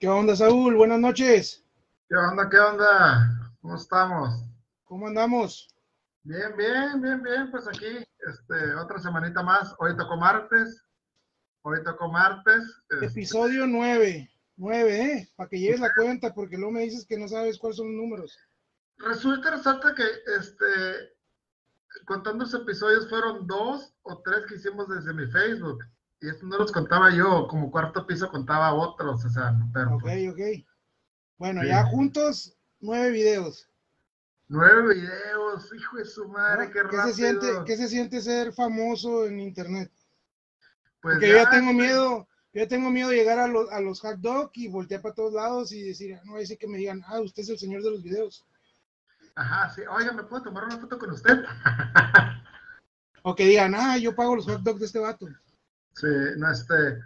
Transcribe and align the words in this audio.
¿Qué 0.00 0.06
onda, 0.06 0.36
Saúl? 0.36 0.76
Buenas 0.76 1.00
noches. 1.00 1.64
¿Qué 2.08 2.14
onda? 2.14 2.48
¿Qué 2.48 2.56
onda? 2.56 3.52
¿Cómo 3.60 3.74
estamos? 3.74 4.44
¿Cómo 4.84 5.08
andamos? 5.08 5.74
Bien, 6.22 6.56
bien, 6.56 7.02
bien, 7.02 7.20
bien. 7.20 7.50
Pues 7.50 7.66
aquí, 7.66 8.06
este, 8.28 8.74
otra 8.76 9.00
semanita 9.00 9.42
más. 9.42 9.74
Hoy 9.80 9.96
tocó 9.96 10.16
martes. 10.16 10.84
Hoy 11.62 11.82
tocó 11.82 12.08
martes. 12.12 12.62
este, 12.90 13.06
Episodio 13.06 13.66
9. 13.66 14.30
9, 14.56 15.02
¿eh? 15.02 15.32
Para 15.34 15.48
que 15.50 15.58
lleves 15.58 15.80
la 15.80 15.92
cuenta, 15.92 16.32
porque 16.32 16.56
luego 16.56 16.70
me 16.70 16.82
dices 16.82 17.04
que 17.04 17.18
no 17.18 17.26
sabes 17.26 17.58
cuáles 17.58 17.78
son 17.78 17.88
los 17.88 17.96
números. 17.96 18.38
Resulta, 18.98 19.50
resalta 19.50 19.96
que, 19.96 20.04
este, 20.38 21.16
contando 22.04 22.44
los 22.44 22.54
episodios 22.54 23.08
fueron 23.08 23.48
dos 23.48 23.92
o 24.02 24.22
tres 24.22 24.46
que 24.46 24.54
hicimos 24.54 24.88
desde 24.88 25.12
mi 25.12 25.26
Facebook. 25.26 25.80
Y 26.20 26.28
estos 26.28 26.48
no 26.48 26.58
los 26.58 26.72
contaba 26.72 27.10
yo, 27.14 27.46
como 27.48 27.70
cuarto 27.70 28.06
piso 28.06 28.28
contaba 28.30 28.74
otros, 28.74 29.24
o 29.24 29.30
sea, 29.30 29.54
pero 29.72 29.94
Ok, 29.96 30.02
pues, 30.02 30.28
ok. 30.32 30.40
Bueno, 31.36 31.60
Sí. 31.62 31.68
ya 31.68 31.84
juntos, 31.84 32.56
nueve 32.80 33.10
videos. 33.10 33.68
nueve 34.48 34.94
videos, 34.94 35.72
hijo 35.76 35.96
de 35.98 36.04
su 36.04 36.26
madre, 36.28 36.66
¿no? 36.66 36.72
qué 36.72 36.78
¿Qué, 36.78 36.82
rápido. 36.82 37.06
se 37.06 37.14
siente, 37.14 37.46
¿Qué 37.66 37.76
se 37.76 37.88
siente 37.88 38.20
ser 38.20 38.52
famoso 38.52 39.26
en 39.26 39.38
internet? 39.40 39.92
Pues 41.00 41.14
Porque 41.14 41.28
yo 41.28 41.36
ya 41.36 41.50
tengo 41.50 41.72
miedo, 41.72 42.26
yo 42.52 42.62
ya 42.62 42.66
tengo 42.68 42.90
miedo 42.90 43.10
de 43.10 43.16
llegar 43.16 43.38
a 43.38 43.46
los, 43.46 43.70
a 43.70 43.80
los 43.80 44.00
hot 44.00 44.16
dog 44.18 44.50
y 44.54 44.66
voltear 44.68 45.00
para 45.02 45.14
todos 45.14 45.32
lados 45.34 45.70
y 45.70 45.82
decir, 45.82 46.18
no, 46.24 46.34
decir 46.36 46.58
que 46.58 46.66
me 46.66 46.78
digan, 46.78 47.02
ah, 47.06 47.20
usted 47.20 47.42
es 47.42 47.50
el 47.50 47.58
señor 47.58 47.82
de 47.84 47.90
los 47.92 48.02
videos. 48.02 48.44
Ajá, 49.36 49.70
sí. 49.72 49.82
Oiga, 49.88 50.12
¿me 50.12 50.24
puedo 50.24 50.42
tomar 50.42 50.64
una 50.64 50.78
foto 50.78 50.98
con 50.98 51.12
usted? 51.12 51.44
O 53.22 53.34
que 53.34 53.44
digan, 53.44 53.74
ah, 53.76 53.98
yo 53.98 54.14
pago 54.14 54.34
los 54.36 54.46
hot 54.46 54.62
dogs 54.62 54.80
de 54.80 54.86
este 54.86 54.98
vato. 54.98 55.26
Sí, 56.00 56.06
no, 56.36 56.50
este, 56.50 57.00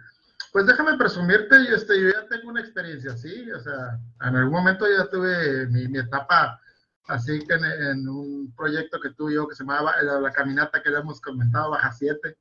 pues 0.51 0.67
déjame 0.67 0.97
presumirte, 0.97 1.55
yo, 1.67 1.75
este, 1.75 1.99
yo 1.99 2.09
ya 2.09 2.27
tengo 2.27 2.49
una 2.49 2.61
experiencia 2.61 3.13
así, 3.13 3.49
o 3.51 3.59
sea, 3.59 3.99
en 4.21 4.35
algún 4.35 4.53
momento 4.53 4.85
ya 4.87 5.09
tuve 5.09 5.65
mi, 5.67 5.87
mi 5.87 5.97
etapa 5.99 6.59
así 7.07 7.39
que 7.45 7.55
en, 7.55 8.07
un 8.07 8.53
proyecto 8.55 8.99
que 8.99 9.09
tuve 9.11 9.33
yo 9.33 9.47
que 9.47 9.55
se 9.55 9.63
llamaba 9.63 9.95
la, 10.01 10.31
caminata 10.31 10.81
que 10.81 10.89
le 10.91 10.99
hemos 10.99 11.19
comentado, 11.19 11.71
Baja 11.71 11.91
7, 11.91 12.37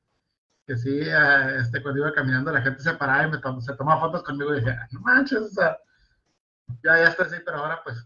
que 0.67 0.77
sí, 0.77 1.01
eh, 1.01 1.57
este, 1.61 1.83
cuando 1.83 2.01
iba 2.01 2.13
caminando 2.13 2.53
la 2.53 2.61
gente 2.63 2.83
se 2.83 2.93
paraba 2.95 3.27
y 3.27 3.31
me 3.31 3.39
tom- 3.39 3.61
se 3.61 3.75
tomaba 3.75 4.01
fotos 4.01 4.23
conmigo 4.23 4.55
y 4.55 4.61
dije, 4.61 4.71
"Ah, 4.71 4.87
no 4.93 5.01
manches, 5.01 5.53
ya, 5.55 5.77
ya 6.85 7.09
está 7.09 7.25
así, 7.25 7.37
pero 7.45 7.59
ahora 7.59 7.81
pues, 7.83 7.97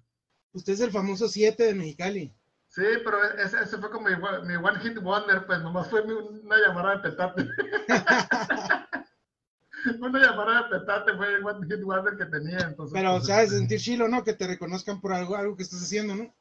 Usted 0.52 0.72
es 0.72 0.80
el 0.80 0.90
famoso 0.90 1.28
7 1.28 1.64
de 1.64 1.74
Mexicali. 1.74 2.34
Sí, 2.76 2.84
pero 3.04 3.22
ese, 3.38 3.62
ese 3.62 3.78
fue 3.78 3.90
como 3.90 4.08
mi, 4.08 4.16
mi 4.46 4.56
One 4.56 4.78
Hit 4.80 4.98
Wonder, 5.00 5.46
pues 5.46 5.60
nomás 5.62 5.88
fue 5.88 6.04
mi- 6.04 6.12
una 6.12 6.56
llamada 6.58 6.96
de 6.96 7.02
petate. 7.08 7.48
una 10.00 10.18
llamada 10.20 10.62
de 10.68 10.78
petate 10.78 11.14
fue 11.16 11.34
el 11.34 11.44
One 11.46 11.66
Hit 11.66 11.82
Wonder 11.82 12.16
que 12.16 12.26
tenía, 12.26 12.58
entonces. 12.60 12.92
Pero, 12.94 13.12
pues, 13.16 13.26
¿sabes? 13.26 13.44
este, 13.46 13.58
Sentir 13.58 13.80
chilo, 13.80 14.08
¿no? 14.08 14.24
Que 14.24 14.34
te 14.34 14.46
reconozcan 14.46 15.00
por 15.00 15.12
algo, 15.12 15.36
algo 15.36 15.56
que 15.56 15.62
estás 15.62 15.82
haciendo, 15.82 16.14
¿no? 16.14 16.34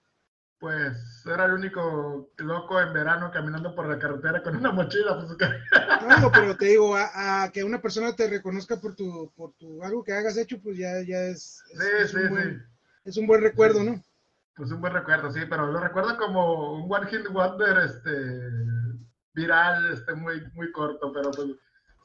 Pues 0.59 1.23
era 1.25 1.45
el 1.45 1.53
único 1.53 2.29
loco 2.37 2.81
en 2.81 2.93
verano 2.93 3.29
caminando 3.31 3.75
por 3.75 3.87
la 3.87 3.99
carretera 3.99 4.41
con 4.41 4.55
una 4.55 4.71
mochila. 4.71 5.17
Pues, 5.17 5.37
No, 6.21 6.31
pero 6.31 6.55
te 6.55 6.65
digo, 6.67 6.95
a, 6.95 7.43
a 7.43 7.51
que 7.51 7.63
una 7.63 7.81
persona 7.81 8.15
te 8.15 8.29
reconozca 8.29 8.79
por 8.79 8.95
tu, 8.95 9.31
por 9.35 9.53
tu 9.53 9.83
algo 9.83 10.03
que 10.03 10.13
hagas 10.13 10.37
hecho, 10.37 10.59
pues 10.61 10.77
ya, 10.77 11.01
ya 11.05 11.19
es, 11.23 11.61
es, 11.71 11.79
sí, 11.79 11.85
es 11.99 12.11
sí, 12.11 12.17
un 12.17 12.29
buen, 12.29 12.59
sí. 12.59 12.65
es 13.05 13.17
un 13.17 13.27
buen 13.27 13.41
recuerdo, 13.41 13.83
¿no? 13.83 14.01
Pues 14.55 14.71
un 14.71 14.79
buen 14.79 14.93
recuerdo, 14.93 15.31
sí, 15.31 15.41
pero 15.49 15.67
lo 15.69 15.79
recuerdo 15.79 16.17
como 16.17 16.73
un 16.75 16.91
One 16.91 17.07
Hit 17.07 17.27
Wonder 17.29 17.77
este, 17.79 18.49
viral, 19.33 19.91
este, 19.91 20.13
muy, 20.13 20.41
muy 20.53 20.71
corto, 20.71 21.11
pero 21.11 21.29
pues 21.31 21.49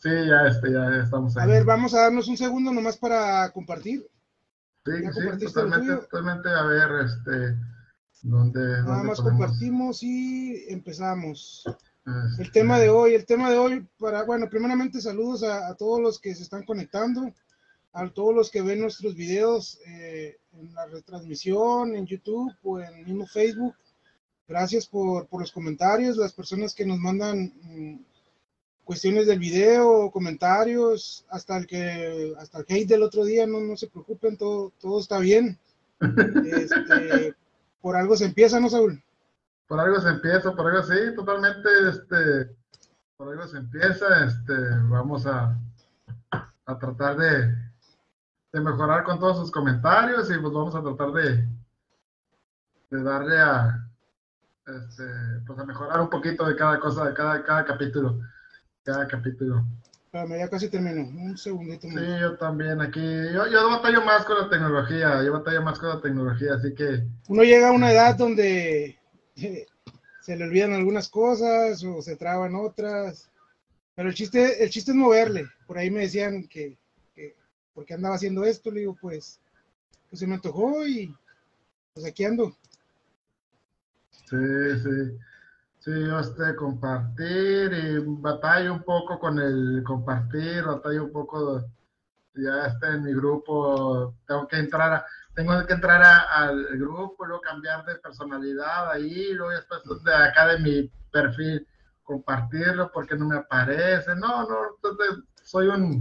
sí, 0.00 0.10
ya, 0.26 0.48
este, 0.48 0.72
ya 0.72 0.96
estamos 0.96 1.36
ahí. 1.36 1.44
A 1.44 1.46
ver, 1.46 1.64
vamos 1.64 1.94
a 1.94 2.02
darnos 2.02 2.26
un 2.26 2.36
segundo 2.36 2.72
nomás 2.72 2.96
para 2.96 3.50
compartir. 3.52 4.04
sí, 4.84 4.92
¿ya 5.00 5.12
sí, 5.12 5.44
totalmente, 5.46 5.94
totalmente, 5.96 6.48
a 6.48 6.62
ver, 6.64 6.90
este, 7.04 7.56
dónde, 8.22 8.60
Nada 8.60 8.82
dónde 8.82 9.08
más 9.08 9.20
podemos, 9.20 9.40
compartimos 9.40 10.02
y 10.02 10.64
empezamos. 10.72 11.62
este, 12.30 12.42
El 12.42 12.50
tema 12.50 12.80
de 12.80 12.88
hoy, 12.88 13.14
el 13.14 13.26
tema 13.26 13.48
de 13.48 13.58
hoy, 13.58 13.88
para, 13.96 14.24
bueno, 14.24 14.48
primeramente 14.50 15.00
saludos 15.00 15.44
a, 15.44 15.68
a 15.68 15.76
todos 15.76 16.00
los 16.00 16.18
que 16.18 16.34
se 16.34 16.42
están 16.42 16.64
conectando, 16.64 17.32
a 17.92 18.08
todos 18.10 18.34
los 18.34 18.50
que 18.50 18.62
ven 18.62 18.80
nuestros 18.80 19.14
videos 19.14 19.78
eh, 19.86 20.38
en 20.52 20.74
la 20.74 20.86
retransmisión, 20.86 21.96
en 21.96 22.06
YouTube 22.06 22.52
o 22.62 22.80
en 22.80 23.04
mismo 23.04 23.26
Facebook. 23.26 23.74
Gracias 24.46 24.86
por, 24.86 25.26
por 25.26 25.40
los 25.40 25.52
comentarios, 25.52 26.16
las 26.16 26.32
personas 26.32 26.74
que 26.74 26.84
nos 26.84 26.98
mandan 26.98 27.52
mm, 27.62 28.04
cuestiones 28.84 29.26
del 29.26 29.38
video, 29.38 30.10
comentarios, 30.10 31.24
hasta 31.30 31.56
el 31.56 31.66
que, 31.66 32.34
hasta 32.38 32.58
el 32.58 32.66
hate 32.68 32.88
del 32.88 33.02
otro 33.02 33.24
día, 33.24 33.46
no, 33.46 33.60
no 33.60 33.76
se 33.76 33.88
preocupen, 33.88 34.36
todo, 34.36 34.72
todo 34.80 35.00
está 35.00 35.18
bien. 35.18 35.58
Este, 36.00 37.34
por 37.80 37.94
algo 37.96 38.16
se 38.16 38.24
empieza, 38.24 38.58
¿no, 38.58 38.68
Saúl? 38.68 39.02
Por 39.68 39.78
algo 39.78 40.00
se 40.00 40.08
empieza, 40.08 40.54
por 40.54 40.66
algo 40.66 40.82
sí, 40.82 41.14
totalmente, 41.14 41.68
este, 41.88 42.56
por 43.16 43.28
algo 43.28 43.46
se 43.46 43.58
empieza, 43.58 44.24
este, 44.24 44.52
vamos 44.88 45.26
a, 45.26 45.56
a 46.66 46.78
tratar 46.78 47.16
de, 47.16 47.69
de 48.52 48.60
mejorar 48.60 49.04
con 49.04 49.18
todos 49.18 49.38
sus 49.38 49.50
comentarios 49.50 50.30
y 50.30 50.38
pues 50.38 50.52
vamos 50.52 50.74
a 50.74 50.82
tratar 50.82 51.12
de, 51.12 51.48
de 52.90 53.02
darle 53.02 53.38
a, 53.38 53.88
este, 54.66 55.04
pues 55.46 55.58
a 55.58 55.64
mejorar 55.64 56.00
un 56.00 56.10
poquito 56.10 56.46
de 56.46 56.56
cada 56.56 56.78
cosa, 56.80 57.06
de 57.06 57.14
cada, 57.14 57.44
cada 57.44 57.64
capítulo, 57.64 58.20
cada 58.84 59.06
capítulo. 59.06 59.64
Espérame, 60.06 60.38
ya 60.38 60.48
casi 60.48 60.68
termino. 60.68 61.02
Un 61.02 61.38
segundito 61.38 61.86
más. 61.86 62.02
Sí, 62.02 62.10
yo 62.20 62.36
también 62.36 62.80
aquí, 62.80 63.00
yo, 63.00 63.46
yo 63.46 63.70
batallo 63.70 64.04
más 64.04 64.24
con 64.24 64.40
la 64.40 64.48
tecnología, 64.48 65.22
yo 65.22 65.32
batallo 65.32 65.62
más 65.62 65.78
con 65.78 65.90
la 65.90 66.00
tecnología, 66.00 66.54
así 66.54 66.74
que 66.74 67.06
Uno 67.28 67.44
llega 67.44 67.68
a 67.68 67.72
una 67.72 67.92
edad 67.92 68.16
donde 68.16 68.98
se 70.20 70.36
le 70.36 70.44
olvidan 70.44 70.72
algunas 70.72 71.08
cosas 71.08 71.84
o 71.84 72.02
se 72.02 72.16
traban 72.16 72.56
otras. 72.56 73.30
Pero 73.94 74.08
el 74.08 74.14
chiste, 74.16 74.64
el 74.64 74.70
chiste 74.70 74.90
es 74.90 74.96
moverle. 74.96 75.46
Por 75.66 75.78
ahí 75.78 75.90
me 75.92 76.00
decían 76.00 76.48
que, 76.48 76.79
que 77.70 77.74
¿por 77.74 77.84
qué 77.86 77.94
andaba 77.94 78.16
haciendo 78.16 78.44
esto? 78.44 78.70
Le 78.70 78.80
digo, 78.80 78.96
pues, 79.00 79.40
pues 80.08 80.20
se 80.20 80.26
me 80.26 80.34
antojó 80.34 80.86
y 80.86 81.14
pues 81.94 82.06
aquí 82.06 82.24
ando. 82.24 82.56
Sí, 84.10 84.36
sí. 84.82 85.18
Sí, 85.80 85.90
yo 85.92 86.20
este, 86.20 86.54
compartir 86.56 87.72
y 87.72 87.98
batallo 88.20 88.74
un 88.74 88.82
poco 88.82 89.18
con 89.18 89.38
el 89.38 89.82
compartir, 89.82 90.62
batallo 90.62 91.04
un 91.04 91.12
poco, 91.12 91.64
ya 92.34 92.66
este 92.66 92.86
en 92.88 93.04
mi 93.04 93.14
grupo, 93.14 94.14
tengo 94.26 94.46
que 94.46 94.58
entrar 94.58 94.92
a, 94.92 95.06
tengo 95.34 95.66
que 95.66 95.72
entrar 95.72 96.02
al 96.02 96.66
grupo, 96.76 97.24
luego 97.24 97.40
cambiar 97.40 97.86
de 97.86 97.94
personalidad 97.94 98.90
ahí, 98.90 99.32
luego 99.32 99.52
después 99.52 99.80
de 100.04 100.14
acá 100.14 100.48
de 100.48 100.58
mi 100.58 100.92
perfil 101.10 101.66
compartirlo 102.02 102.90
porque 102.92 103.16
no 103.16 103.26
me 103.26 103.36
aparece, 103.36 104.14
no, 104.16 104.42
no, 104.42 104.58
soy 105.42 105.68
un, 105.68 105.98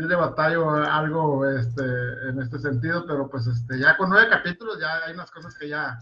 sí 0.00 0.08
le 0.08 0.14
batallo 0.16 0.70
algo 0.70 1.46
este, 1.48 1.82
en 2.28 2.40
este 2.40 2.58
sentido, 2.58 3.04
pero 3.06 3.28
pues 3.28 3.46
este, 3.46 3.78
ya 3.78 3.96
con 3.96 4.08
nueve 4.10 4.28
capítulos 4.30 4.78
ya 4.80 5.04
hay 5.06 5.14
unas 5.14 5.30
cosas 5.30 5.54
que 5.58 5.68
ya, 5.68 5.98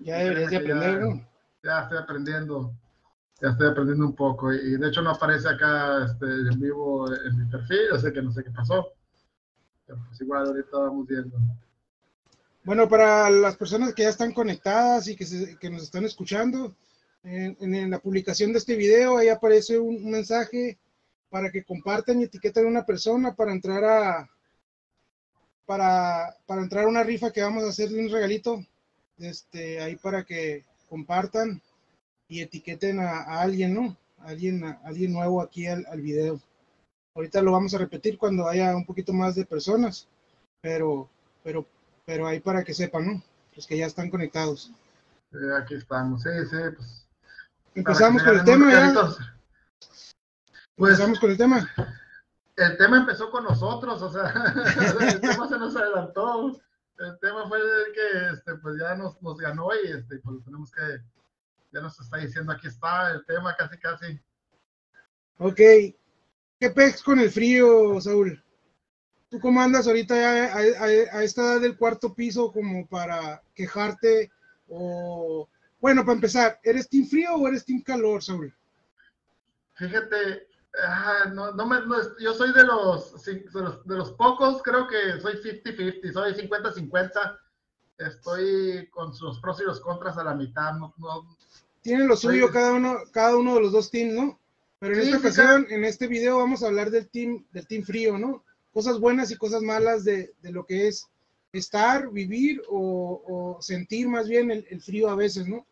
Ya 0.00 0.18
deberías 0.18 0.50
de 0.50 0.60
que 0.60 0.68
ya- 0.68 0.74
aprender, 0.76 1.00
¿no? 1.02 1.28
ya 1.64 1.82
estoy 1.82 1.98
aprendiendo, 1.98 2.72
ya 3.40 3.48
estoy 3.50 3.68
aprendiendo 3.68 4.06
un 4.06 4.14
poco. 4.14 4.52
Y, 4.52 4.76
de 4.76 4.88
hecho 4.88 5.02
no 5.02 5.10
aparece 5.10 5.48
acá 5.48 6.04
este, 6.04 6.26
en 6.26 6.60
vivo 6.60 7.12
en 7.12 7.38
mi 7.38 7.44
perfil, 7.50 7.98
sé 8.00 8.12
que 8.12 8.22
no 8.22 8.32
sé 8.32 8.44
qué 8.44 8.50
pasó. 8.50 8.88
Pero 9.86 9.98
pues 10.08 10.20
igual 10.20 10.46
ahorita 10.46 10.76
vamos 10.78 11.06
viendo. 11.06 11.36
Bueno, 12.64 12.88
para 12.88 13.28
las 13.30 13.56
personas 13.56 13.92
que 13.94 14.02
ya 14.04 14.10
están 14.10 14.32
conectadas 14.32 15.08
y 15.08 15.16
que, 15.16 15.26
se- 15.26 15.58
que 15.58 15.70
nos 15.70 15.82
están 15.82 16.04
escuchando, 16.04 16.76
en, 17.24 17.56
en- 17.60 17.74
en 17.74 17.90
la 17.90 17.98
publicación 17.98 18.52
de 18.52 18.58
este 18.58 18.76
video 18.76 19.18
ahí 19.18 19.28
aparece 19.28 19.78
un, 19.78 19.96
un 19.96 20.10
mensaje 20.12 20.78
para 21.32 21.50
que 21.50 21.64
compartan 21.64 22.20
y 22.20 22.24
etiqueten 22.24 22.66
a 22.66 22.68
una 22.68 22.84
persona 22.84 23.34
para 23.34 23.52
entrar 23.52 23.82
a 23.84 24.30
para, 25.64 26.36
para 26.46 26.60
entrar 26.60 26.84
a 26.84 26.88
una 26.88 27.02
rifa 27.02 27.32
que 27.32 27.42
vamos 27.42 27.64
a 27.64 27.70
hacer 27.70 27.88
de 27.88 28.04
un 28.04 28.12
regalito 28.12 28.62
este 29.16 29.80
ahí 29.80 29.96
para 29.96 30.24
que 30.24 30.66
compartan 30.90 31.62
y 32.28 32.42
etiqueten 32.42 33.00
a, 33.00 33.22
a 33.22 33.40
alguien, 33.40 33.72
¿no? 33.72 33.96
A 34.18 34.28
alguien, 34.28 34.62
a 34.62 34.80
alguien 34.84 35.12
nuevo 35.14 35.40
aquí 35.40 35.66
al, 35.66 35.86
al 35.86 36.02
video. 36.02 36.38
Ahorita 37.14 37.40
lo 37.40 37.52
vamos 37.52 37.72
a 37.72 37.78
repetir 37.78 38.18
cuando 38.18 38.46
haya 38.46 38.76
un 38.76 38.84
poquito 38.84 39.14
más 39.14 39.34
de 39.34 39.46
personas, 39.46 40.08
pero, 40.60 41.08
pero 41.42 41.66
pero 42.04 42.26
ahí 42.26 42.40
para 42.40 42.62
que 42.64 42.74
sepan, 42.74 43.06
¿no? 43.06 43.22
Los 43.56 43.66
que 43.66 43.78
ya 43.78 43.86
están 43.86 44.10
conectados. 44.10 44.70
Sí, 45.30 45.38
aquí 45.58 45.74
estamos, 45.76 46.22
sí, 46.22 46.28
sí, 46.50 46.56
pues. 46.76 47.06
Empezamos 47.74 48.22
con 48.22 48.38
el 48.38 48.44
tema, 48.44 48.70
ya. 48.70 48.92
Pues 50.76 50.92
Empezamos 50.92 51.20
con 51.20 51.30
el 51.30 51.36
tema. 51.36 51.70
el 52.56 52.76
tema 52.76 52.96
empezó 52.98 53.30
con 53.30 53.44
nosotros, 53.44 54.02
o 54.02 54.10
sea, 54.10 54.32
el 55.12 55.20
tema 55.20 55.48
se 55.48 55.58
nos 55.58 55.76
adelantó. 55.76 56.60
El 56.98 57.18
tema 57.18 57.48
fue 57.48 57.58
el 57.58 57.92
que 57.92 58.34
este, 58.34 58.54
pues 58.56 58.78
ya 58.78 58.94
nos, 58.94 59.20
nos 59.22 59.36
ganó 59.38 59.68
y 59.74 59.90
este, 59.90 60.18
pues 60.18 60.44
tenemos 60.44 60.70
que, 60.70 61.00
ya 61.72 61.80
nos 61.80 61.98
está 61.98 62.18
diciendo, 62.18 62.52
aquí 62.52 62.68
está 62.68 63.10
el 63.10 63.24
tema, 63.26 63.56
casi, 63.56 63.78
casi. 63.78 64.20
Ok. 65.38 65.56
¿Qué 66.60 66.70
pex 66.70 67.02
con 67.02 67.18
el 67.18 67.30
frío, 67.30 68.00
Saúl? 68.00 68.42
¿Tú 69.28 69.40
cómo 69.40 69.60
andas 69.60 69.88
ahorita 69.88 70.14
a, 70.14 70.58
a, 70.58 71.24
esta 71.24 71.42
edad 71.42 71.60
del 71.60 71.76
cuarto 71.76 72.14
piso 72.14 72.52
como 72.52 72.86
para 72.86 73.42
quejarte? 73.54 74.30
O, 74.68 75.48
bueno, 75.80 76.02
para 76.02 76.14
empezar, 76.14 76.60
¿eres 76.62 76.88
team 76.88 77.06
frío 77.06 77.34
o 77.34 77.48
eres 77.48 77.64
team 77.64 77.82
calor, 77.82 78.22
Saúl? 78.22 78.54
Fíjate, 79.74 80.46
ah, 80.84 81.30
no, 81.32 81.52
no 81.52 81.66
me, 81.66 81.78
yo 82.20 82.34
soy 82.34 82.52
de 82.52 82.64
los, 82.64 83.24
de 83.24 83.44
los, 83.54 83.86
de 83.86 83.96
los 83.96 84.12
pocos, 84.12 84.62
creo 84.62 84.86
que 84.86 85.20
soy 85.20 85.34
50-50, 85.34 86.12
soy 86.12 86.32
50-50 86.34 87.38
estoy 88.06 88.88
con 88.90 89.12
los 89.20 89.40
pros 89.40 89.60
y 89.60 89.64
los 89.64 89.80
contras 89.80 90.18
a 90.18 90.24
la 90.24 90.34
mitad. 90.34 90.74
No, 90.74 90.94
Tiene 91.82 92.04
lo 92.04 92.16
suyo 92.16 92.50
cada 92.50 92.74
uno, 92.74 92.98
cada 93.12 93.36
uno 93.36 93.54
de 93.54 93.60
los 93.60 93.72
dos 93.72 93.90
teams, 93.90 94.14
¿no? 94.14 94.38
Pero 94.78 94.94
en 94.94 95.00
esta 95.00 95.18
ocasión, 95.18 95.66
en 95.70 95.84
este 95.84 96.08
video, 96.08 96.38
vamos 96.38 96.62
a 96.62 96.66
hablar 96.66 96.90
del 96.90 97.08
team, 97.08 97.44
del 97.52 97.66
team 97.66 97.84
frío, 97.84 98.18
¿no? 98.18 98.42
Cosas 98.72 98.98
buenas 98.98 99.30
y 99.30 99.36
cosas 99.36 99.62
malas 99.62 100.02
de, 100.04 100.34
de 100.42 100.50
lo 100.50 100.66
que 100.66 100.88
es 100.88 101.08
estar, 101.52 102.10
vivir 102.10 102.62
o, 102.68 103.58
sentir 103.60 104.08
más 104.08 104.28
bien 104.28 104.50
el, 104.50 104.80
frío 104.80 105.08
a 105.08 105.14
veces, 105.14 105.46
¿no? 105.46 105.66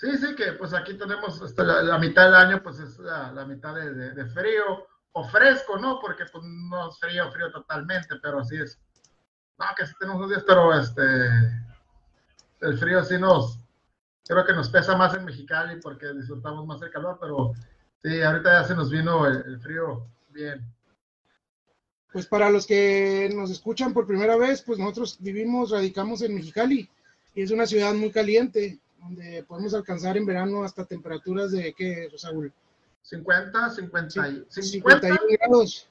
Sí, 0.00 0.16
sí, 0.16 0.34
que 0.34 0.52
pues 0.52 0.72
aquí 0.72 0.94
tenemos 0.94 1.42
este, 1.42 1.62
la, 1.62 1.98
mitad 1.98 2.24
del 2.24 2.34
año, 2.34 2.62
pues 2.62 2.78
es 2.78 2.98
la, 2.98 3.44
mitad 3.44 3.74
de, 3.74 3.92
de, 3.92 4.26
frío 4.30 4.86
o 5.12 5.28
fresco, 5.28 5.76
¿no? 5.76 6.00
Porque 6.00 6.24
pues 6.32 6.42
no 6.42 6.88
es 6.88 6.98
frío, 6.98 7.30
frío 7.30 7.52
totalmente, 7.52 8.16
pero 8.22 8.40
así 8.40 8.56
es 8.56 8.80
no, 9.60 9.66
que 9.76 9.86
sí 9.86 9.92
tenemos 10.00 10.20
unos 10.20 10.30
días, 10.30 10.44
pero 10.46 10.72
este, 10.72 11.02
el 12.62 12.78
frío 12.78 13.04
sí 13.04 13.18
nos, 13.18 13.58
creo 14.26 14.46
que 14.46 14.54
nos 14.54 14.70
pesa 14.70 14.96
más 14.96 15.14
en 15.14 15.26
Mexicali 15.26 15.78
porque 15.82 16.14
disfrutamos 16.14 16.66
más 16.66 16.80
el 16.80 16.90
calor, 16.90 17.18
pero 17.20 17.52
sí, 18.02 18.22
ahorita 18.22 18.62
ya 18.62 18.68
se 18.68 18.74
nos 18.74 18.90
vino 18.90 19.26
el, 19.26 19.60
frío 19.60 20.06
bien. 20.30 20.64
Pues 22.10 22.26
para 22.26 22.48
los 22.48 22.66
que 22.66 23.30
nos 23.34 23.50
escuchan 23.50 23.92
por 23.92 24.06
primera 24.06 24.38
vez, 24.38 24.62
pues 24.62 24.78
nosotros 24.78 25.18
vivimos, 25.20 25.72
radicamos 25.72 26.22
en 26.22 26.36
Mexicali 26.36 26.88
y 27.34 27.42
es 27.42 27.50
una 27.50 27.66
ciudad 27.66 27.92
muy 27.92 28.10
caliente, 28.10 28.80
donde 29.00 29.44
podemos 29.44 29.74
alcanzar 29.74 30.16
en 30.16 30.26
verano 30.26 30.62
hasta 30.62 30.84
temperaturas 30.84 31.52
de, 31.52 31.72
¿qué, 31.74 32.08
Saúl? 32.16 32.52
50, 33.02 33.70
50, 33.70 34.44
51 34.48 35.18
grados. 35.30 35.88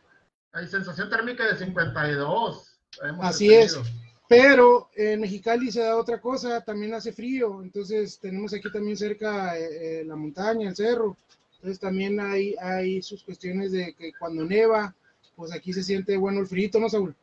Hay 0.51 0.67
sensación 0.67 1.09
térmica 1.09 1.45
de 1.45 1.57
52. 1.57 2.79
Así 3.21 3.53
es. 3.53 3.79
Pero 4.27 4.89
en 4.95 5.21
Mexicali 5.21 5.71
se 5.71 5.81
da 5.81 5.97
otra 5.97 6.21
cosa, 6.21 6.61
también 6.61 6.94
hace 6.94 7.11
frío, 7.11 7.63
entonces 7.63 8.19
tenemos 8.19 8.53
aquí 8.53 8.71
también 8.71 8.95
cerca 8.95 9.57
eh, 9.57 10.01
eh, 10.01 10.06
la 10.06 10.15
montaña, 10.15 10.69
el 10.69 10.75
cerro, 10.75 11.17
entonces 11.56 11.79
también 11.79 12.19
hay, 12.19 12.56
hay 12.61 13.01
sus 13.01 13.23
cuestiones 13.23 13.71
de 13.71 13.94
que 13.95 14.11
cuando 14.19 14.45
neva, 14.45 14.94
pues 15.35 15.51
aquí 15.51 15.73
se 15.73 15.81
siente 15.81 16.15
bueno 16.15 16.41
el 16.41 16.47
frío, 16.47 16.69
¿no, 16.79 16.88
Saúl? 16.89 17.15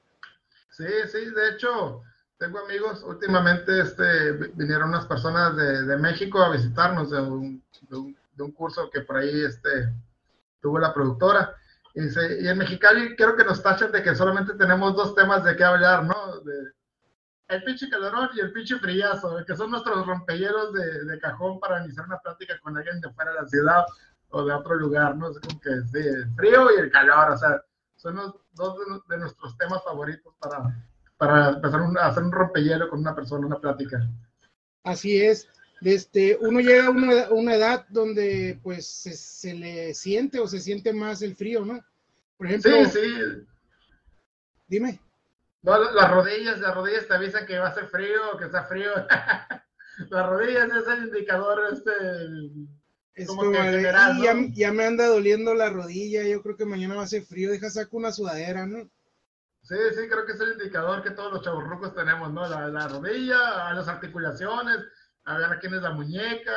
Sí, 0.73 0.85
sí, 1.13 1.31
de 1.31 1.51
hecho, 1.55 2.03
tengo 2.39 2.59
amigos, 2.59 3.03
últimamente 3.03 3.81
este, 3.81 4.33
vinieron 4.55 4.91
unas 4.91 5.07
personas 5.07 5.57
de, 5.57 5.97
México 5.97 6.43
a 6.43 6.51
visitarnos 6.51 7.11
de 7.11 7.21
un, 7.21 7.63
de 7.89 8.43
un, 8.43 8.53
curso 8.53 8.91
que 8.91 9.01
por 9.01 9.17
ahí 9.17 9.45
este, 9.45 9.93
tuvo 10.61 10.79
la 10.79 10.93
productora 10.93 11.55
y, 11.95 12.47
en 12.47 12.59
Mexicali 12.59 13.17
creo 13.17 13.37
que 13.37 13.45
nos 13.45 13.63
tachan 13.63 13.91
de 13.91 14.03
que 14.03 14.15
solamente 14.15 14.53
tenemos 14.55 14.95
dos 14.95 15.15
temas 15.15 15.43
de 15.45 15.57
qué 15.57 15.65
hablar, 15.65 16.05
¿no? 16.05 16.41
De, 16.41 16.73
el 17.49 17.63
pinche 17.63 17.89
calorón 17.89 18.29
y 18.35 18.41
el 18.41 18.53
pinche 18.53 18.77
friazo, 18.79 19.43
que 19.47 19.57
son 19.57 19.71
nuestros 19.71 20.05
rompehielos 20.05 20.73
de, 20.73 21.05
de, 21.05 21.19
cajón 21.21 21.61
para 21.61 21.83
iniciar 21.85 22.07
una 22.07 22.19
plática 22.19 22.59
con 22.61 22.77
alguien 22.77 23.01
de 23.01 23.11
fuera 23.13 23.33
de 23.33 23.41
la 23.41 23.47
ciudad 23.47 23.87
o 24.31 24.45
de 24.45 24.53
otro 24.53 24.75
lugar, 24.75 25.17
¿no? 25.17 25.31
Es 25.31 25.39
como 25.39 25.61
que 25.61 25.71
sí, 25.85 26.07
el 26.07 26.29
frío 26.35 26.69
y 26.77 26.81
el 26.81 26.91
calor, 26.91 27.31
o 27.31 27.39
sea, 27.39 27.63
son 27.95 28.17
los, 28.17 28.35
dos 28.53 28.77
de, 29.09 29.19
nuestros 29.19 29.57
temas 29.57 29.83
favoritos 29.85 30.35
para, 30.39 30.75
para 31.17 31.51
empezar 31.51 31.81
a 31.99 32.07
hacer 32.07 32.23
un 32.23 32.33
rompehielo 32.33 32.89
con 32.89 33.01
una 33.01 33.15
persona, 33.15 33.47
una 33.47 33.59
plática. 33.59 34.07
Así 34.85 35.21
es. 35.21 35.49
Este, 35.83 36.39
uno 36.41 36.61
llega 36.61 36.87
a 36.87 36.91
una, 36.91 37.29
una 37.31 37.55
edad 37.55 37.87
donde 37.89 38.59
pues 38.63 38.87
se, 38.87 39.55
le 39.55 39.95
siente 39.95 40.41
o 40.41 40.47
se 40.47 40.61
siente 40.61 40.93
más 40.93 41.23
el 41.23 41.37
frío, 41.37 41.65
¿no? 41.65 41.85
Por 42.37 42.47
ejemplo. 42.47 42.85
Sí, 42.87 42.91
sí. 42.91 43.47
Dime. 44.69 45.01
No, 45.63 45.91
las 45.93 46.11
rodillas, 46.11 46.61
las 46.61 46.75
rodillas 46.75 47.07
te 47.07 47.15
avisan 47.15 47.47
que 47.47 47.59
va 47.59 47.69
a 47.69 47.75
ser 47.75 47.89
frío 47.89 48.21
que 48.39 48.45
está 48.47 48.65
frío. 48.65 48.91
las 50.11 50.27
rodillas 50.27 50.69
es 50.71 50.89
el 50.89 51.05
indicador, 51.07 51.61
este. 51.73 51.93
Es 53.15 53.29
como, 53.29 53.51
que 53.51 53.57
general, 53.57 54.21
ya, 54.23 54.35
ya, 54.53 54.73
me 54.73 54.85
anda 54.85 55.07
doliendo 55.07 55.55
la 55.55 55.71
rodilla, 55.71 56.23
yo 56.23 56.43
creo 56.43 56.57
que 56.57 56.67
mañana 56.67 56.97
va 56.97 57.05
a 57.05 57.09
ser 57.09 57.25
frío, 57.25 57.51
deja 57.51 57.71
saco 57.71 57.97
una 57.97 58.13
sudadera, 58.13 58.67
¿no? 58.67 58.91
Sí, 59.67 59.75
sí, 59.97 60.09
creo 60.09 60.25
que 60.25 60.33
es 60.33 60.41
el 60.41 60.53
indicador 60.53 61.03
que 61.03 61.11
todos 61.11 61.33
los 61.33 61.43
chaburrucos 61.43 61.93
tenemos, 61.93 62.33
¿no? 62.33 62.47
La, 62.47 62.69
la 62.69 62.87
rodilla, 62.87 63.75
las 63.75 63.89
articulaciones, 63.89 64.79
a 65.25 65.39
ver 65.39 65.59
quién 65.59 65.75
es 65.75 65.83
la 65.83 65.91
muñeca, 65.91 66.57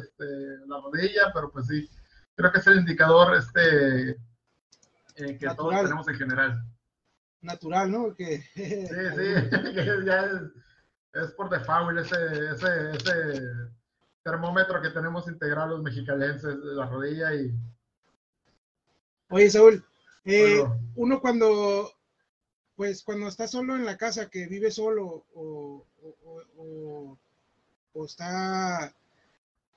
este, 0.00 0.24
la 0.66 0.80
rodilla, 0.80 1.30
pero 1.32 1.52
pues 1.52 1.68
sí, 1.68 1.88
creo 2.34 2.50
que 2.50 2.58
es 2.58 2.66
el 2.66 2.78
indicador 2.78 3.36
este, 3.36 4.10
eh, 4.10 5.38
que 5.38 5.46
todos 5.56 5.80
tenemos 5.80 6.08
en 6.08 6.14
general. 6.16 6.64
Natural, 7.40 7.92
¿no? 7.92 8.12
Que... 8.16 8.38
Sí, 8.38 8.84
sí, 8.84 8.84
ya 10.04 10.30
es, 11.12 11.30
por 11.36 11.48
default 11.48 12.00
ese, 12.00 12.50
ese, 12.50 12.90
ese 12.96 13.42
termómetro 14.24 14.82
que 14.82 14.90
tenemos 14.90 15.28
integrado 15.28 15.76
los 15.76 15.82
mexicalenses, 15.84 16.56
la 16.56 16.86
rodilla 16.86 17.32
y... 17.32 17.54
Oye, 19.28 19.50
Saúl, 19.50 19.84
eh, 20.24 20.64
uno 20.96 21.20
cuando, 21.20 21.93
pues 22.76 23.02
cuando 23.02 23.28
está 23.28 23.48
solo 23.48 23.76
en 23.76 23.84
la 23.84 23.96
casa, 23.96 24.28
que 24.30 24.46
vive 24.46 24.70
solo 24.70 25.24
o, 25.34 25.84
o 26.56 27.18
o 27.94 28.04
está 28.04 28.92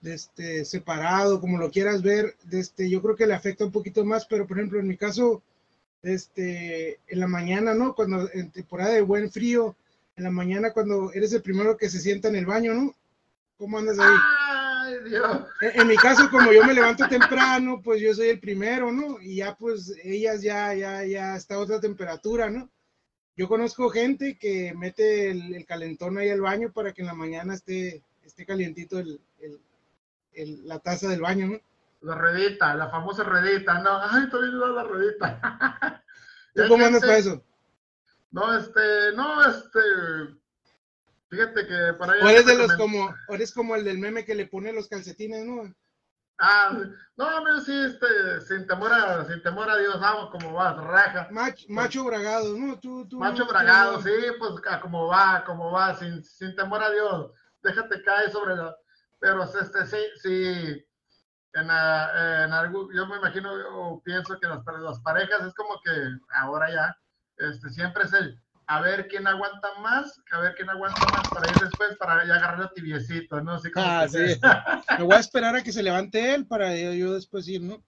este, 0.03 0.65
separado, 0.65 1.39
como 1.39 1.57
lo 1.57 1.71
quieras 1.71 2.01
ver, 2.01 2.35
este, 2.51 2.89
yo 2.89 3.01
creo 3.01 3.15
que 3.15 3.27
le 3.27 3.33
afecta 3.33 3.65
un 3.65 3.71
poquito 3.71 4.03
más, 4.03 4.25
pero 4.25 4.45
por 4.45 4.57
ejemplo, 4.57 4.79
en 4.79 4.87
mi 4.87 4.97
caso, 4.97 5.41
este, 6.03 6.99
en 7.07 7.19
la 7.19 7.27
mañana, 7.27 7.73
¿no? 7.73 7.95
Cuando 7.95 8.29
en 8.33 8.51
temporada 8.51 8.93
de 8.93 9.01
buen 9.01 9.31
frío, 9.31 9.75
en 10.15 10.23
la 10.23 10.31
mañana 10.31 10.73
cuando 10.73 11.11
eres 11.13 11.31
el 11.33 11.41
primero 11.41 11.77
que 11.77 11.89
se 11.89 11.99
sienta 11.99 12.27
en 12.27 12.35
el 12.35 12.45
baño, 12.45 12.73
¿no? 12.73 12.95
¿Cómo 13.57 13.77
andas 13.77 13.97
ahí? 13.99 14.15
Ay, 14.39 15.09
Dios. 15.09 15.41
En, 15.61 15.87
mi 15.87 15.95
caso, 15.95 16.29
como 16.29 16.51
yo 16.51 16.63
me 16.63 16.73
levanto 16.73 17.07
temprano, 17.07 17.81
pues 17.83 18.01
yo 18.01 18.13
soy 18.13 18.29
el 18.29 18.39
primero, 18.39 18.91
¿no? 18.91 19.21
Y 19.21 19.37
ya 19.37 19.55
pues 19.55 19.93
ellas 20.03 20.41
ya, 20.41 20.73
ya, 20.73 21.03
ya 21.05 21.35
está 21.35 21.55
a 21.55 21.59
otra 21.59 21.79
temperatura, 21.79 22.49
¿no? 22.49 22.69
Yo 23.37 23.47
conozco 23.47 23.91
gente 23.91 24.35
que 24.39 24.73
mete 24.75 25.29
el, 25.29 25.63
calentón 25.67 26.17
ahí 26.17 26.29
al 26.29 26.41
baño 26.41 26.71
para 26.73 26.91
que 26.91 27.03
en 27.03 27.07
la 27.07 27.13
mañana 27.13 27.53
esté, 27.53 28.03
esté 28.23 28.47
calientito 28.47 28.97
el, 28.97 29.21
el, 30.33 30.67
la 30.67 30.79
taza 30.79 31.07
del 31.07 31.21
baño, 31.21 31.47
¿no? 31.47 31.59
La 32.01 32.15
redita, 32.15 32.73
la 32.73 32.89
famosa 32.89 33.23
redita, 33.23 33.79
no, 33.79 34.01
ay, 34.01 34.27
todavía 34.29 34.53
no 34.53 34.67
la 34.67 34.83
redita. 34.83 36.03
¿Tú 36.55 36.63
cómo 36.67 36.83
andas 36.83 37.01
para 37.01 37.17
eso? 37.17 37.43
No, 38.31 38.57
este, 38.57 39.11
no, 39.15 39.49
este, 39.49 39.79
fíjate 41.29 41.67
que 41.67 41.93
para 41.97 42.13
allá. 42.13 42.25
O 42.25 42.29
eres 42.29 42.45
de 42.47 42.57
los 42.57 42.73
como, 42.75 43.13
eres 43.29 43.51
como 43.51 43.75
el 43.75 43.83
del 43.83 43.99
meme 43.99 44.25
que 44.25 44.35
le 44.35 44.47
pone 44.47 44.73
los 44.73 44.87
calcetines, 44.87 45.45
¿no? 45.45 45.73
Ah, 46.39 46.71
no, 47.15 47.41
no, 47.41 47.61
sí, 47.61 47.73
este, 47.73 48.41
sin 48.41 48.67
temor 48.67 48.93
a, 48.93 49.25
sin 49.25 49.41
temor 49.41 49.69
a 49.69 49.77
Dios, 49.77 49.99
vamos, 49.99 50.29
como 50.29 50.53
va, 50.53 50.73
raja. 50.73 51.27
macho 51.67 52.03
bragado, 52.03 52.55
¿no? 52.55 52.79
Tú, 52.79 53.07
tú, 53.07 53.17
macho 53.17 53.47
bragado, 53.47 53.99
sí, 54.01 54.11
pues 54.37 54.53
como 54.81 55.07
va, 55.07 55.43
como 55.45 55.71
va, 55.71 55.95
sin, 55.95 56.23
sin 56.23 56.55
temor 56.55 56.83
a 56.83 56.91
Dios, 56.91 57.31
déjate 57.63 58.03
caer 58.03 58.29
sobre 58.29 58.55
la, 58.55 58.75
pero 59.19 59.43
este, 59.43 59.85
sí, 59.87 59.97
sí, 60.21 60.85
en, 61.53 61.63
en 61.63 62.53
algo, 62.53 62.91
yo 62.93 63.07
me 63.07 63.17
imagino 63.17 63.51
o 63.73 64.01
pienso 64.03 64.39
que 64.39 64.47
las, 64.47 64.63
las 64.79 64.99
parejas 64.99 65.41
es 65.41 65.55
como 65.55 65.81
que 65.83 65.91
ahora 66.35 66.69
ya, 66.69 66.97
este, 67.37 67.69
siempre 67.71 68.03
es 68.03 68.13
el, 68.13 68.39
a 68.67 68.81
ver 68.81 69.07
quién 69.07 69.25
aguanta 69.25 69.69
más, 69.79 70.21
a 70.31 70.39
ver 70.39 70.53
quién 70.55 70.69
aguanta 70.69 71.07
más 71.07 71.31
para 71.31 71.49
ir 71.49 71.57
después, 71.57 71.95
para 71.97 72.27
ya 72.27 72.35
agarrar 72.35 72.73
tibiecito, 72.73 73.41
¿no? 73.41 73.53
Así 73.53 73.71
como 73.71 73.85
ah, 73.85 74.07
sí. 74.09 74.39
Me 74.97 75.05
voy 75.05 75.15
a 75.15 75.19
esperar 75.19 75.55
a 75.55 75.63
que 75.63 75.71
se 75.71 75.81
levante 75.81 76.33
él 76.33 76.45
para 76.45 76.75
yo, 76.75 77.13
después 77.13 77.47
ir, 77.47 77.61
¿no? 77.61 77.81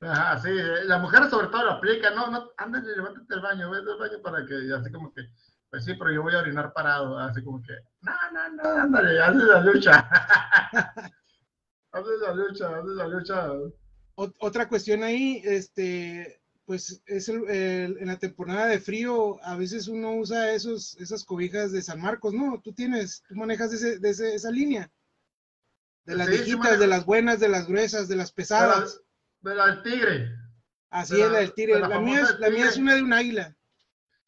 Ajá, 0.00 0.38
sí, 0.38 0.50
la 0.84 0.98
mujer 0.98 1.30
sobre 1.30 1.46
todo 1.46 1.64
lo 1.64 1.70
aplica, 1.72 2.10
no, 2.10 2.30
no, 2.30 2.50
ándale, 2.58 2.94
levántate 2.94 3.32
al 3.32 3.40
baño, 3.40 3.70
vete 3.70 3.90
al 3.90 3.98
baño 3.98 4.22
para 4.22 4.44
que, 4.44 4.54
así 4.78 4.92
como 4.92 5.10
que, 5.10 5.22
pues 5.70 5.86
sí, 5.86 5.94
pero 5.94 6.12
yo 6.12 6.22
voy 6.22 6.34
a 6.34 6.40
orinar 6.40 6.70
parado, 6.74 7.18
así 7.18 7.42
como 7.42 7.62
que, 7.62 7.72
no, 8.02 8.12
no, 8.30 8.62
no, 8.62 8.82
ándale, 8.82 9.18
hazle 9.22 9.44
la 9.46 9.60
lucha. 9.60 10.10
hazle 11.92 12.18
la 12.20 12.34
lucha, 12.34 12.76
hazle 12.76 12.94
la 12.94 13.08
lucha. 13.08 13.48
otra 14.16 14.68
cuestión 14.68 15.02
ahí, 15.02 15.40
este, 15.42 16.42
pues 16.66 17.00
es 17.06 17.28
el, 17.28 17.48
en 17.48 18.06
la 18.08 18.18
temporada 18.18 18.66
de 18.66 18.80
frío, 18.80 19.42
a 19.44 19.56
veces 19.56 19.86
uno 19.86 20.16
usa 20.16 20.50
esos, 20.50 20.96
esas 20.96 21.24
cobijas 21.24 21.70
de 21.70 21.80
San 21.80 22.00
Marcos, 22.00 22.34
¿no? 22.34 22.60
Tú 22.60 22.72
tienes, 22.72 23.22
tú 23.28 23.36
manejas 23.36 23.72
ese, 23.72 24.00
de 24.00 24.10
esa 24.10 24.50
línea. 24.50 24.90
De 26.04 26.16
las 26.16 26.28
viejitas, 26.28 26.78
de 26.78 26.86
las 26.88 27.04
buenas, 27.04 27.38
de 27.38 27.48
las 27.48 27.68
gruesas, 27.68 28.08
de 28.08 28.16
las 28.16 28.32
pesadas. 28.32 29.00
De 29.40 29.54
la, 29.54 29.66
del 29.66 29.82
tigre. 29.82 30.36
Así 30.90 31.20
es, 31.20 31.30
la 31.30 31.38
del 31.38 31.54
tigre. 31.54 31.78
La, 31.78 32.00
mía 32.00 32.22
es, 32.22 32.38
la 32.40 32.50
mía 32.50 32.68
es 32.68 32.76
una 32.76 32.94
de 32.96 33.02
un 33.02 33.12
águila. 33.12 33.56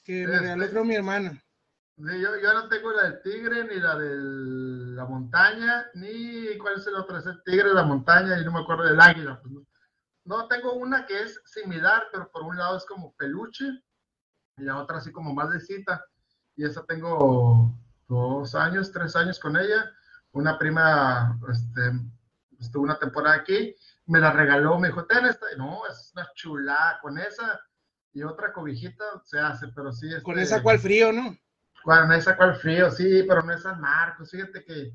que 0.05 0.27
me 0.27 0.39
regaló 0.39 0.63
Este- 0.63 0.73
creo 0.73 0.85
mi 0.85 0.95
hermana. 0.95 1.45
Sí, 1.97 2.21
yo, 2.21 2.41
yo 2.41 2.55
no 2.55 2.69
tengo 2.69 2.93
la 2.93 3.11
del 3.11 3.23
tigre, 3.23 3.65
ni 3.65 3.81
la 3.81 3.99
de 3.99 4.95
la 4.95 5.05
montaña, 5.07 5.87
ni 5.95 6.57
cuál 6.59 6.79
es 6.79 6.87
el 6.87 6.95
otro, 6.95 7.19
es 7.19 7.27
el 7.27 7.43
tigre, 7.43 7.75
la 7.75 7.83
montaña, 7.83 8.41
y 8.41 8.45
no 8.45 8.53
me 8.53 8.61
acuerdo 8.61 8.85
del 8.85 9.01
águila. 9.01 9.41
pues, 9.41 9.53
no. 9.53 9.67
No, 10.29 10.47
tengo 10.47 10.75
una 10.75 11.07
que 11.07 11.23
es 11.23 11.41
similar, 11.47 12.05
pero 12.13 12.31
por 12.31 12.43
un 12.43 12.57
lado 12.57 12.77
es 12.77 12.85
como 12.85 13.15
peluche, 13.15 13.65
y 14.57 14.63
la 14.63 14.77
otra 14.79 14.99
así 14.99 15.11
como 15.11 15.35
más 15.35 15.51
lisita. 15.51 16.05
Y 16.57 16.65
esa 16.65 16.85
tengo 16.85 17.75
dos 18.09 18.55
años, 18.55 18.93
tres 18.93 19.17
años 19.17 19.39
con 19.39 19.57
ella. 19.57 19.91
Una 20.33 20.59
prima, 20.59 21.39
este, 21.51 21.93
estuvo 22.61 22.83
una 22.83 22.99
temporada 22.99 23.37
aquí, 23.37 23.75
me 24.07 24.19
la 24.21 24.33
regaló, 24.33 24.79
me 24.79 24.89
dijo, 24.89 25.07
ten 25.07 25.25
esta. 25.27 25.47
Y 25.55 25.59
No, 25.59 25.87
es 25.89 26.13
una 26.15 26.29
chulada, 26.35 26.99
con 27.01 27.19
esa 27.19 27.61
y 28.13 28.23
otra 28.23 28.53
cobijita 28.53 29.05
se 29.25 29.39
hace, 29.39 29.69
pero 29.69 29.93
sí. 29.93 30.09
Con 30.23 30.39
este, 30.39 30.55
esa 30.55 30.63
cual 30.63 30.79
frío, 30.79 31.13
¿no? 31.13 31.37
bueno, 31.85 32.13
esa 32.15 32.37
cual 32.37 32.57
frío, 32.57 32.91
sí, 32.91 33.25
pero 33.27 33.43
no 33.43 33.53
es 33.53 33.63
San 33.63 33.81
Marcos. 33.81 34.31
Fíjate 34.31 34.65
que 34.65 34.93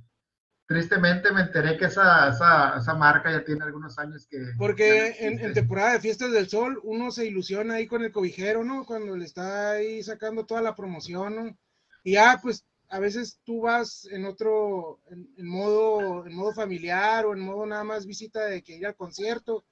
tristemente 0.66 1.32
me 1.32 1.42
enteré 1.42 1.78
que 1.78 1.86
esa, 1.86 2.30
esa, 2.30 2.78
esa 2.78 2.94
marca 2.94 3.32
ya 3.32 3.44
tiene 3.44 3.64
algunos 3.64 3.98
años 4.00 4.28
que. 4.28 4.38
Porque 4.58 5.16
en, 5.20 5.54
temporada 5.54 5.94
de 5.94 6.00
fiestas 6.00 6.32
del 6.32 6.50
sol 6.50 6.80
uno 6.84 7.12
se 7.12 7.26
ilusiona 7.26 7.76
ahí 7.76 7.88
con 7.88 8.04
el 8.04 8.12
cobijero, 8.12 8.64
¿no? 8.64 8.86
Cuando 8.86 9.16
le 9.16 9.26
está 9.26 9.72
ahí 9.72 10.02
sacando 10.04 10.46
toda 10.46 10.62
la 10.62 10.76
promoción, 10.76 11.36
¿no? 11.36 11.58
Y 12.04 12.14
ya, 12.14 12.40
pues 12.42 12.66
a 12.90 13.00
veces 13.00 13.40
tú 13.44 13.62
vas 13.62 14.08
en 14.12 14.26
otro, 14.26 15.00
en, 15.10 15.28
en 15.38 15.48
modo, 15.48 16.26
en 16.26 16.36
modo 16.36 16.54
familiar 16.54 17.26
o 17.26 17.34
en 17.34 17.40
modo 17.40 17.66
nada 17.66 17.84
más 17.84 18.06
visita 18.06 18.46
de 18.46 18.62
que 18.62 18.78
ir 18.78 18.86
al 18.86 18.96
concierto 18.96 19.66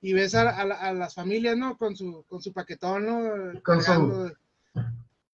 y 0.00 0.12
ves 0.12 0.34
a, 0.34 0.50
a 0.50 0.62
a 0.62 0.92
las 0.92 1.14
familias, 1.14 1.56
¿no? 1.56 1.78
Con 1.78 1.96
su, 1.96 2.24
con 2.28 2.42
su 2.42 2.52
paquetón, 2.52 3.06
¿no? 3.06 3.62
Con 3.62 3.82
su-. 3.82 4.32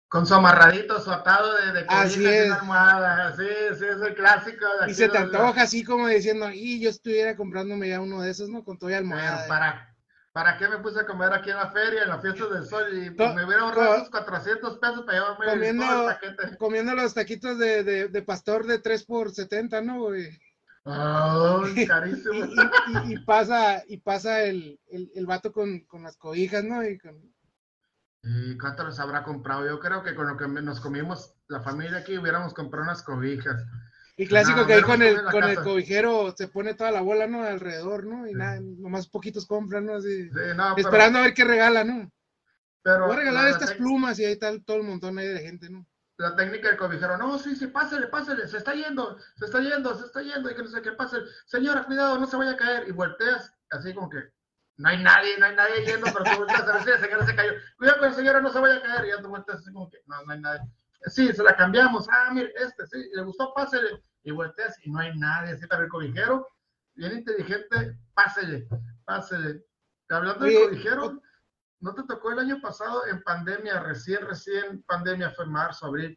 Con 0.09 0.27
su 0.27 0.35
amarradito, 0.35 1.01
su 1.03 1.11
atado 1.11 1.55
de, 1.57 1.73
de 1.73 1.85
Así 1.89 2.25
es. 2.27 2.47
una 2.47 2.57
almohada. 2.61 3.37
Sí, 3.37 3.45
sí, 3.79 3.85
es 3.85 4.01
el 4.01 4.15
clásico. 4.15 4.65
de 4.81 4.91
Y 4.91 4.95
se 4.95 5.09
te 5.09 5.21
los- 5.21 5.35
antoja 5.35 5.63
así 5.63 5.85
como 5.85 6.09
diciendo, 6.09 6.51
y 6.51 6.81
yo 6.81 6.89
estuviera 6.89 7.37
comprándome 7.37 7.89
ya 7.91 8.01
uno 8.01 8.23
de 8.23 8.31
esos, 8.31 8.49
¿no? 8.49 8.65
Con 8.65 8.79
toda 8.79 8.97
almohada. 8.97 9.47
¿para, 9.47 9.95
¿Para 10.33 10.57
qué 10.57 10.67
me 10.69 10.79
puse 10.79 11.01
a 11.01 11.07
comer 11.07 11.33
aquí 11.35 11.51
en 11.51 11.57
la 11.57 11.71
feria, 11.73 12.05
en 12.05 12.09
la 12.09 12.21
fiesta 12.21 12.47
del 12.47 12.65
sol? 12.67 12.87
Y 12.97 13.11
pues, 13.11 13.35
me 13.35 13.45
hubiera 13.45 13.63
ahorrado 13.65 13.97
esos 13.97 14.11
400 14.11 14.79
pesos 14.79 15.03
para 15.05 15.19
llevarme 15.19 15.47
comiendo- 15.47 15.85
todo 15.87 16.09
el 16.11 16.15
paquete. 16.15 16.57
Comiendo 16.57 16.95
los 16.95 17.13
taquitos 17.13 17.59
de, 17.59 17.85
de, 17.85 18.09
de 18.09 18.23
pastor 18.23 18.67
de 18.67 18.79
3 18.79 19.05
por 19.05 19.31
70, 19.31 19.83
¿no, 19.83 20.01
güey? 20.05 20.29
¡Ay, 20.85 21.73
y, 21.77 21.87
carísimo! 21.87 22.33
y- 22.47 23.11
y- 23.11 23.13
y 23.15 23.19
pasa, 23.25 23.83
y 23.87 23.99
pasa 23.99 24.43
el, 24.45 24.81
el, 24.91 25.11
el 25.15 25.27
vato 25.27 25.53
con, 25.53 25.81
con 25.81 26.03
las 26.03 26.17
cobijas, 26.17 26.65
¿no? 26.65 26.83
Y 26.83 26.97
con- 26.99 27.21
¿Y 28.23 28.59
cuánto 28.59 28.85
los 28.85 28.99
habrá 29.01 29.23
comprado? 29.23 29.67
Yo 29.67 29.79
creo 29.81 30.03
que 30.03 30.15
con 30.15 30.27
lo 30.29 30.37
que 30.37 30.49
nos 30.49 30.81
comimos 30.81 31.35
la 31.49 31.61
familia 31.61 31.99
aquí 31.99 32.19
hubiéramos 32.19 32.53
comprado 32.55 32.85
unas 32.85 33.03
cobijas. 33.03 33.65
y 34.17 34.27
clásico 34.27 34.63
No, 34.63 34.67
que 34.67 34.75
ahí 34.75 34.83
con 34.83 35.01
el, 35.01 35.23
con 35.31 35.45
el 35.45 35.57
cobijero 35.63 36.35
se 36.37 36.49
pone 36.49 36.75
toda 36.75 36.91
la 36.91 37.03
bola, 37.03 37.29
¿no? 37.29 37.45
Alrededor, 37.45 38.05
¿no? 38.05 38.27
Y 38.27 38.31
Sí. 38.31 38.37
nada, 38.37 38.59
nomás 38.61 39.07
poquitos 39.07 39.47
compran, 39.47 39.87
¿no? 39.87 39.95
Así, 39.95 40.25
Sí, 40.25 40.31
no, 40.57 40.75
pero- 40.75 40.89
esperando 40.89 41.21
a 41.21 41.23
ver 41.23 41.35
qué 41.35 41.45
regala, 41.45 41.85
¿no? 41.85 42.11
pero 42.83 43.07
Voy 43.07 43.15
a 43.17 43.19
regalar 43.21 43.45
la- 43.45 43.51
estas 43.51 43.75
plumas 43.75 44.19
y 44.19 44.25
ahí 44.25 44.33
está 44.33 44.51
todo 44.65 44.79
el 44.79 44.83
montón 44.85 45.19
ahí 45.19 45.27
de 45.29 45.41
gente, 45.41 45.69
¿no? 45.71 45.87
La 46.17 46.35
técnica 46.35 46.69
del 46.69 46.79
cobijero, 46.79 47.17
no, 47.19 47.39
sí, 47.39 47.55
sí, 47.55 47.67
pásele, 47.69 48.09
pásele, 48.09 48.49
se 48.49 48.57
está 48.59 48.73
yendo, 48.75 49.19
se 49.37 49.45
está 49.45 49.61
yendo, 49.61 49.95
se 49.97 50.07
está 50.07 50.21
yendo, 50.23 50.51
y 50.51 50.55
que 50.57 50.63
no 50.63 50.69
sé 50.69 50.83
qué 50.83 50.93
pase. 50.93 51.19
Señora, 51.47 51.85
cuidado, 51.85 52.19
no 52.19 52.27
se 52.27 52.37
vaya 52.37 52.53
a 52.53 52.57
caer. 52.57 52.89
Y 52.89 52.93
volteas, 52.93 53.53
así 53.71 53.95
como 53.95 54.09
que 54.11 54.19
no 54.79 54.89
hay 54.89 55.03
nadie, 55.03 55.37
no 55.39 55.47
hay 55.47 55.57
nadie 55.57 55.85
yendo, 55.85 56.07
pero 56.13 56.25
tú 56.25 56.39
volteas 56.39 56.61
a 56.61 56.81
señora 56.83 57.27
se 57.27 57.35
cayó. 57.35 57.53
Cuidado 57.77 57.99
con 57.99 58.09
la 58.09 58.15
señora, 58.15 58.41
no 58.41 58.51
se 58.51 58.61
vaya 58.61 58.77
a 58.77 58.83
caer. 58.83 59.07
Y 59.07 59.09
ya 59.09 59.21
tú 59.21 59.29
volteas 59.29 59.59
así 59.59 59.73
como 59.73 59.91
que 59.91 59.99
no, 60.07 60.23
no 60.23 60.33
hay 60.33 60.41
nadie. 60.41 60.61
Sí, 61.07 61.33
se 61.33 61.43
la 61.43 61.57
cambiamos. 61.57 62.09
Ah, 62.11 62.31
mire, 62.33 62.53
este, 62.57 62.87
sí, 62.87 63.11
le 63.13 63.23
gustó, 63.23 63.53
pásele. 63.55 64.03
Y 64.23 64.31
volteas 64.31 64.79
y 64.85 64.91
no 64.91 65.01
hay 65.01 65.19
nadie, 65.19 65.55
así, 65.55 65.67
pero 65.67 65.83
el 65.83 65.89
cobijero, 65.89 66.47
bien 66.95 67.13
inteligente, 67.13 67.99
pásele, 68.15 68.69
pásele. 69.05 69.65
Hablando 70.11 70.45
del 70.45 70.69
cobijero, 70.69 71.23
¿no 71.81 71.95
te 71.95 72.05
tocó 72.05 72.31
el 72.31 72.39
año 72.39 72.61
pasado 72.61 73.05
en 73.07 73.23
pandemia, 73.23 73.81
recién, 73.81 74.27
recién 74.27 74.83
pandemia, 74.85 75.31
fue 75.33 75.47
marzo, 75.47 75.87
abril? 75.87 76.17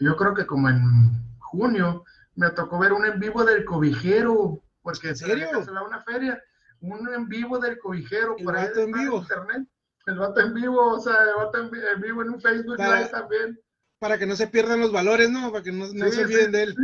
Yo 0.00 0.16
creo 0.16 0.34
que 0.34 0.46
como 0.46 0.68
en 0.68 1.38
junio 1.38 2.04
me 2.34 2.50
tocó 2.50 2.78
ver 2.78 2.92
un 2.92 3.06
en 3.06 3.18
vivo 3.18 3.44
del 3.44 3.64
cobijero, 3.64 4.62
porque 4.82 5.10
¿En 5.10 5.16
se 5.16 5.26
serio? 5.26 5.50
cancelado 5.50 5.86
una 5.86 6.00
feria, 6.02 6.42
un 6.80 7.12
en 7.14 7.28
vivo 7.28 7.58
del 7.58 7.78
cobijero, 7.78 8.36
El 8.38 8.44
por 8.44 8.56
ahí 8.56 8.68
en 8.76 8.92
vivo. 8.92 9.18
internet, 9.18 9.68
el 10.06 10.18
vato 10.18 10.40
en 10.40 10.54
vivo, 10.54 10.94
o 10.94 11.00
sea, 11.00 11.14
el 11.24 11.34
vato 11.36 11.58
en, 11.58 11.70
vi- 11.70 11.80
en 11.94 12.00
vivo 12.00 12.22
en 12.22 12.30
un 12.30 12.40
Facebook 12.40 12.76
Para- 12.76 13.00
Live 13.00 13.10
también. 13.10 13.60
Para 13.98 14.18
que 14.18 14.26
no 14.26 14.34
se 14.34 14.46
pierdan 14.48 14.80
los 14.80 14.92
valores, 14.92 15.28
¿no? 15.30 15.50
Para 15.52 15.62
que 15.62 15.72
no, 15.72 15.86
no 15.92 16.06
Sí, 16.06 16.12
se 16.12 16.24
olviden 16.24 16.46
sí. 16.46 16.52
de 16.52 16.62
él. 16.62 16.74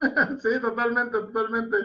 sí, 0.42 0.60
totalmente, 0.60 1.18
totalmente. 1.18 1.76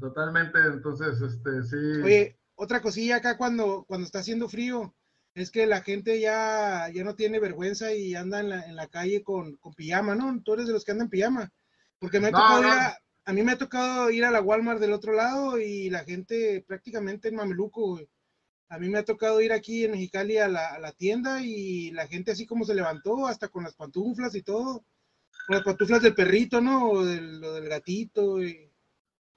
Totalmente, 0.00 0.58
entonces, 0.58 1.20
este, 1.20 1.62
sí. 1.64 1.76
Oye, 2.02 2.38
otra 2.54 2.80
cosilla 2.80 3.16
acá 3.16 3.36
cuando, 3.36 3.84
cuando 3.86 4.06
está 4.06 4.20
haciendo 4.20 4.48
frío, 4.48 4.94
es 5.34 5.50
que 5.50 5.66
la 5.66 5.82
gente 5.82 6.18
ya, 6.20 6.88
ya 6.92 7.04
no 7.04 7.14
tiene 7.14 7.38
vergüenza 7.40 7.92
y 7.92 8.14
anda 8.14 8.40
en 8.40 8.48
la, 8.48 8.62
en 8.66 8.76
la 8.76 8.88
calle 8.88 9.22
con, 9.22 9.56
con 9.56 9.74
pijama, 9.74 10.14
¿no? 10.14 10.40
Tú 10.42 10.54
eres 10.54 10.66
de 10.66 10.72
los 10.72 10.84
que 10.84 10.92
andan 10.92 11.06
en 11.06 11.10
pijama. 11.10 11.50
Porque 11.98 12.20
me 12.20 12.28
ha 12.28 12.30
No, 12.32 12.38
tocado 12.38 12.62
no. 12.62 12.68
A, 13.24 13.32
mí 13.32 13.42
me 13.42 13.52
ha 13.52 13.58
tocado 13.58 14.10
ir 14.10 14.24
a 14.24 14.30
la 14.30 14.40
Walmart 14.40 14.80
del 14.80 14.92
otro 14.92 15.12
lado 15.12 15.58
y 15.58 15.90
la 15.90 16.04
gente 16.04 16.64
prácticamente 16.66 17.28
en 17.28 17.36
Mameluco. 17.36 18.00
A 18.68 18.78
mí 18.78 18.88
me 18.88 18.98
ha 18.98 19.04
tocado 19.04 19.40
ir 19.40 19.52
aquí 19.52 19.84
en 19.84 19.92
Mexicali 19.92 20.38
a 20.38 20.48
la, 20.48 20.92
tienda 20.92 21.42
y 21.42 21.90
la 21.90 22.06
gente 22.06 22.32
así 22.32 22.46
como 22.46 22.64
se 22.64 22.74
levantó, 22.74 23.26
hasta 23.26 23.48
con 23.48 23.64
las 23.64 23.74
pantuflas 23.74 24.34
y 24.34 24.42
todo. 24.42 24.84
Con 25.46 25.56
las 25.56 25.62
pantuflas 25.62 26.02
del 26.02 26.14
perrito, 26.14 26.60
¿no? 26.60 26.90
O 26.90 27.04
del, 27.04 27.40
lo 27.40 27.54
del 27.54 27.68
gatito. 27.68 28.42
Y... 28.42 28.70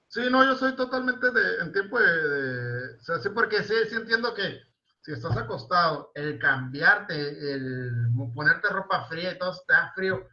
Sí, 0.08 0.22
no, 0.32 0.44
yo 0.46 0.56
soy 0.56 0.76
totalmente 0.76 1.32
de, 1.32 1.58
en 1.62 1.74
tiempo 1.74 2.00
de, 2.00 2.96
o 2.96 3.04
sea, 3.04 3.20
sí, 3.20 3.30
porque 3.30 3.64
sí 3.64 3.74
entiendo 3.92 4.34
que 4.34 4.62
si 5.06 5.12
estás 5.12 5.38
acostado, 5.38 6.12
el 6.16 6.40
cambiarte, 6.40 7.14
el 7.54 8.10
ponerte 8.34 8.70
ropa 8.70 9.06
fría 9.08 9.34
y 9.34 9.38
todo 9.38 9.54
te 9.68 9.74
da 9.74 9.92
frío, 9.94 10.28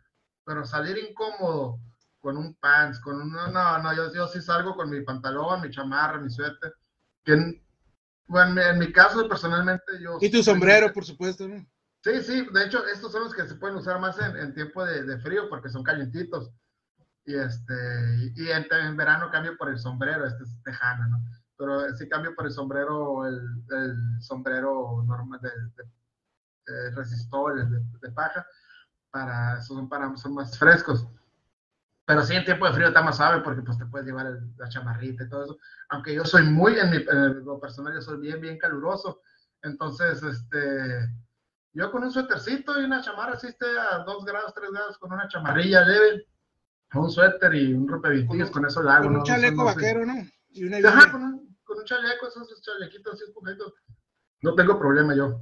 pero 0.47 0.65
salir 0.65 0.97
incómodo 0.97 1.79
con 2.23 2.37
un 2.39 2.55
pants, 2.55 3.01
con 3.01 3.21
un, 3.21 3.33
no, 3.33 3.49
no, 3.49 3.79
no, 3.83 3.95
yo, 3.95 4.15
yo 4.15 4.27
sí 4.29 4.41
salgo 4.41 4.75
con 4.75 4.89
mi 4.89 5.03
pantalón, 5.03 5.61
mi 5.61 5.71
chamarra, 5.71 6.19
mi 6.19 6.31
suéter, 6.31 6.73
que 7.25 7.33
en, 7.35 7.63
bueno, 8.29 8.61
en 8.63 8.79
mi 8.79 8.91
caso 8.93 9.29
personalmente 9.29 10.01
yo... 10.01 10.17
y 10.21 10.31
tu 10.31 10.37
soy- 10.37 10.45
sombrero, 10.55 10.93
por 10.93 11.05
supuesto, 11.05 11.47
¿no? 11.49 11.67
Sí, 12.05 12.23
sí, 12.23 12.47
de 12.53 12.65
hecho, 12.65 12.87
estos 12.87 13.13
son 13.13 13.25
los 13.25 13.35
que 13.35 13.47
se 13.47 13.57
pueden 13.57 13.77
usar 13.77 14.01
más 14.01 14.19
en, 14.19 14.37
en 14.37 14.55
tiempo 14.55 14.85
de, 14.85 15.03
de 15.05 15.19
frío 15.21 15.49
porque 15.49 15.69
son 15.69 15.83
calientitos. 15.85 16.51
Y 17.25 17.35
este, 17.37 17.75
y, 18.19 18.43
y 18.45 18.51
en, 18.51 18.67
en 18.73 18.97
verano 18.97 19.31
cambio 19.31 19.57
por 19.57 19.69
el 19.69 19.79
sombrero, 19.79 20.27
este 20.27 20.43
es 20.45 20.63
tejana, 20.65 21.07
¿no? 21.09 21.19
Pero 21.57 21.95
sí 21.95 22.09
cambio 22.09 22.35
por 22.35 22.47
el 22.47 22.53
sombrero, 22.53 23.25
el, 23.27 23.41
el 23.71 24.23
sombrero 24.23 25.03
normal 25.07 25.41
de, 25.41 25.51
de, 25.51 26.73
de 26.73 26.91
resistor, 26.97 27.69
de, 27.69 28.11
paja, 28.11 28.45
para, 29.11 29.61
son, 29.63 29.89
para, 29.89 30.17
son 30.17 30.35
más 30.35 30.59
frescos. 30.59 31.07
Pero 32.05 32.23
sí, 32.25 32.35
en 32.35 32.45
tiempo 32.45 32.67
de 32.67 32.73
frío 32.73 32.89
está 32.89 33.01
más 33.03 33.17
suave 33.17 33.43
porque 33.43 33.63
pues 33.63 33.79
te 33.79 33.87
puedes 33.87 34.07
llevar 34.07 34.27
el- 34.27 34.57
la 34.57 34.69
chamarrita 34.69 35.25
y 35.25 35.29
todo 35.29 35.45
eso. 35.45 35.59
Aunque 35.91 36.15
yo 36.15 36.25
soy 36.25 36.43
muy, 36.45 36.79
en, 36.79 36.91
mi, 36.91 36.97
en 36.97 37.45
lo 37.45 37.61
personal, 37.61 37.95
yo 37.95 38.01
soy 38.03 38.19
bien, 38.19 38.41
bien 38.41 38.59
caluroso. 38.59 39.21
Entonces, 39.63 40.21
este, 40.23 41.09
yo 41.73 41.91
con 41.93 42.03
un 42.03 42.11
suétercito 42.11 42.81
y 42.81 42.85
una 42.85 43.01
chamarra, 43.03 43.35
así 43.35 43.47
esté 43.47 43.67
a 43.79 43.99
2 44.05 44.25
grados, 44.25 44.53
3 44.55 44.71
grados, 44.73 44.99
con 44.99 45.13
una 45.13 45.29
chamarrilla 45.29 45.85
leve, 45.87 46.27
un 46.95 47.11
suéter 47.11 47.55
y 47.55 47.73
un 47.73 47.87
rompevitillos, 47.89 48.51
Con 48.51 48.63
con 48.63 48.71
eso 48.71 48.83
lo 48.83 48.91
hago. 48.91 49.05
Con 49.05 49.13
un 49.13 49.19
No 49.21 49.25
chaleco 49.25 49.49
sé, 49.49 49.65
no 49.65 49.69
sé. 49.69 49.75
vaquero, 49.77 50.07
¿no? 50.07 50.15
Y 50.51 50.65
una 50.65 50.89
Ajá, 50.89 51.13
con 51.13 51.23
un, 51.23 51.57
con 51.65 51.79
un 51.79 51.85
chaleco, 51.85 52.27
esos 52.29 52.61
chalequitos 52.63 53.15
así 53.15 53.25
esponjitos. 53.25 53.73
No 54.43 54.55
tengo 54.57 54.79
problema 54.79 55.15
yo. 55.15 55.41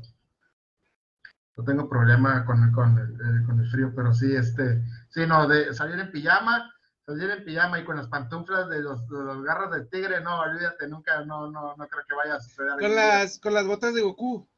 No 1.56 1.64
tengo 1.64 1.88
problema 1.88 2.44
con, 2.44 2.72
con, 2.72 2.98
el, 2.98 3.12
eh, 3.14 3.44
con 3.46 3.60
el 3.60 3.70
frío, 3.70 3.92
pero 3.94 4.12
sí, 4.14 4.34
este, 4.34 4.82
sí, 5.10 5.26
no, 5.26 5.46
de 5.46 5.74
salir 5.74 5.98
en 5.98 6.10
pijama, 6.10 6.72
salir 7.06 7.30
en 7.30 7.44
pijama 7.44 7.78
y 7.78 7.84
con 7.84 7.96
las 7.96 8.08
pantuflas 8.08 8.68
de 8.68 8.80
los, 8.80 9.06
de 9.08 9.24
los 9.24 9.42
garras 9.42 9.70
del 9.70 9.88
tigre, 9.90 10.20
no, 10.20 10.40
olvídate, 10.40 10.88
nunca, 10.88 11.24
no, 11.24 11.50
no, 11.50 11.74
no 11.76 11.88
creo 11.88 12.04
que 12.08 12.14
vaya 12.14 12.36
a 12.36 12.40
suceder. 12.40 12.72
Con 12.72 12.80
día. 12.80 12.88
las, 12.88 13.38
con 13.38 13.54
las 13.54 13.66
botas 13.66 13.94
de 13.94 14.02
Goku. 14.02 14.48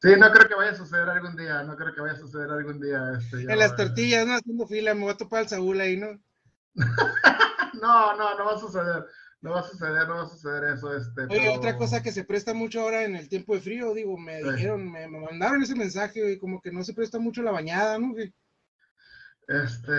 Sí, 0.00 0.10
no 0.18 0.32
creo 0.32 0.48
que 0.48 0.54
vaya 0.56 0.72
a 0.72 0.76
suceder 0.76 1.08
algún 1.08 1.36
día, 1.36 1.62
no 1.62 1.76
creo 1.76 1.94
que 1.94 2.00
vaya 2.00 2.14
a 2.14 2.18
suceder 2.18 2.50
algún 2.50 2.80
día. 2.80 3.12
Este, 3.16 3.44
yo, 3.44 3.50
En 3.50 3.58
las 3.58 3.72
eh, 3.72 3.76
tortillas, 3.76 4.26
¿no? 4.26 4.34
Haciendo 4.34 4.66
fila, 4.66 4.94
me 4.94 5.02
voy 5.02 5.12
a 5.12 5.16
topar 5.16 5.40
al 5.40 5.48
Saúl 5.48 5.80
ahí, 5.80 5.96
¿no? 5.96 6.18
No, 7.82 8.16
no, 8.16 8.38
no 8.38 8.44
va 8.44 8.52
a 8.52 8.58
suceder, 8.58 9.04
no 9.42 9.50
va 9.50 9.60
a 9.60 9.64
suceder, 9.68 10.08
no 10.08 10.14
va 10.14 10.22
a 10.22 10.28
suceder 10.28 10.64
eso. 10.74 10.96
Este, 10.96 11.22
Oye, 11.22 11.28
pero- 11.40 11.52
otra 11.54 11.76
cosa 11.76 12.02
que 12.02 12.12
se 12.12 12.24
presta 12.24 12.54
mucho 12.54 12.80
ahora 12.80 13.04
en 13.04 13.16
el 13.16 13.28
tiempo 13.28 13.54
de 13.54 13.60
frío, 13.60 13.92
digo, 13.92 14.16
me 14.16 14.40
Sí. 14.40 14.48
dijeron, 14.52 14.90
me, 14.90 15.06
me 15.08 15.20
mandaron 15.20 15.62
ese 15.62 15.74
mensaje, 15.74 16.22
güey, 16.22 16.38
como 16.38 16.60
que 16.62 16.72
no 16.72 16.82
se 16.84 16.94
presta 16.94 17.18
mucho 17.18 17.42
la 17.42 17.50
bañada, 17.50 17.98
¿no? 17.98 18.14
Este, 19.48 19.92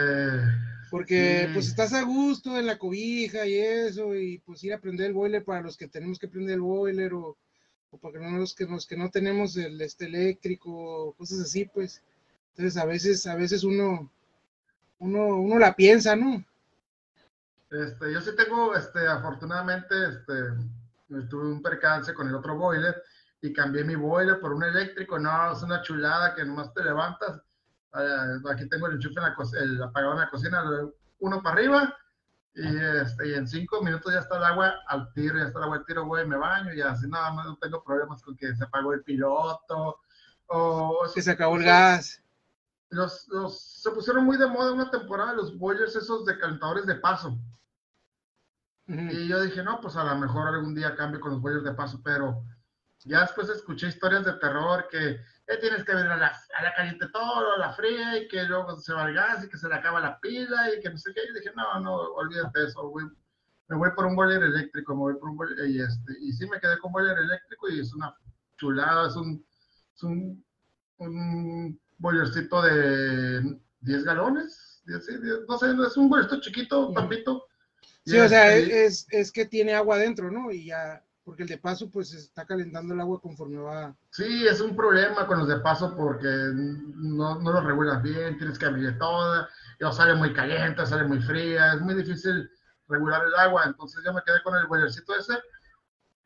Porque 0.89 1.45
Sí. 1.47 1.53
pues 1.53 1.67
estás 1.67 1.91
a 1.93 2.03
gusto 2.03 2.57
en 2.57 2.67
la 2.67 2.77
cobija 2.77 3.45
y 3.47 3.57
eso, 3.57 4.15
y 4.15 4.37
pues 4.45 4.63
ir 4.63 4.73
a 4.73 4.79
prender 4.79 5.07
el 5.07 5.13
boiler 5.13 5.43
para 5.43 5.61
los 5.61 5.75
que 5.75 5.87
tenemos 5.87 6.19
que 6.19 6.27
prender 6.27 6.55
el 6.55 6.61
boiler, 6.61 7.13
o, 7.13 7.35
o 7.91 7.97
para 7.97 8.19
los 8.31 8.53
que, 8.53 8.65
los 8.65 8.85
que 8.85 8.95
no 8.95 9.09
tenemos 9.09 9.57
el 9.57 9.81
este 9.81 10.05
eléctrico, 10.05 11.13
cosas 11.17 11.39
así, 11.41 11.65
pues. 11.65 12.01
Entonces 12.51 12.77
a 12.81 12.85
veces, 12.85 13.25
a 13.25 13.35
veces 13.35 13.63
uno, 13.63 14.11
uno, 14.99 15.41
uno 15.41 15.57
la 15.59 15.75
piensa, 15.75 16.15
¿no? 16.15 16.45
Este, 17.73 18.13
yo 18.13 18.21
sí 18.21 18.35
tengo, 18.35 18.75
este, 18.75 19.07
afortunadamente, 19.07 19.95
este, 20.09 20.33
tuve 21.29 21.51
un 21.51 21.61
percance 21.61 22.13
con 22.13 22.27
el 22.27 22.35
otro 22.35 22.55
boiler 22.55 23.01
y 23.41 23.51
cambié 23.51 23.83
mi 23.83 23.95
boiler 23.95 24.39
por 24.39 24.53
un 24.53 24.63
eléctrico. 24.63 25.17
No, 25.17 25.51
es 25.51 25.63
una 25.63 25.81
chulada 25.81 26.35
que 26.35 26.45
nomás 26.45 26.73
te 26.73 26.83
levantas. 26.83 27.41
Eh, 27.95 28.41
aquí 28.51 28.69
tengo 28.69 28.87
el 28.87 28.95
enchufe 28.95 29.19
en 29.19 29.23
la 29.23 29.35
el 29.59 29.83
apagado 29.83 30.13
en 30.13 30.19
la 30.19 30.29
cocina, 30.29 30.63
uno 31.19 31.41
para 31.41 31.55
arriba 31.55 31.97
y, 32.55 32.77
este, 33.01 33.29
y 33.29 33.33
en 33.33 33.47
cinco 33.47 33.81
minutos 33.81 34.13
ya 34.13 34.19
está 34.19 34.37
el 34.37 34.43
agua 34.43 34.73
al 34.87 35.11
tiro, 35.13 35.37
ya 35.37 35.45
está 35.45 35.59
el 35.59 35.63
agua 35.65 35.77
al 35.77 35.85
tiro, 35.85 36.05
voy, 36.05 36.25
me 36.27 36.37
baño 36.37 36.73
y 36.73 36.81
así 36.81 37.07
nada 37.07 37.31
más 37.31 37.45
no 37.47 37.57
tengo 37.57 37.83
problemas 37.83 38.21
con 38.21 38.35
que 38.35 38.55
se 38.55 38.63
apagó 38.63 38.93
el 38.93 39.03
piloto 39.03 39.99
o... 40.47 40.99
Que 41.13 41.21
se 41.21 41.31
acabó 41.31 41.55
el 41.55 41.63
gas. 41.63 42.21
Los, 42.89 43.27
los, 43.29 43.59
se 43.59 43.89
pusieron 43.89 44.25
muy 44.25 44.37
de 44.37 44.45
moda 44.45 44.71
una 44.71 44.91
temporada 44.91 45.33
los 45.33 45.57
boilers 45.57 45.95
esos 45.95 46.25
de 46.25 46.37
calentadores 46.37 46.85
de 46.85 46.95
paso. 46.95 47.35
Y 48.87 49.27
yo 49.27 49.41
dije, 49.41 49.63
no, 49.63 49.79
pues 49.79 49.95
a 49.95 50.03
lo 50.03 50.15
mejor 50.17 50.47
algún 50.47 50.75
día 50.75 50.95
cambio 50.95 51.21
con 51.21 51.31
los 51.31 51.41
boilers 51.41 51.63
de 51.63 51.73
paso, 51.73 52.01
pero 52.03 52.43
ya 53.05 53.21
después 53.21 53.49
escuché 53.49 53.87
historias 53.87 54.25
de 54.25 54.33
terror 54.33 54.87
que 54.89 55.11
eh, 55.11 55.57
tienes 55.59 55.83
que 55.85 55.95
ver 55.95 56.07
a 56.07 56.17
la, 56.17 56.27
a 56.27 56.63
la, 56.63 56.73
caliente 56.73 57.07
todo, 57.09 57.53
a 57.53 57.57
la 57.57 57.73
fría, 57.73 58.17
y 58.17 58.27
que 58.27 58.43
luego 58.43 58.77
se 58.79 58.93
va 58.93 59.07
el 59.07 59.15
gas 59.15 59.43
y 59.43 59.49
que 59.49 59.57
se 59.57 59.69
le 59.69 59.75
acaba 59.75 60.01
la 60.01 60.19
pila 60.19 60.73
y 60.73 60.81
que 60.81 60.89
no 60.89 60.97
sé 60.97 61.13
qué. 61.13 61.21
Y 61.23 61.33
dije, 61.33 61.51
no, 61.55 61.79
no, 61.79 61.95
olvídate 61.95 62.65
eso, 62.65 62.91
me 63.69 63.77
voy 63.77 63.89
por 63.95 64.05
un 64.05 64.15
boiler 64.15 64.43
eléctrico, 64.43 64.93
me 64.95 65.01
voy 65.01 65.13
por 65.15 65.29
un 65.29 65.37
boiler, 65.37 65.65
y, 65.69 65.81
este, 65.81 66.13
y 66.19 66.33
sí 66.33 66.47
me 66.47 66.59
quedé 66.59 66.77
con 66.79 66.91
boiler 66.91 67.17
eléctrico 67.17 67.69
y 67.69 67.79
es 67.79 67.93
una 67.93 68.13
chulada, 68.57 69.07
es 69.07 69.15
un, 69.15 69.45
es 69.95 70.03
un, 70.03 70.45
un 70.97 71.79
boilercito 71.97 72.61
de 72.61 73.59
10 73.79 74.03
galones, 74.03 74.81
10, 74.85 75.21
10, 75.21 75.39
no 75.47 75.57
sé, 75.57 75.67
es 75.71 75.97
un 75.97 76.09
boilercito 76.09 76.41
chiquito, 76.41 76.93
papito 76.93 77.47
Sí, 78.05 78.17
o 78.17 78.27
sea, 78.27 78.55
es, 78.55 79.07
es, 79.09 79.31
que 79.31 79.45
tiene 79.45 79.73
agua 79.73 79.97
dentro, 79.97 80.29
¿no? 80.29 80.51
Y 80.51 80.65
ya, 80.65 81.01
porque 81.23 81.43
el 81.43 81.49
de 81.49 81.57
paso, 81.57 81.89
pues 81.89 82.13
está 82.13 82.45
calentando 82.45 82.93
el 82.93 82.99
agua 82.99 83.21
conforme 83.21 83.57
va. 83.57 83.95
Sí, 84.11 84.45
es 84.45 84.59
un 84.59 84.75
problema 84.75 85.25
con 85.25 85.39
los 85.39 85.47
de 85.47 85.59
paso 85.59 85.95
porque 85.95 86.27
no, 86.27 87.39
no 87.39 87.53
los 87.53 87.63
regulas 87.63 88.03
bien, 88.03 88.37
tienes 88.37 88.59
que 88.59 88.65
abrir 88.65 88.97
toda, 88.97 89.47
y 89.79 89.93
sale 89.93 90.15
muy 90.15 90.33
caliente, 90.33 90.85
sale 90.85 91.05
muy 91.05 91.21
fría, 91.21 91.73
es 91.73 91.81
muy 91.81 91.95
difícil 91.95 92.49
regular 92.89 93.21
el 93.25 93.35
agua. 93.35 93.63
Entonces 93.65 94.01
yo 94.05 94.13
me 94.13 94.21
quedé 94.25 94.41
con 94.43 94.55
el 94.55 94.67
boilercito 94.67 95.15
ese 95.15 95.33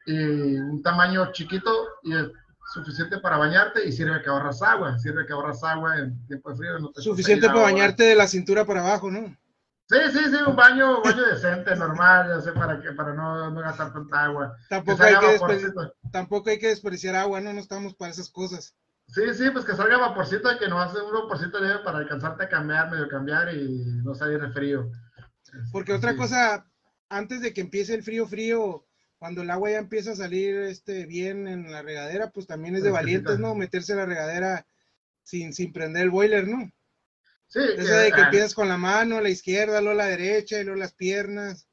y 0.07 0.55
un 0.57 0.81
tamaño 0.81 1.31
chiquito 1.33 1.71
y 2.03 2.15
es 2.15 2.27
suficiente 2.73 3.19
para 3.19 3.37
bañarte 3.37 3.85
y 3.87 3.91
sirve 3.91 4.21
que 4.21 4.29
ahorras 4.29 4.61
agua, 4.61 4.97
sirve 4.97 5.25
que 5.25 5.33
ahorras 5.33 5.63
agua 5.63 5.99
en 5.99 6.25
tiempo 6.27 6.49
de 6.51 6.57
frío. 6.57 6.79
No 6.79 6.91
suficiente 6.95 7.47
para 7.47 7.61
bañarte 7.61 8.03
de 8.03 8.15
la 8.15 8.27
cintura 8.27 8.65
para 8.65 8.81
abajo, 8.81 9.11
¿no? 9.11 9.35
Sí, 9.89 9.97
sí, 10.11 10.19
sí, 10.19 10.35
un 10.45 10.55
baño, 10.55 11.01
baño 11.01 11.25
decente, 11.27 11.73
normal, 11.77 12.27
ya 12.27 12.41
sé, 12.41 12.51
para 12.51 12.81
que 12.81 12.91
para 12.91 13.13
no, 13.13 13.49
no 13.49 13.61
gastar 13.61 13.93
tanta 13.93 14.25
agua. 14.25 14.57
Tampoco 14.69 15.01
hay 15.01 15.15
que, 15.15 15.39
tampoco 16.11 16.49
hay 16.49 16.59
que 16.59 16.67
desperdiciar 16.67 17.15
agua, 17.15 17.39
no, 17.39 17.53
no 17.53 17.61
estamos 17.61 17.95
para 17.95 18.11
esas 18.11 18.29
cosas. 18.29 18.75
Sí, 19.07 19.21
sí, 19.33 19.49
pues 19.51 19.63
que 19.63 19.75
salga 19.75 19.97
vaporcito 19.97 20.51
y 20.51 20.57
que 20.57 20.67
no 20.67 20.81
hace 20.81 20.99
un 20.99 21.13
vaporcito 21.13 21.61
leve 21.61 21.79
para 21.85 21.99
alcanzarte 21.99 22.43
a 22.43 22.49
cambiar, 22.49 22.91
medio 22.91 23.07
cambiar 23.07 23.53
y 23.55 23.85
no 24.03 24.13
salir 24.13 24.41
de 24.41 24.51
frío. 24.51 24.91
Porque 25.71 25.93
otra 25.93 26.17
cosa, 26.17 26.67
antes 27.07 27.41
de 27.41 27.53
que 27.53 27.61
empiece 27.61 27.93
el 27.93 28.03
frío, 28.03 28.27
frío, 28.27 28.85
cuando 29.17 29.41
el 29.41 29.49
agua 29.49 29.71
ya 29.71 29.77
empieza 29.77 30.11
a 30.11 30.17
salir 30.17 30.57
este, 30.57 31.05
bien 31.05 31.47
en 31.47 31.71
la 31.71 31.81
regadera, 31.81 32.31
pues 32.31 32.45
también 32.45 32.75
es 32.75 32.83
de 32.83 32.91
valientes, 32.91 33.39
¿no? 33.39 33.55
Meterse 33.55 33.93
en 33.93 33.99
la 33.99 34.05
regadera 34.05 34.65
sin, 35.23 35.53
sin 35.53 35.71
prender 35.71 36.03
el 36.03 36.09
boiler, 36.09 36.45
¿no? 36.45 36.69
Sí. 37.47 37.59
Esa 37.77 37.97
de 37.99 38.11
que 38.11 38.21
empiezas 38.21 38.53
con 38.53 38.67
la 38.67 38.77
mano, 38.77 39.21
la 39.21 39.29
izquierda, 39.29 39.81
luego 39.81 39.97
la 39.97 40.05
derecha 40.05 40.59
y 40.59 40.63
luego 40.63 40.79
las 40.79 40.93
piernas. 40.93 41.67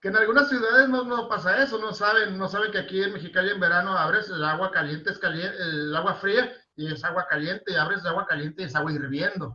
Que 0.00 0.08
en 0.08 0.16
algunas 0.16 0.48
ciudades 0.48 0.88
no, 0.88 1.04
no, 1.04 1.28
pasa 1.28 1.62
eso, 1.62 1.78
no 1.78 1.92
saben, 1.92 2.36
no 2.36 2.48
saben 2.48 2.72
que 2.72 2.78
aquí 2.78 3.02
en 3.02 3.12
Mexicali 3.12 3.50
en 3.50 3.60
verano 3.60 3.96
abres 3.96 4.28
el 4.28 4.44
agua 4.44 4.70
caliente, 4.72 5.10
es 5.10 5.18
caliente, 5.18 5.56
el 5.60 5.94
agua 5.94 6.14
fría 6.14 6.52
y 6.74 6.92
es 6.92 7.04
agua 7.04 7.26
caliente, 7.28 7.72
y 7.72 7.76
abres 7.76 8.00
el 8.00 8.08
agua 8.08 8.26
caliente 8.26 8.62
y 8.62 8.64
es 8.66 8.74
agua 8.74 8.92
hirviendo. 8.92 9.46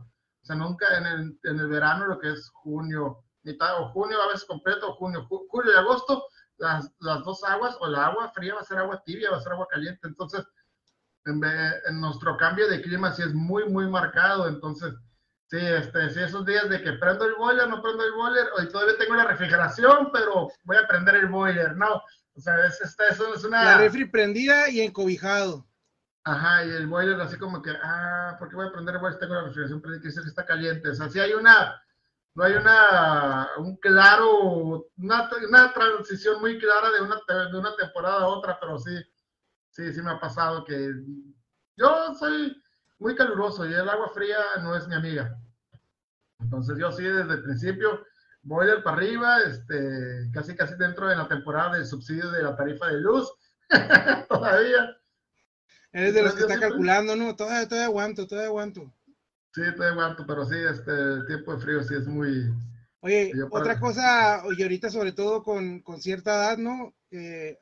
O 0.42 0.46
sea, 0.46 0.56
nunca 0.56 0.86
en 0.96 1.06
el, 1.06 1.38
en 1.42 1.60
el 1.60 1.68
verano, 1.68 2.06
lo 2.06 2.18
que 2.18 2.32
es 2.32 2.48
junio, 2.50 3.24
mitad 3.42 3.80
o 3.80 3.90
junio, 3.90 4.20
a 4.22 4.28
veces 4.28 4.46
completo, 4.46 4.94
junio, 4.94 5.26
julio 5.28 5.72
y 5.72 5.76
agosto, 5.76 6.24
las, 6.56 6.90
las 7.00 7.22
dos 7.24 7.44
aguas, 7.44 7.76
o 7.80 7.86
la 7.86 8.06
agua 8.06 8.30
fría 8.32 8.54
va 8.54 8.60
a 8.60 8.64
ser 8.64 8.78
agua 8.78 9.02
tibia, 9.04 9.30
va 9.30 9.38
a 9.38 9.42
ser 9.42 9.52
agua 9.52 9.66
caliente. 9.70 10.06
Entonces, 10.08 10.46
en, 11.26 11.42
en 11.44 12.00
nuestro 12.00 12.36
cambio 12.36 12.68
de 12.68 12.80
clima 12.80 13.12
sí 13.12 13.22
es 13.22 13.34
muy, 13.34 13.68
muy 13.68 13.86
marcado. 13.88 14.48
Entonces, 14.48 14.94
Sí, 15.48 15.56
este, 15.58 16.10
sí, 16.10 16.20
esos 16.20 16.44
días 16.44 16.68
de 16.68 16.82
que 16.82 16.92
prendo 16.92 17.24
el 17.24 17.34
boiler, 17.34 17.66
no 17.68 17.80
prendo 17.80 18.04
el 18.04 18.12
boiler, 18.12 18.48
hoy 18.58 18.68
todavía 18.68 18.98
tengo 18.98 19.14
la 19.14 19.24
refrigeración, 19.24 20.10
pero 20.12 20.50
voy 20.64 20.76
a 20.76 20.86
prender 20.86 21.14
el 21.14 21.28
boiler, 21.28 21.74
no. 21.74 22.02
O 22.34 22.40
sea, 22.40 22.66
es, 22.66 22.78
eso 22.82 23.34
es 23.34 23.44
una... 23.44 23.64
La 23.64 23.78
refri 23.78 24.04
prendida 24.04 24.68
y 24.68 24.82
encobijado. 24.82 25.66
Ajá, 26.24 26.66
y 26.66 26.68
el 26.68 26.86
boiler 26.86 27.18
así 27.22 27.38
como 27.38 27.62
que, 27.62 27.70
ah, 27.82 28.36
¿por 28.38 28.50
qué 28.50 28.56
voy 28.56 28.68
a 28.68 28.72
prender 28.72 28.96
el 28.96 29.00
boiler? 29.00 29.18
Tengo 29.18 29.34
la 29.34 29.44
refrigeración 29.44 29.80
prendida, 29.80 30.02
que 30.02 30.20
que 30.22 30.28
está 30.28 30.44
caliente. 30.44 30.90
O 30.90 30.94
sea, 30.94 31.08
sí 31.08 31.18
hay 31.18 31.32
una, 31.32 31.82
no 32.34 32.44
hay 32.44 32.52
una, 32.52 33.48
un 33.56 33.76
claro, 33.78 34.86
una, 34.98 35.30
una 35.48 35.72
transición 35.72 36.42
muy 36.42 36.58
clara 36.58 36.90
de 36.90 37.00
una, 37.00 37.16
de 37.50 37.58
una 37.58 37.74
temporada 37.74 38.20
a 38.20 38.28
otra, 38.28 38.60
pero 38.60 38.78
sí, 38.78 38.94
sí, 39.70 39.94
sí 39.94 40.02
me 40.02 40.10
ha 40.10 40.20
pasado 40.20 40.62
que 40.66 40.92
yo 41.74 42.14
soy 42.18 42.54
muy 42.98 43.14
caluroso 43.14 43.68
y 43.68 43.72
el 43.72 43.88
agua 43.88 44.10
fría 44.14 44.38
no 44.62 44.76
es 44.76 44.86
mi 44.88 44.94
amiga. 44.94 45.38
Entonces 46.40 46.76
yo 46.78 46.92
sí 46.92 47.04
desde 47.04 47.34
el 47.34 47.42
principio 47.42 48.04
voy 48.42 48.66
para 48.82 48.96
arriba, 48.96 49.42
este, 49.42 50.30
casi 50.32 50.54
casi 50.54 50.74
dentro 50.76 51.08
de 51.08 51.16
la 51.16 51.28
temporada 51.28 51.76
del 51.76 51.86
subsidio 51.86 52.30
de 52.30 52.42
la 52.42 52.56
tarifa 52.56 52.86
de 52.86 53.00
luz, 53.00 53.30
todavía. 54.28 54.96
Eres 55.92 56.14
de 56.14 56.22
los 56.22 56.34
que 56.34 56.42
está 56.42 56.60
calculando, 56.60 57.16
¿no? 57.16 57.34
Todavía, 57.34 57.68
todavía 57.68 57.86
aguanto, 57.86 58.26
todavía 58.26 58.48
aguanto. 58.48 58.92
Sí, 59.54 59.62
todavía 59.74 59.92
aguanto, 59.92 60.26
pero 60.26 60.44
sí, 60.44 60.56
este, 60.56 60.92
el 60.92 61.26
tiempo 61.26 61.54
de 61.54 61.62
frío 61.62 61.82
sí 61.82 61.94
es 61.94 62.06
muy... 62.06 62.52
Oye, 63.00 63.32
otra 63.50 63.78
cosa, 63.78 64.42
y 64.56 64.62
ahorita 64.62 64.90
sobre 64.90 65.12
todo 65.12 65.42
con, 65.42 65.80
con 65.82 66.00
cierta 66.00 66.34
edad, 66.34 66.58
¿no? 66.58 66.94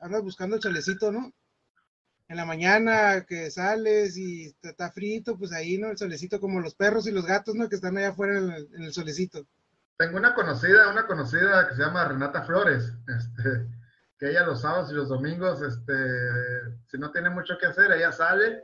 andas 0.00 0.22
buscando 0.22 0.56
el 0.56 0.62
chalecito, 0.62 1.12
¿no? 1.12 1.32
En 2.28 2.36
la 2.36 2.44
mañana 2.44 3.24
que 3.24 3.50
sales 3.50 4.16
y 4.16 4.54
está, 4.62 4.90
frito, 4.90 5.38
pues 5.38 5.52
ahí, 5.52 5.78
¿no? 5.78 5.90
El 5.90 5.98
solecito 5.98 6.40
como 6.40 6.60
los 6.60 6.74
perros 6.74 7.06
y 7.06 7.12
los 7.12 7.24
gatos, 7.24 7.54
¿no? 7.54 7.68
Que 7.68 7.76
están 7.76 7.96
allá 7.96 8.08
afuera 8.08 8.38
en 8.38 8.82
el, 8.82 8.92
solecito. 8.92 9.46
Tengo 9.96 10.18
una 10.18 10.34
conocida, 10.34 10.90
una 10.90 11.06
conocida 11.06 11.68
que 11.68 11.76
se 11.76 11.82
llama 11.82 12.06
Renata 12.06 12.42
Flores, 12.42 12.92
este, 13.06 13.68
que 14.18 14.30
ella 14.30 14.44
los 14.44 14.60
sábados 14.60 14.90
y 14.90 14.94
los 14.94 15.08
domingos, 15.08 15.62
este, 15.62 15.94
si 16.90 16.98
no 16.98 17.12
tiene 17.12 17.30
mucho 17.30 17.56
que 17.58 17.66
hacer, 17.66 17.92
ella 17.92 18.12
sale, 18.12 18.62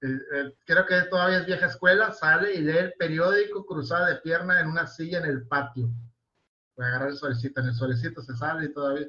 eh, 0.00 0.54
creo 0.64 0.86
que 0.86 1.02
todavía 1.02 1.40
es 1.40 1.46
vieja 1.46 1.66
escuela, 1.66 2.12
sale 2.12 2.54
y 2.54 2.62
lee 2.62 2.78
el 2.78 2.94
periódico 2.98 3.66
cruzada 3.66 4.08
de 4.08 4.16
pierna 4.16 4.58
en 4.58 4.68
una 4.68 4.86
silla 4.86 5.18
en 5.18 5.26
el 5.26 5.46
patio. 5.46 5.90
Voy 6.76 6.86
a 6.86 6.88
agarrar 6.88 7.10
el 7.10 7.16
solecito, 7.16 7.60
en 7.60 7.68
el 7.68 7.74
solecito 7.74 8.22
se 8.22 8.34
sale 8.34 8.64
y 8.64 8.72
todavía 8.72 9.06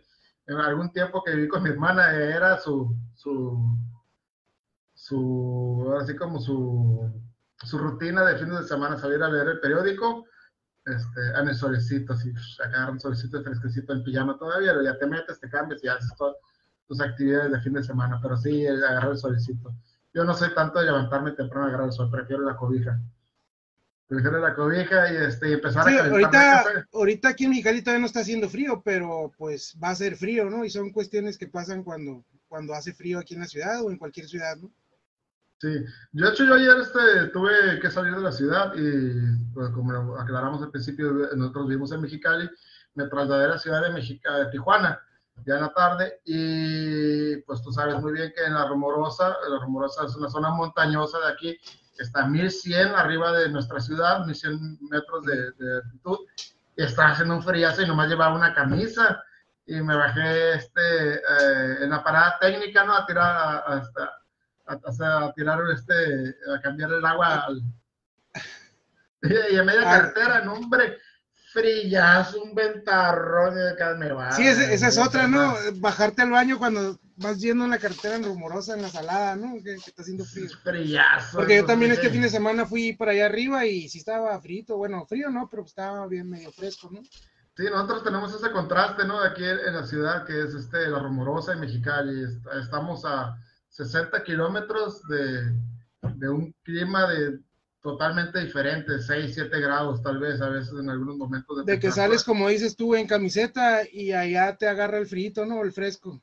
en 0.48 0.58
algún 0.58 0.92
tiempo 0.92 1.24
que 1.24 1.36
viví 1.36 1.48
con 1.48 1.64
mi 1.64 1.70
hermana, 1.70 2.14
era 2.14 2.58
su, 2.58 2.96
su, 3.16 3.78
su 4.94 5.94
así 6.00 6.16
como 6.16 6.40
su, 6.40 7.12
su 7.58 7.78
rutina 7.78 8.26
de 8.26 8.38
fines 8.38 8.60
de 8.60 8.68
semana, 8.68 8.98
salir 8.98 9.22
a 9.24 9.30
leer 9.30 9.48
el 9.48 9.60
periódico, 9.60 10.26
este, 10.86 11.22
en 11.40 11.48
el 11.48 11.56
solecito, 11.56 12.14
así, 12.14 12.34
agarrar 12.64 12.92
un 12.92 13.00
solecito 13.00 13.44
fresquecito 13.44 13.94
en 13.94 14.04
pijama 14.04 14.38
todavía, 14.38 14.74
ya 14.84 14.98
te 14.98 15.06
metes, 15.06 15.40
te 15.40 15.50
cambias 15.50 15.84
y 15.84 15.88
haces 15.88 16.14
todas 16.18 16.36
tus 16.88 17.00
actividades 17.00 17.52
de 17.52 17.62
fin 17.62 17.74
de 17.74 17.84
semana, 17.84 18.20
pero 18.22 18.36
sí, 18.36 18.66
agarrar 18.68 19.12
el 19.12 19.18
solecito. 19.18 19.74
Yo 20.14 20.26
no 20.26 20.34
soy 20.34 20.54
tanto 20.54 20.80
de 20.80 20.86
levantarme 20.86 21.32
temprano 21.32 21.66
a 21.66 21.70
agarrar 21.70 21.88
el 21.88 21.94
sol, 21.94 22.10
prefiero 22.12 22.44
la 22.44 22.58
cobija 22.58 23.00
prefiero 24.12 24.40
la 24.40 24.54
cobija 24.54 25.14
y 25.14 25.16
este, 25.26 25.54
empezar 25.54 25.88
a 25.88 26.06
ahorita, 26.10 26.86
ahorita 26.92 27.30
aquí 27.30 27.46
en 27.46 27.52
Mexicali 27.52 27.82
todavía 27.82 28.02
no 28.02 28.08
está 28.08 28.20
haciendo 28.20 28.50
frío, 28.50 28.82
pero 28.84 29.32
pues 29.38 29.78
va 29.82 29.92
a 29.92 29.96
ser 29.96 30.18
frío, 30.18 30.50
¿no? 30.50 30.66
Y 30.66 30.70
son 30.70 30.92
cuestiones 30.92 31.38
que 31.38 31.48
pasan 31.48 31.82
cuando, 31.82 32.26
cuando 32.50 32.74
hace 32.74 32.94
frío 32.94 33.20
aquí 33.20 33.36
en 33.36 33.40
la 33.40 33.48
ciudad 33.48 33.82
o 33.82 33.90
en 33.90 33.98
cualquier 33.98 34.28
ciudad, 34.28 34.58
¿no? 34.58 34.70
Sí, 35.62 35.70
yo 36.12 36.26
de 36.26 36.32
hecho 36.32 36.44
yo 36.44 36.56
ayer 36.56 36.76
este, 36.82 37.28
tuve 37.32 37.80
que 37.80 37.90
salir 37.90 38.14
de 38.14 38.22
la 38.22 38.34
ciudad 38.34 38.74
y 38.76 39.54
pues, 39.54 39.70
como 39.70 40.18
aclaramos 40.18 40.62
al 40.62 40.72
principio, 40.72 41.14
nosotros 41.38 41.70
vivimos 41.70 41.94
en 41.94 42.02
Mexicali, 42.02 42.50
me 42.96 43.08
trasladé 43.08 43.46
a 43.46 43.50
la 43.50 43.60
ciudad 43.60 43.82
de, 43.82 43.94
Mexica, 43.94 44.40
de 44.40 44.52
Tijuana 44.52 45.00
ya 45.46 45.56
en 45.56 45.62
la 45.62 45.74
tarde 45.74 46.20
y 46.26 47.38
pues 47.44 47.62
tú 47.62 47.72
sabes 47.72 47.96
muy 48.02 48.12
bien 48.12 48.34
que 48.36 48.44
en 48.44 48.56
la 48.56 48.68
Rumorosa, 48.68 49.38
la 49.50 49.60
Rumorosa 49.62 50.06
es 50.06 50.16
una 50.18 50.30
zona 50.30 50.50
montañosa 50.50 51.18
de 51.20 51.32
aquí 51.32 51.58
está 52.02 52.24
a 52.24 52.28
1100 52.28 52.96
arriba 52.96 53.32
de 53.34 53.50
nuestra 53.50 53.80
ciudad, 53.80 54.26
1100 54.26 54.80
metros 54.90 55.26
de, 55.26 55.76
altitud, 55.84 56.20
y 56.76 56.84
está 56.84 57.10
haciendo 57.10 57.36
un 57.36 57.44
friazo 57.44 57.82
y 57.82 57.88
nomás 57.88 58.10
llevaba 58.10 58.36
una 58.36 58.54
camisa. 58.54 59.24
y 59.66 59.80
me 59.82 59.96
bajé 59.96 60.56
este, 60.56 61.16
eh, 61.16 61.78
en 61.82 61.90
la 61.92 62.04
parada 62.04 62.38
técnica, 62.40 62.84
¿no? 62.84 62.96
A 62.96 63.06
tirar, 63.06 63.64
hasta, 63.68 64.04
a, 64.66 65.26
a, 65.26 65.34
tirar 65.34 65.60
este, 65.72 66.36
a 66.54 66.60
cambiar 66.62 66.92
el 66.94 67.06
agua 67.06 67.46
al, 67.46 67.62
y 69.52 69.58
a 69.58 69.64
media 69.64 69.82
ah. 69.82 69.98
carretera, 69.98 70.42
no, 70.42 70.54
hombre, 70.54 70.98
frillazo, 71.52 72.44
un 72.44 72.56
ventarrón 72.56 73.56
de 73.56 73.96
me 73.98 74.12
va. 74.12 74.32
Sí, 74.32 74.46
esa, 74.46 74.88
es 74.88 74.98
otra, 74.98 75.28
¿no? 75.28 75.54
Bajarte 75.76 76.22
al 76.22 76.32
baño 76.32 76.58
cuando 76.58 77.00
vas 77.18 77.40
yendo 77.40 77.66
en 77.66 77.72
la 77.72 77.78
carretera 77.78 78.16
en 78.16 78.24
rumorosa, 78.24 78.76
en 78.76 78.82
la 78.82 78.90
salada, 78.90 79.36
¿no? 79.36 79.62
Que, 79.64 79.74
está 79.74 80.02
haciendo 80.02 80.26
frío. 80.26 80.50
Frillazo. 80.64 81.38
Porque 81.38 81.58
yo 81.58 81.66
también 81.66 81.92
este 81.92 82.10
fin 82.10 82.22
de 82.22 82.30
semana 82.30 82.66
fui 82.66 82.94
para 82.94 83.12
allá 83.12 83.26
arriba 83.26 83.66
y 83.66 83.90
sí 83.90 84.00
estaba 84.00 84.40
frito, 84.42 84.78
bueno, 84.78 85.06
frío 85.06 85.30
no, 85.30 85.48
pero 85.50 85.64
estaba 85.64 86.08
bien 86.08 86.30
medio 86.30 86.52
fresco, 86.52 86.90
¿no? 86.92 87.02
Sí, 87.58 87.64
nosotros 87.70 88.04
tenemos 88.04 88.34
ese 88.34 88.52
contraste, 88.52 89.06
¿no? 89.06 89.22
De 89.22 89.28
aquí 89.28 89.44
en 89.44 89.74
la 89.74 89.86
ciudad, 89.86 90.26
que 90.26 90.42
es 90.42 90.54
este, 90.54 90.88
la 90.88 91.00
rumorosa 91.00 91.54
y 91.54 91.60
Mexicali. 91.60 92.24
Estamos 92.62 93.04
a 93.04 93.38
60 93.70 94.24
kilómetros 94.24 95.06
de, 95.08 95.54
de 96.02 96.30
un 96.30 96.56
clima 96.64 97.08
de 97.08 97.40
totalmente 97.82 98.40
diferente, 98.40 99.00
6, 99.00 99.32
7 99.34 99.60
grados 99.60 100.02
tal 100.02 100.20
vez, 100.20 100.40
a 100.42 100.50
veces 100.50 100.74
en 100.80 100.90
algunos 100.90 101.18
momentos. 101.18 101.66
De, 101.66 101.80
que 101.80 101.92
sales, 101.92 102.24
como 102.24 102.48
dices 102.48 102.76
tú, 102.76 102.96
en 102.96 103.08
camiseta 103.08 103.82
y 103.92 104.12
allá 104.14 104.56
te 104.56 104.68
agarra 104.68 104.98
el 104.98 105.08
frito, 105.08 105.46
¿no? 105.46 105.64
El 105.64 105.72
fresco. 105.72 106.22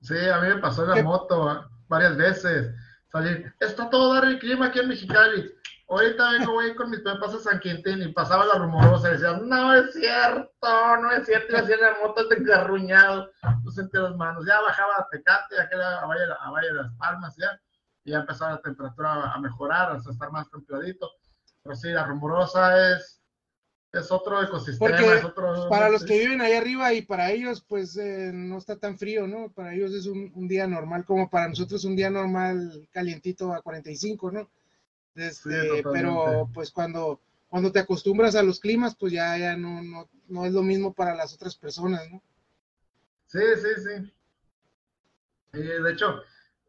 Sí, 0.00 0.16
a 0.16 0.40
mí 0.40 0.48
me 0.48 0.58
pasó 0.58 0.84
en 0.84 0.90
la 0.90 1.02
moto 1.02 1.68
varias 1.88 2.16
veces. 2.16 2.74
Salir, 3.10 3.54
está 3.60 3.88
todo 3.90 4.14
dar 4.14 4.24
el 4.24 4.38
clima 4.38 4.66
aquí 4.66 4.80
en 4.80 4.88
Mexicali. 4.88 5.50
Ahorita 5.88 6.30
vengo, 6.32 6.52
voy 6.52 6.74
con 6.74 6.90
mis 6.90 7.00
papás 7.00 7.34
a 7.34 7.38
San 7.38 7.60
Quintín 7.60 8.02
y 8.02 8.08
pasaba 8.12 8.46
la 8.46 8.54
rumorosa 8.54 9.08
y 9.08 9.12
decía, 9.12 9.38
no 9.42 9.74
es 9.74 9.92
cierto, 9.92 10.96
no 11.00 11.10
es 11.12 11.26
cierto, 11.26 11.52
y 11.52 11.56
hacía 11.56 11.76
la 11.76 11.96
moto 12.02 12.24
engarruñado, 12.30 13.30
no 13.62 13.70
sentía 13.70 14.00
las 14.00 14.16
manos. 14.16 14.46
Ya 14.46 14.60
bajaba 14.62 14.94
a 14.98 15.08
Tecate, 15.10 15.56
a 15.60 16.06
Valle, 16.06 16.22
a 16.40 16.50
Valle 16.50 16.68
de 16.68 16.74
las 16.74 16.92
Palmas, 16.94 17.36
ya 17.36 17.60
ya 18.04 18.18
empezó 18.18 18.48
la 18.48 18.60
temperatura 18.60 19.32
a 19.32 19.40
mejorar, 19.40 19.92
hasta 19.92 20.10
estar 20.10 20.30
más 20.30 20.50
templadito. 20.50 21.10
Pero 21.62 21.74
sí, 21.74 21.88
la 21.88 22.04
rumorosa 22.06 22.92
es, 22.92 23.22
es 23.92 24.12
otro 24.12 24.42
ecosistema. 24.42 24.96
es 25.14 25.24
otro, 25.24 25.68
para 25.68 25.88
los 25.88 26.04
que 26.04 26.18
viven 26.18 26.40
ahí 26.40 26.52
arriba 26.52 26.92
y 26.92 27.02
para 27.02 27.30
ellos, 27.30 27.64
pues 27.66 27.96
eh, 27.96 28.30
no 28.34 28.58
está 28.58 28.76
tan 28.76 28.98
frío, 28.98 29.26
¿no? 29.26 29.50
Para 29.50 29.74
ellos 29.74 29.92
es 29.94 30.06
un, 30.06 30.30
un, 30.34 30.46
día 30.46 30.66
normal, 30.66 31.04
como 31.04 31.30
para 31.30 31.48
nosotros 31.48 31.84
un 31.84 31.96
día 31.96 32.10
normal 32.10 32.86
calientito 32.92 33.52
a 33.54 33.62
45, 33.62 34.32
¿no? 34.32 34.50
Este, 35.14 35.82
pero 35.92 36.50
pues 36.52 36.70
cuando, 36.70 37.20
cuando 37.48 37.70
te 37.70 37.78
acostumbras 37.78 38.34
a 38.34 38.42
los 38.42 38.60
climas, 38.60 38.96
pues 38.96 39.12
ya, 39.12 39.38
ya 39.38 39.56
no, 39.56 39.80
no, 39.82 40.08
no 40.28 40.44
es 40.44 40.52
lo 40.52 40.62
mismo 40.62 40.92
para 40.92 41.14
las 41.14 41.32
otras 41.32 41.56
personas, 41.56 42.02
¿no? 42.10 42.20
Sí, 43.26 43.40
sí, 43.56 43.68
sí. 43.82 44.12
Y 45.54 45.62
de 45.62 45.92
hecho, 45.92 46.20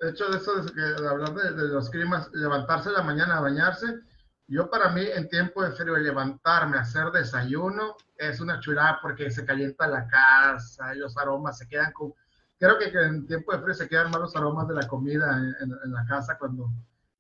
hecho, 0.02 0.30
de 0.30 0.38
eso 0.38 0.62
de, 0.62 1.08
hablar 1.08 1.34
de, 1.34 1.68
los 1.68 1.90
climas, 1.90 2.30
levantarse 2.34 2.90
en 2.90 2.96
la 2.96 3.04
mañana 3.04 3.38
a 3.38 3.42
bañarse, 3.42 4.00
yo 4.48 4.70
para 4.70 4.90
mí 4.90 5.02
en 5.02 5.28
tiempo 5.28 5.64
de 5.64 5.72
frío 5.72 5.98
levantarme 5.98 6.78
a 6.78 6.82
hacer 6.82 7.12
desayuno 7.12 7.96
es 8.16 8.40
una 8.40 8.60
chulada 8.60 9.00
porque 9.02 9.32
se 9.32 9.46
calienta 9.46 9.88
la 9.88 10.08
casa 10.08 10.94
y 10.94 11.00
los 11.00 11.18
aromas 11.18 11.58
se 11.58 11.68
quedan 11.68 11.92
con... 11.94 12.14
Creo 12.60 12.78
que, 12.78 12.86
en 12.86 13.26
tiempo 13.26 13.52
de 13.52 13.60
frío 13.60 13.74
se 13.74 13.88
quedan 13.88 14.12
más 14.12 14.22
los 14.22 14.36
aromas 14.36 14.68
de 14.68 14.76
la 14.76 14.88
comida 14.88 15.38
en, 15.62 15.92
la 15.92 16.06
casa 16.06 16.38
cuando, 16.38 16.70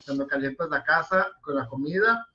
cuando 0.05 0.27
calientas 0.27 0.69
la 0.69 0.83
casa 0.83 1.31
con 1.41 1.55
la 1.55 1.67
comida 1.67 2.27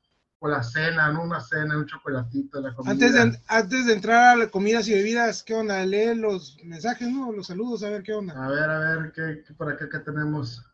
o 0.43 0.49
la 0.49 0.63
cena, 0.63 1.13
¿no? 1.13 1.23
Una 1.23 1.41
cena, 1.41 1.77
un 1.77 1.87
chocolatito, 1.87 2.61
la 2.61 2.75
comida. 2.75 2.93
Antes 2.93 3.13
de, 3.13 3.41
antes 3.47 3.87
de 3.87 3.93
entrar 3.93 4.25
a 4.25 4.37
las 4.37 4.49
comidas 4.49 4.89
y 4.89 4.95
bebidas, 4.95 5.43
¿qué 5.43 5.55
onda? 5.55 5.85
Lee 5.85 6.15
los 6.15 6.57
mensajes, 6.65 7.09
¿no? 7.09 7.31
Los 7.31 7.49
saludos, 7.49 7.83
a 7.83 7.91
ver 7.91 8.03
qué 8.03 8.15
onda. 8.15 8.33
A 8.43 8.49
ver, 8.49 8.71
a 8.71 8.79
ver, 8.79 9.13
¿qué, 9.13 9.45
qué 9.47 9.55
por 9.55 9.71
acá 9.71 9.89
qué 9.91 9.99
tenemos? 9.99 10.65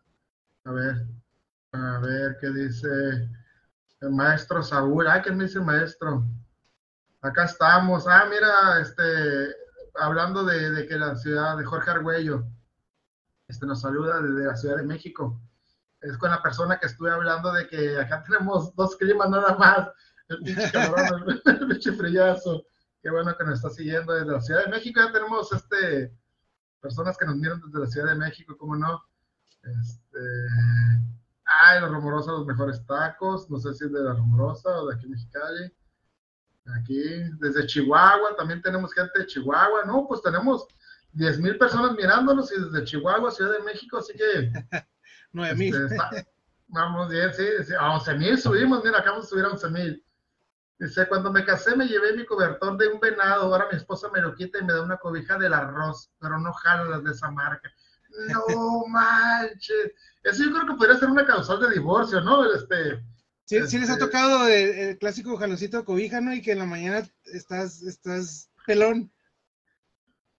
A 0.64 0.70
ver, 0.70 1.06
a 1.72 1.98
ver, 1.98 2.36
¿qué 2.40 2.50
dice 2.50 2.88
el 4.00 4.10
maestro 4.10 4.62
Saúl? 4.62 5.08
Ah, 5.08 5.20
¿qué 5.20 5.32
me 5.32 5.44
dice 5.44 5.58
el 5.58 5.64
maestro? 5.64 6.24
Acá 7.20 7.44
estamos. 7.46 8.06
Ah, 8.06 8.24
mira, 8.30 8.80
este, 8.80 9.02
hablando 9.96 10.44
de, 10.44 10.70
de 10.70 10.86
que 10.86 10.94
la 10.96 11.16
ciudad 11.16 11.58
de 11.58 11.64
Jorge 11.64 11.90
Argüello, 11.90 12.46
este, 13.48 13.66
nos 13.66 13.80
saluda 13.80 14.20
desde 14.20 14.46
la 14.46 14.56
Ciudad 14.56 14.76
de 14.76 14.84
México 14.84 15.40
es 16.08 16.18
con 16.18 16.30
la 16.30 16.42
persona 16.42 16.78
que 16.78 16.86
estuve 16.86 17.10
hablando 17.10 17.52
de 17.52 17.66
que 17.68 17.98
acá 17.98 18.22
tenemos 18.22 18.74
dos 18.74 18.96
climas 18.96 19.28
nada 19.28 19.56
más. 19.56 19.88
El 20.28 20.38
pinche 20.42 20.70
calorón, 20.72 21.40
el 21.44 21.66
pinche 21.68 21.92
frillazo. 21.92 22.64
Qué 23.02 23.10
bueno 23.10 23.36
que 23.36 23.44
nos 23.44 23.54
está 23.56 23.70
siguiendo 23.70 24.12
desde 24.12 24.32
la 24.32 24.40
Ciudad 24.40 24.64
de 24.64 24.70
México. 24.70 25.00
Ya 25.00 25.12
tenemos 25.12 25.52
este 25.52 26.16
personas 26.80 27.16
que 27.16 27.26
nos 27.26 27.36
miran 27.36 27.60
desde 27.60 27.80
la 27.80 27.86
Ciudad 27.86 28.08
de 28.08 28.14
México, 28.16 28.56
¿cómo 28.56 28.76
no? 28.76 29.02
Este, 29.62 30.20
ay, 31.44 31.80
los 31.80 31.90
rumorosos, 31.90 32.38
los 32.38 32.46
mejores 32.46 32.84
tacos. 32.86 33.50
No 33.50 33.58
sé 33.58 33.74
si 33.74 33.84
es 33.84 33.92
de 33.92 34.00
la 34.02 34.14
rumorosa 34.14 34.70
o 34.80 34.88
de 34.88 34.94
aquí 34.94 35.06
en 35.06 35.12
Mexicali. 35.12 35.72
Aquí, 36.80 37.02
desde 37.38 37.66
Chihuahua, 37.66 38.36
también 38.36 38.62
tenemos 38.62 38.92
gente 38.92 39.20
de 39.20 39.26
Chihuahua. 39.26 39.84
No, 39.86 40.06
pues 40.08 40.22
tenemos 40.22 40.66
10 41.12 41.40
mil 41.40 41.58
personas 41.58 41.92
mirándonos 41.92 42.52
y 42.52 42.60
desde 42.60 42.84
Chihuahua, 42.84 43.30
Ciudad 43.30 43.52
de 43.52 43.64
México, 43.64 43.98
así 43.98 44.12
que 44.14 44.52
9 45.32 45.54
mil. 45.56 45.74
Este, 45.74 46.26
vamos 46.68 47.08
bien, 47.08 47.32
sí, 47.34 47.74
a 47.78 47.94
11 47.94 48.14
mil 48.14 48.38
subimos, 48.38 48.84
mira, 48.84 48.98
acabamos 48.98 49.26
de 49.26 49.30
subir 49.30 49.44
a 49.44 49.50
11 49.50 49.70
mil. 49.70 50.06
Dice, 50.78 51.08
cuando 51.08 51.32
me 51.32 51.44
casé 51.44 51.74
me 51.74 51.86
llevé 51.86 52.14
mi 52.14 52.26
cobertor 52.26 52.76
de 52.76 52.88
un 52.88 53.00
venado, 53.00 53.44
ahora 53.44 53.66
mi 53.70 53.78
esposa 53.78 54.10
me 54.12 54.20
lo 54.20 54.34
quita 54.34 54.58
y 54.58 54.64
me 54.64 54.74
da 54.74 54.82
una 54.82 54.98
cobija 54.98 55.38
del 55.38 55.54
arroz, 55.54 56.10
pero 56.20 56.38
no 56.38 56.52
jala 56.52 56.84
las 56.84 57.04
de 57.04 57.12
esa 57.12 57.30
marca. 57.30 57.70
No 58.28 58.44
manches. 58.88 59.92
Eso 60.22 60.44
yo 60.44 60.52
creo 60.52 60.66
que 60.66 60.74
podría 60.74 60.98
ser 60.98 61.08
una 61.08 61.24
causal 61.24 61.60
de 61.60 61.70
divorcio, 61.70 62.20
¿no? 62.20 62.52
Este, 62.52 63.02
sí, 63.46 63.66
sí 63.66 63.78
les 63.78 63.88
ha 63.88 63.94
este 63.94 64.04
tocado 64.04 64.46
el, 64.48 64.98
clásico 64.98 65.36
jaloncito 65.38 65.78
de 65.78 65.84
cobija, 65.84 66.20
¿no? 66.20 66.34
Y 66.34 66.42
que 66.42 66.52
en 66.52 66.58
la 66.58 66.66
mañana 66.66 67.08
estás, 67.24 67.82
estás 67.82 68.50
pelón. 68.66 69.10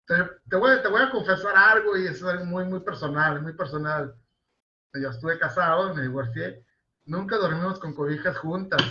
Te, 0.05 0.15
te, 0.49 0.55
voy, 0.55 0.81
te 0.83 0.87
voy 0.87 1.01
a 1.01 1.09
confesar 1.09 1.55
algo 1.57 1.97
y 1.97 2.05
es 2.07 2.21
muy, 2.45 2.65
muy 2.65 2.79
personal, 2.81 3.41
muy 3.41 3.53
personal 3.53 4.15
yo 5.01 5.09
estuve 5.09 5.39
casado, 5.39 5.93
me 5.93 6.01
divorcié, 6.01 6.65
nunca 7.05 7.37
dormimos 7.37 7.79
con 7.79 7.93
cobijas 7.93 8.37
juntas. 8.37 8.81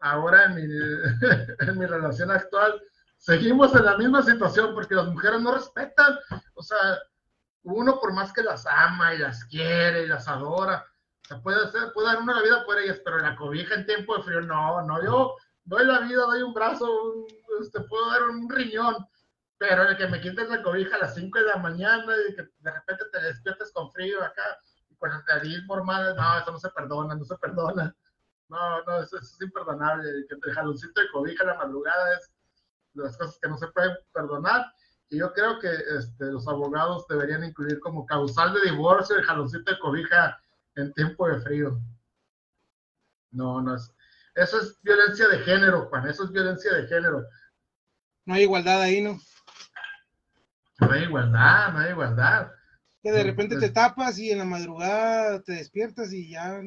Ahora 0.00 0.46
en 0.46 0.54
mi, 0.54 0.62
en 1.68 1.78
mi 1.78 1.86
relación 1.86 2.30
actual 2.30 2.80
seguimos 3.16 3.74
en 3.74 3.84
la 3.84 3.98
misma 3.98 4.22
situación 4.22 4.74
porque 4.74 4.94
las 4.94 5.06
mujeres 5.06 5.40
no 5.40 5.54
respetan, 5.54 6.18
o 6.54 6.62
sea, 6.62 6.98
uno 7.62 8.00
por 8.00 8.12
más 8.12 8.32
que 8.32 8.42
las 8.42 8.66
ama 8.66 9.14
y 9.14 9.18
las 9.18 9.44
quiere 9.44 10.04
y 10.04 10.08
las 10.08 10.26
adora, 10.26 10.86
puede 11.42 11.64
hacer, 11.64 11.92
puede 11.92 12.08
dar 12.08 12.22
una 12.22 12.42
vida 12.42 12.64
por 12.64 12.78
ellas, 12.78 13.00
pero 13.04 13.18
la 13.18 13.36
cobija 13.36 13.74
en 13.74 13.86
tiempo 13.86 14.16
de 14.16 14.22
frío, 14.22 14.40
no, 14.40 14.82
no, 14.82 15.02
yo 15.04 15.36
doy 15.64 15.86
la 15.86 16.00
vida, 16.00 16.22
doy 16.22 16.42
un 16.42 16.54
brazo, 16.54 16.88
te 17.28 17.64
este, 17.64 17.80
puedo 17.82 18.10
dar 18.10 18.22
un 18.24 18.48
riñón, 18.48 19.06
pero 19.58 19.88
el 19.88 19.96
que 19.96 20.08
me 20.08 20.20
quites 20.20 20.48
la 20.48 20.62
cobija 20.62 20.96
a 20.96 21.00
las 21.00 21.14
5 21.14 21.38
de 21.38 21.44
la 21.44 21.56
mañana 21.56 22.14
y 22.28 22.34
que 22.34 22.48
de 22.58 22.70
repente 22.70 23.04
te 23.12 23.20
despiertes 23.20 23.70
con 23.72 23.92
frío 23.92 24.22
acá, 24.22 24.58
el 25.02 25.24
nariz 25.28 25.64
normal, 25.66 26.14
no, 26.16 26.38
eso 26.38 26.52
no 26.52 26.58
se 26.58 26.70
perdona, 26.70 27.14
no 27.14 27.24
se 27.24 27.36
perdona. 27.36 27.94
No, 28.48 28.84
no, 28.84 29.02
eso, 29.02 29.18
es 29.18 29.40
imperdonable. 29.40 30.26
Que 30.28 30.36
el 30.42 30.54
jaloncito 30.54 31.00
de 31.00 31.10
cobija 31.10 31.44
en 31.44 31.50
la 31.50 31.56
madrugada 31.56 32.14
es 32.14 32.30
de 32.94 33.04
las 33.04 33.16
cosas 33.16 33.38
que 33.40 33.48
no 33.48 33.56
se 33.56 33.68
pueden 33.68 33.96
perdonar. 34.12 34.66
Y 35.08 35.18
yo 35.18 35.32
creo 35.32 35.58
que 35.58 35.70
este, 35.98 36.26
los 36.26 36.46
abogados 36.46 37.06
deberían 37.08 37.44
incluir 37.44 37.80
como 37.80 38.06
causal 38.06 38.52
de 38.54 38.70
divorcio 38.70 39.16
el 39.16 39.24
jaloncito 39.24 39.70
de 39.70 39.78
cobija 39.78 40.40
en 40.76 40.92
tiempo 40.92 41.28
de 41.28 41.40
frío. 41.40 41.80
No, 43.30 43.60
no 43.60 43.76
es. 43.76 43.94
Eso 44.34 44.60
es 44.60 44.80
violencia 44.82 45.28
de 45.28 45.38
género, 45.40 45.86
Juan. 45.86 46.08
Eso 46.08 46.24
es 46.24 46.32
violencia 46.32 46.72
de 46.74 46.86
género. 46.86 47.24
No 48.24 48.34
hay 48.34 48.42
igualdad 48.42 48.80
ahí, 48.80 49.00
¿no? 49.00 49.18
No 50.80 50.92
hay 50.92 51.02
igualdad, 51.02 51.72
no 51.72 51.78
hay 51.78 51.90
igualdad 51.90 52.52
que 53.02 53.12
de 53.12 53.22
repente 53.22 53.58
te 53.58 53.70
tapas 53.70 54.18
y 54.18 54.30
en 54.30 54.38
la 54.38 54.44
madrugada 54.44 55.40
te 55.40 55.52
despiertas 55.52 56.12
y 56.12 56.28
ya 56.28 56.60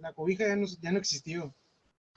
la 0.00 0.12
cobija 0.14 0.46
ya 0.46 0.56
no, 0.56 0.66
ya 0.80 0.92
no 0.92 0.98
existió. 0.98 1.54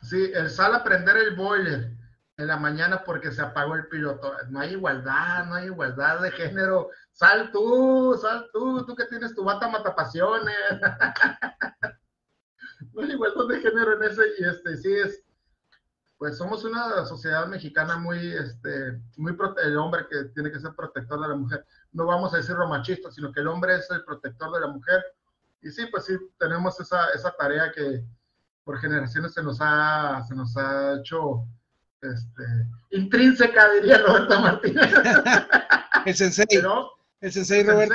Sí, 0.02 0.32
el 0.34 0.50
sal 0.50 0.74
a 0.76 0.84
prender 0.84 1.17
el 1.17 1.36
boiler 1.36 1.91
en 2.38 2.48
la 2.48 2.56
mañana 2.56 3.04
porque 3.04 3.32
se 3.32 3.41
apagó 3.41 3.76
el 3.76 3.88
piloto. 3.88 4.32
No 4.50 4.62
hay 4.62 4.72
igualdad, 4.72 5.45
no 5.48 5.56
hay 5.56 5.65
igualdad 5.65 6.22
de 6.22 6.32
género. 6.32 6.89
Sal 7.12 7.52
tú, 7.52 8.17
sal 8.22 8.50
tú, 8.54 8.86
tú 8.86 8.95
que 8.95 9.06
tienes 9.06 9.36
tu 9.36 9.43
bata 9.43 9.67
matapasiones. 9.67 10.56
no 12.93 13.02
hay 13.02 13.12
igualdad 13.12 13.48
de 13.50 13.60
género 13.60 13.98
en 13.98 14.04
ese 14.10 14.22
y 14.39 14.45
este, 14.45 14.78
sí 14.78 14.93
es, 14.93 15.22
pues 16.17 16.38
somos 16.38 16.63
una 16.63 17.06
sociedad 17.06 17.45
mexicana 17.48 17.98
muy, 17.98 18.34
este, 18.34 19.02
muy, 19.17 19.36
el 19.63 19.78
hombre 19.78 20.08
que 20.10 20.26
tiene 20.34 20.50
que 20.50 20.62
ser 20.62 20.74
protector 20.76 21.22
de 21.22 21.28
la 21.28 21.36
mujer 21.36 21.65
no 21.91 22.06
vamos 22.06 22.34
a 22.34 22.38
decirlo 22.38 22.67
machista, 22.67 23.12
sino 23.12 23.32
que 23.32 23.39
el 23.39 23.47
hombre 23.47 23.75
es 23.75 23.89
el 23.91 24.04
protector 24.04 24.52
de 24.54 24.62
la 24.62 24.67
mujer. 24.67 25.04
Y 25.62 25.71
sí, 25.71 25.86
pues 25.88 26.06
sí, 26.06 26.17
tenemos 26.38 26.80
esa, 26.80 27.10
esa 27.10 27.32
tarea 27.32 27.71
que 27.71 28.04
por 28.63 28.80
generaciones 28.80 29.34
se 29.34 29.43
nos 29.43 29.58
ha, 29.62 30.23
se 30.28 30.36
nos 30.36 30.56
ha 30.56 30.99
hecho 30.99 31.45
este, 32.02 32.43
intrínseca, 32.91 33.71
diría 33.73 33.97
Roberto 33.99 34.39
Martínez. 34.39 34.91
El 36.06 36.15
sensei. 36.15 36.45
el 37.19 37.32
sensei 37.32 37.63
Roberto. 37.63 37.93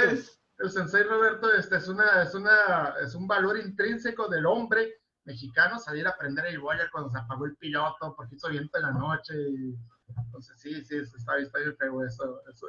el 0.59 0.71
sensei 0.71 1.03
Roberto 1.05 1.51
este, 1.55 1.77
es, 1.77 1.89
una, 1.89 2.23
es, 2.23 2.35
una, 2.35 2.95
es 3.03 3.15
un 3.15 3.27
valor 3.27 3.59
intrínseco 3.59 4.29
del 4.29 4.45
hombre 4.45 5.01
mexicano 5.25 5.79
salir 5.79 6.07
a 6.07 6.11
aprender 6.11 6.45
el 6.47 6.59
boiler 6.59 6.91
cuando 6.91 7.11
se 7.11 7.19
apagó 7.19 7.47
el 7.47 7.57
piloto 7.57 8.15
porque 8.15 8.35
hizo 8.35 8.51
viento 8.51 8.77
en 8.77 8.83
la 8.83 8.93
noche. 8.93 9.35
Y, 9.35 9.75
entonces, 10.09 10.61
sí, 10.61 10.85
sí, 10.85 10.97
está, 10.97 11.39
está 11.39 11.59
bien 11.59 11.77
feo 11.77 12.05
eso, 12.05 12.41
eso, 12.51 12.67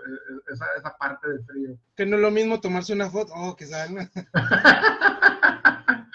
esa, 0.52 0.66
esa, 0.78 0.96
parte 0.98 1.30
del 1.30 1.44
frío. 1.46 1.78
Que 1.96 2.06
no 2.06 2.16
es 2.16 2.22
lo 2.22 2.32
mismo 2.32 2.60
tomarse 2.60 2.94
una 2.94 3.10
foto, 3.10 3.34
oh, 3.36 3.56
que 3.56 3.66
salga. 3.66 4.10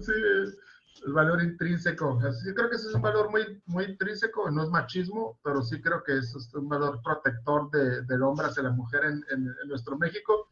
sí, 0.00 0.12
el 1.06 1.12
valor 1.12 1.42
intrínseco. 1.42 2.20
Sí, 2.32 2.52
creo 2.54 2.68
que 2.68 2.76
ese 2.76 2.88
es 2.88 2.94
un 2.94 3.02
valor 3.02 3.30
muy, 3.30 3.62
muy 3.66 3.84
intrínseco, 3.84 4.50
no 4.50 4.62
es 4.62 4.68
machismo, 4.70 5.38
pero 5.42 5.62
sí 5.62 5.80
creo 5.80 6.02
que 6.02 6.18
es, 6.18 6.34
un 6.54 6.68
valor 6.68 7.00
protector 7.02 7.70
de, 7.70 8.02
del 8.02 8.22
hombre 8.22 8.46
hacia 8.46 8.62
la 8.62 8.70
mujer 8.70 9.04
en, 9.04 9.24
en, 9.30 9.68
nuestro 9.68 9.96
México. 9.96 10.50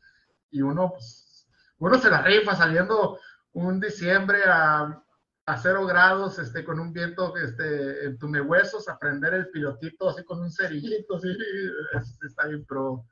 Y 0.50 0.62
uno, 0.62 0.90
pues, 0.90 1.46
uno 1.78 1.98
se 1.98 2.10
la 2.10 2.22
rifa 2.22 2.56
saliendo 2.56 3.18
un 3.52 3.80
diciembre 3.80 4.42
a, 4.46 5.02
a 5.48 5.56
cero 5.56 5.86
grados, 5.86 6.38
este, 6.38 6.62
con 6.62 6.78
un 6.78 6.92
viento 6.92 7.34
este, 7.38 8.04
en 8.04 8.18
huesos, 8.46 8.86
a 8.86 8.98
prender 8.98 9.32
el 9.32 9.48
pilotito 9.48 10.10
así 10.10 10.22
con 10.22 10.40
un 10.42 10.52
cerillito, 10.52 11.16
así, 11.16 12.12
está 12.26 12.46
bien 12.48 12.66
pro. 12.66 13.02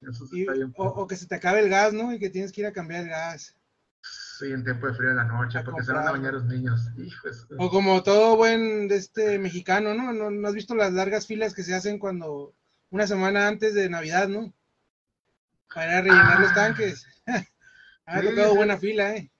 Eso 0.00 0.26
está 0.32 0.52
bien 0.52 0.72
pro. 0.72 0.84
O, 0.84 1.02
o, 1.02 1.06
que 1.08 1.16
se 1.16 1.26
te 1.26 1.34
acabe 1.34 1.58
el 1.58 1.68
gas, 1.68 1.92
¿no? 1.92 2.12
Y 2.12 2.20
que 2.20 2.30
tienes 2.30 2.52
que 2.52 2.60
ir 2.60 2.68
a 2.68 2.72
cambiar 2.72 3.02
el 3.02 3.08
gas. 3.08 3.56
Sí, 4.00 4.52
en 4.52 4.62
tiempo 4.62 4.86
de 4.86 4.94
frío 4.94 5.10
en 5.10 5.16
la 5.16 5.24
noche, 5.24 5.60
porque 5.64 5.82
se 5.82 5.92
van 5.92 6.06
a 6.06 6.12
bañar 6.12 6.34
los 6.34 6.44
niños. 6.44 6.88
O 7.58 7.68
como 7.68 8.00
todo 8.04 8.36
buen 8.36 8.86
de 8.86 8.96
este 8.96 9.40
mexicano, 9.40 9.92
¿no? 9.92 10.12
¿no? 10.12 10.48
has 10.48 10.54
visto 10.54 10.76
las 10.76 10.92
largas 10.92 11.26
filas 11.26 11.52
que 11.52 11.64
se 11.64 11.74
hacen 11.74 11.98
cuando, 11.98 12.54
una 12.90 13.08
semana 13.08 13.48
antes 13.48 13.74
de 13.74 13.90
Navidad, 13.90 14.28
¿no? 14.28 14.54
Para 15.74 16.00
rellenar 16.00 16.40
los 16.40 16.52
ah. 16.52 16.54
tanques. 16.54 17.06
ha 18.06 18.22
tocado 18.22 18.54
buena 18.54 18.78
fila, 18.78 19.16
¿eh? 19.16 19.32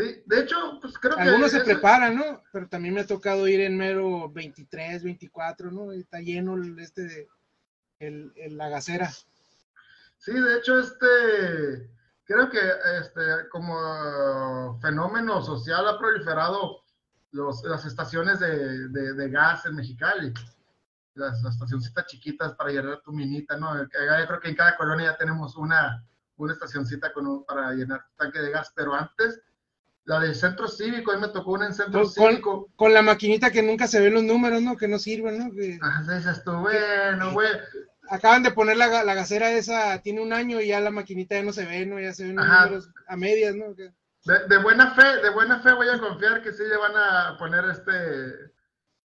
Sí, 0.00 0.22
de 0.24 0.40
hecho, 0.40 0.78
pues 0.80 0.98
creo 0.98 1.14
que. 1.16 1.22
Algunos 1.22 1.50
se 1.50 1.60
preparan, 1.60 2.16
¿no? 2.16 2.42
Pero 2.52 2.68
también 2.68 2.94
me 2.94 3.02
ha 3.02 3.06
tocado 3.06 3.46
ir 3.46 3.60
en 3.60 3.76
mero 3.76 4.30
23, 4.30 5.04
24, 5.04 5.70
¿no? 5.70 5.92
Está 5.92 6.20
lleno 6.20 6.54
el, 6.54 6.78
este, 6.78 7.28
el, 7.98 8.32
el, 8.36 8.56
la 8.56 8.70
gasera. 8.70 9.10
Sí, 10.16 10.32
de 10.32 10.58
hecho, 10.58 10.78
este 10.78 11.90
creo 12.24 12.48
que 12.48 12.60
este, 13.00 13.48
como 13.50 14.78
fenómeno 14.80 15.42
social 15.42 15.86
ha 15.88 15.98
proliferado 15.98 16.84
los, 17.32 17.62
las 17.64 17.84
estaciones 17.84 18.38
de, 18.38 18.88
de, 18.88 19.30
gas 19.30 19.66
en 19.66 19.74
Mexicali. 19.74 20.32
Las, 21.14 21.44
estacioncitas 21.44 22.06
chiquitas 22.06 22.54
para 22.54 22.70
llenar 22.70 23.02
tu 23.02 23.12
minita, 23.12 23.56
¿no? 23.56 23.76
Yo 23.76 23.88
creo 23.88 24.40
que 24.40 24.48
en 24.48 24.54
cada 24.54 24.76
colonia 24.76 25.10
ya 25.10 25.18
tenemos 25.18 25.56
una, 25.56 26.06
una 26.36 26.52
estacioncita 26.54 27.12
con 27.12 27.44
para 27.44 27.72
llenar 27.72 28.06
tu 28.06 28.16
tanque 28.16 28.40
de 28.40 28.50
gas, 28.50 28.72
pero 28.74 28.94
antes 28.94 29.42
la 30.04 30.20
del 30.20 30.34
centro 30.34 30.66
cívico, 30.66 31.12
a 31.12 31.16
mí 31.16 31.20
me 31.20 31.28
tocó 31.28 31.52
una 31.52 31.66
en 31.66 31.74
centro 31.74 32.06
cívico. 32.06 32.68
Con 32.76 32.92
la 32.92 33.02
maquinita 33.02 33.50
que 33.50 33.62
nunca 33.62 33.86
se 33.86 34.00
ven 34.00 34.14
los 34.14 34.24
números, 34.24 34.62
¿no? 34.62 34.76
Que 34.76 34.88
no 34.88 34.98
sirven, 34.98 35.38
¿no? 35.38 35.50
Que, 35.52 35.78
dices 36.14 36.42
tú, 36.44 36.52
bueno, 36.52 37.32
güey 37.32 37.48
acaban 38.10 38.42
de 38.42 38.50
poner 38.50 38.76
la, 38.76 39.04
la 39.04 39.14
gasera 39.14 39.52
esa, 39.52 40.02
tiene 40.02 40.20
un 40.20 40.32
año 40.32 40.60
y 40.60 40.68
ya 40.68 40.80
la 40.80 40.90
maquinita 40.90 41.36
ya 41.36 41.44
no 41.44 41.52
se 41.52 41.64
ve, 41.64 41.86
¿no? 41.86 42.00
Ya 42.00 42.12
se 42.12 42.24
ven 42.24 42.36
números 42.36 42.90
a 43.06 43.16
medias, 43.16 43.54
¿no? 43.54 43.72
De, 43.72 44.58
buena 44.58 44.94
fe, 44.94 45.22
de 45.22 45.30
buena 45.30 45.60
fe 45.60 45.72
voy 45.72 45.88
a 45.88 45.98
confiar 45.98 46.42
que 46.42 46.52
sí 46.52 46.62
le 46.64 46.76
van 46.76 46.92
a 46.94 47.38
poner 47.38 47.64
este, 47.66 48.52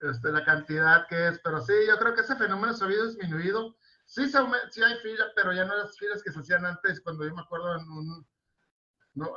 este, 0.01 0.31
la 0.31 0.43
cantidad 0.43 1.07
que 1.07 1.29
es, 1.29 1.39
pero 1.43 1.61
sí, 1.61 1.73
yo 1.87 1.97
creo 1.97 2.13
que 2.13 2.21
ese 2.21 2.35
fenómeno 2.35 2.73
se 2.73 2.85
ha 2.85 2.87
disminuido. 2.87 3.75
Sí, 4.05 4.29
se, 4.29 4.37
sí 4.69 4.83
hay 4.83 4.95
filas, 5.01 5.27
pero 5.35 5.53
ya 5.53 5.65
no 5.65 5.77
las 5.77 5.97
filas 5.97 6.21
que 6.21 6.31
se 6.31 6.39
hacían 6.39 6.65
antes, 6.65 7.01
cuando 7.01 7.25
yo 7.25 7.33
me 7.33 7.41
acuerdo 7.41 7.75
en 7.75 7.89
un 7.89 8.27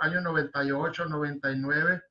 año 0.01 0.21
98, 0.21 1.07
99 1.07 2.03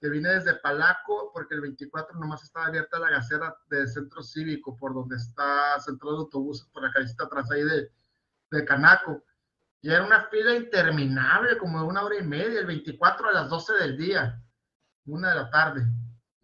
que 0.00 0.08
vine 0.08 0.30
desde 0.30 0.54
Palaco, 0.54 1.30
porque 1.32 1.54
el 1.54 1.60
24 1.62 2.18
nomás 2.18 2.42
estaba 2.42 2.66
abierta 2.66 2.98
la 2.98 3.10
gasera 3.10 3.56
del 3.68 3.88
centro 3.88 4.22
cívico, 4.22 4.76
por 4.76 4.94
donde 4.94 5.16
está 5.16 5.78
centro 5.80 6.12
de 6.12 6.18
autobuses, 6.18 6.68
por 6.68 6.82
la 6.84 6.92
calle 6.92 7.12
atrás 7.18 7.50
ahí 7.50 7.62
de, 7.64 8.64
Canaco. 8.64 9.24
Y 9.82 9.90
era 9.90 10.04
una 10.04 10.22
fila 10.28 10.54
interminable, 10.54 11.58
como 11.58 11.80
de 11.80 11.86
una 11.86 12.02
hora 12.02 12.16
y 12.18 12.22
media, 12.22 12.60
el 12.60 12.66
24 12.66 13.28
a 13.28 13.32
las 13.32 13.50
12 13.50 13.74
del 13.74 13.96
día, 13.96 14.42
una 15.06 15.30
de 15.30 15.34
la 15.34 15.50
tarde. 15.50 15.86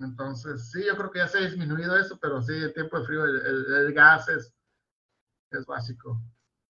Entonces, 0.01 0.71
sí, 0.71 0.85
yo 0.85 0.97
creo 0.97 1.11
que 1.11 1.21
ya 1.21 1.29
se 1.29 1.39
ha 1.39 1.43
disminuido 1.43 1.97
eso, 1.97 2.19
pero 2.21 2.43
sí, 2.43 2.53
el 2.53 2.75
tiempo 2.75 2.99
de 2.99 3.07
frío, 3.07 3.25
el, 3.25 3.93
gas 3.95 4.29
es, 4.29 4.53
es 5.51 5.65
básico. 5.65 6.21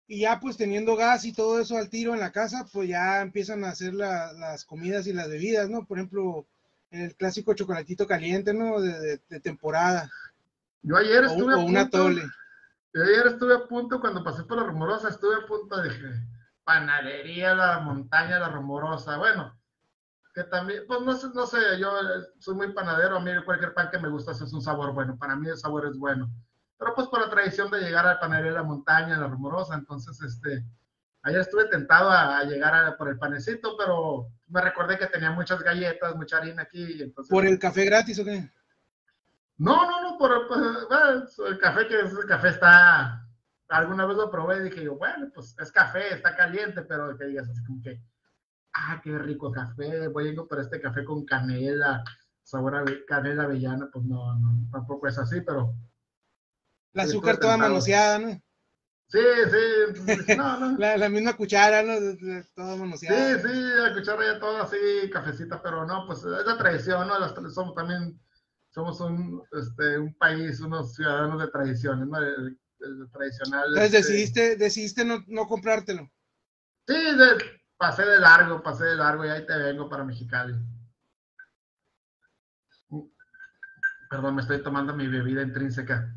Y 0.07 0.21
ya 0.21 0.39
pues 0.39 0.57
teniendo 0.57 0.97
gas 0.97 1.25
y 1.25 1.33
todo 1.33 1.59
eso 1.59 1.77
al 1.77 1.89
tiro 1.89 2.13
en 2.13 2.21
la 2.21 2.33
casa, 2.33 2.67
pues 2.73 2.89
ya 2.89 3.23
empiezan 3.23 3.65
a 3.65 3.71
hacer 3.71 3.95
las 3.95 4.65
comidas 4.65 5.07
y 5.07 5.13
las 5.13 5.29
bebidas, 5.29 5.71
¿no? 5.71 5.87
Por 5.87 5.99
ejemplo, 5.99 6.47
el 6.91 7.15
clásico 7.17 7.55
chocolatito 7.55 8.07
caliente, 8.07 8.53
¿no? 8.53 8.81
De, 8.81 9.19
temporada. 9.41 10.11
Yo 10.83 10.97
ayer 10.97 11.25
estuve 11.25 11.55
a 11.55 11.57
punto. 11.57 12.11
Yo 12.11 13.03
ayer 13.03 13.27
estuve 13.27 13.55
a 13.55 13.67
punto, 13.67 14.01
cuando 14.01 14.23
pasé 14.23 14.45
por 14.45 14.59
la 14.59 14.65
rumorosa, 14.65 15.09
estuve 15.09 15.35
a 15.43 15.47
punto, 15.47 15.83
dije, 15.83 16.07
panadería, 16.63 17.55
la 17.55 17.81
montaña, 17.81 18.39
la 18.39 18.49
rumorosa. 18.51 19.17
Bueno, 19.17 19.59
que 20.35 20.45
también, 20.45 20.85
pues 20.87 21.01
no 21.01 21.15
sé, 21.15 21.29
no 21.35 21.47
sé, 21.47 21.59
yo 21.81 21.91
soy 22.39 22.55
muy 22.55 22.73
panadero, 22.73 23.17
a 23.17 23.21
mí 23.21 23.31
cualquier 23.45 23.75
pan 23.75 23.89
que 23.91 23.99
me 23.99 24.09
gusta 24.09 24.33
es 24.33 24.53
un 24.53 24.63
sabor 24.63 24.93
bueno, 24.93 25.17
para 25.17 25.37
mí 25.37 25.49
el 25.49 25.57
sabor 25.57 25.87
es 25.87 25.97
bueno. 25.97 26.29
Pero 26.79 26.95
pues 26.95 27.09
por 27.09 27.21
la 27.21 27.31
tradición 27.31 27.71
de 27.71 27.81
llegar 27.81 28.07
a 28.07 28.15
la 28.15 28.21
panadería 28.21 28.53
la 28.53 28.63
montaña, 28.63 29.19
la 29.19 29.29
rumorosa, 29.29 29.75
entonces, 29.75 30.21
este, 30.23 30.65
ayer 31.23 31.41
estuve 31.41 31.67
tentado 31.67 32.11
a, 32.11 32.43
llegar 32.45 32.97
por 32.97 33.09
el 33.09 33.19
panecito, 33.19 33.77
pero 33.77 34.29
me 34.49 34.61
recordé 34.61 34.99
que 34.99 35.07
tenía 35.07 35.31
muchas 35.31 35.63
galletas, 35.63 36.17
mucha 36.17 36.39
harina 36.39 36.63
aquí. 36.63 37.03
Entonces, 37.03 37.31
¿Por 37.31 37.47
el 37.47 37.59
café 37.59 37.85
gratis 37.85 38.19
o 38.19 38.25
qué? 38.25 38.51
No, 39.57 39.87
no, 39.87 40.03
no, 40.03 40.19
por 40.19 40.49
pues, 40.49 41.39
el 41.49 41.59
café 41.59 41.87
que 41.87 42.01
el 42.01 42.27
café 42.27 42.49
está. 42.49 43.21
Alguna 43.69 44.05
vez 44.05 44.17
lo 44.17 44.31
probé 44.31 44.59
y 44.59 44.63
dije 44.65 44.85
yo, 44.85 44.97
bueno, 44.97 45.29
pues 45.35 45.57
es 45.59 45.73
café, 45.73 46.15
está 46.15 46.37
caliente, 46.37 46.83
pero 46.83 47.17
que 47.17 47.25
digas 47.25 47.49
así 47.49 47.65
como 47.65 47.81
que, 47.81 48.01
ah, 48.75 49.01
qué 49.03 49.17
rico 49.19 49.51
café, 49.51 50.09
voy 50.09 50.29
a 50.29 50.31
ir 50.33 50.37
por 50.37 50.61
este 50.61 50.81
café 50.81 51.05
con 51.05 51.25
canela, 51.25 52.05
sabor 52.43 52.77
a 52.77 52.85
canela 53.07 53.45
avellana, 53.45 53.89
pues 53.91 54.05
no, 54.05 54.39
no, 54.39 54.69
tampoco 54.71 55.09
es 55.09 55.19
así, 55.19 55.41
pero. 55.41 55.75
La 56.95 57.03
azúcar 57.03 57.39
toda 57.39 57.57
manoseada, 57.57 58.19
¿no? 58.19 58.41
Sí, 59.09 59.21
sí, 59.51 60.37
no, 60.37 60.59
no. 60.59 60.79
La, 60.79 61.09
misma 61.09 61.37
cuchara, 61.37 61.83
¿no? 61.83 61.95
Todo 62.55 62.77
manoseado. 62.77 63.39
Sí, 63.39 63.49
sí, 63.49 63.55
la 63.55 63.95
cuchara 63.95 64.25
ya 64.25 64.41
toda 64.41 64.63
así, 64.63 64.77
cafecita, 65.13 65.63
pero 65.63 65.85
no, 65.85 66.07
pues 66.07 66.21
es 66.21 66.47
la 66.47 66.57
tradición, 66.57 67.07
¿no? 67.07 67.19
Las, 67.19 67.35
somos 67.53 67.75
también, 67.75 68.19
somos 68.71 69.01
un, 69.01 69.43
este, 69.53 69.99
un 69.99 70.15
país, 70.15 70.61
unos 70.61 70.95
ciudadanos 70.95 71.41
de 71.41 71.49
tradiciones, 71.49 72.09
¿no? 72.09 72.19
El, 72.19 72.59
tradicional. 73.13 73.69
Entonces 73.69 73.95
este 73.95 73.97
decidiste, 73.97 74.57
decidiste 74.57 75.05
no, 75.05 75.25
no 75.29 75.47
comprártelo. 75.47 76.11
Sí, 76.87 76.95
pasé 77.79 78.05
de 78.05 78.19
largo, 78.19 78.63
pasé 78.63 78.85
de 78.85 78.97
largo 78.97 79.25
y 79.25 79.29
ahí 79.29 79.47
te 79.47 79.57
vengo 79.57 79.89
para 79.89 80.05
Mexicali. 80.05 80.55
Perdón, 84.11 84.35
me 84.35 84.43
estoy 84.43 84.63
tomando 84.63 84.95
mi 84.95 85.09
bebida 85.09 85.43
intrínseca. 85.43 86.15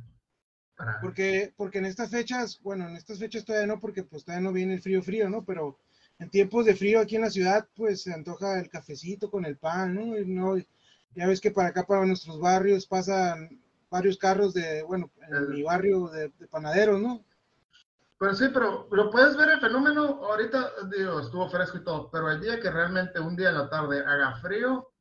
Porque, 1.02 1.54
porque 1.58 1.80
en 1.80 1.86
estas 1.86 2.12
fechas, 2.12 2.60
bueno, 2.62 2.88
en 2.88 2.96
estas 2.96 3.18
fechas 3.18 3.46
todavía 3.46 3.68
no, 3.68 3.80
porque 3.80 4.04
pues 4.04 4.24
todavía 4.24 4.48
no 4.48 4.54
viene 4.54 4.76
el 4.76 4.82
frío 4.82 5.02
frío, 5.02 5.30
¿no? 5.30 5.44
Pero 5.44 5.80
en 6.20 6.30
tiempos 6.30 6.66
de 6.66 6.76
frío 6.76 7.00
aquí 7.00 7.16
en 7.16 7.24
la 7.24 7.32
ciudad, 7.32 7.68
pues 7.76 8.04
se 8.04 8.14
antoja 8.14 8.60
el 8.60 8.70
cafecito 8.70 9.32
con 9.32 9.46
el 9.46 9.58
pan, 9.58 9.96
¿no? 9.96 10.18
Y 10.18 10.26
no 10.26 10.56
ya 11.16 11.26
ves 11.26 11.42
que 11.42 11.52
para 11.52 11.70
acá, 11.70 11.86
para 11.86 12.06
nuestros 12.06 12.40
barrios, 12.40 12.86
pasan 12.86 13.60
varios 13.90 14.18
carros 14.18 14.54
de, 14.54 14.84
bueno, 14.84 15.12
en 15.28 15.50
mi 15.50 15.64
barrio 15.64 16.10
de, 16.10 16.30
panaderos, 16.52 17.02
¿no? 17.02 17.26
Pero 18.20 18.34
sí, 18.36 18.46
pero, 18.54 18.88
pero 18.90 19.10
puedes 19.10 19.36
ver 19.36 19.50
el 19.50 19.60
fenómeno, 19.60 20.24
ahorita, 20.26 20.72
digo, 20.96 21.20
estuvo 21.20 21.50
fresco 21.50 21.78
y 21.78 21.84
todo, 21.84 22.10
pero 22.12 22.30
el 22.32 22.42
día 22.42 22.60
que 22.60 22.70
realmente 22.70 23.20
un 23.20 23.36
día 23.36 23.50
en 23.50 23.58
la 23.58 23.70
tarde 23.70 24.00
haga 24.00 24.36
frío 24.42 24.92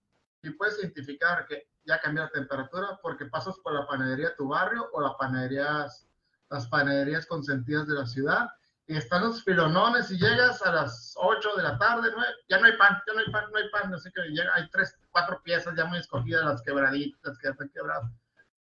y 0.43 0.51
puedes 0.51 0.79
identificar 0.79 1.47
que 1.47 1.67
ya 1.87 2.01
cambió 2.01 2.25
la 2.25 2.31
temperatura 2.31 2.99
porque 3.03 3.27
pasas 3.27 3.57
por 3.59 3.73
la 3.73 3.87
panadería 3.87 4.31
de 4.31 4.35
tu 4.35 4.49
barrio 4.49 4.89
o 4.93 5.01
la 5.01 5.17
panaderías, 5.17 6.07
las 6.51 6.67
panaderías 6.69 7.27
consentidas 7.27 7.87
de 7.87 7.95
la 7.95 8.07
ciudad 8.07 8.51
y 8.89 8.97
están 8.97 9.23
los 9.23 9.43
filonones 9.43 10.11
y 10.11 10.19
llegas 10.19 10.63
a 10.63 10.73
las 10.73 11.15
8 11.17 11.57
de 11.57 11.63
la 11.63 11.79
tarde, 11.79 12.09
ya 12.49 12.59
no 12.59 12.67
hay 12.67 12.77
pan, 12.77 13.03
ya 13.07 13.15
no 13.15 13.19
hay 13.21 13.33
pan, 13.33 13.45
no 13.51 13.59
hay 13.59 13.69
pan, 13.71 13.95
así 13.95 14.11
que 14.13 14.23
llega, 14.29 14.55
hay 14.55 14.69
tres, 14.71 14.97
cuatro 15.11 15.43
piezas 15.43 15.75
ya 15.77 15.87
muy 15.87 15.99
escogidas, 15.99 16.45
las 16.45 16.63
quebraditas, 16.63 17.21
las 17.25 17.39
que 17.39 17.49
ya 17.49 17.51
están 17.51 17.69
quebradas, 17.71 18.11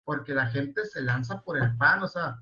porque 0.04 0.34
la 0.34 0.48
gente 0.48 0.86
se 0.86 1.02
lanza 1.02 1.42
por 1.42 1.58
el 1.58 1.76
pan, 1.78 2.02
o 2.02 2.08
sea, 2.08 2.42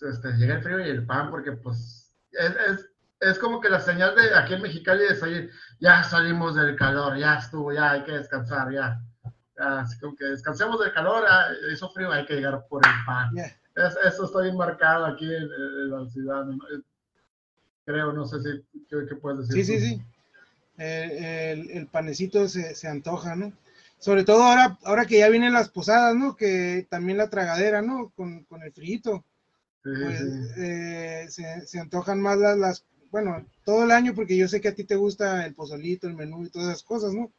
este, 0.00 0.32
llega 0.32 0.56
el 0.56 0.62
frío 0.62 0.80
y 0.80 0.90
el 0.90 1.06
pan, 1.06 1.30
porque 1.30 1.52
pues 1.52 2.12
es, 2.32 2.90
es, 3.20 3.38
como 3.38 3.60
que 3.60 3.68
la 3.68 3.80
señal 3.80 4.16
de 4.16 4.34
aquí 4.34 4.54
en 4.54 4.62
Mexicali 4.62 5.04
de 5.04 5.14
salir, 5.14 5.52
ya 5.78 6.02
salimos 6.02 6.56
del 6.56 6.74
calor, 6.74 7.16
ya 7.16 7.36
estuvo, 7.36 7.72
ya 7.72 7.92
hay 7.92 8.02
que 8.02 8.12
descansar, 8.12 8.72
ya 8.72 9.00
así 9.56 9.98
como 9.98 10.16
que 10.16 10.24
descansemos 10.24 10.80
del 10.80 10.92
calor, 10.92 11.24
ah, 11.28 11.46
hizo 11.72 11.88
frío, 11.90 12.10
hay 12.10 12.26
que 12.26 12.34
llegar 12.34 12.66
por 12.68 12.82
el 12.84 12.92
pan. 13.06 13.30
eso 14.06 14.24
está 14.24 14.40
bien 14.40 14.56
marcado 14.56 15.06
aquí 15.06 15.24
en, 15.24 15.90
la 15.90 16.08
ciudad. 16.10 16.46
Creo, 17.84 18.12
no 18.12 18.26
sé 18.26 18.40
si, 18.40 18.84
¿qué, 18.88 19.14
puedes 19.16 19.48
decir? 19.48 19.64
Sí, 19.64 19.78
sí, 19.78 19.86
sí. 19.86 20.02
El, 20.76 21.70
el, 21.70 21.86
panecito 21.86 22.48
se, 22.48 22.74
se, 22.74 22.88
antoja, 22.88 23.36
¿no? 23.36 23.52
Sobre 23.98 24.24
todo 24.24 24.42
ahora, 24.42 24.78
ahora 24.84 25.06
que 25.06 25.18
ya 25.18 25.28
vienen 25.28 25.52
las 25.52 25.68
posadas, 25.68 26.16
¿no? 26.16 26.34
Que 26.34 26.86
también 26.90 27.18
la 27.18 27.30
tragadera, 27.30 27.80
¿no? 27.80 28.10
Con, 28.16 28.44
con 28.44 28.62
el 28.62 28.72
frito. 28.72 29.24
pues, 29.82 30.20
eh, 30.56 31.26
se, 31.28 31.66
se, 31.66 31.78
antojan 31.78 32.20
más 32.20 32.38
las, 32.38 32.58
las, 32.58 32.84
bueno, 33.12 33.46
todo 33.64 33.84
el 33.84 33.92
año, 33.92 34.14
porque 34.14 34.36
yo 34.36 34.48
sé 34.48 34.60
que 34.60 34.68
a 34.68 34.74
ti 34.74 34.82
te 34.82 34.96
gusta 34.96 35.46
el 35.46 35.54
pozolito, 35.54 36.08
el 36.08 36.14
menú 36.14 36.44
y 36.44 36.50
todas 36.50 36.68
esas 36.68 36.82
cosas, 36.82 37.12
¿no? 37.12 37.30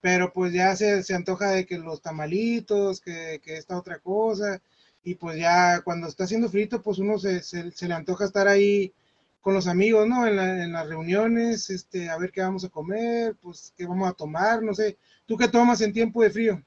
Pero 0.00 0.32
pues 0.32 0.52
ya 0.52 0.76
se, 0.76 1.02
se 1.02 1.14
antoja 1.14 1.50
de 1.50 1.66
que 1.66 1.78
los 1.78 2.02
tamalitos, 2.02 3.00
que, 3.00 3.40
que 3.42 3.56
esta 3.56 3.76
otra 3.76 3.98
cosa, 3.98 4.60
y 5.02 5.14
pues 5.16 5.38
ya 5.38 5.80
cuando 5.82 6.06
está 6.06 6.24
haciendo 6.24 6.48
frito, 6.48 6.82
pues 6.82 6.98
uno 6.98 7.18
se, 7.18 7.42
se, 7.42 7.88
le 7.88 7.94
antoja 7.94 8.24
estar 8.24 8.46
ahí 8.46 8.92
con 9.40 9.54
los 9.54 9.66
amigos, 9.66 10.06
¿no? 10.06 10.26
En, 10.26 10.38
en, 10.38 10.72
las 10.72 10.88
reuniones, 10.88 11.70
este, 11.70 12.10
a 12.10 12.18
ver 12.18 12.30
qué 12.30 12.42
vamos 12.42 12.64
a 12.64 12.68
comer, 12.68 13.34
pues 13.40 13.72
qué 13.76 13.86
vamos 13.86 14.08
a 14.08 14.12
tomar, 14.12 14.62
no 14.62 14.74
sé. 14.74 14.98
¿Tú 15.26 15.36
qué 15.36 15.48
tomas 15.48 15.80
en 15.80 15.92
tiempo 15.92 16.22
de 16.22 16.30
frío? 16.30 16.62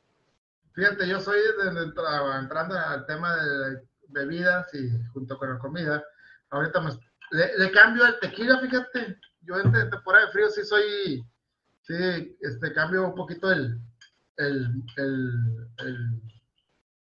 Fíjate, 0.73 1.07
yo 1.07 1.19
soy 1.19 1.39
entrando 2.39 2.75
al 2.77 3.05
tema 3.05 3.35
de 3.35 3.81
bebidas 4.07 4.73
y 4.73 4.89
junto 5.13 5.37
con 5.37 5.53
la 5.53 5.59
comida. 5.59 6.03
Ahorita 6.49 6.81
me, 6.81 6.91
le, 7.31 7.71
cambio 7.71 8.05
el 8.05 8.19
tequila, 8.19 8.59
fíjate. 8.59 9.17
Yo 9.41 9.59
en 9.59 9.71
temporada 9.71 10.27
de 10.27 10.31
frío 10.31 10.49
sí 10.49 10.63
soy, 10.63 11.25
sí, 11.81 12.37
este, 12.41 12.73
cambio 12.73 13.07
un 13.07 13.15
poquito 13.15 13.51
el, 13.51 13.79
el, 14.37 14.83
el, 14.97 16.21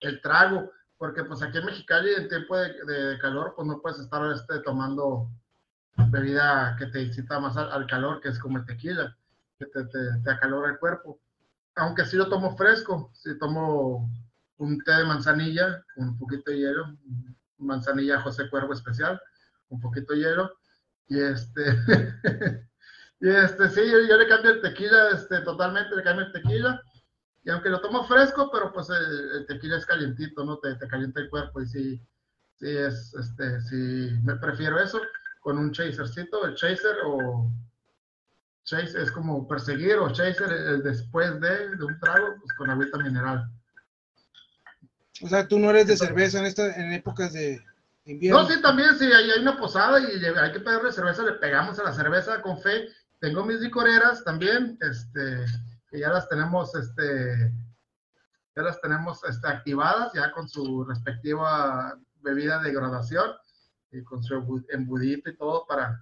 el 0.02 0.22
trago 0.22 0.72
porque 0.98 1.24
pues 1.24 1.42
aquí 1.42 1.58
en 1.58 1.66
Mexicali 1.66 2.14
en 2.14 2.30
tiempo 2.30 2.58
de, 2.58 3.18
calor 3.20 3.54
pues 3.56 3.68
no 3.68 3.82
puedes 3.82 4.00
estar 4.00 4.32
este, 4.32 4.60
tomando 4.60 5.30
bebida 6.10 6.76
que 6.78 6.88
te 6.88 7.02
incita 7.04 7.40
más 7.40 7.56
al, 7.58 7.86
calor, 7.88 8.22
que 8.22 8.30
es 8.30 8.40
como 8.40 8.58
el 8.58 8.66
tequila, 8.66 9.16
que 9.58 9.66
te, 9.68 9.86
te, 9.86 10.32
acalora 10.32 10.72
el 10.72 10.80
cuerpo. 10.80 11.20
Aunque 11.76 12.06
sí 12.06 12.16
lo 12.16 12.30
tomo 12.30 12.56
fresco, 12.56 13.12
si 13.14 13.38
tomo 13.38 14.10
un 14.58 14.82
té 14.84 14.92
de 14.94 15.06
manzanilla 15.06 15.84
un 15.98 16.18
poquito 16.18 16.52
de 16.52 16.58
hielo, 16.58 16.98
manzanilla 17.58 18.22
José 18.22 18.50
Cuervo 18.50 18.74
especial, 18.74 19.20
un 19.70 19.80
poquito 19.82 20.14
de 20.14 20.20
hielo, 20.20 20.52
y 21.08 21.20
este, 21.20 21.64
y 23.26 23.30
este, 23.30 23.70
sí, 23.70 23.82
yo, 23.90 24.02
yo, 24.08 24.18
le 24.18 24.28
cambio 24.28 24.52
el 24.52 24.62
tequila, 24.62 25.10
este, 25.16 25.40
totalmente 25.40 25.96
le 25.96 26.04
cambio 26.04 26.28
el 26.28 26.32
tequila, 26.32 26.80
y 27.44 27.50
aunque 27.50 27.70
lo 27.70 27.82
tomo 27.82 28.04
fresco, 28.04 28.52
pero 28.52 28.72
pues 28.72 28.88
el, 28.90 29.48
tequila 29.48 29.78
es 29.78 29.86
calientito, 29.88 30.46
¿no? 30.46 30.60
Te, 30.60 30.76
te, 30.76 30.88
calienta 30.88 31.22
el 31.22 31.32
cuerpo 31.32 31.60
y 31.60 31.66
sí, 31.66 32.02
sí 32.60 32.70
es, 32.70 33.16
este, 33.16 33.62
sí, 33.62 34.20
me 34.24 34.36
prefiero 34.36 34.80
eso 34.80 35.02
con 35.40 35.58
un 35.58 35.72
chasercito, 35.72 36.46
el 36.46 36.54
chaser 36.54 36.98
o 37.04 37.52
chase 38.64 39.02
es 39.02 39.12
como 39.12 39.48
perseguir 39.48 39.96
o 39.96 40.12
chaser 40.12 40.52
el 40.52 40.84
después 40.84 41.42
de, 41.42 41.76
de 41.78 41.84
un 41.84 42.00
trago, 42.00 42.36
pues 42.40 42.54
con 42.56 42.70
agüita 42.70 43.00
mineral. 43.00 43.50
O 45.24 45.28
sea, 45.28 45.48
tú 45.48 45.58
no 45.58 45.72
eres 45.72 45.88
de 45.88 45.98
cerveza 45.98 46.40
en, 46.40 46.46
esta, 46.46 46.76
en 46.76 46.92
épocas 46.94 47.34
de 47.34 47.60
invierno. 48.06 48.44
No, 48.44 48.48
sí, 48.48 48.62
también, 48.62 48.96
sí, 49.00 49.06
hay, 49.06 49.32
hay 49.32 49.40
una 49.40 49.58
posada 49.58 50.00
y 50.00 50.24
hay 50.24 50.52
que 50.52 50.60
pedirle 50.60 50.92
cerveza, 50.92 51.24
le 51.24 51.34
pegamos 51.34 51.80
a 51.80 51.84
la 51.86 51.94
cerveza 51.94 52.40
con 52.44 52.60
fe. 52.60 52.88
Tengo 53.19 53.45
mis 53.45 53.60
licoreras 53.60 54.23
también, 54.23 54.78
este, 54.82 55.45
ya 55.91 56.10
las 56.10 56.28
tenemos, 56.28 56.75
este, 56.75 57.51
ya 58.56 58.62
las 58.62 58.80
tenemos 58.82 59.23
este, 59.23 59.47
activadas, 59.47 60.12
ya 60.13 60.32
con 60.32 60.47
su 60.47 60.84
respectiva 60.84 61.97
bebida 62.21 62.62
de 62.62 62.73
graduación 62.73 63.32
y 63.91 64.04
con 64.04 64.23
su 64.23 64.65
embudito 64.69 65.30
y 65.30 65.38
todo 65.38 65.65
para, 65.67 66.01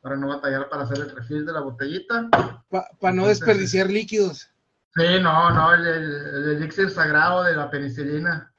para 0.00 0.16
no 0.16 0.28
batallar 0.28 0.68
para 0.68 0.82
hacer 0.82 0.98
el 0.98 1.10
refil 1.10 1.46
de 1.46 1.52
la 1.52 1.60
botellita. 1.60 2.28
Para 2.68 3.14
no 3.14 3.26
desperdiciar 3.26 3.88
líquidos. 3.88 4.50
Sí, 4.94 5.20
no, 5.20 5.50
no, 5.50 5.74
el, 5.74 5.86
el, 5.86 6.50
elixir 6.56 6.90
sagrado 6.90 7.44
de 7.44 7.54
la 7.54 7.70
penicilina. 7.70 8.52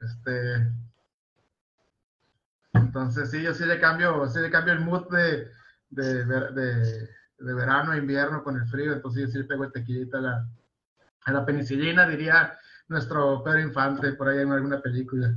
Este. 0.00 0.72
Entonces, 2.72 3.30
sí, 3.30 3.42
yo 3.42 3.54
sí 3.54 3.64
le 3.66 3.78
cambio, 3.78 4.26
sí 4.28 4.40
le 4.40 4.50
cambio 4.50 4.72
el 4.74 4.80
mood 4.80 5.08
de, 5.10 5.50
de, 5.90 6.24
de, 6.24 7.08
de 7.38 7.54
verano 7.54 7.92
a 7.92 7.98
invierno 7.98 8.42
con 8.42 8.56
el 8.56 8.66
frío, 8.68 8.92
entonces 8.92 9.22
yo 9.22 9.28
sí 9.28 9.38
le 9.38 9.44
pego 9.44 9.64
el 9.64 9.72
tequilita 9.72 10.18
a 10.18 10.20
la, 10.20 10.48
a 11.24 11.32
la 11.32 11.44
penicilina, 11.44 12.08
diría 12.08 12.58
nuestro 12.88 13.42
Pedro 13.44 13.60
Infante 13.60 14.12
por 14.12 14.28
ahí 14.28 14.40
en 14.40 14.52
alguna 14.52 14.80
película. 14.80 15.36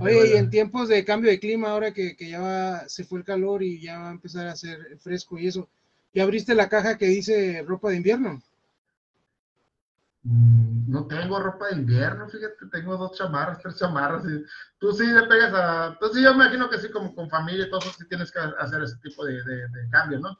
Oye, 0.00 0.34
y 0.34 0.36
en 0.36 0.50
tiempos 0.50 0.88
de 0.88 1.04
cambio 1.04 1.30
de 1.30 1.38
clima, 1.38 1.70
ahora 1.70 1.92
que, 1.92 2.16
que 2.16 2.30
ya 2.30 2.84
se 2.88 3.04
fue 3.04 3.20
el 3.20 3.24
calor 3.24 3.62
y 3.62 3.80
ya 3.80 3.98
va 3.98 4.08
a 4.08 4.12
empezar 4.12 4.48
a 4.48 4.52
hacer 4.52 4.98
fresco 4.98 5.38
y 5.38 5.46
eso, 5.46 5.68
¿ya 6.12 6.24
abriste 6.24 6.54
la 6.54 6.68
caja 6.68 6.98
que 6.98 7.06
dice 7.06 7.62
ropa 7.66 7.90
de 7.90 7.96
invierno? 7.96 8.42
Mm, 10.22 10.90
no 10.90 11.06
tengo 11.06 11.40
ropa 11.40 11.68
de 11.68 11.76
invierno, 11.76 12.28
fíjate, 12.28 12.66
tengo 12.70 12.96
dos 12.98 13.16
chamarras, 13.16 13.58
tres 13.58 13.76
chamarras. 13.76 14.24
Y 14.24 14.44
tú 14.78 14.92
sí 14.92 15.06
le 15.06 15.22
pegas 15.26 15.52
a. 15.54 15.98
Sí, 16.12 16.22
yo 16.22 16.34
me 16.34 16.44
imagino 16.44 16.68
que 16.68 16.78
sí, 16.78 16.90
como 16.90 17.14
con 17.14 17.30
familia 17.30 17.66
y 17.66 17.70
todo 17.70 17.80
eso, 17.80 17.92
sí 17.92 18.06
tienes 18.06 18.30
que 18.30 18.38
hacer 18.38 18.82
ese 18.82 18.96
tipo 18.96 19.24
de, 19.24 19.34
de, 19.34 19.88
cambio, 19.90 20.18
¿no? 20.18 20.38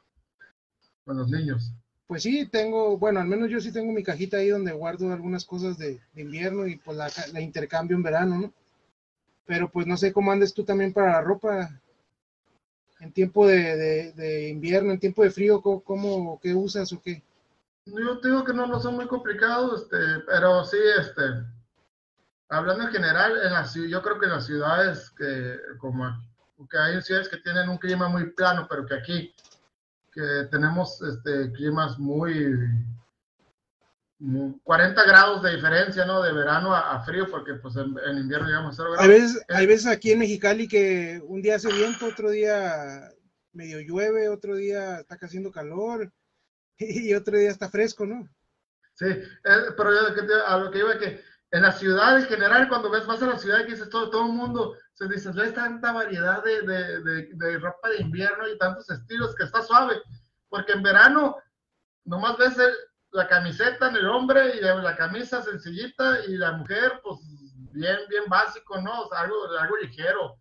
Con 1.03 1.17
los 1.17 1.29
niños. 1.29 1.73
Pues 2.05 2.23
sí, 2.23 2.45
tengo, 2.47 2.97
bueno, 2.97 3.21
al 3.21 3.27
menos 3.27 3.49
yo 3.49 3.59
sí 3.59 3.71
tengo 3.71 3.91
mi 3.91 4.03
cajita 4.03 4.37
ahí 4.37 4.49
donde 4.49 4.73
guardo 4.73 5.11
algunas 5.11 5.45
cosas 5.45 5.77
de, 5.77 5.99
invierno 6.15 6.67
y 6.67 6.75
pues 6.75 6.97
la, 6.97 7.41
intercambio 7.41 7.95
en 7.95 8.03
verano, 8.03 8.37
¿no? 8.37 8.53
Pero 9.45 9.71
pues 9.71 9.87
no 9.87 9.97
sé 9.97 10.13
cómo 10.13 10.31
andes 10.31 10.53
tú 10.53 10.63
también 10.63 10.93
para 10.93 11.13
la 11.13 11.21
ropa. 11.21 11.81
En 12.99 13.11
tiempo 13.13 13.47
de, 13.47 14.49
invierno, 14.51 14.91
en 14.91 14.99
tiempo 14.99 15.23
de 15.23 15.31
frío, 15.31 15.59
¿cómo, 15.61 15.81
cómo, 15.81 16.39
qué 16.39 16.53
usas 16.53 16.93
o 16.93 17.01
qué? 17.01 17.23
Yo 17.85 18.15
digo 18.21 18.43
que 18.43 18.53
no, 18.53 18.67
no 18.67 18.79
son 18.79 18.95
muy 18.95 19.07
complicados, 19.07 19.83
este, 19.83 19.97
pero 20.27 20.63
sí, 20.63 20.77
este, 20.99 21.23
hablando 22.49 22.83
en 22.83 22.91
general, 22.91 23.37
en 23.43 23.53
la, 23.53 23.65
yo 23.65 24.01
creo 24.01 24.19
que 24.19 24.25
en 24.25 24.31
las 24.31 24.45
ciudades 24.45 25.09
que, 25.11 25.57
como 25.79 26.15
que 26.69 26.77
hay 26.77 27.01
ciudades 27.01 27.27
que 27.27 27.37
tienen 27.37 27.69
un 27.69 27.79
clima 27.79 28.07
muy 28.07 28.31
plano, 28.33 28.67
pero 28.69 28.85
que 28.85 28.93
aquí, 28.93 29.35
que 30.11 30.47
tenemos 30.51 31.01
este, 31.01 31.51
climas 31.53 31.97
muy, 31.97 32.55
40 34.63 35.03
grados 35.03 35.41
de 35.41 35.55
diferencia, 35.55 36.05
¿no? 36.05 36.21
De 36.21 36.31
verano 36.31 36.75
a, 36.75 37.03
frío, 37.03 37.27
porque 37.31 37.55
pues 37.55 37.75
en, 37.75 38.17
invierno 38.17 38.47
llegamos 38.47 38.73
a 38.73 38.83
0 38.83 38.91
grados. 38.91 39.09
Hay 39.09 39.21
veces, 39.21 39.45
hay 39.49 39.65
veces 39.65 39.87
aquí 39.87 40.11
en 40.11 40.19
Mexicali 40.19 40.67
que 40.67 41.19
un 41.25 41.41
día 41.41 41.55
hace 41.55 41.73
viento, 41.73 42.05
otro 42.05 42.29
día 42.29 43.09
medio 43.53 43.79
llueve, 43.79 44.29
otro 44.29 44.55
día 44.55 44.99
está 44.99 45.17
haciendo 45.19 45.51
calor 45.51 46.11
y 46.81 47.13
otro 47.13 47.37
día 47.37 47.49
está 47.49 47.69
fresco, 47.69 48.05
¿no? 48.05 48.27
Sí, 48.95 49.05
eh, 49.07 49.25
pero 49.77 49.89
a 50.47 50.57
lo 50.57 50.71
que 50.71 50.79
iba 50.79 50.97
que 50.97 51.23
en 51.51 51.63
la 51.63 51.71
ciudad 51.71 52.17
en 52.17 52.25
general, 52.25 52.69
cuando 52.69 52.89
ves, 52.89 53.05
vas 53.05 53.21
a 53.21 53.27
la 53.27 53.37
ciudad 53.37 53.59
y 53.59 53.71
dices 53.71 53.89
todo, 53.89 54.09
todo 54.09 54.27
el 54.27 54.33
mundo, 54.33 54.77
se 54.93 55.07
dice, 55.07 55.31
ves 55.31 55.53
tanta 55.53 55.91
variedad 55.91 56.41
de, 56.43 56.61
de, 56.61 57.29
de, 57.33 57.59
ropa 57.59 57.89
de 57.89 58.01
invierno 58.01 58.47
y 58.47 58.57
tantos 58.57 58.89
estilos 58.89 59.35
que 59.35 59.43
está 59.43 59.61
suave, 59.61 60.01
porque 60.47 60.71
en 60.73 60.83
verano 60.83 61.35
nomás 62.05 62.37
ves 62.37 62.55
la 63.11 63.27
camiseta 63.27 63.89
en 63.89 63.97
el 63.97 64.07
hombre 64.07 64.55
y 64.55 64.61
la 64.61 64.95
camisa 64.95 65.41
sencillita 65.41 66.23
y 66.25 66.37
la 66.37 66.53
mujer, 66.53 67.01
pues 67.03 67.19
bien, 67.73 67.97
bien 68.09 68.23
básico, 68.29 68.79
¿no? 68.79 69.01
O 69.01 69.09
sea, 69.09 69.21
algo, 69.21 69.35
algo 69.59 69.77
ligero. 69.77 70.37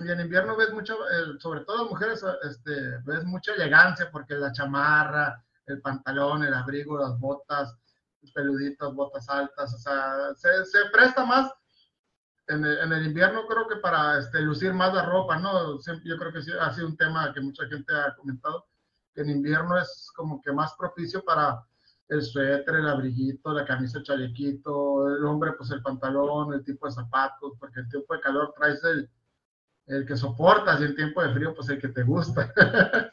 Y 0.00 0.10
en 0.10 0.20
invierno 0.20 0.56
ves 0.56 0.72
mucho, 0.72 0.96
sobre 1.38 1.60
todo 1.60 1.82
las 1.82 1.90
mujeres, 1.90 2.24
este, 2.42 2.98
ves 3.04 3.24
mucha 3.24 3.54
elegancia 3.54 4.10
porque 4.10 4.34
la 4.34 4.50
chamarra, 4.52 5.44
el 5.66 5.80
pantalón, 5.80 6.42
el 6.42 6.54
abrigo, 6.54 6.98
las 6.98 7.18
botas, 7.18 7.76
peluditas, 8.34 8.92
botas 8.94 9.28
altas, 9.28 9.74
o 9.74 9.78
sea, 9.78 10.34
se, 10.34 10.64
se 10.64 10.78
presta 10.92 11.24
más 11.24 11.50
en 12.48 12.64
el, 12.64 12.78
en 12.78 12.92
el, 12.92 13.06
invierno 13.06 13.46
creo 13.46 13.68
que 13.68 13.76
para 13.76 14.18
este, 14.18 14.40
lucir 14.40 14.74
más 14.74 14.92
la 14.92 15.06
ropa, 15.06 15.38
¿no? 15.38 15.78
yo 16.04 16.18
creo 16.18 16.32
que 16.32 16.42
sí, 16.42 16.50
ha 16.58 16.72
sido 16.72 16.88
un 16.88 16.96
tema 16.96 17.32
que 17.32 17.40
mucha 17.40 17.66
gente 17.66 17.94
ha 17.94 18.14
comentado, 18.16 18.66
que 19.14 19.22
en 19.22 19.30
invierno 19.30 19.78
es 19.78 20.10
como 20.16 20.40
que 20.40 20.52
más 20.52 20.74
propicio 20.74 21.24
para 21.24 21.64
el 22.08 22.22
suéter, 22.22 22.74
el 22.74 22.88
abriguito, 22.88 23.52
la 23.52 23.64
camisa, 23.64 23.98
el 23.98 24.04
chalequito, 24.04 25.08
el 25.14 25.24
hombre 25.24 25.52
pues 25.52 25.70
el 25.70 25.80
pantalón, 25.80 26.52
el 26.52 26.64
tipo 26.64 26.86
de 26.86 26.92
zapatos, 26.92 27.52
porque 27.58 27.80
en 27.80 27.88
tiempo 27.88 28.14
de 28.14 28.20
calor 28.20 28.52
traes 28.56 28.82
el, 28.82 29.08
el 29.90 30.06
que 30.06 30.16
soportas 30.16 30.80
y 30.80 30.84
en 30.84 30.94
tiempo 30.94 31.22
de 31.22 31.34
frío, 31.34 31.54
pues 31.54 31.68
el 31.68 31.80
que 31.80 31.88
te 31.88 32.02
gusta. 32.04 32.52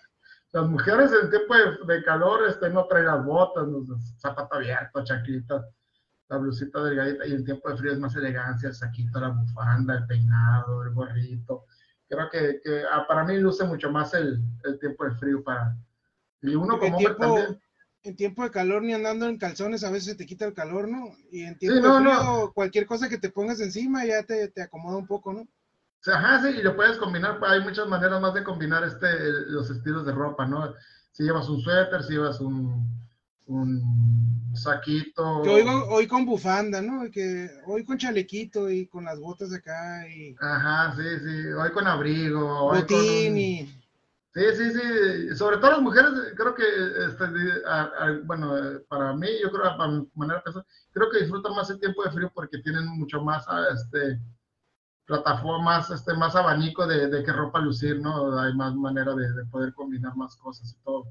las 0.53 0.67
mujeres 0.67 1.11
en 1.21 1.29
tiempo 1.29 1.55
de, 1.87 2.03
calor 2.03 2.47
este, 2.47 2.69
no 2.69 2.85
traen 2.85 3.07
las 3.07 3.25
botas, 3.25 3.67
zapato 4.19 4.55
abierto, 4.55 5.03
chaquita, 5.03 5.67
la 6.29 6.37
blusita 6.37 6.83
delgadita, 6.83 7.25
y 7.25 7.33
en 7.33 7.43
tiempo 7.43 7.69
de 7.69 7.77
frío 7.77 7.93
es 7.93 7.99
más 7.99 8.15
elegancia, 8.15 8.69
el 8.69 8.75
saquito, 8.75 9.19
la 9.19 9.29
bufanda, 9.29 9.95
el 9.95 10.05
peinado, 10.05 10.83
el 10.83 10.93
gorrito. 10.93 11.65
Creo 12.07 12.29
que, 12.29 12.61
ah, 12.91 13.05
para 13.07 13.25
mí 13.25 13.37
luce 13.37 13.65
mucho 13.65 13.91
más 13.91 14.13
el, 14.13 14.39
tiempo 14.79 15.05
de 15.05 15.15
frío 15.15 15.43
para... 15.43 15.75
Y 16.41 16.53
uno 16.53 16.77
como 16.77 16.97
tiempo, 16.97 17.17
también. 17.17 17.61
en 18.03 18.15
tiempo 18.15 18.43
de 18.43 18.51
calor 18.51 18.83
ni 18.83 18.93
andando 18.93 19.27
en 19.27 19.37
calzones 19.37 19.83
a 19.83 19.89
veces 19.89 20.15
te 20.15 20.27
quita 20.27 20.45
el 20.45 20.53
calor, 20.53 20.87
¿no? 20.87 21.11
Y 21.31 21.41
en 21.41 21.57
tiempo 21.57 21.87
de 21.87 22.03
frío, 22.03 22.51
cualquier 22.53 22.85
cosa 22.85 23.09
que 23.09 23.17
te 23.17 23.31
pongas 23.31 23.59
encima 23.59 24.05
ya 24.05 24.21
te, 24.21 24.47
te 24.49 24.61
acomoda 24.61 24.97
un 24.97 25.07
poco, 25.07 25.33
¿no? 25.33 25.47
O 25.99 26.03
sea, 26.03 26.17
ajá, 26.17 26.41
sí, 26.43 26.59
y 26.59 26.63
lo 26.63 26.75
puedes 26.75 26.97
combinar, 26.97 27.39
hay 27.45 27.61
muchas 27.61 27.87
maneras 27.87 28.21
más 28.21 28.33
de 28.33 28.43
combinar 28.43 28.83
este, 28.83 29.07
los 29.47 29.69
estilos 29.69 30.05
de 30.05 30.13
ropa, 30.13 30.45
¿no? 30.45 30.73
Si 31.11 31.23
llevas 31.23 31.49
un 31.49 31.59
suéter, 31.61 32.03
si 32.03 32.13
llevas 32.13 32.39
un, 32.39 32.87
un 33.47 34.53
saquito. 34.55 35.41
Que 35.43 35.49
hoy, 35.49 35.63
hoy 35.89 36.07
con 36.07 36.25
bufanda, 36.25 36.81
¿no? 36.81 37.09
Que 37.11 37.49
hoy 37.65 37.83
con 37.83 37.97
chalequito 37.97 38.69
y 38.69 38.87
con 38.87 39.05
las 39.05 39.19
botas 39.19 39.53
acá 39.53 40.07
y... 40.07 40.35
Ajá, 40.39 40.95
sí, 40.95 41.03
sí, 41.23 41.47
hoy 41.47 41.71
con 41.71 41.87
abrigo. 41.87 42.69
Botín 42.73 43.37
y... 43.37 43.73
Sí, 44.33 44.43
sí, 44.55 44.71
sí, 44.71 45.35
sobre 45.35 45.57
todo 45.57 45.71
las 45.71 45.81
mujeres, 45.81 46.11
creo 46.35 46.53
que, 46.53 46.63
este, 47.07 47.25
bueno, 48.25 48.53
para 48.87 49.15
mí, 49.15 49.27
yo 49.41 49.49
creo, 49.51 49.75
para 49.75 49.87
mi 49.87 50.07
manera 50.13 50.37
de 50.37 50.43
pensar, 50.43 50.65
creo 50.91 51.09
que 51.09 51.21
disfrutan 51.21 51.55
más 51.55 51.71
el 51.71 51.79
tiempo 51.79 52.03
de 52.03 52.11
frío 52.11 52.31
porque 52.35 52.59
tienen 52.59 52.85
mucho 52.85 53.19
más, 53.23 53.43
ah, 53.47 53.65
este, 53.73 54.19
plataformas, 55.07 55.89
este, 55.89 56.13
más 56.13 56.35
abanico 56.35 56.85
de, 56.85 57.07
de 57.07 57.23
qué 57.23 57.31
ropa 57.31 57.59
lucir, 57.59 57.99
¿no? 57.99 58.37
Hay 58.39 58.53
más 58.53 58.75
manera 58.75 59.15
de, 59.15 59.45
poder 59.45 59.73
combinar 59.73 60.15
más 60.15 60.35
cosas 60.35 60.75
y 60.77 60.83
todo. 60.83 61.05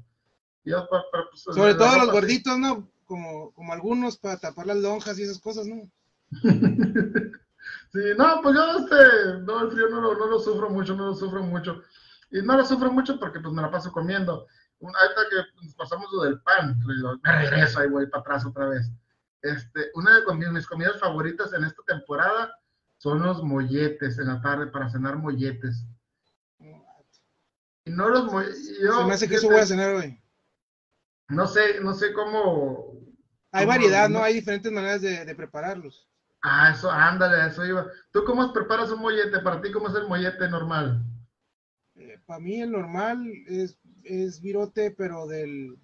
Pues, 0.63 1.55
sobre 1.55 1.75
todo 1.75 1.97
los 1.97 2.11
gorditos, 2.11 2.57
¿no? 2.59 2.87
Como, 3.05 3.51
como 3.53 3.73
algunos 3.73 4.17
para 4.17 4.37
tapar 4.37 4.67
las 4.67 4.77
lonjas 4.77 5.17
y 5.17 5.23
esas 5.23 5.39
cosas, 5.39 5.65
¿no? 5.65 5.89
sí, 6.31 7.99
no, 8.17 8.41
pues 8.43 8.55
yo, 8.55 8.77
este, 8.79 9.41
no, 9.43 9.63
el 9.63 9.71
frío 9.71 9.89
no 9.89 10.01
lo, 10.01 10.15
no 10.15 10.27
lo 10.27 10.39
sufro 10.39 10.69
mucho, 10.69 10.95
no 10.95 11.07
lo 11.07 11.15
sufro 11.15 11.41
mucho. 11.41 11.81
Y 12.31 12.41
no 12.41 12.57
lo 12.57 12.65
sufro 12.65 12.91
mucho 12.91 13.17
porque 13.19 13.39
pues 13.39 13.53
me 13.53 13.61
la 13.61 13.71
paso 13.71 13.91
comiendo. 13.91 14.45
Ahorita 14.81 15.21
que 15.29 15.65
nos 15.65 15.73
pasamos 15.73 16.11
lo 16.11 16.23
del 16.23 16.39
pan, 16.41 16.77
me 17.23 17.31
regreso 17.31 17.79
ahí, 17.79 17.89
voy 17.89 18.05
para 18.07 18.21
atrás 18.21 18.45
otra 18.45 18.67
vez. 18.67 18.91
Este, 19.41 19.89
una 19.95 20.19
de 20.19 20.51
mis 20.51 20.67
comidas 20.67 20.99
favoritas 20.99 21.53
en 21.53 21.63
esta 21.63 21.81
temporada 21.83 22.53
son 23.07 23.23
los 23.23 23.41
molletes 23.41 24.19
en 24.19 24.27
la 24.27 24.41
tarde 24.41 24.67
para 24.67 24.89
cenar 24.89 25.15
molletes. 25.15 25.85
Y 27.85 27.89
no 27.89 28.09
los 28.09 28.25
molletes. 28.25 28.67
Se 28.67 29.05
me 29.05 29.13
hace 29.13 29.29
que 29.29 29.35
eso 29.35 29.47
voy 29.47 29.61
a 29.61 29.65
cenar 29.65 29.95
hoy. 29.95 30.21
No 31.29 31.47
sé, 31.47 31.79
no 31.81 31.93
sé 31.93 32.11
cómo. 32.11 32.99
Hay 33.51 33.65
variedad, 33.65 34.09
¿no? 34.09 34.21
Hay 34.21 34.33
diferentes 34.33 34.69
maneras 34.69 35.01
de, 35.01 35.33
prepararlos. 35.35 36.05
Ah, 36.41 36.71
eso, 36.75 36.91
ándale, 36.91 37.47
eso 37.47 37.65
iba. 37.65 37.87
¿Tú 38.11 38.25
cómo 38.25 38.51
preparas 38.51 38.91
un 38.91 38.99
mollete? 38.99 39.39
Para 39.39 39.61
ti, 39.61 39.71
¿cómo 39.71 39.87
es 39.87 39.95
el 39.95 40.07
mollete 40.07 40.49
normal? 40.49 41.01
para 42.25 42.41
mí 42.41 42.59
el 42.61 42.71
normal 42.73 43.25
es, 43.47 43.77
es 44.03 44.41
virote, 44.41 44.91
pero 44.91 45.27
del, 45.27 45.77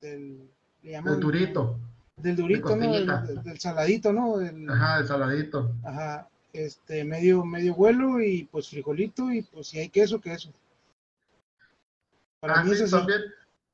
del, 0.00 0.48
le 0.82 0.92
llaman, 0.92 1.14
del 1.14 1.20
durito. 1.20 1.80
Del 2.16 2.36
durito, 2.36 2.76
¿no? 2.76 2.92
Del, 2.92 3.58
saladito, 3.58 4.12
¿no? 4.12 4.36
ajá, 4.72 4.98
del 4.98 5.08
saladito. 5.08 5.74
Ajá, 5.82 6.30
este, 6.52 7.04
medio, 7.04 7.44
medio 7.44 7.74
vuelo 7.74 8.20
y 8.20 8.44
pues 8.44 8.68
frijolito 8.68 9.32
y 9.32 9.42
pues 9.42 9.68
si 9.68 9.78
hay 9.78 9.88
queso, 9.88 10.20
queso. 10.20 10.52
Para 12.40 12.60
ah, 12.60 12.64
mí 12.64 12.72
es 12.72 12.90
también. 12.90 13.22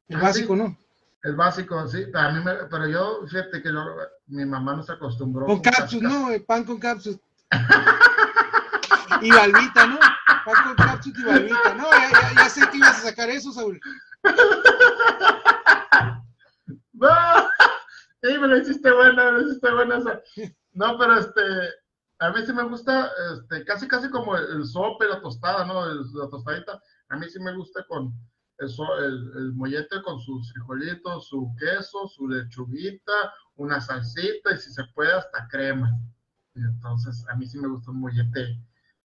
El 0.09 0.17
ah, 0.17 0.21
básico, 0.21 0.55
¿no? 0.55 0.77
El 1.23 1.35
básico, 1.35 1.89
sí, 1.89 2.05
a 2.15 2.31
mí 2.31 2.45
me, 2.45 2.55
pero 2.71 2.87
yo, 2.87 3.27
fíjate 3.27 3.63
que 3.63 3.71
mi 4.29 4.45
mamá 4.45 4.77
no 4.77 4.83
se 4.83 4.93
acostumbró. 4.93 5.47
Con 5.47 5.61
cápsulas, 5.61 6.13
¿no? 6.13 6.31
El 6.31 6.45
pan 6.45 6.65
con 6.65 6.79
cápsulas. 6.79 7.21
y 9.21 9.31
balbita, 9.31 9.87
¿no? 9.87 9.99
Pan 9.99 10.77
con 10.77 11.01
y 11.05 11.25
balbita. 11.25 11.75
No, 11.75 11.91
ya, 11.91 12.35
ya, 12.37 12.49
sé 12.49 12.69
que 12.71 12.77
ibas 12.77 12.99
a 12.99 13.09
sacar 13.09 13.29
eso, 13.31 13.53
Saúl. 13.53 13.81
No, 17.01 17.09
sí, 18.23 18.39
me 18.39 18.49
lo 18.49 18.59
hiciste 18.59 18.91
buena, 18.91 19.31
me 19.31 19.39
lo 19.39 19.47
hiciste 19.47 19.71
buena. 19.71 19.99
No, 20.73 20.99
pero 20.99 21.19
este, 21.19 21.41
a 22.21 22.31
mí 22.31 22.45
sí 22.45 22.53
me 22.53 22.65
gusta, 22.65 23.11
este, 23.35 23.65
casi 23.65 23.87
casi 23.87 24.11
como 24.11 24.37
el, 24.37 24.65
sope, 24.67 25.07
la 25.07 25.21
tostada, 25.21 25.65
¿no? 25.65 25.85
la 25.87 26.29
tostadita. 26.29 26.81
A 27.09 27.17
mí 27.17 27.29
sí 27.29 27.39
me 27.41 27.55
gusta 27.55 27.85
con 27.87 28.13
el, 28.59 28.69
el, 28.69 29.33
el, 29.37 29.53
mollete 29.55 30.03
con 30.03 30.19
sus 30.21 30.53
frijolitos, 30.53 31.29
su 31.29 31.55
queso, 31.59 32.09
su 32.09 32.29
lechuguita, 32.29 33.13
una 33.57 33.81
salsita 33.81 34.53
y 34.53 34.59
si 34.59 34.73
se 34.73 34.85
puede 34.95 35.13
hasta 35.13 35.47
crema. 35.49 35.97
Y 36.55 36.61
entonces, 36.61 37.25
a 37.29 37.37
mí 37.37 37.47
sí 37.47 37.59
me 37.59 37.69
gusta 37.69 37.93
un 37.93 38.01
mollete 38.01 38.59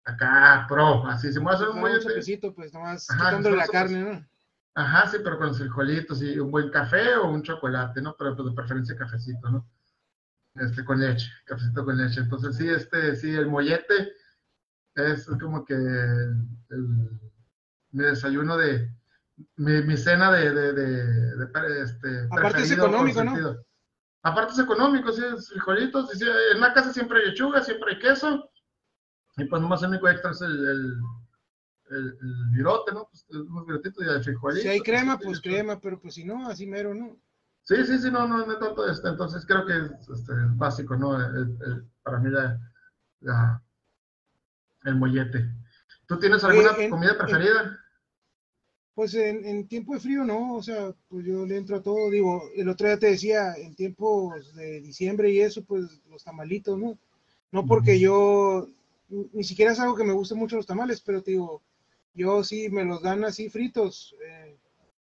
acá 0.04 0.66
pro, 0.68 1.06
así 1.06 1.32
se 1.32 1.40
me 1.40 1.50
hace 1.50 1.68
un 1.68 1.80
mollete. 1.80 2.52
pues 2.54 2.72
nomás 2.72 3.06
quitándole 3.08 3.56
la 3.56 3.66
carne, 3.66 4.02
¿no? 4.02 4.26
Ajá, 4.74 5.08
sí, 5.08 5.18
pero 5.22 5.36
con 5.36 5.54
frijolitos 5.54 6.22
y 6.22 6.38
un 6.38 6.50
buen 6.50 6.70
café 6.70 7.16
o 7.16 7.28
un 7.28 7.42
chocolate, 7.42 8.00
¿no? 8.00 8.14
Pero 8.16 8.36
pues 8.36 8.48
de 8.48 8.54
preferencia 8.54 8.96
cafecito, 8.96 9.50
¿no? 9.50 9.68
Este, 10.54 10.84
con 10.84 11.00
leche, 11.00 11.26
cafecito 11.46 11.84
con 11.84 11.96
leche. 11.96 12.20
Entonces, 12.20 12.56
sí, 12.56 12.68
este, 12.68 13.14
sí, 13.16 13.30
el 13.30 13.46
mollete 13.46 14.12
es 14.96 15.26
como 15.40 15.64
que 15.64 15.74
el, 15.74 17.20
mi 17.92 18.04
desayuno 18.04 18.56
de, 18.56 18.90
mi, 19.56 19.82
mi 19.82 19.96
cena 19.96 20.32
de, 20.32 20.52
de, 20.52 20.72
de, 20.72 21.82
este, 21.82 22.26
Aparte 22.30 22.62
es 22.62 22.72
económico, 22.72 23.22
¿no? 23.24 23.56
Aparte 24.22 24.52
es 24.52 24.58
económico, 24.58 25.12
sí, 25.12 25.22
es 25.24 25.48
frijolitos, 25.48 26.10
sí, 26.10 26.26
en 26.52 26.60
la 26.60 26.74
casa 26.74 26.92
siempre 26.92 27.20
hay 27.20 27.28
lechuga, 27.28 27.62
siempre 27.62 27.94
hay 27.94 27.98
queso, 28.00 28.50
y 29.36 29.44
pues 29.44 29.62
nomás 29.62 29.82
el 29.82 29.90
único 29.90 30.08
extra 30.08 30.32
es 30.32 30.42
el, 30.42 30.68
el, 30.68 30.94
el, 31.90 32.16
virote, 32.52 32.92
¿no? 32.92 33.08
Pues 33.08 33.24
unos 33.30 33.66
virotitos 33.66 34.04
y 34.04 34.08
el 34.08 34.22
frijolito. 34.22 34.62
Si 34.62 34.68
hay 34.68 34.80
crema, 34.80 35.18
pues 35.18 35.40
crema, 35.40 35.80
pero 35.80 35.98
pues 35.98 36.14
si 36.14 36.24
no, 36.24 36.48
así 36.48 36.66
mero, 36.66 36.92
¿no? 36.92 37.18
Sí, 37.62 37.76
sí, 37.86 37.98
sí, 37.98 38.10
no, 38.10 38.26
no, 38.26 38.46
no 38.46 38.58
tanto 38.58 38.90
este, 38.90 39.08
entonces 39.08 39.46
creo 39.46 39.64
que 39.64 39.76
es 39.76 40.08
este, 40.08 40.32
básico, 40.56 40.96
¿no? 40.96 41.16
para 42.02 42.18
mí 42.18 42.30
la, 42.30 43.62
el 44.84 44.96
mollete. 44.96 45.50
¿Tú 46.06 46.18
tienes 46.18 46.42
alguna 46.42 46.70
comida 46.88 47.16
preferida? 47.16 47.78
pues 49.00 49.14
en, 49.14 49.46
en, 49.46 49.66
tiempo 49.66 49.94
de 49.94 50.00
frío 50.00 50.24
no, 50.24 50.56
o 50.56 50.62
sea, 50.62 50.94
pues 51.08 51.24
yo 51.24 51.46
le 51.46 51.56
entro 51.56 51.76
a 51.76 51.82
todo, 51.82 52.10
digo, 52.10 52.50
el 52.54 52.68
otro 52.68 52.86
día 52.86 52.98
te 52.98 53.06
decía, 53.06 53.54
en 53.54 53.74
tiempos 53.74 54.54
de 54.54 54.82
diciembre 54.82 55.30
y 55.30 55.40
eso, 55.40 55.62
pues 55.62 56.02
los 56.10 56.22
tamalitos, 56.22 56.78
¿no? 56.78 56.98
No 57.50 57.64
porque 57.64 57.98
yo, 57.98 58.68
ni 59.08 59.42
siquiera 59.42 59.72
es 59.72 59.80
algo 59.80 59.96
que 59.96 60.04
me 60.04 60.12
guste 60.12 60.34
mucho 60.34 60.56
los 60.56 60.66
tamales, 60.66 61.00
pero 61.00 61.22
te 61.22 61.30
digo, 61.30 61.62
yo 62.12 62.44
sí 62.44 62.68
me 62.68 62.84
los 62.84 63.00
dan 63.00 63.24
así 63.24 63.48
fritos, 63.48 64.14
eh, 64.22 64.58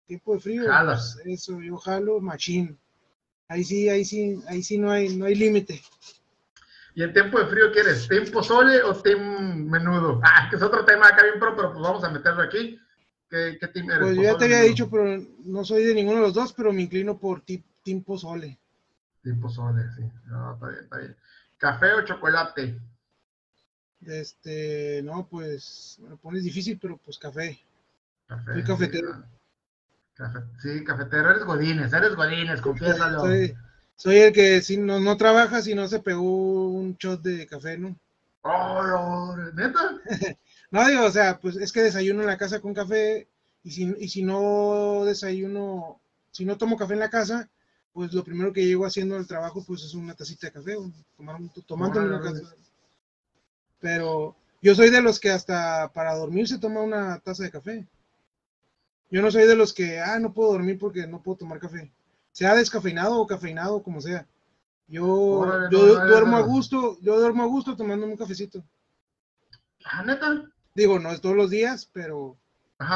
tiempo 0.08 0.34
de 0.34 0.40
frío, 0.40 0.64
pues, 0.86 1.20
eso, 1.26 1.62
yo 1.62 1.78
jalo 1.78 2.20
machín. 2.20 2.78
Ahí 3.50 3.64
sí, 3.64 3.88
ahí 3.88 4.04
sí, 4.04 4.42
ahí 4.48 4.64
sí 4.64 4.78
no 4.78 4.90
hay, 4.92 5.16
no 5.16 5.26
hay 5.26 5.36
límite. 5.36 5.82
¿Y 6.96 7.04
en 7.04 7.14
tiempo 7.14 7.40
de 7.40 7.46
frío 7.46 7.72
quieres? 7.72 8.08
¿Tiempo 8.08 8.42
sole 8.42 8.82
o 8.82 8.96
team 8.96 9.70
menudo? 9.70 10.20
Ah, 10.24 10.48
que 10.50 10.56
es 10.56 10.64
otro 10.64 10.84
tema 10.84 11.08
acá 11.08 11.24
bien 11.24 11.40
pro, 11.40 11.56
pero 11.56 11.72
pues 11.72 11.84
vamos 11.84 12.04
a 12.04 12.10
meterlo 12.10 12.42
aquí. 12.42 12.80
¿Qué, 13.30 13.58
qué 13.60 13.68
team 13.68 13.92
eres? 13.92 14.02
Pues 14.02 14.16
yo 14.16 14.24
ya 14.24 14.38
te 14.38 14.46
había 14.46 14.62
dicho, 14.62 14.90
pero 14.90 15.22
no 15.44 15.64
soy 15.64 15.84
de 15.84 15.94
ninguno 15.94 16.18
de 16.18 16.24
los 16.24 16.34
dos, 16.34 16.54
pero 16.54 16.74
me 16.74 16.82
inclino 16.82 17.18
por 17.20 17.42
team 17.42 18.04
pozole. 18.04 18.58
Team 19.22 19.40
pozole, 19.40 19.84
sí. 19.96 20.10
No, 20.26 20.54
está 20.54 20.68
bien, 20.70 20.84
está 20.84 20.98
bien. 20.98 21.16
¿Café 21.58 21.94
o 21.94 22.06
chocolate? 22.06 22.80
Este, 24.06 25.02
no, 25.04 25.28
pues, 25.28 25.98
me 26.02 26.10
lo 26.10 26.18
pones 26.18 26.44
difícil, 26.44 26.78
pero 26.80 26.98
pues 26.98 27.18
café. 27.18 27.60
Café. 28.28 28.54
Soy 28.54 28.64
cafetero. 28.64 29.14
sí, 29.16 29.37
cafetero, 30.86 31.32
eres 31.32 31.44
Godines, 31.44 31.94
eres 31.94 32.16
Godines, 32.16 32.62
confiésalo. 32.62 33.22
Soy, 33.22 33.56
soy 33.96 34.18
el 34.18 34.34
que 34.34 34.62
si 34.62 34.78
no, 34.78 35.00
no 35.00 35.18
trabaja 35.18 35.62
si 35.62 35.76
no 35.76 35.88
se 35.88 36.00
pegó 36.00 36.70
un 36.70 36.96
shot 36.98 37.22
de 37.22 37.48
café, 37.48 37.78
¿no? 37.78 37.96
Oh, 38.42 39.36
¿neta? 39.54 40.00
no, 40.72 40.88
digo, 40.88 41.06
o 41.06 41.12
sea, 41.12 41.40
pues 41.40 41.58
es 41.58 41.72
que 41.72 41.82
desayuno 41.82 42.22
en 42.22 42.28
la 42.28 42.38
casa 42.38 42.60
con 42.60 42.74
café 42.74 43.28
y 43.64 43.72
si, 43.72 43.96
y 44.00 44.08
si 44.10 44.24
no 44.24 45.04
desayuno, 45.06 46.00
si 46.32 46.46
no 46.46 46.58
tomo 46.58 46.78
café 46.78 46.94
en 46.94 47.00
la 47.00 47.10
casa, 47.10 47.50
pues 47.94 48.14
lo 48.14 48.24
primero 48.24 48.54
que 48.54 48.66
llego 48.66 48.86
haciendo 48.86 49.18
el 49.18 49.28
trabajo 49.28 49.64
pues 49.66 49.84
es 49.84 49.94
una 49.94 50.14
tacita 50.14 50.48
de 50.48 50.54
café, 50.54 50.78
tomar, 51.18 51.38
tomando 51.66 52.00
una 52.00 52.22
taza. 52.22 52.54
Pero 53.80 54.36
yo 54.62 54.76
soy 54.76 54.90
de 54.90 55.02
los 55.02 55.20
que 55.20 55.32
hasta 55.32 55.92
para 55.94 56.16
dormir 56.16 56.48
se 56.48 56.60
toma 56.60 56.82
una 56.82 57.20
taza 57.20 57.44
de 57.44 57.52
café. 57.52 57.88
Yo 59.10 59.22
no 59.22 59.32
soy 59.32 59.48
de 59.48 59.56
los 59.56 59.74
que, 59.74 60.00
ah, 60.00 60.20
no 60.20 60.34
puedo 60.34 60.52
dormir 60.52 60.78
porque 60.78 61.08
no 61.08 61.22
puedo 61.22 61.38
tomar 61.38 61.60
café 61.60 61.92
sea 62.38 62.54
descafeinado 62.54 63.20
o 63.20 63.26
cafeinado, 63.26 63.82
como 63.82 64.00
sea. 64.00 64.28
Yo, 64.88 65.70
yo 65.72 66.06
duermo 66.06 66.38
a 66.38 66.42
gusto, 66.42 67.00
yo 67.02 67.20
duermo 67.20 67.42
a 67.42 67.48
gusto 67.48 67.76
tomando 67.76 68.06
un 68.06 68.16
cafecito. 68.16 68.64
¿Ah, 69.84 70.04
neta? 70.04 70.44
Digo, 70.76 71.00
no 71.00 71.10
es 71.10 71.20
todos 71.20 71.36
los 71.36 71.50
días, 71.50 71.90
pero 71.92 72.38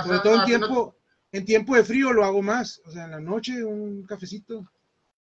sobre 0.03 0.20
todo 0.20 0.36
en 0.41 0.45
tiempo, 0.45 0.95
en 1.32 1.43
tiempo 1.43 1.76
de 1.76 1.84
frío 1.84 2.14
lo 2.14 2.24
hago 2.24 2.43
más. 2.43 2.84
O 2.86 2.91
sea, 2.91 3.05
en 3.05 3.12
la 3.12 3.20
noche 3.20 3.66
un 3.66 4.03
cafecito. 4.03 4.72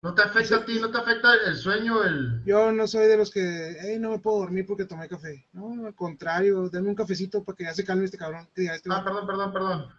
¿No 0.00 0.14
te 0.14 0.22
afecta 0.22 0.56
a 0.56 0.64
ti? 0.64 0.80
¿No 0.80 0.90
te 0.90 0.96
afecta 0.96 1.28
el 1.46 1.56
sueño? 1.56 2.02
El... 2.02 2.42
Yo 2.46 2.72
no 2.72 2.86
soy 2.86 3.08
de 3.08 3.18
los 3.18 3.30
que, 3.30 3.76
hey, 3.78 3.98
no 4.00 4.12
me 4.12 4.20
puedo 4.20 4.38
dormir 4.38 4.64
porque 4.66 4.86
tomé 4.86 5.06
café. 5.06 5.46
No, 5.52 5.86
al 5.86 5.94
contrario, 5.94 6.70
denme 6.70 6.88
un 6.88 6.94
cafecito 6.94 7.44
para 7.44 7.56
que 7.56 7.64
ya 7.64 7.74
se 7.74 7.84
calme 7.84 8.06
este 8.06 8.16
cabrón. 8.16 8.48
Este 8.54 8.88
ah, 8.88 9.04
perdón, 9.04 9.26
perdón, 9.26 9.52
perdón. 9.52 9.97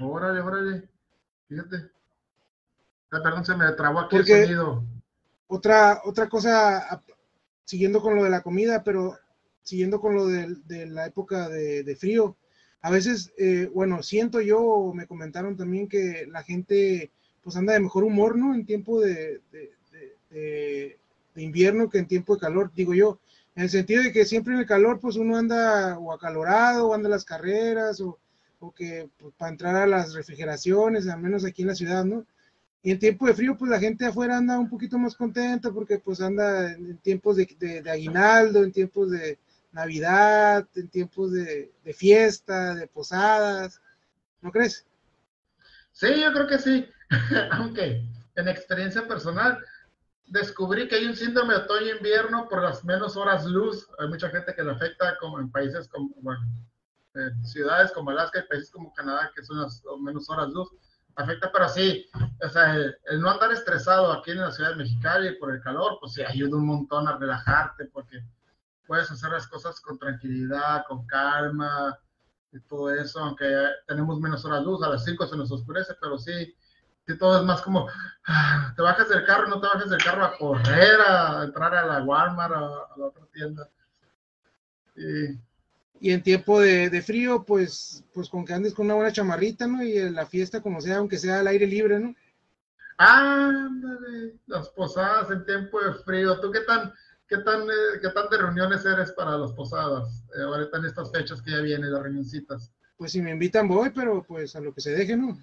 Órale, 0.00 0.40
órale. 0.40 0.88
Fíjate. 1.48 1.90
Ah, 3.10 3.20
perdón, 3.22 3.44
se 3.44 3.56
me 3.56 3.70
trabó 3.72 4.00
aquí 4.00 4.16
el 4.16 4.26
sonido. 4.26 4.84
Otra, 5.48 6.00
otra 6.04 6.28
cosa, 6.28 7.02
siguiendo 7.64 8.00
con 8.00 8.14
lo 8.14 8.24
de 8.24 8.30
la 8.30 8.42
comida, 8.42 8.84
pero 8.84 9.18
siguiendo 9.62 10.00
con 10.00 10.14
lo 10.14 10.26
de, 10.26 10.86
la 10.86 11.06
época 11.06 11.48
de, 11.48 11.96
frío, 11.96 12.36
a 12.82 12.90
veces, 12.90 13.32
eh, 13.36 13.68
bueno, 13.74 14.02
siento 14.02 14.40
yo, 14.40 14.92
me 14.94 15.06
comentaron 15.06 15.56
también 15.56 15.88
que 15.88 16.26
la 16.28 16.42
gente 16.42 17.10
pues 17.42 17.56
anda 17.56 17.72
de 17.72 17.80
mejor 17.80 18.04
humor, 18.04 18.36
¿no? 18.36 18.54
En 18.54 18.64
tiempo 18.64 19.00
de, 19.00 19.40
de, 20.30 20.98
invierno 21.34 21.88
que 21.88 21.98
en 21.98 22.06
tiempo 22.06 22.34
de 22.34 22.40
calor, 22.40 22.70
digo 22.74 22.94
yo, 22.94 23.18
en 23.56 23.64
el 23.64 23.70
sentido 23.70 24.02
de 24.02 24.12
que 24.12 24.24
siempre 24.24 24.54
en 24.54 24.60
el 24.60 24.66
calor 24.66 25.00
pues 25.00 25.16
uno 25.16 25.36
anda 25.36 25.98
o 25.98 26.12
acalorado, 26.12 26.88
o 26.88 26.94
anda 26.94 27.08
a 27.08 27.10
las 27.10 27.24
carreras, 27.24 28.00
o, 28.00 28.18
o 28.60 28.72
pues, 28.72 29.34
para 29.36 29.50
entrar 29.50 29.74
a 29.76 29.86
las 29.86 30.14
refrigeraciones, 30.14 31.08
al 31.08 31.20
menos 31.20 31.44
aquí 31.44 31.62
en 31.62 31.68
la 31.68 31.74
ciudad, 31.74 32.04
¿no? 32.04 32.26
Y 32.82 32.92
en 32.92 32.98
tiempo 32.98 33.26
de 33.26 33.34
frío, 33.34 33.56
pues 33.58 33.70
la 33.70 33.78
gente 33.78 34.06
afuera 34.06 34.38
anda 34.38 34.58
un 34.58 34.68
poquito 34.68 34.98
más 34.98 35.14
contenta 35.14 35.70
porque 35.70 35.98
pues 35.98 36.20
anda 36.20 36.72
en 36.72 36.96
tiempos 36.98 37.36
de, 37.36 37.82
aguinaldo, 37.90 38.64
en 38.64 38.72
tiempos 38.72 39.10
de 39.10 39.38
Navidad, 39.72 40.66
en 40.74 40.88
tiempos 40.88 41.32
de, 41.32 41.70
fiesta, 41.94 42.74
de 42.74 42.86
posadas. 42.86 43.80
¿No 44.40 44.50
crees? 44.50 44.86
Sí, 45.92 46.08
yo 46.22 46.32
creo 46.32 46.46
que 46.46 46.58
sí. 46.58 46.86
Aunque 47.50 48.02
en 48.36 48.48
experiencia 48.48 49.06
personal 49.06 49.58
descubrí 50.26 50.88
que 50.88 50.96
hay 50.96 51.04
un 51.04 51.16
síndrome 51.16 51.54
de 51.54 51.60
otoño-invierno 51.60 52.48
por 52.48 52.62
las 52.62 52.82
menos 52.82 53.14
horas 53.16 53.44
luz. 53.44 53.86
Hay 53.98 54.08
mucha 54.08 54.30
gente 54.30 54.54
que 54.54 54.62
le 54.62 54.72
afecta 54.72 55.18
como 55.18 55.38
en 55.38 55.50
países 55.50 55.86
como, 55.88 56.14
bueno, 56.22 56.40
en 57.14 57.44
ciudades 57.44 57.92
como 57.92 58.10
Alaska 58.10 58.40
y 58.40 58.48
países 58.48 58.70
como 58.70 58.92
Canadá 58.94 59.30
que 59.34 59.42
son 59.42 59.60
las 59.60 59.82
menos 60.00 60.28
horas 60.30 60.48
luz 60.50 60.70
afecta, 61.16 61.50
pero 61.52 61.68
sí, 61.68 62.08
o 62.42 62.48
sea, 62.48 62.74
el, 62.74 63.20
no 63.20 63.30
andar 63.30 63.52
estresado 63.52 64.12
aquí 64.12 64.32
en 64.32 64.40
la 64.40 64.52
ciudad 64.52 64.70
de 64.70 64.76
Mexicali 64.76 65.36
por 65.36 65.54
el 65.54 65.60
calor, 65.60 65.98
pues 66.00 66.14
sí 66.14 66.22
ayuda 66.22 66.56
un 66.56 66.66
montón 66.66 67.08
a 67.08 67.16
relajarte 67.16 67.86
porque 67.86 68.22
puedes 68.86 69.10
hacer 69.10 69.30
las 69.30 69.46
cosas 69.46 69.80
con 69.80 69.98
tranquilidad, 69.98 70.84
con 70.88 71.06
calma 71.06 71.98
y 72.52 72.60
todo 72.60 72.92
eso, 72.94 73.20
aunque 73.20 73.46
tenemos 73.86 74.18
menos 74.20 74.44
horas 74.44 74.64
luz, 74.64 74.82
a 74.82 74.88
las 74.88 75.04
5 75.04 75.26
se 75.26 75.36
nos 75.36 75.52
oscurece, 75.52 75.94
pero 76.00 76.18
sí, 76.18 76.54
sí 77.06 77.18
todo 77.18 77.38
es 77.38 77.44
más 77.44 77.62
como, 77.62 77.88
ah, 78.26 78.72
te 78.74 78.82
bajas 78.82 79.08
del 79.08 79.24
carro, 79.24 79.48
no 79.48 79.60
te 79.60 79.66
bajas 79.68 79.90
del 79.90 80.02
carro 80.02 80.24
a 80.24 80.36
correr, 80.36 81.00
a 81.06 81.44
entrar 81.44 81.74
a 81.74 81.86
la 81.86 82.02
Walmart, 82.02 82.52
a, 82.52 82.58
a 82.58 82.98
la 82.98 83.06
otra 83.06 83.26
tienda. 83.32 83.68
Y 84.96 85.38
y 86.00 86.12
en 86.12 86.22
tiempo 86.22 86.60
de, 86.60 87.02
frío, 87.02 87.44
pues, 87.44 88.02
pues 88.14 88.30
con 88.30 88.46
que 88.46 88.54
andes 88.54 88.72
con 88.72 88.86
una 88.86 88.94
buena 88.94 89.12
chamarrita, 89.12 89.66
¿no? 89.66 89.82
Y 89.82 90.10
la 90.10 90.24
fiesta 90.24 90.62
como 90.62 90.80
sea, 90.80 90.96
aunque 90.96 91.18
sea 91.18 91.40
al 91.40 91.46
aire 91.46 91.66
libre, 91.66 92.00
¿no? 92.00 92.14
Ándale, 92.96 94.34
las 94.46 94.70
posadas 94.70 95.30
en 95.30 95.44
tiempo 95.44 95.78
de 95.80 95.92
frío. 96.02 96.40
¿Tú 96.40 96.50
qué 96.50 96.60
tan, 96.60 96.92
qué 97.28 97.36
tan, 97.38 97.62
eh, 97.64 98.00
qué 98.00 98.08
tan 98.08 98.30
de 98.30 98.38
reuniones 98.38 98.84
eres 98.86 99.12
para 99.12 99.36
las 99.36 99.52
posadas? 99.52 100.24
Eh, 100.38 100.42
ahorita 100.42 100.78
en 100.78 100.86
estas 100.86 101.12
fechas 101.12 101.42
que 101.42 101.50
ya 101.50 101.60
vienen, 101.60 101.92
las 101.92 102.02
reunioncitas. 102.02 102.72
Pues 102.96 103.12
si 103.12 103.20
me 103.20 103.30
invitan 103.30 103.68
voy, 103.68 103.90
pero 103.90 104.22
pues 104.22 104.56
a 104.56 104.60
lo 104.60 104.72
que 104.72 104.80
se 104.80 104.92
deje, 104.92 105.18
¿no? 105.18 105.38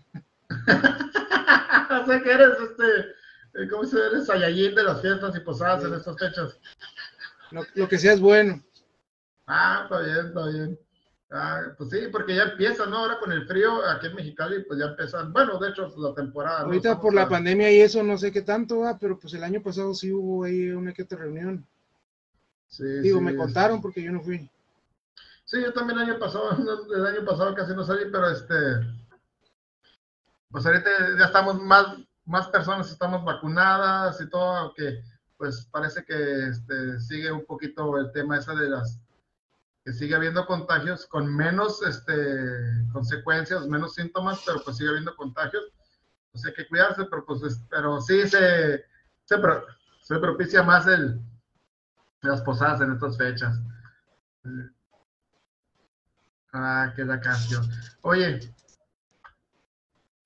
o 2.02 2.06
sea 2.06 2.24
que 2.24 2.32
eres 2.32 2.54
este, 2.60 3.62
eh, 3.62 3.68
¿cómo 3.70 3.86
se 3.86 3.98
eres 4.08 4.26
Sayayín 4.26 4.74
de 4.74 4.84
las 4.84 5.02
fiestas 5.02 5.36
y 5.36 5.40
posadas 5.40 5.84
en 5.84 5.94
estas 5.94 6.18
fechas? 6.18 6.60
Lo, 7.52 7.64
lo 7.76 7.88
que 7.88 8.00
sea 8.00 8.14
es 8.14 8.20
bueno. 8.20 8.64
Ah, 9.48 9.82
está 9.84 10.02
bien, 10.02 10.28
está 10.28 10.48
bien. 10.48 10.80
Ah, 11.30 11.62
pues 11.78 11.90
sí, 11.90 11.98
porque 12.12 12.36
ya 12.36 12.44
empieza, 12.44 12.86
¿no? 12.86 12.98
Ahora 12.98 13.20
con 13.20 13.32
el 13.32 13.46
frío 13.48 13.84
aquí 13.86 14.08
en 14.08 14.16
Mexicali, 14.16 14.64
pues 14.64 14.80
ya 14.80 14.86
empiezan, 14.86 15.34
bueno, 15.34 15.58
de 15.58 15.70
hecho, 15.70 15.94
la 15.98 16.14
temporada. 16.14 16.62
Ahorita 16.62 17.00
por 17.00 17.14
la 17.14 17.28
pandemia 17.28 17.72
y 17.72 17.82
eso, 17.82 18.02
no 18.04 18.18
sé 18.18 18.32
qué 18.32 18.42
tanto, 18.42 18.80
va, 18.80 18.98
pero 18.98 19.20
pues 19.20 19.34
el 19.34 19.44
año 19.44 19.62
pasado 19.62 19.94
sí 19.94 20.12
hubo 20.12 20.46
ahí 20.46 20.70
una 20.70 20.94
que 20.94 21.04
otra 21.04 21.18
reunión. 21.18 21.66
Sí, 22.68 22.84
Digo, 23.02 23.20
me 23.20 23.36
contaron 23.36 23.82
porque 23.82 24.02
yo 24.02 24.12
no 24.12 24.22
fui. 24.22 24.50
Sí, 25.44 25.62
yo 25.62 25.74
también 25.74 26.00
el 26.00 26.10
año 26.10 26.20
pasado, 26.20 26.50
el 26.96 27.06
año 27.06 27.26
pasado 27.26 27.56
casi 27.56 27.74
no 27.74 27.84
salí, 27.84 28.04
pero 28.12 28.30
este, 28.30 28.56
pues 30.50 30.66
ahorita 30.66 30.90
ya 31.18 31.26
estamos 31.26 31.62
más, 31.62 31.98
más 32.26 32.48
personas 32.50 32.90
estamos 32.90 33.24
vacunadas 33.24 34.20
y 34.22 34.30
todo, 34.30 34.56
aunque 34.56 35.04
pues 35.38 35.68
parece 35.72 36.04
que 36.04 36.48
este, 36.48 37.00
sigue 37.00 37.32
un 37.32 37.46
poquito 37.46 37.98
el 37.98 38.12
tema 38.12 38.38
ese 38.38 38.56
de 38.56 38.70
las 38.70 39.00
que 39.88 39.94
sigue 39.94 40.16
habiendo 40.16 40.46
contagios 40.46 41.06
con 41.06 41.34
menos 41.34 41.82
este, 41.82 42.14
consecuencias, 42.92 43.66
menos 43.68 43.96
síntomas, 43.96 44.44
pero 44.46 44.62
pues 44.62 44.76
sigue 44.76 44.90
habiendo 44.90 45.16
contagios. 45.16 45.64
Pues 46.30 46.46
hay 46.46 46.54
que 46.56 46.68
cuidarse, 46.68 47.06
pero, 47.06 47.26
pues, 47.26 47.62
pero 47.70 48.02
sí 48.02 48.28
se, 48.28 48.84
se, 49.24 50.20
propicia 50.20 50.62
más 50.62 50.88
el, 50.88 51.22
las 52.22 52.42
posadas 52.42 52.82
en 52.82 52.92
estas 52.92 53.18
fechas. 53.18 53.62
Ah, 56.52 56.92
qué 56.94 57.06
la 57.06 57.22
canción. 57.22 57.66
Oye, 58.02 58.42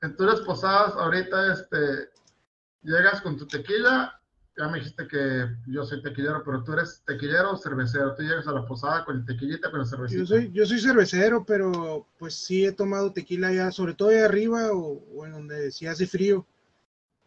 en 0.02 0.16
tus 0.16 0.42
posadas 0.42 0.94
ahorita 0.96 1.54
este, 1.54 2.10
llegas 2.82 3.22
con 3.22 3.38
tu 3.38 3.46
tequila 3.46 4.20
ya 4.62 4.68
me 4.68 4.78
dijiste 4.78 5.08
que 5.08 5.50
yo 5.66 5.84
soy 5.84 6.04
tequillero, 6.04 6.44
pero 6.44 6.64
tú 6.64 6.74
eres 6.74 7.02
tequillero 7.06 7.54
o 7.54 7.58
cervecero. 7.58 8.14
Tú 8.14 8.22
llegas 8.22 8.48
a 8.48 8.52
la 8.52 8.66
posada 8.66 9.04
con 9.04 9.18
el 9.18 9.26
tequillita, 9.26 9.72
con 9.72 9.80
la 9.80 9.86
cervecita. 9.86 10.20
Yo 10.20 10.28
soy, 10.28 10.52
yo 10.54 10.66
soy 10.68 10.80
cervecero, 10.80 11.44
pero 11.44 12.08
pues 12.20 12.36
sí 12.36 12.66
he 12.66 12.72
tomado 12.72 13.12
tequila 13.12 13.52
ya, 13.52 13.72
sobre 13.72 13.96
todo 13.96 14.10
ahí 14.10 14.20
arriba 14.20 14.72
o, 14.72 15.26
en 15.26 15.32
donde 15.32 15.72
sí 15.72 15.88
hace 15.88 16.06
frío. 16.06 16.46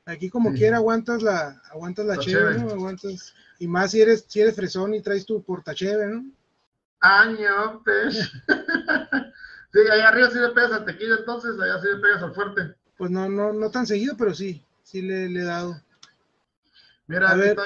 Aquí 0.07 0.31
como 0.31 0.53
quiera 0.53 0.77
aguantas 0.77 1.23
la, 1.23 1.61
aguantas 1.73 2.07
la, 2.07 2.19
cheve, 2.19 2.59
¿no? 2.59 2.71
Aguantas. 2.71 3.35
Y 3.59 3.67
más 3.67 3.91
si 3.91 4.01
eres, 4.03 4.25
si 4.29 4.41
eres 4.41 4.55
fresón 4.55 4.95
y 4.95 5.03
traes 5.03 5.27
tu 5.27 5.43
portacheve, 5.43 6.07
¿no? 6.07 6.25
Año, 7.01 7.83
pues. 7.85 8.17
sí, 9.73 9.79
ahí 9.91 10.01
arriba 10.01 10.31
sí 10.31 10.39
le 10.39 10.51
pegas 10.51 10.73
al 10.73 10.85
tequila, 10.85 11.17
entonces 11.19 11.59
allá 11.61 11.81
sí 11.81 11.89
le 11.89 12.01
pegas 12.01 12.23
al 12.23 12.35
fuerte. 12.35 12.75
Pues 12.97 13.11
no, 13.11 13.29
no, 13.29 13.53
no 13.53 13.71
tan 13.71 13.87
seguido, 13.87 14.15
pero 14.17 14.35
sí, 14.35 14.65
sí 14.85 15.03
le, 15.03 15.29
le 15.29 15.41
he 15.41 15.45
dado. 15.45 15.83
Mira, 17.07 17.31
a 17.31 17.35
ver. 17.35 17.57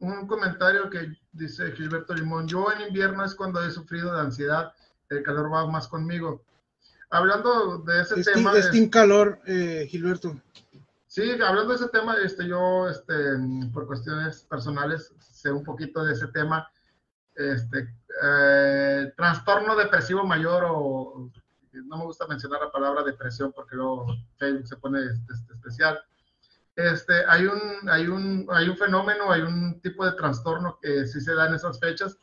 un 0.00 0.26
comentario 0.26 0.90
que 0.90 1.16
dice 1.32 1.72
Gilberto 1.72 2.14
Limón. 2.14 2.48
Yo 2.48 2.70
en 2.72 2.88
invierno 2.88 3.24
es 3.24 3.34
cuando 3.34 3.64
he 3.64 3.70
sufrido 3.70 4.12
de 4.12 4.20
ansiedad, 4.20 4.72
el 5.08 5.22
calor 5.22 5.52
va 5.52 5.66
más 5.66 5.88
conmigo. 5.88 6.44
Hablando 7.10 7.78
de 7.78 8.02
ese 8.02 8.22
tema. 8.22 8.52
Es 8.56 8.66
sin 8.66 8.88
calor, 8.88 9.40
eh, 9.46 9.86
Gilberto. 9.88 10.40
Sí, 11.06 11.30
hablando 11.30 11.68
de 11.68 11.76
ese 11.76 11.88
tema, 11.88 12.16
este, 12.24 12.48
yo, 12.48 12.88
este, 12.88 13.14
por 13.72 13.86
cuestiones 13.86 14.42
personales, 14.42 15.12
sé 15.20 15.52
un 15.52 15.62
poquito 15.62 16.04
de 16.04 16.12
ese 16.12 16.26
tema. 16.28 16.68
Este, 17.36 17.94
eh, 18.22 19.12
trastorno 19.16 19.76
depresivo 19.76 20.24
mayor 20.24 20.64
o 20.66 21.30
no 21.72 21.98
me 21.98 22.04
gusta 22.04 22.26
mencionar 22.26 22.60
la 22.60 22.70
palabra 22.70 23.02
depresión 23.02 23.52
porque 23.52 23.74
luego 23.76 24.06
Facebook 24.38 24.68
se 24.68 24.76
pone 24.76 25.00
este, 25.04 25.52
especial 25.52 26.00
este, 26.76 27.24
hay, 27.28 27.46
un, 27.46 27.88
hay, 27.88 28.06
un, 28.08 28.46
hay 28.50 28.68
un 28.68 28.76
fenómeno, 28.76 29.30
hay 29.30 29.42
un 29.42 29.80
tipo 29.80 30.04
de 30.04 30.12
trastorno 30.12 30.78
que 30.82 31.06
sí 31.06 31.20
se 31.20 31.34
da 31.34 31.46
en 31.46 31.54
esas 31.54 31.78
fechas, 31.78 32.16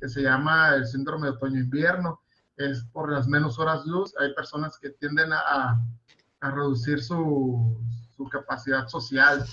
que 0.00 0.08
se 0.08 0.22
llama 0.22 0.74
el 0.74 0.86
síndrome 0.86 1.28
de 1.28 1.32
otoño-invierno. 1.34 2.20
Es 2.56 2.84
por 2.92 3.12
las 3.12 3.26
menos 3.26 3.58
horas 3.58 3.84
luz. 3.84 4.14
Hay 4.20 4.32
personas 4.34 4.78
que 4.78 4.90
tienden 4.90 5.32
a, 5.32 5.80
a 6.40 6.50
reducir 6.50 7.02
su, 7.02 7.76
su, 8.16 8.28
capacidad 8.28 8.86
social. 8.88 9.44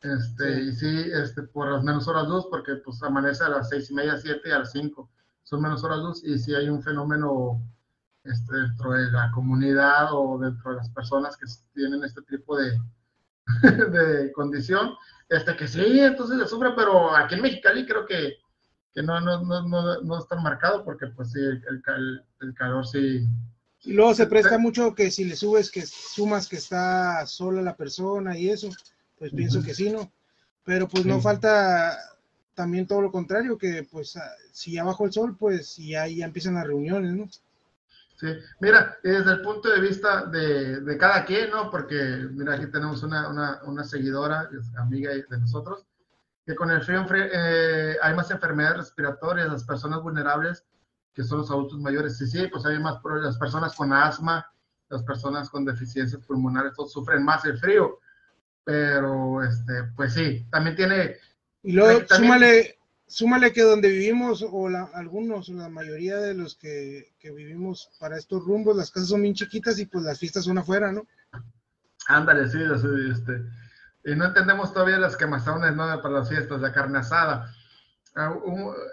Este, 0.00 0.62
Y 0.62 0.72
sí, 0.72 1.10
este, 1.12 1.42
por 1.42 1.70
las 1.70 1.84
menos 1.84 2.08
horas 2.08 2.26
luz, 2.26 2.46
porque 2.50 2.76
pues 2.76 3.02
amanece 3.02 3.44
a 3.44 3.50
las 3.50 3.68
seis 3.68 3.90
y 3.90 3.94
media, 3.94 4.16
siete 4.16 4.48
y 4.48 4.52
a 4.52 4.60
las 4.60 4.72
cinco. 4.72 5.10
Son 5.44 5.60
menos 5.60 5.84
horas 5.84 5.98
luz 5.98 6.24
y 6.24 6.38
sí 6.38 6.54
hay 6.54 6.68
un 6.68 6.82
fenómeno 6.82 7.60
este, 8.24 8.56
dentro 8.56 8.92
de 8.92 9.10
la 9.10 9.30
comunidad 9.32 10.08
o 10.12 10.38
dentro 10.38 10.70
de 10.70 10.76
las 10.78 10.88
personas 10.90 11.36
que 11.36 11.46
tienen 11.74 12.02
este 12.04 12.22
tipo 12.22 12.56
de, 12.56 12.72
de 13.62 14.32
condición, 14.32 14.94
este 15.28 15.56
que 15.56 15.66
sí, 15.66 16.00
entonces 16.00 16.36
le 16.36 16.46
sufre, 16.46 16.70
pero 16.76 17.14
aquí 17.16 17.34
en 17.34 17.42
Mexicali 17.42 17.86
creo 17.86 18.06
que, 18.06 18.36
que 18.94 19.02
no, 19.02 19.20
no, 19.20 19.42
no, 19.42 19.66
no, 19.66 20.00
no 20.00 20.18
es 20.18 20.28
tan 20.28 20.42
marcado 20.42 20.84
porque 20.84 21.06
pues 21.08 21.32
sí, 21.32 21.40
el, 21.40 22.22
el, 22.40 22.54
calor 22.54 22.86
sí. 22.86 23.26
Y 23.84 23.92
luego 23.94 24.14
se 24.14 24.26
presta 24.26 24.58
mucho 24.58 24.94
que 24.94 25.10
si 25.10 25.24
le 25.24 25.34
subes, 25.34 25.70
que 25.70 25.84
sumas 25.86 26.48
que 26.48 26.56
está 26.56 27.26
sola 27.26 27.62
la 27.62 27.76
persona 27.76 28.38
y 28.38 28.50
eso, 28.50 28.70
pues 29.18 29.32
pienso 29.32 29.62
que 29.62 29.74
sí, 29.74 29.90
¿no? 29.90 30.12
Pero 30.64 30.88
pues 30.88 31.04
no 31.04 31.20
falta 31.20 31.98
también 32.54 32.86
todo 32.86 33.00
lo 33.00 33.10
contrario, 33.10 33.58
que 33.58 33.86
pues 33.90 34.16
si 34.52 34.72
ya 34.72 34.84
bajo 34.84 35.04
el 35.04 35.12
sol, 35.12 35.36
pues 35.36 35.76
ya, 35.76 36.06
ya 36.06 36.26
empiezan 36.26 36.54
las 36.54 36.66
reuniones, 36.66 37.12
¿no? 37.12 37.28
Sí, 38.22 38.38
mira, 38.60 38.98
desde 39.02 39.32
el 39.32 39.42
punto 39.42 39.68
de 39.68 39.80
vista 39.80 40.26
de, 40.26 40.80
de 40.80 40.96
cada 40.96 41.24
quien, 41.24 41.50
¿no? 41.50 41.72
Porque, 41.72 42.28
mira, 42.30 42.54
aquí 42.54 42.68
tenemos 42.68 43.02
una, 43.02 43.28
una, 43.28 43.60
una 43.64 43.82
seguidora, 43.82 44.48
amiga 44.78 45.10
de 45.10 45.38
nosotros, 45.40 45.84
que 46.46 46.54
con 46.54 46.70
el 46.70 46.82
frío 46.82 47.04
eh, 47.12 47.96
hay 48.00 48.14
más 48.14 48.30
enfermedades 48.30 48.76
respiratorias, 48.76 49.48
las 49.48 49.64
personas 49.64 50.02
vulnerables, 50.02 50.64
que 51.12 51.24
son 51.24 51.38
los 51.38 51.50
adultos 51.50 51.80
mayores. 51.80 52.16
Sí, 52.16 52.28
sí, 52.28 52.46
pues 52.46 52.64
hay 52.64 52.78
más 52.78 53.00
las 53.02 53.38
personas 53.38 53.74
con 53.74 53.92
asma, 53.92 54.46
las 54.88 55.02
personas 55.02 55.50
con 55.50 55.64
deficiencias 55.64 56.24
pulmonares 56.24 56.74
sufren 56.76 57.24
más 57.24 57.44
el 57.44 57.58
frío. 57.58 57.98
Pero, 58.62 59.42
este, 59.42 59.82
pues 59.96 60.14
sí, 60.14 60.46
también 60.48 60.76
tiene... 60.76 61.16
Y 61.64 61.72
luego, 61.72 62.06
súmale, 62.06 62.78
súmale 63.12 63.52
que 63.52 63.62
donde 63.62 63.88
vivimos, 63.88 64.44
o 64.50 64.68
la, 64.68 64.88
algunos, 64.94 65.48
la 65.50 65.68
mayoría 65.68 66.16
de 66.16 66.34
los 66.34 66.56
que, 66.56 67.14
que, 67.20 67.30
vivimos 67.30 67.90
para 68.00 68.16
estos 68.16 68.42
rumbos, 68.44 68.76
las 68.76 68.90
casas 68.90 69.10
son 69.10 69.22
bien 69.22 69.34
chiquitas 69.34 69.78
y 69.78 69.86
pues 69.86 70.04
las 70.04 70.18
fiestas 70.18 70.44
son 70.44 70.58
afuera, 70.58 70.90
¿no? 70.90 71.06
Ándale, 72.08 72.48
sí, 72.48 72.58
este, 73.10 73.42
y 74.04 74.16
no 74.16 74.24
entendemos 74.24 74.72
todavía 74.72 74.98
las 74.98 75.16
quemazones, 75.16 75.76
¿no? 75.76 75.84
Para 76.00 76.14
las 76.14 76.28
fiestas, 76.28 76.60
la 76.60 76.72
carne 76.72 76.98
asada. 76.98 77.54
Ah, 78.14 78.34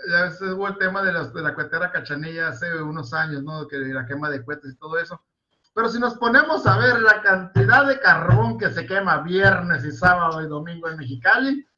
ya 0.09 0.53
hubo 0.53 0.67
el 0.67 0.77
tema 0.77 1.01
de, 1.01 1.11
de 1.11 1.41
la 1.41 1.55
cuetera 1.55 1.91
cachanilla 1.91 2.49
hace 2.49 2.81
unos 2.81 3.13
años, 3.13 3.43
¿no? 3.43 3.67
Que 3.67 3.77
la 3.77 4.05
quema 4.05 4.29
de 4.29 4.43
cohetes 4.43 4.73
y 4.73 4.77
todo 4.77 4.99
eso. 4.99 5.21
Pero 5.73 5.89
si 5.89 5.99
nos 5.99 6.15
ponemos 6.15 6.67
a 6.67 6.77
ver 6.77 6.99
la 7.01 7.21
cantidad 7.21 7.87
de 7.87 7.99
carbón 7.99 8.57
que 8.57 8.69
se 8.69 8.85
quema 8.85 9.21
viernes 9.21 9.85
y 9.85 9.91
sábado 9.91 10.41
y 10.41 10.47
domingo 10.47 10.89
en 10.89 10.97
Mexicali, 10.97 11.68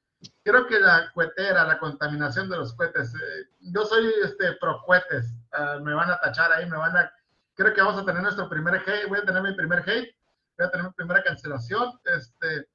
creo 0.44 0.68
que 0.68 0.80
la 0.80 1.12
cuetera, 1.14 1.66
la 1.66 1.80
contaminación 1.80 2.50
de 2.50 2.58
los 2.58 2.74
cohetes, 2.74 3.14
eh, 3.14 3.48
yo 3.62 3.86
soy 3.86 4.12
este 4.24 4.54
pro 4.60 4.82
cohetes, 4.86 5.34
ah, 5.54 5.80
me 5.82 5.94
van 5.94 6.10
a 6.10 6.20
tachar 6.20 6.52
ahí, 6.52 6.70
me 6.70 6.78
van 6.78 6.96
a, 6.96 7.12
creo 7.56 7.74
que 7.74 7.82
vamos 7.82 8.02
a 8.02 8.06
tener 8.06 8.22
nuestro 8.22 8.50
primer 8.50 8.76
hate, 8.76 9.08
voy 9.08 9.20
a 9.20 9.26
tener 9.26 9.42
mi 9.42 9.54
primer 9.54 9.80
hate, 9.80 10.16
voy 10.58 10.68
a 10.68 10.72
tener 10.72 10.88
mi 10.88 10.94
primera 10.94 11.24
cancelación, 11.24 12.00
este, 12.16 12.68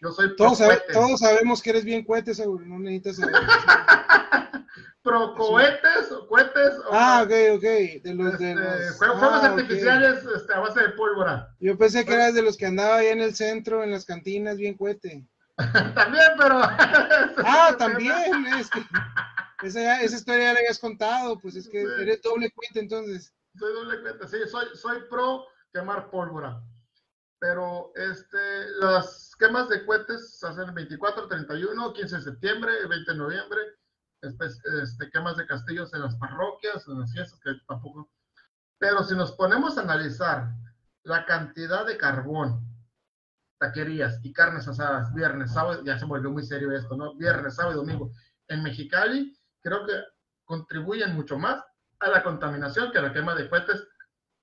yo 0.00 0.12
soy 0.12 0.28
pro 0.28 0.52
todos, 0.52 0.60
todos 0.92 1.20
sabemos 1.20 1.60
que 1.60 1.70
eres 1.70 1.84
bien 1.84 2.04
cohetes, 2.04 2.36
seguro, 2.36 2.64
no 2.64 2.78
necesitas 2.78 3.16
saber. 3.16 3.34
pro 5.02 5.34
cohetes 5.34 6.12
o 6.12 6.26
cohetes. 6.26 6.74
ah, 6.90 7.22
ok, 7.24 7.56
ok. 7.56 7.62
De 8.02 8.14
los, 8.14 8.38
de 8.38 8.50
este, 8.50 8.54
los... 8.54 8.96
Juegos, 8.96 9.22
ah, 9.22 9.46
artificiales 9.46 10.24
este, 10.36 10.54
a 10.54 10.60
base 10.60 10.80
de 10.82 10.88
pólvora. 10.90 11.48
Yo 11.60 11.76
pensé 11.78 12.04
que 12.04 12.14
eras 12.14 12.34
de 12.34 12.42
los 12.42 12.56
que 12.56 12.66
andaba 12.66 12.96
ahí 12.96 13.08
en 13.08 13.22
el 13.22 13.34
centro, 13.34 13.82
en 13.82 13.90
las 13.90 14.04
cantinas, 14.04 14.56
bien 14.56 14.76
cohete. 14.76 15.24
también, 15.94 16.24
pero. 16.38 16.60
ah, 17.44 17.74
también. 17.78 18.46
Es 18.58 18.70
que 18.70 18.84
esa, 19.62 20.00
esa, 20.02 20.16
historia 20.16 20.44
ya 20.44 20.52
la 20.54 20.58
habías 20.60 20.78
contado, 20.78 21.38
pues 21.38 21.56
es 21.56 21.68
que 21.68 21.82
eres 21.82 22.22
doble 22.22 22.50
cuenta 22.52 22.80
entonces. 22.80 23.34
Soy 23.58 23.72
doble 23.72 24.00
cuenta, 24.02 24.26
sí, 24.28 24.36
soy, 24.50 24.66
soy 24.74 25.00
pro 25.10 25.44
quemar 25.72 26.10
pólvora. 26.10 26.62
Pero 27.40 27.92
este, 27.94 28.70
las 28.80 29.32
quemas 29.38 29.68
de 29.68 29.84
cohetes 29.84 30.38
se 30.38 30.46
hacen 30.46 30.64
el 30.64 30.72
24, 30.72 31.28
31, 31.28 31.92
15 31.92 32.16
de 32.16 32.22
septiembre, 32.22 32.72
20 32.88 33.12
de 33.12 33.18
noviembre 33.18 33.60
este, 34.22 35.10
quemas 35.10 35.36
de 35.36 35.46
castillos 35.46 35.92
en 35.94 36.02
las 36.02 36.16
parroquias, 36.16 36.86
en 36.88 37.00
las 37.00 37.12
fiestas, 37.12 37.38
que 37.40 37.52
tampoco. 37.66 38.10
Pero 38.78 39.02
si 39.04 39.14
nos 39.14 39.32
ponemos 39.32 39.78
a 39.78 39.82
analizar 39.82 40.52
la 41.04 41.24
cantidad 41.26 41.86
de 41.86 41.96
carbón, 41.96 42.60
taquerías 43.58 44.20
y 44.22 44.32
carnes 44.32 44.68
asadas, 44.68 45.12
viernes, 45.14 45.52
sábado, 45.52 45.84
ya 45.84 45.98
se 45.98 46.04
volvió 46.04 46.30
muy 46.30 46.44
serio 46.44 46.72
esto, 46.72 46.96
¿no? 46.96 47.14
Viernes, 47.14 47.54
sábado 47.54 47.74
y 47.74 47.86
domingo 47.86 48.12
en 48.48 48.62
Mexicali, 48.62 49.36
creo 49.60 49.86
que 49.86 49.92
contribuyen 50.44 51.14
mucho 51.14 51.38
más 51.38 51.62
a 52.00 52.08
la 52.08 52.22
contaminación 52.22 52.92
que 52.92 52.98
a 52.98 53.02
la 53.02 53.12
quema 53.12 53.34
de 53.34 53.48
cohetes 53.48 53.86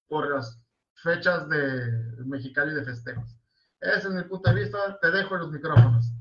por 0.08 0.30
las 0.34 0.62
fechas 0.96 1.50
de 1.50 1.92
Mexicali 2.26 2.74
de 2.74 2.84
festejos. 2.84 3.38
Ese 3.82 4.08
es 4.08 4.14
mi 4.14 4.24
punto 4.24 4.50
de 4.52 4.62
vista. 4.62 5.00
Te 5.00 5.12
dejo 5.12 5.36
los 5.38 5.52
micrófonos. 5.52 6.12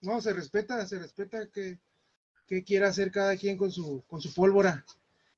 No, 0.00 0.20
se 0.20 0.32
respeta, 0.32 0.84
se 0.86 0.98
respeta 0.98 1.46
que 1.48 1.80
qué 2.46 2.62
quiere 2.62 2.86
hacer 2.86 3.10
cada 3.10 3.36
quien 3.36 3.56
con 3.56 3.70
su, 3.70 4.04
con 4.06 4.20
su 4.20 4.32
pólvora. 4.34 4.84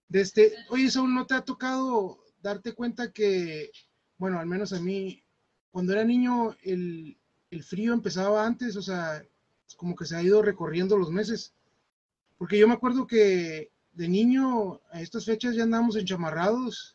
De 0.08 0.20
este, 0.20 0.54
oye, 0.70 0.90
Saúl, 0.90 1.14
¿no 1.14 1.26
te 1.26 1.34
ha 1.34 1.42
tocado 1.42 2.18
darte 2.42 2.74
cuenta 2.74 3.12
que, 3.12 3.70
bueno, 4.18 4.38
al 4.38 4.46
menos 4.46 4.72
a 4.72 4.80
mí, 4.80 5.22
cuando 5.70 5.92
era 5.92 6.04
niño, 6.04 6.56
el, 6.62 7.16
el 7.50 7.62
frío 7.62 7.92
empezaba 7.92 8.46
antes, 8.46 8.76
o 8.76 8.82
sea, 8.82 9.22
como 9.76 9.94
que 9.94 10.04
se 10.06 10.16
ha 10.16 10.22
ido 10.22 10.42
recorriendo 10.42 10.96
los 10.96 11.10
meses? 11.10 11.54
Porque 12.38 12.58
yo 12.58 12.68
me 12.68 12.74
acuerdo 12.74 13.06
que 13.06 13.70
de 13.96 14.08
niño, 14.08 14.80
a 14.90 15.00
estas 15.00 15.24
fechas 15.24 15.54
ya 15.54 15.62
andamos 15.62 15.96
enchamarrados. 15.96 16.92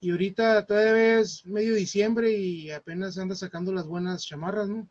Y 0.00 0.10
ahorita 0.10 0.66
todavía 0.66 1.20
es 1.20 1.46
medio 1.46 1.74
diciembre 1.74 2.32
y 2.32 2.70
apenas 2.70 3.18
anda 3.18 3.34
sacando 3.34 3.72
las 3.72 3.86
buenas 3.86 4.24
chamarras, 4.24 4.68
¿no? 4.68 4.88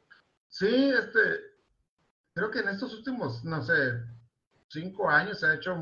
Sí, 0.47 0.67
este, 0.67 1.19
creo 2.33 2.49
que 2.49 2.59
en 2.59 2.69
estos 2.69 2.93
últimos, 2.93 3.43
no 3.43 3.61
sé, 3.61 3.73
cinco 4.69 5.09
años 5.09 5.39
se 5.39 5.47
ha 5.47 5.55
hecho, 5.55 5.75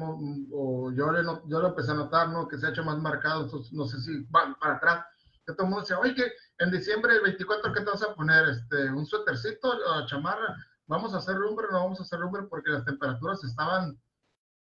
o 0.51 0.91
yo, 0.91 1.11
yo 1.47 1.61
lo 1.61 1.67
empecé 1.67 1.91
a 1.91 1.95
notar, 1.95 2.29
¿no? 2.29 2.47
Que 2.47 2.57
se 2.57 2.65
ha 2.65 2.69
hecho 2.69 2.83
más 2.83 2.97
marcado, 2.99 3.49
no 3.71 3.85
sé 3.85 4.01
si 4.01 4.25
van 4.29 4.57
para 4.57 4.75
atrás, 4.77 5.05
que 5.45 5.53
todo 5.53 5.63
el 5.63 5.69
mundo 5.69 5.81
decía, 5.81 5.99
oye, 5.99 6.31
en 6.59 6.71
diciembre 6.71 7.13
el 7.13 7.21
24, 7.21 7.73
¿qué 7.73 7.81
te 7.81 7.91
vas 7.91 8.03
a 8.03 8.15
poner? 8.15 8.49
Este, 8.49 8.89
¿Un 8.89 9.05
suétercito 9.05 9.69
o 9.69 10.05
chamarra? 10.07 10.55
¿Vamos 10.87 11.13
a 11.13 11.17
hacer 11.17 11.35
lumbre 11.35 11.67
no 11.71 11.83
vamos 11.83 11.99
a 11.99 12.03
hacer 12.03 12.19
lumbre? 12.19 12.43
Porque 12.49 12.71
las 12.71 12.85
temperaturas 12.85 13.43
estaban 13.43 13.97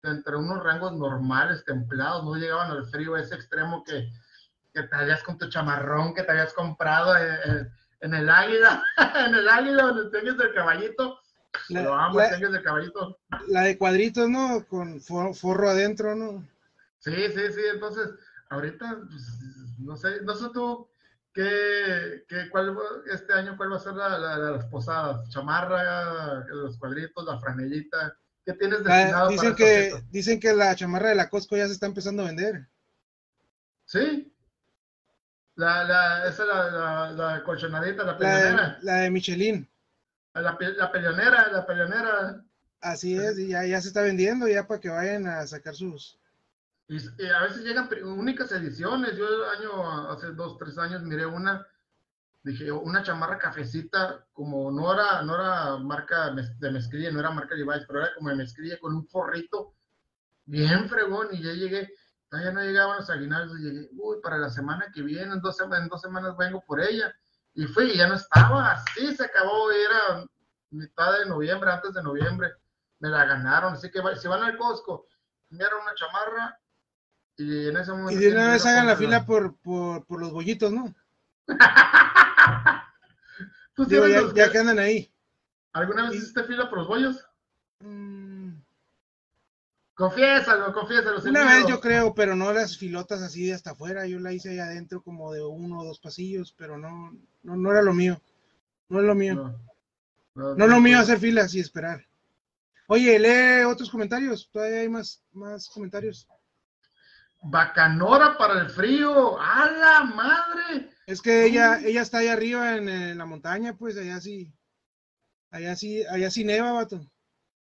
entre 0.02 0.36
unos 0.36 0.62
rangos 0.62 0.92
normales, 0.92 1.64
templados, 1.64 2.24
no 2.24 2.34
llegaban 2.34 2.70
al 2.70 2.86
frío 2.86 3.16
ese 3.16 3.34
extremo 3.34 3.82
que, 3.84 4.10
que 4.72 4.82
te 4.82 4.96
hallas 4.96 5.22
con 5.22 5.38
tu 5.38 5.48
chamarrón 5.48 6.14
que 6.14 6.22
te 6.22 6.32
habías 6.32 6.52
comprado 6.52 7.16
en, 7.16 7.50
en, 7.50 7.72
en 8.00 8.14
el 8.14 8.28
águila, 8.28 8.82
en 9.26 9.34
el 9.34 9.48
águila 9.48 9.94
tienes 10.12 10.38
el 10.38 10.54
caballito, 10.54 11.20
la, 11.68 11.80
de 12.12 12.62
caballito. 12.62 13.18
La 13.48 13.62
de 13.62 13.78
cuadritos, 13.78 14.28
¿no? 14.28 14.66
Con 14.66 15.00
forro 15.00 15.70
adentro, 15.70 16.14
¿no? 16.14 16.46
Sí, 16.98 17.14
sí, 17.28 17.52
sí. 17.52 17.60
Entonces, 17.72 18.10
ahorita, 18.50 18.98
pues, 19.08 19.22
no 19.78 19.96
sé, 19.96 20.22
no 20.22 20.34
sé 20.34 20.48
tú 20.52 20.88
qué, 21.34 22.24
qué, 22.28 22.48
cuál, 22.48 22.76
este 23.12 23.32
año, 23.32 23.56
cuál 23.56 23.72
va 23.72 23.76
a 23.76 23.80
ser 23.80 23.94
la, 23.94 24.18
la, 24.18 24.36
las 24.38 24.64
posadas. 24.66 25.28
Chamarra, 25.28 26.44
los 26.46 26.78
cuadritos, 26.78 27.24
la 27.26 27.38
franelita. 27.38 28.16
¿Qué 28.46 28.52
tienes 28.54 28.80
ah, 28.86 28.96
destinado 28.96 29.28
dicen 29.30 29.54
que 29.54 30.04
Dicen 30.10 30.40
que 30.40 30.52
la 30.54 30.74
chamarra 30.76 31.08
de 31.08 31.14
la 31.16 31.28
Costco 31.28 31.56
ya 31.56 31.66
se 31.66 31.72
está 31.72 31.86
empezando 31.86 32.22
a 32.22 32.26
vender. 32.26 32.68
Sí. 33.86 34.32
La, 35.56 35.84
la, 35.84 36.28
esa 36.28 36.44
la, 36.44 37.12
la, 37.12 37.42
colchonadita, 37.44 38.02
la 38.02 38.18
la 38.18 38.78
la 38.80 38.94
de 38.96 39.10
Michelin. 39.10 39.68
La, 40.34 40.56
la 40.76 40.92
peleonera, 40.92 41.48
la 41.52 41.64
peleonera. 41.64 42.44
Así 42.80 43.16
es, 43.16 43.38
y 43.38 43.48
ya, 43.48 43.64
ya 43.64 43.80
se 43.80 43.88
está 43.88 44.02
vendiendo 44.02 44.46
ya 44.48 44.66
para 44.66 44.80
que 44.80 44.88
vayan 44.88 45.26
a 45.26 45.46
sacar 45.46 45.74
sus. 45.74 46.18
Y, 46.88 46.98
a 47.26 47.42
veces 47.42 47.64
llegan 47.64 47.88
únicas 48.04 48.52
ediciones. 48.52 49.16
Yo 49.16 49.26
el 49.26 49.44
año, 49.58 50.10
hace 50.10 50.32
dos, 50.32 50.58
tres 50.58 50.76
años, 50.78 51.02
miré 51.02 51.26
una, 51.26 51.66
dije, 52.42 52.70
una 52.70 53.02
chamarra 53.02 53.38
cafecita, 53.38 54.26
como 54.32 54.70
no 54.70 54.92
era, 54.92 55.22
no 55.22 55.34
era 55.34 55.76
marca 55.78 56.30
de 56.30 56.70
mezclilla, 56.70 57.10
no 57.10 57.20
era 57.20 57.30
marca 57.30 57.54
Levi's, 57.54 57.86
pero 57.86 58.00
era 58.00 58.14
como 58.14 58.28
de 58.30 58.36
mezclilla 58.36 58.78
con 58.78 58.94
un 58.94 59.06
forrito 59.06 59.74
bien 60.44 60.88
fregón. 60.88 61.28
Y 61.32 61.42
ya 61.42 61.52
llegué, 61.52 61.92
todavía 62.28 62.52
no 62.52 62.60
llegaban 62.60 62.98
los 62.98 63.10
aguinaldos, 63.10 63.58
y 63.60 63.62
llegué, 63.62 63.90
uy, 63.96 64.18
para 64.22 64.38
la 64.38 64.50
semana 64.50 64.90
que 64.92 65.02
viene, 65.02 65.32
en 65.32 65.40
dos, 65.40 65.58
en 65.60 65.88
dos 65.88 66.00
semanas 66.00 66.36
vengo 66.36 66.62
por 66.66 66.80
ella 66.80 67.14
y 67.54 67.66
fui 67.66 67.92
y 67.92 67.96
ya 67.96 68.08
no 68.08 68.14
estaba, 68.14 68.72
así 68.72 69.14
se 69.14 69.24
acabó, 69.24 69.70
era 69.70 70.26
mitad 70.70 71.18
de 71.18 71.26
noviembre, 71.26 71.70
antes 71.70 71.94
de 71.94 72.02
noviembre, 72.02 72.52
me 72.98 73.08
la 73.08 73.24
ganaron, 73.24 73.74
así 73.74 73.90
que 73.90 74.00
si 74.16 74.28
van 74.28 74.42
al 74.42 74.56
Costco, 74.58 75.06
enviaron 75.50 75.82
una 75.82 75.94
chamarra 75.94 76.58
y 77.36 77.68
en 77.68 77.76
ese 77.76 77.92
momento... 77.92 78.12
Y 78.12 78.24
de 78.24 78.32
una 78.32 78.52
vez 78.52 78.64
hagan 78.66 78.86
la 78.86 78.96
fila 78.96 79.26
por, 79.26 79.56
por, 79.56 80.04
por, 80.06 80.20
los 80.20 80.32
bollitos, 80.32 80.72
¿no? 80.72 80.94
ya, 84.34 84.50
que 84.50 84.58
andan 84.58 84.78
ahí. 84.78 85.12
¿Alguna 85.72 86.04
vez 86.04 86.16
hiciste 86.16 86.44
fila 86.44 86.68
por 86.68 86.78
los 86.78 86.88
bollos? 86.88 87.24
Mm. 87.80 88.52
Confiésalo, 89.94 90.72
confiésalo. 90.72 91.20
Una 91.24 91.44
vez 91.44 91.66
yo 91.68 91.80
creo, 91.80 92.14
pero 92.14 92.34
no 92.34 92.52
las 92.52 92.76
filotas 92.76 93.22
así 93.22 93.46
de 93.46 93.54
hasta 93.54 93.72
afuera. 93.72 94.06
Yo 94.06 94.18
la 94.18 94.32
hice 94.32 94.50
ahí 94.50 94.58
adentro 94.58 95.02
como 95.02 95.32
de 95.32 95.44
uno 95.44 95.80
o 95.80 95.84
dos 95.84 96.00
pasillos, 96.00 96.52
pero 96.56 96.76
no, 96.76 97.16
no, 97.44 97.56
no 97.56 97.70
era 97.70 97.80
lo 97.80 97.94
mío. 97.94 98.20
No 98.88 99.00
es 99.00 99.06
lo 99.06 99.14
mío. 99.14 99.56
No, 100.34 100.54
no, 100.56 100.66
lo 100.66 100.80
mío 100.80 100.98
hacer 100.98 101.20
filas 101.20 101.54
y 101.54 101.60
esperar. 101.60 102.04
Oye, 102.88 103.18
lee 103.20 103.64
otros 103.64 103.88
comentarios. 103.88 104.50
Todavía 104.52 104.80
hay 104.80 104.88
más, 104.88 105.22
más 105.32 105.68
comentarios. 105.68 106.26
Bacanora 107.44 108.36
para 108.38 108.60
el 108.60 108.70
frío. 108.70 109.38
¡A 109.40 109.70
la 109.70 110.04
madre! 110.04 110.90
Es 111.06 111.20
que 111.20 111.44
ella, 111.44 111.78
ella 111.80 112.02
está 112.02 112.18
ahí 112.18 112.28
arriba 112.28 112.76
en, 112.76 113.18
la 113.18 113.26
montaña, 113.26 113.76
pues 113.76 113.96
allá 113.96 114.20
sí. 114.20 114.52
Allá 115.50 115.76
sí, 115.76 116.04
allá 116.06 116.30
sí 116.30 116.44
neva, 116.44 116.72
vato. 116.72 117.00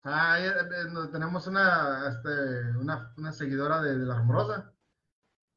Ah, 0.03 0.39
eh, 0.39 0.53
tenemos 1.11 1.47
una, 1.47 2.09
este, 2.09 2.77
una, 2.77 3.13
una 3.17 3.31
seguidora 3.31 3.81
de, 3.81 3.97
la 3.97 4.15
Rumorosa. 4.15 4.73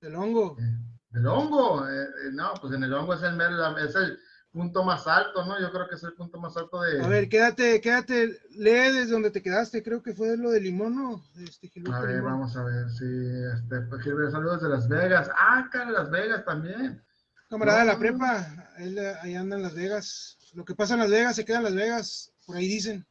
Del 0.01 0.17
hongo. 0.17 0.57
Eh, 0.59 0.79
del 1.11 1.27
hongo. 1.27 1.89
Eh, 1.89 2.09
no, 2.33 2.53
pues 2.61 2.75
en 2.75 2.85
el 2.85 2.93
hongo 2.93 3.15
es 3.15 3.23
el, 3.23 3.41
es 3.41 3.95
el 3.95 4.19
punto 4.53 4.83
más 4.83 5.07
alto, 5.07 5.45
¿no? 5.45 5.61
Yo 5.61 5.71
creo 5.71 5.89
que 5.89 5.95
es 5.95 6.03
el 6.03 6.15
punto 6.15 6.39
más 6.39 6.57
alto 6.57 6.81
de... 6.83 7.03
A 7.03 7.09
ver, 7.09 7.29
quédate, 7.29 7.81
quédate, 7.81 8.41
lee 8.51 8.93
desde 8.93 9.13
donde 9.13 9.31
te 9.31 9.43
quedaste, 9.43 9.83
creo 9.83 10.03
que 10.03 10.13
fue 10.13 10.37
lo 10.37 10.51
de 10.51 10.61
Limón, 10.61 10.97
¿no? 10.97 11.25
Este, 11.39 11.71
a 11.93 12.01
ver, 12.01 12.23
vamos 12.23 12.57
a 12.57 12.65
ver, 12.65 12.91
sí, 12.91 13.07
este, 13.55 13.81
pues, 13.83 14.05
saludos 14.33 14.63
de 14.63 14.69
Las 14.69 14.89
Vegas. 14.89 15.31
Ah, 15.39 15.69
cara, 15.71 15.91
Las 15.91 16.11
Vegas 16.11 16.45
también. 16.45 17.03
Camarada 17.49 17.81
de 17.81 17.87
la 17.87 17.99
prepa, 17.99 18.47
él 18.79 18.99
ahí 19.23 19.35
anda 19.35 19.57
en 19.57 19.63
Las 19.63 19.75
Vegas. 19.75 20.39
Lo 20.55 20.65
que 20.65 20.75
pasa 20.75 20.95
en 20.95 21.01
Las 21.01 21.11
Vegas 21.11 21.37
se 21.37 21.45
queda 21.45 21.59
en 21.59 21.65
Las 21.65 21.75
Vegas, 21.75 22.33
por 22.47 22.57
ahí 22.57 22.67
dicen. 22.67 23.07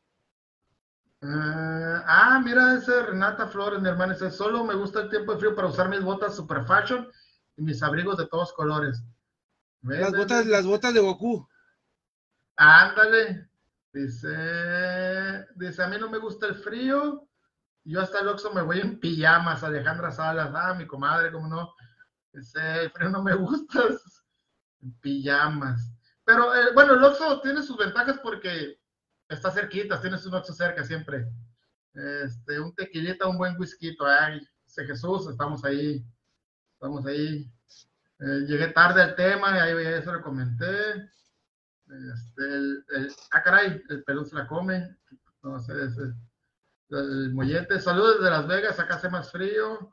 Uh, 1.22 2.00
ah, 2.06 2.42
mira 2.44 2.76
ese 2.78 3.02
Renata 3.04 3.48
Flores, 3.48 3.82
mi 3.82 3.90
hermana, 3.90 4.14
dice, 4.14 4.32
solo 4.32 4.64
me 4.64 4.74
gusta 4.76 5.02
el 5.02 5.10
tiempo 5.10 5.34
de 5.34 5.40
frío 5.40 5.56
para 5.56 5.68
usar 5.68 5.90
mis 5.90 6.02
botas 6.02 6.36
super 6.36 6.64
fashion 6.66 7.10
y 7.58 7.62
mis 7.62 7.84
abrigos 7.84 8.18
de 8.18 8.28
todos 8.28 8.54
colores. 8.54 9.04
Las 9.82 10.12
botas, 10.12 10.46
las 10.46 10.66
botas 10.66 10.94
de 10.94 11.00
Goku. 11.00 11.48
Ándale. 12.56 13.50
Dice, 13.92 15.48
dice, 15.56 15.84
a 15.84 15.88
mí 15.88 15.98
no 16.00 16.10
me 16.10 16.20
gusta 16.20 16.48
el 16.48 16.56
frío. 16.56 17.28
Yo 17.84 18.02
hasta 18.02 18.20
el 18.20 18.28
Oxxo 18.28 18.54
me 18.54 18.62
voy 18.62 18.80
en 18.82 19.00
pijamas, 19.00 19.64
Alejandra 19.64 20.12
Salas. 20.12 20.52
Ah, 20.54 20.76
mi 20.76 20.86
comadre, 20.86 21.32
cómo 21.32 21.48
no. 21.48 21.74
Dice, 22.32 22.84
el 22.84 22.92
frío 22.92 23.10
no 23.10 23.24
me 23.24 23.34
gusta. 23.34 23.82
En 24.82 24.94
pijamas. 25.00 25.92
Pero 26.24 26.56
eh, 26.56 26.74
bueno, 26.74 26.94
el 26.94 27.04
Oxxo 27.04 27.42
tiene 27.42 27.64
sus 27.64 27.78
ventajas 27.78 28.20
porque 28.22 28.80
está 29.28 29.50
cerquita, 29.52 30.00
tienes 30.00 30.26
un 30.26 30.36
Oxxo 30.36 30.54
cerca 30.54 30.84
siempre. 30.84 31.28
Este, 31.94 32.60
un 32.60 32.74
tequilita, 32.76 33.28
un 33.28 33.38
buen 33.38 33.60
whisky. 33.60 33.98
Ay, 34.00 34.48
Jesús, 34.76 35.28
estamos 35.28 35.66
ahí. 35.66 36.06
Estamos 36.74 37.06
ahí. 37.06 37.52
Eh, 38.20 38.46
llegué 38.48 38.68
tarde 38.68 39.02
al 39.02 39.16
tema 39.16 39.56
y 39.56 39.60
ahí 39.60 39.86
eso 39.86 40.12
lo 40.12 40.22
comenté. 40.22 41.10
Este, 42.14 42.44
el, 42.44 42.86
ah, 43.32 43.42
caray, 43.42 43.82
el 43.90 44.04
pelón 44.04 44.26
se 44.26 44.36
la 44.36 44.48
come. 44.48 44.98
Sé, 45.66 45.72
el, 45.72 46.16
el 46.90 47.34
mollete. 47.34 47.80
Saludos 47.80 48.22
de 48.22 48.30
Las 48.30 48.48
Vegas, 48.48 48.80
acá 48.80 48.96
hace 48.96 49.10
más 49.10 49.32
frío. 49.32 49.90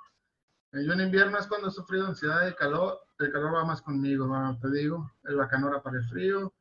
Eh, 0.73 0.85
yo 0.85 0.93
en 0.93 1.01
invierno 1.03 1.39
es 1.39 1.47
cuando 1.47 1.69
he 1.69 1.71
sufrido 1.71 2.07
ansiedad 2.07 2.47
y 2.49 2.55
calor. 2.55 3.01
El 3.19 3.33
calor 3.33 3.55
va 3.55 3.65
más 3.65 3.81
conmigo, 3.81 4.29
te 4.61 4.71
digo. 4.71 5.11
El 5.25 5.37
bacanora 5.37 5.83
para 5.83 5.99
el 5.99 6.05
frío. 6.05 6.53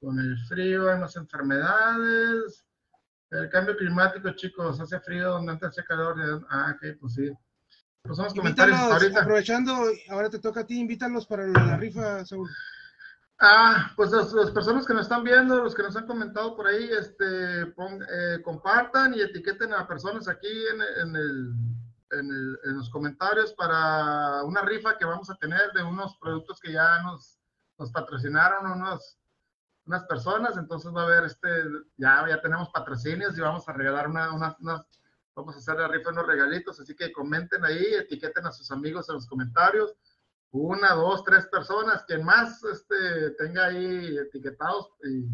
Con 0.00 0.18
el 0.18 0.36
frío 0.46 0.90
hay 0.90 0.98
más 0.98 1.16
enfermedades. 1.16 2.66
El 3.30 3.48
cambio 3.48 3.76
climático, 3.76 4.30
chicos, 4.32 4.80
hace 4.80 5.00
frío 5.00 5.30
donde 5.30 5.52
antes 5.52 5.68
hace 5.68 5.84
calor. 5.84 6.46
Ah, 6.50 6.74
ok, 6.76 6.98
pues 7.00 7.14
sí. 7.14 7.32
Comentarios 8.34 8.78
ahorita. 8.78 9.22
Aprovechando, 9.22 9.72
ahora 10.08 10.30
te 10.30 10.38
toca 10.38 10.60
a 10.60 10.66
ti, 10.66 10.78
invítalos 10.78 11.26
para 11.26 11.46
la 11.46 11.76
rifa, 11.76 12.24
Saúl. 12.24 12.48
Ah, 13.38 13.92
pues 13.96 14.10
las, 14.12 14.50
personas 14.50 14.86
que 14.86 14.94
nos 14.94 15.02
están 15.02 15.22
viendo, 15.22 15.62
los 15.62 15.74
que 15.74 15.82
nos 15.82 15.94
han 15.94 16.06
comentado 16.06 16.56
por 16.56 16.66
ahí, 16.66 16.88
este, 16.98 17.62
eh, 17.62 18.42
compartan 18.42 19.12
y 19.14 19.20
etiqueten 19.20 19.74
a 19.74 19.86
personas 19.86 20.26
aquí 20.26 20.48
en, 21.02 21.14
el, 21.14 21.52
en, 22.12 22.76
los 22.76 22.88
comentarios 22.88 23.52
para 23.52 24.42
una 24.42 24.62
rifa 24.62 24.96
que 24.96 25.04
vamos 25.04 25.28
a 25.28 25.34
tener 25.34 25.70
de 25.74 25.82
unos 25.82 26.16
productos 26.16 26.58
que 26.60 26.72
ya 26.72 27.02
nos, 27.02 27.38
nos 27.78 27.92
patrocinaron 27.92 28.70
unos, 28.70 29.18
unas 29.84 30.04
personas, 30.04 30.56
entonces 30.56 30.90
va 30.94 31.02
a 31.02 31.04
haber 31.04 31.24
este, 31.24 31.48
ya, 31.98 32.24
ya 32.26 32.40
tenemos 32.40 32.70
patrocinios 32.70 33.36
y 33.36 33.42
vamos 33.42 33.68
a 33.68 33.72
regalar 33.74 34.08
una, 34.08 34.32
unas, 34.32 34.56
vamos 35.36 35.54
a 35.54 35.58
hacer 35.58 35.76
la 35.76 35.86
rifa 35.86 36.10
unos 36.10 36.26
regalitos, 36.26 36.80
así 36.80 36.96
que 36.96 37.12
comenten 37.12 37.64
ahí, 37.64 37.84
etiqueten 37.94 38.46
a 38.46 38.52
sus 38.52 38.70
amigos 38.72 39.08
en 39.08 39.14
los 39.14 39.26
comentarios 39.26 39.94
una, 40.56 40.94
dos, 40.94 41.24
tres 41.24 41.46
personas, 41.46 42.04
quien 42.04 42.24
más 42.24 42.62
este, 42.64 43.30
tenga 43.32 43.66
ahí 43.66 44.16
etiquetados 44.18 44.90
y 45.04 45.26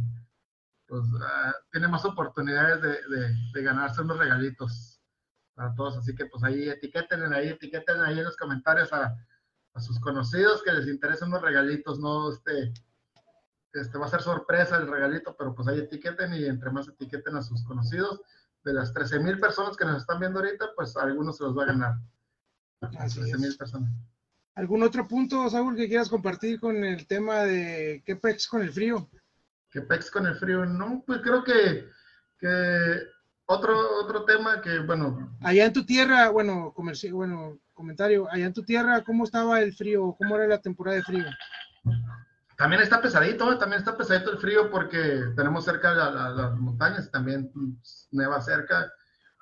pues 0.87 1.03
ah, 1.23 1.55
tiene 1.71 1.89
más 1.89 2.05
oportunidades 2.05 2.83
de, 2.83 3.63
ganarse 3.63 4.03
unos 4.03 4.19
regalitos 4.19 5.01
para 5.55 5.75
todos. 5.75 5.97
Así 5.97 6.15
que 6.15 6.27
pues 6.27 6.43
ahí 6.45 6.69
etiqueten 6.69 7.33
ahí, 7.33 7.49
etiqueten 7.49 8.01
ahí 8.01 8.19
en 8.19 8.25
los 8.25 8.37
comentarios 8.37 8.93
a, 8.93 9.17
sus 9.81 9.99
conocidos 10.01 10.63
que 10.63 10.73
les 10.73 10.87
interesen 10.87 11.29
unos 11.29 11.41
regalitos, 11.41 11.99
no 11.99 12.31
este, 12.31 12.75
este 13.73 13.97
va 13.97 14.05
a 14.05 14.11
ser 14.11 14.21
sorpresa 14.21 14.77
el 14.77 14.87
regalito, 14.87 15.35
pero 15.35 15.55
pues 15.55 15.67
ahí 15.67 15.79
etiqueten 15.79 16.35
y 16.35 16.45
entre 16.45 16.71
más 16.71 16.89
etiqueten 16.89 17.37
a 17.37 17.43
sus 17.43 17.65
conocidos, 17.65 18.21
de 18.65 18.73
las 18.73 18.93
13 18.93 19.21
mil 19.21 19.39
personas 19.41 19.77
que 19.77 19.85
nos 19.85 20.03
están 20.03 20.21
viendo 20.21 20.39
ahorita, 20.41 20.71
pues 20.77 20.97
algunos 20.97 21.37
se 21.37 21.45
los 21.45 21.57
va 21.57 21.65
a 21.65 21.67
ganar. 21.67 21.95
13 22.81 23.39
mil 23.39 23.57
personas. 23.57 23.91
¿Algún 24.55 24.83
otro 24.83 25.09
punto, 25.09 25.49
Saúl, 25.49 25.77
que 25.77 25.89
quieras 25.89 26.09
compartir 26.09 26.61
con 26.61 26.85
el 26.85 27.07
tema 27.07 27.41
de 27.41 28.03
qué 28.05 28.17
pex 28.17 28.47
con 28.47 28.63
el 28.63 28.71
frío? 28.71 29.09
¿Qué 29.71 29.81
pex 29.81 30.11
con 30.11 30.27
el 30.27 30.35
frío? 30.37 30.67
No, 30.67 31.03
pues 31.07 31.21
creo 31.23 31.43
que, 31.43 31.87
otro, 33.47 33.75
otro 34.03 34.25
tema 34.25 34.61
que, 34.61 34.81
bueno. 34.81 35.37
Allá 35.41 35.65
en 35.65 35.73
tu 35.73 35.87
tierra, 35.87 36.29
bueno, 36.29 36.73
comercio, 36.75 37.15
bueno, 37.15 37.59
comentario, 37.73 38.29
allá 38.31 38.47
en 38.47 38.53
tu 38.53 38.63
tierra, 38.63 39.03
¿cómo 39.03 39.25
estaba 39.25 39.61
el 39.61 39.73
frío? 39.73 40.15
¿Cómo 40.19 40.37
era 40.37 40.47
la 40.47 40.61
temporada 40.61 40.99
de 40.99 41.03
frío? 41.03 41.25
También 42.63 42.81
está 42.81 43.03
pesadito, 43.03 43.59
también 43.59 43.81
está 43.81 43.97
pesadito 43.97 44.31
el 44.31 44.39
frío 44.39 44.71
porque 44.71 45.33
tenemos 45.35 45.65
cerca 45.65 45.97
las 45.97 46.55
montañas, 46.61 47.11
también 47.11 47.51
neva 48.13 48.41
cerca, 48.41 48.89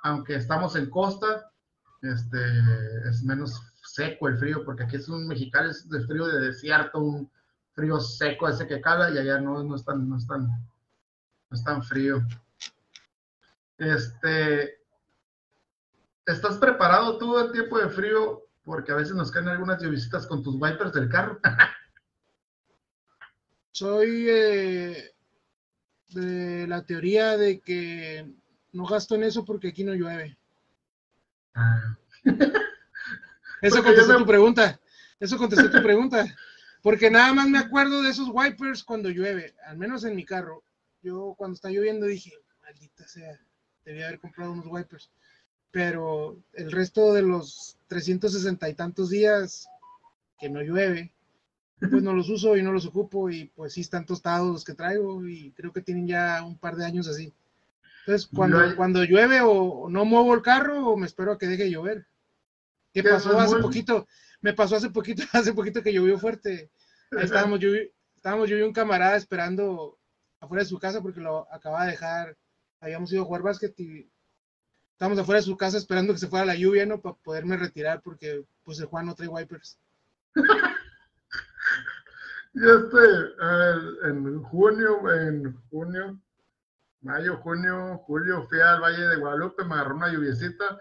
aunque 0.02 0.36
estamos 0.36 0.74
en 0.74 0.88
costa, 0.88 1.52
este, 2.00 2.38
es 3.10 3.22
menos 3.22 3.60
seco 3.82 4.26
el 4.26 4.38
frío, 4.38 4.64
porque 4.64 4.84
aquí 4.84 4.96
es 4.96 5.06
un 5.10 5.28
mexicano, 5.28 5.68
es 5.68 5.86
de 5.90 6.00
frío 6.06 6.28
de 6.28 6.46
desierto, 6.46 6.98
un 6.98 7.30
frío 7.74 8.00
seco 8.00 8.48
ese 8.48 8.66
que 8.66 8.80
cala 8.80 9.10
y 9.10 9.18
allá 9.18 9.38
no, 9.38 9.62
no, 9.64 9.76
es, 9.76 9.84
tan, 9.84 10.08
no, 10.08 10.16
es, 10.16 10.26
tan, 10.26 10.46
no 10.46 11.54
es 11.54 11.62
tan 11.62 11.82
frío. 11.82 12.26
Este, 13.76 14.78
¿estás 16.24 16.56
preparado 16.56 17.18
tú 17.18 17.38
en 17.38 17.52
tiempo 17.52 17.78
de 17.78 17.90
frío? 17.90 18.44
Porque 18.64 18.92
a 18.92 18.96
veces 18.96 19.14
nos 19.14 19.30
caen 19.30 19.48
algunas 19.48 19.82
lluvias 19.82 20.26
con 20.26 20.42
tus 20.42 20.54
wipers 20.54 20.94
del 20.94 21.10
carro. 21.10 21.38
Soy 23.72 24.26
eh, 24.28 25.12
de 26.08 26.66
la 26.66 26.84
teoría 26.84 27.36
de 27.36 27.60
que 27.60 28.26
no 28.72 28.86
gasto 28.86 29.14
en 29.14 29.24
eso 29.24 29.44
porque 29.44 29.68
aquí 29.68 29.84
no 29.84 29.94
llueve. 29.94 30.36
Ah. 31.54 31.96
Eso 33.62 33.82
contestó 33.82 34.16
tu 34.18 34.26
pregunta. 34.26 34.80
Eso 35.18 35.36
contestó 35.36 35.70
tu 35.70 35.82
pregunta. 35.82 36.26
Porque 36.82 37.10
nada 37.10 37.32
más 37.34 37.48
me 37.48 37.58
acuerdo 37.58 38.02
de 38.02 38.10
esos 38.10 38.30
wipers 38.32 38.82
cuando 38.84 39.10
llueve, 39.10 39.54
al 39.66 39.76
menos 39.76 40.04
en 40.04 40.16
mi 40.16 40.24
carro. 40.24 40.62
Yo 41.02 41.34
cuando 41.36 41.54
está 41.54 41.70
lloviendo 41.70 42.06
dije, 42.06 42.32
maldita 42.62 43.06
sea, 43.06 43.38
debía 43.84 44.06
haber 44.06 44.18
comprado 44.18 44.52
unos 44.52 44.66
wipers. 44.66 45.10
Pero 45.70 46.42
el 46.54 46.72
resto 46.72 47.12
de 47.12 47.22
los 47.22 47.76
360 47.88 48.68
y 48.68 48.74
tantos 48.74 49.10
días 49.10 49.68
que 50.38 50.48
no 50.48 50.62
llueve, 50.62 51.12
pues 51.88 52.02
no 52.02 52.12
los 52.12 52.28
uso 52.28 52.56
y 52.56 52.62
no 52.62 52.72
los 52.72 52.86
ocupo 52.86 53.30
y 53.30 53.46
pues 53.46 53.72
sí 53.72 53.80
están 53.80 54.04
tostados 54.04 54.52
los 54.52 54.64
que 54.64 54.74
traigo 54.74 55.26
y 55.26 55.52
creo 55.52 55.72
que 55.72 55.80
tienen 55.80 56.06
ya 56.06 56.42
un 56.44 56.58
par 56.58 56.76
de 56.76 56.84
años 56.84 57.08
así. 57.08 57.32
Entonces, 58.00 58.28
cuando, 58.34 58.76
cuando 58.76 59.04
llueve 59.04 59.40
o 59.42 59.88
no 59.88 60.04
muevo 60.04 60.34
el 60.34 60.42
carro 60.42 60.88
o 60.88 60.96
me 60.96 61.06
espero 61.06 61.32
a 61.32 61.38
que 61.38 61.46
deje 61.46 61.64
de 61.64 61.70
llover. 61.70 62.06
¿Qué 62.92 63.02
pasó 63.02 63.38
hace 63.38 63.56
poquito? 63.56 64.06
Me 64.40 64.52
pasó 64.52 64.76
hace 64.76 64.90
poquito, 64.90 65.22
hace 65.32 65.52
poquito 65.52 65.82
que 65.82 65.92
llovió 65.92 66.18
fuerte. 66.18 66.70
Ahí 67.12 67.24
estábamos 67.24 67.60
yo, 67.60 67.70
estábamos 68.16 68.48
yo 68.48 68.58
y 68.58 68.62
un 68.62 68.72
camarada 68.72 69.16
esperando 69.16 69.98
afuera 70.40 70.62
de 70.62 70.68
su 70.68 70.78
casa 70.78 71.00
porque 71.00 71.20
lo 71.20 71.46
acababa 71.52 71.84
de 71.84 71.92
dejar. 71.92 72.36
Habíamos 72.80 73.12
ido 73.12 73.22
a 73.22 73.26
jugar 73.26 73.42
básquet 73.42 73.78
y 73.78 74.08
estábamos 74.92 75.18
afuera 75.18 75.40
de 75.40 75.46
su 75.46 75.56
casa 75.56 75.76
esperando 75.76 76.12
que 76.12 76.18
se 76.18 76.28
fuera 76.28 76.44
la 76.44 76.54
lluvia, 76.54 76.86
¿no? 76.86 77.00
Para 77.00 77.16
poderme 77.16 77.56
retirar 77.56 78.00
porque 78.02 78.44
pues 78.64 78.80
el 78.80 78.86
Juan 78.86 79.06
no 79.06 79.14
trae 79.14 79.28
wipers. 79.28 79.78
y 82.52 82.68
este, 82.68 84.08
en 84.08 84.42
junio, 84.42 85.12
en 85.12 85.56
junio, 85.70 86.20
mayo, 87.00 87.36
junio, 87.38 87.98
julio, 88.06 88.46
fui 88.48 88.60
al 88.60 88.80
Valle 88.80 89.06
de 89.06 89.16
Guadalupe, 89.16 89.64
me 89.64 89.74
agarró 89.74 89.96
una 89.96 90.08
lluviecita 90.08 90.78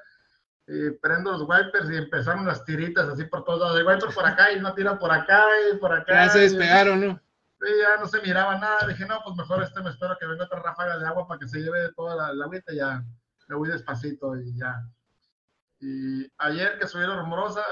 y 0.67 0.91
prendo 0.91 1.31
los 1.31 1.41
wipers 1.41 1.89
y 1.89 1.97
empezaron 1.97 2.45
las 2.45 2.63
tiritas 2.65 3.07
así 3.09 3.23
por 3.25 3.43
todos 3.43 3.59
lados. 3.59 3.79
El 3.79 3.87
wiper 3.87 4.13
por 4.13 4.25
acá 4.25 4.51
y 4.51 4.59
una 4.59 4.75
tira 4.75 4.97
por 4.97 5.11
acá 5.11 5.43
y 5.71 5.77
por 5.77 5.93
acá. 5.93 6.25
Ya 6.25 6.29
se 6.29 6.39
despegaron, 6.39 7.01
¿no? 7.01 7.19
Sí, 7.61 7.67
ya 7.81 8.01
no 8.01 8.07
se 8.07 8.21
miraba 8.21 8.57
nada. 8.57 8.87
Dije, 8.87 9.05
no, 9.05 9.19
pues 9.23 9.35
mejor 9.35 9.63
este 9.63 9.81
me 9.81 9.89
espero 9.89 10.15
que 10.19 10.27
venga 10.27 10.45
otra 10.45 10.61
ráfaga 10.61 10.97
de 10.97 11.07
agua 11.07 11.27
para 11.27 11.39
que 11.39 11.47
se 11.47 11.59
lleve 11.59 11.91
toda 11.95 12.15
la, 12.15 12.33
la 12.33 12.45
agüita 12.45 12.71
y 12.71 12.77
ya 12.77 13.03
me 13.47 13.55
voy 13.55 13.69
despacito 13.69 14.35
y 14.37 14.55
ya. 14.55 14.83
Y 15.81 16.31
ayer 16.37 16.77
que 16.77 16.87
subí 16.87 17.05
la 17.05 17.19
rumorosa, 17.19 17.63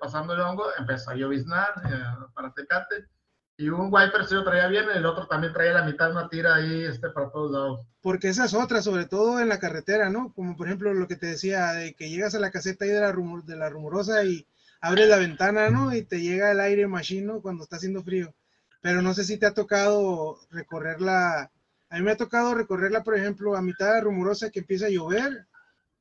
pasando 0.00 0.34
el 0.34 0.40
hongo, 0.40 0.66
empezó 0.78 1.10
a 1.10 1.14
lloviznar 1.14 1.72
eh, 1.86 2.26
para 2.34 2.52
Tecate 2.52 3.08
y 3.56 3.68
un 3.68 3.88
wiper 3.92 4.26
se 4.26 4.34
lo 4.34 4.44
traía 4.44 4.66
bien, 4.66 4.86
el 4.92 5.06
otro 5.06 5.26
también 5.26 5.52
traía 5.52 5.72
la 5.72 5.84
mitad 5.84 6.10
una 6.10 6.28
tira 6.28 6.56
ahí 6.56 6.84
este, 6.84 7.10
para 7.10 7.30
todos 7.30 7.52
lados. 7.52 7.86
Porque 8.02 8.28
esa 8.28 8.46
es 8.46 8.54
otra, 8.54 8.82
sobre 8.82 9.06
todo 9.06 9.38
en 9.38 9.48
la 9.48 9.60
carretera, 9.60 10.10
¿no? 10.10 10.32
Como 10.32 10.56
por 10.56 10.66
ejemplo 10.66 10.92
lo 10.92 11.06
que 11.06 11.16
te 11.16 11.26
decía, 11.26 11.72
de 11.72 11.94
que 11.94 12.10
llegas 12.10 12.34
a 12.34 12.40
la 12.40 12.50
caseta 12.50 12.84
ahí 12.84 12.90
de 12.90 13.00
la, 13.00 13.12
de 13.12 13.56
la 13.56 13.70
rumorosa 13.70 14.24
y 14.24 14.46
abres 14.80 15.08
la 15.08 15.18
ventana, 15.18 15.70
¿no? 15.70 15.94
Y 15.94 16.02
te 16.02 16.20
llega 16.20 16.50
el 16.50 16.60
aire 16.60 16.86
machino 16.88 17.40
cuando 17.40 17.62
está 17.62 17.76
haciendo 17.76 18.02
frío. 18.02 18.34
pero 18.80 19.02
no 19.02 19.14
sé 19.14 19.24
si 19.24 19.38
te 19.38 19.46
ha 19.46 19.54
tocado 19.54 20.38
recorrerla. 20.50 21.50
A 21.90 21.96
mí 21.96 22.02
me 22.02 22.10
ha 22.10 22.16
tocado 22.16 22.54
recorrerla, 22.54 23.04
por 23.04 23.16
ejemplo, 23.16 23.56
a 23.56 23.62
mitad 23.62 23.94
de 23.94 24.00
rumorosa 24.00 24.50
que 24.50 24.60
empieza 24.60 24.86
a 24.86 24.90
llover 24.90 25.46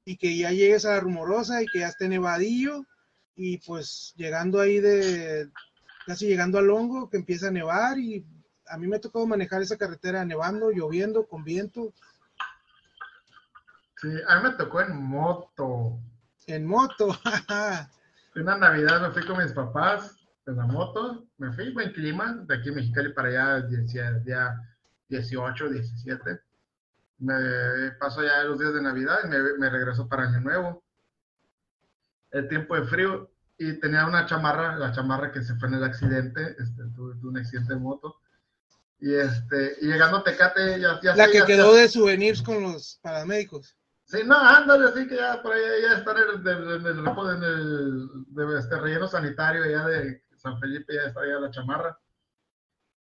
y 0.06 0.18
que 0.18 0.36
ya 0.36 0.52
llegues 0.52 0.86
a 0.86 0.92
la 0.96 1.00
rumorosa 1.00 1.62
y 1.62 1.68
que 1.68 1.80
ya 1.80 1.88
esté 1.90 2.10
nevadillo 2.10 2.84
y 3.36 3.60
pues 3.60 4.14
llegando 4.18 4.60
ahí 4.60 4.80
de 4.80 5.50
casi 6.06 6.28
llegando 6.28 6.58
al 6.58 6.70
hongo 6.70 7.10
que 7.10 7.18
empieza 7.18 7.48
a 7.48 7.52
nevar 7.52 7.98
y 7.98 8.26
a 8.68 8.78
mí 8.78 8.88
me 8.88 8.98
ha 8.98 9.02
tocado 9.02 9.26
manejar 9.26 9.62
esa 9.62 9.78
carretera 9.78 10.26
nevando, 10.26 10.72
lloviendo, 10.72 11.28
con 11.28 11.44
viento. 11.44 11.94
Sí, 14.02 14.10
a 14.28 14.38
mí 14.38 14.50
me 14.50 14.56
tocó 14.56 14.82
en 14.82 14.96
moto. 15.02 16.00
En 16.48 16.66
moto. 16.66 17.08
Una 18.36 18.58
Navidad 18.58 19.02
me 19.02 19.12
fui 19.12 19.26
con 19.26 19.38
mis 19.38 19.52
papás 19.52 20.16
en 20.46 20.58
la 20.58 20.66
moto, 20.66 21.26
me 21.38 21.54
fui 21.54 21.72
buen 21.72 21.94
clima, 21.94 22.34
de 22.46 22.56
aquí 22.56 22.70
en 22.70 22.76
Mexicali 22.76 23.14
para 23.14 23.30
allá, 23.30 23.62
día 23.62 24.60
18, 25.08 25.70
17. 25.70 26.42
Me 27.20 27.92
paso 28.00 28.24
ya 28.24 28.44
los 28.44 28.60
días 28.60 28.74
de 28.74 28.82
Navidad 28.82 29.20
y 29.24 29.28
me, 29.28 29.38
me 29.58 29.70
regreso 29.70 30.08
para 30.10 30.24
Año 30.24 30.42
Nuevo. 30.42 30.84
El 32.32 32.48
tiempo 32.50 32.76
de 32.76 32.84
frío 32.86 33.33
y 33.70 33.80
tenía 33.80 34.06
una 34.06 34.26
chamarra, 34.26 34.78
la 34.78 34.92
chamarra 34.92 35.32
que 35.32 35.42
se 35.42 35.56
fue 35.56 35.70
en 35.70 35.76
el 35.76 35.84
accidente, 35.84 36.56
este, 36.60 36.84
tuve, 36.96 37.16
un 37.24 37.38
accidente 37.38 37.74
de 37.74 37.80
moto. 37.80 38.18
Y, 39.00 39.14
este, 39.14 39.78
y 39.82 39.88
llegando 39.88 40.18
a 40.18 40.24
Tecate, 40.24 40.80
ya, 40.80 41.00
ya 41.02 41.16
La 41.16 41.30
que 41.30 41.44
quedó 41.44 41.74
de 41.74 41.88
souvenirs 41.88 42.42
con 42.42 42.62
los 42.64 43.00
paramédicos. 43.02 43.76
Sí, 44.06 44.20
no, 44.26 44.38
ándale, 44.38 44.86
así 44.90 45.08
que 45.08 45.16
ya 45.16 45.42
por 45.42 45.54
ahí 45.54 45.62
ya 45.82 45.98
están 45.98 46.18
en 46.18 46.48
el, 46.48 46.86
en 46.86 47.44
el, 47.44 48.58
este 48.58 48.78
relleno 48.80 49.08
sanitario 49.08 49.66
ya 49.66 49.88
de 49.88 50.24
San 50.36 50.60
Felipe, 50.60 50.94
ya 50.94 51.04
está 51.04 51.22
ya 51.26 51.40
la 51.40 51.52
chamarra. 51.52 51.98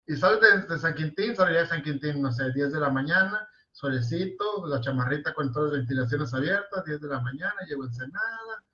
Y 0.06 0.16
sales 0.16 0.68
de, 0.68 0.78
San 0.78 0.94
Quintín, 0.94 1.34
sale 1.34 1.54
ya 1.54 1.60
de 1.60 1.66
San 1.66 1.82
Quintín, 1.82 2.22
no 2.22 2.30
sé, 2.30 2.52
10 2.52 2.72
de 2.72 2.80
la 2.80 2.90
mañana, 2.90 3.48
solecito, 3.72 4.66
la 4.66 4.80
chamarrita 4.80 5.34
con 5.34 5.52
todas 5.52 5.72
las 5.72 5.80
ventilaciones 5.80 6.32
abiertas, 6.32 6.84
10 6.84 7.00
de 7.00 7.08
la 7.08 7.20
mañana, 7.20 7.54
llego 7.66 7.84
Ensenada, 7.84 8.64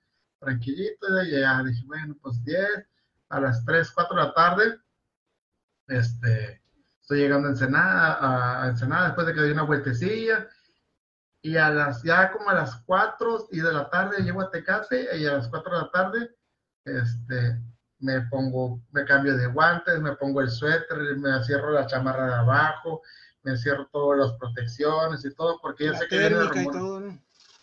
tranquilito, 0.41 1.23
y 1.23 1.39
ya 1.39 1.63
dije, 1.63 1.83
bueno, 1.85 2.17
pues 2.21 2.43
10, 2.43 2.67
a 3.29 3.39
las 3.39 3.63
3, 3.63 3.91
4 3.91 4.15
de 4.15 4.23
la 4.23 4.33
tarde, 4.33 4.79
este, 5.87 6.61
estoy 7.01 7.19
llegando 7.19 7.47
a 7.47 7.51
Ensenada, 7.51 8.63
a 8.63 8.67
Ensenada 8.69 9.05
después 9.05 9.27
de 9.27 9.33
que 9.33 9.43
di 9.43 9.51
una 9.51 9.63
vueltecilla, 9.63 10.49
y 11.43 11.55
a 11.57 11.69
las, 11.69 12.03
ya 12.03 12.31
como 12.31 12.49
a 12.49 12.55
las 12.55 12.75
4 12.85 13.47
y 13.51 13.61
de 13.61 13.73
la 13.73 13.89
tarde 13.89 14.23
llego 14.23 14.41
a 14.41 14.51
Tecate, 14.51 15.17
y 15.17 15.25
a 15.25 15.33
las 15.33 15.47
4 15.47 15.71
de 15.71 15.81
la 15.81 15.91
tarde, 15.91 16.35
este, 16.85 17.61
me 17.99 18.21
pongo, 18.21 18.81
me 18.91 19.05
cambio 19.05 19.37
de 19.37 19.47
guantes, 19.47 19.99
me 20.01 20.15
pongo 20.15 20.41
el 20.41 20.49
suéter, 20.49 20.97
me 21.17 21.43
cierro 21.43 21.71
la 21.71 21.85
chamarra 21.85 22.27
de 22.27 22.33
abajo, 22.33 23.01
me 23.43 23.55
cierro 23.57 23.87
todas 23.91 24.19
las 24.19 24.33
protecciones 24.39 25.23
y 25.23 25.33
todo, 25.35 25.59
porque 25.61 25.85
ya 25.85 25.97
sé 25.97 26.07
que 26.07 26.17
viene 26.17 26.35
la 26.35 26.49
rumorosa. 26.49 27.19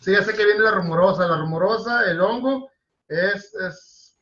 Sí, 0.09 0.15
ya 0.15 0.25
sé 0.25 0.33
que 0.33 0.47
viene 0.47 0.61
la 0.61 0.71
rumorosa. 0.71 1.29
La 1.29 1.37
rumorosa, 1.37 2.11
el 2.11 2.19
hongo, 2.23 2.71
es, 3.09 3.53
es 3.55 4.19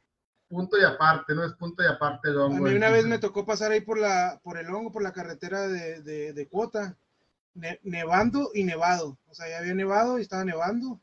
punto 0.49 0.77
y 0.77 0.83
aparte, 0.83 1.33
no 1.33 1.45
es 1.45 1.53
punto 1.53 1.85
y 1.85 1.87
aparte 1.87 2.29
el 2.31 2.39
hongo. 2.39 2.67
A 2.67 2.69
mí 2.69 2.75
una 2.75 2.91
vez 2.91 3.07
me 3.07 3.21
tocó 3.21 3.47
pasar 3.47 3.71
ahí 3.71 3.83
por 3.83 3.97
la, 3.97 4.41
por 4.43 4.59
el 4.59 4.69
hongo, 4.69 4.91
por 4.91 5.05
la 5.05 5.13
carretera 5.13 5.69
de, 5.69 6.03
de, 6.03 6.33
de 6.33 6.49
Cuota, 6.49 6.97
nevando 7.85 8.51
y 8.53 8.65
nevado. 8.65 9.17
O 9.31 9.35
sea, 9.37 9.49
ya 9.49 9.59
había 9.59 9.75
nevado 9.75 10.19
y 10.19 10.23
estaba 10.23 10.45
nevando. 10.45 10.99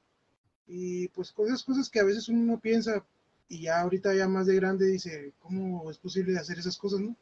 Y 0.68 1.08
pues 1.10 1.32
cosas, 1.32 1.64
cosas 1.64 1.90
que 1.90 2.02
a 2.02 2.04
veces 2.04 2.28
uno 2.28 2.60
piensa, 2.60 3.06
y 3.48 3.62
ya 3.62 3.80
ahorita 3.80 4.14
ya 4.14 4.28
más 4.28 4.48
de 4.48 4.56
grande 4.56 4.88
dice, 4.88 5.32
¿cómo 5.40 5.90
es 5.92 5.98
posible 5.98 6.38
hacer 6.38 6.60
esas 6.60 6.76
cosas, 6.76 7.00
no? 7.00 7.16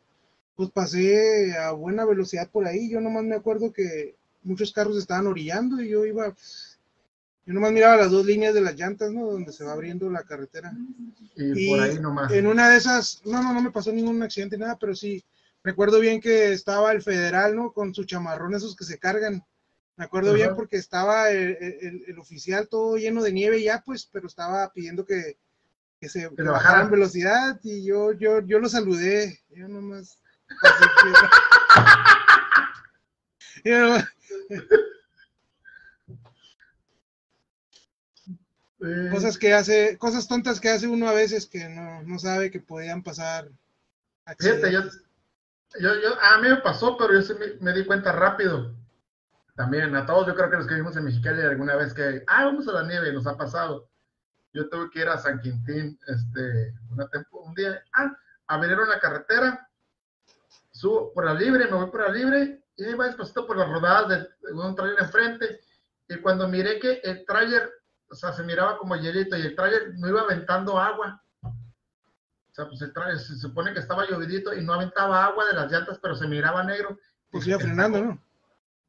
Pues 0.56 0.72
pasé 0.72 1.56
a 1.56 1.74
buena 1.74 2.06
velocidad 2.06 2.50
por 2.50 2.66
ahí, 2.66 2.90
yo 2.90 3.00
nomás 3.02 3.24
me 3.24 3.36
acuerdo 3.36 3.72
que 3.72 4.16
muchos 4.42 4.74
carros 4.74 4.98
estaban 4.98 5.28
orillando 5.28 5.80
y 5.80 5.90
yo 5.90 6.06
iba, 6.06 6.32
pues, 6.32 6.71
yo 7.46 7.54
nomás 7.54 7.72
miraba 7.72 7.98
las 7.98 8.12
dos 8.12 8.26
líneas 8.26 8.54
de 8.54 8.62
las 8.62 8.76
llantas, 8.76 9.12
¿no? 9.12 9.26
Donde 9.26 9.52
se 9.52 9.64
va 9.64 9.72
abriendo 9.72 10.10
la 10.10 10.24
carretera. 10.24 10.72
Y, 11.36 11.70
por 11.70 11.80
ahí 11.80 12.00
nomás. 12.00 12.32
En 12.32 12.46
una 12.46 12.70
de 12.70 12.78
esas, 12.78 13.22
no, 13.26 13.42
no, 13.42 13.54
no 13.54 13.62
me 13.62 13.72
pasó 13.72 13.92
ningún 13.92 14.22
accidente, 14.22 14.58
nada, 14.58 14.78
pero 14.80 14.96
sí, 14.96 15.24
recuerdo 15.64 16.00
bien 16.00 16.22
que 16.22 16.54
estaba 16.54 16.92
el 16.92 17.02
federal, 17.02 17.56
¿no? 17.56 17.72
Con 17.74 17.96
su 17.96 18.04
chamarrón 18.04 18.54
esos 18.54 18.76
que 18.76 18.84
se 18.84 19.00
cargan. 19.00 19.44
Me 19.98 20.06
acuerdo 20.06 20.34
bien 20.34 20.56
porque 20.56 20.78
estaba 20.78 21.30
el, 21.32 22.04
el, 22.08 22.18
oficial 22.18 22.68
todo 22.68 22.98
lleno 22.98 23.22
de 23.22 23.34
nieve 23.34 23.62
ya, 23.62 23.84
pues, 23.86 24.08
pero 24.12 24.28
estaba 24.28 24.72
pidiendo 24.72 25.06
que, 25.06 25.38
que 26.00 26.10
se 26.10 26.30
que 26.36 26.44
bajaran 26.44 26.90
velocidad 26.90 27.60
y 27.64 27.84
yo, 27.84 28.14
yo, 28.14 28.40
yo 28.42 28.60
lo 28.60 28.70
saludé. 28.70 29.42
Yo 29.50 29.68
nomás. 29.68 30.20
cosas 39.12 39.38
que 39.38 39.54
hace, 39.54 39.98
cosas 39.98 40.28
tontas 40.28 40.60
que 40.60 40.70
hace 40.70 40.88
uno 40.88 41.08
a 41.08 41.14
veces 41.14 41.46
que 41.46 41.70
no, 41.70 42.04
no 42.04 42.20
sabe 42.20 42.52
que 42.52 42.60
podían 42.60 43.04
pasar. 43.04 43.50
Fíjate, 44.40 44.72
yo, 44.72 44.82
yo, 45.80 46.22
a 46.22 46.38
mí 46.40 46.50
me 46.50 46.58
pasó, 46.58 46.98
pero 46.98 47.14
yo 47.14 47.22
sí 47.22 47.34
me, 47.60 47.74
di 47.74 47.86
cuenta 47.86 48.12
rápido. 48.12 48.76
También, 49.56 49.96
a 49.96 50.06
todos, 50.06 50.28
yo 50.28 50.36
creo 50.36 50.50
que 50.50 50.58
los 50.58 50.68
que 50.68 50.76
vimos 50.76 50.96
en 50.98 51.04
Mexicali 51.04 51.42
alguna 51.42 51.76
vez 51.76 51.94
que, 51.94 52.24
ah, 52.28 52.46
vamos 52.46 52.68
a 52.68 52.72
la 52.74 52.84
nieve, 52.84 53.14
nos 53.14 53.28
ha 53.28 53.38
pasado 53.38 53.92
yo 54.54 54.70
tuve 54.70 54.90
que 54.90 55.00
ir 55.00 55.10
a 55.10 55.18
San 55.18 55.40
Quintín 55.40 55.98
este, 56.08 56.74
un 57.32 57.54
día, 57.56 57.84
ah, 57.94 58.16
abrieron 58.48 58.90
la 58.90 59.00
carretera, 59.00 59.70
subo 60.72 61.14
por 61.14 61.26
la 61.26 61.34
libre, 61.34 61.66
me 61.66 61.78
voy 61.78 61.90
por 61.90 62.02
la 62.02 62.10
libre, 62.10 62.64
y 62.76 62.86
iba 62.86 63.06
despacito 63.06 63.48
por 63.48 63.58
las 63.58 63.70
rodadas 63.70 64.28
de, 64.42 64.54
un 64.54 64.76
trailer 64.76 65.00
enfrente, 65.00 65.62
y 66.10 66.18
cuando 66.18 66.48
miré 66.48 66.80
que 66.80 67.02
el 67.04 67.26
trailer, 67.26 67.72
o 68.12 68.16
sea, 68.16 68.34
se 68.34 68.44
miraba 68.44 68.78
como 68.78 68.96
hielito, 68.96 69.38
y 69.38 69.42
el 69.42 69.56
trailer 69.56 69.94
no 69.98 70.10
iba 70.10 70.22
aventando 70.22 70.78
agua, 70.78 71.24
o 71.44 72.54
sea, 72.54 72.68
pues 72.68 72.82
el 72.82 72.92
trailer 72.92 73.18
se 73.18 73.38
supone 73.38 73.74
que 73.74 73.80
estaba 73.80 74.06
llovidito 74.06 74.54
y 74.54 74.64
no 74.64 74.74
aventaba 74.74 75.26
agua 75.26 75.46
de 75.46 75.54
las 75.54 75.72
llantas, 75.72 75.98
pero 76.02 76.16
se 76.16 76.28
miraba 76.28 76.64
negro. 76.64 77.00
Pues 77.32 77.48
iba 77.48 77.58
frenando, 77.58 78.04
¿no? 78.04 78.22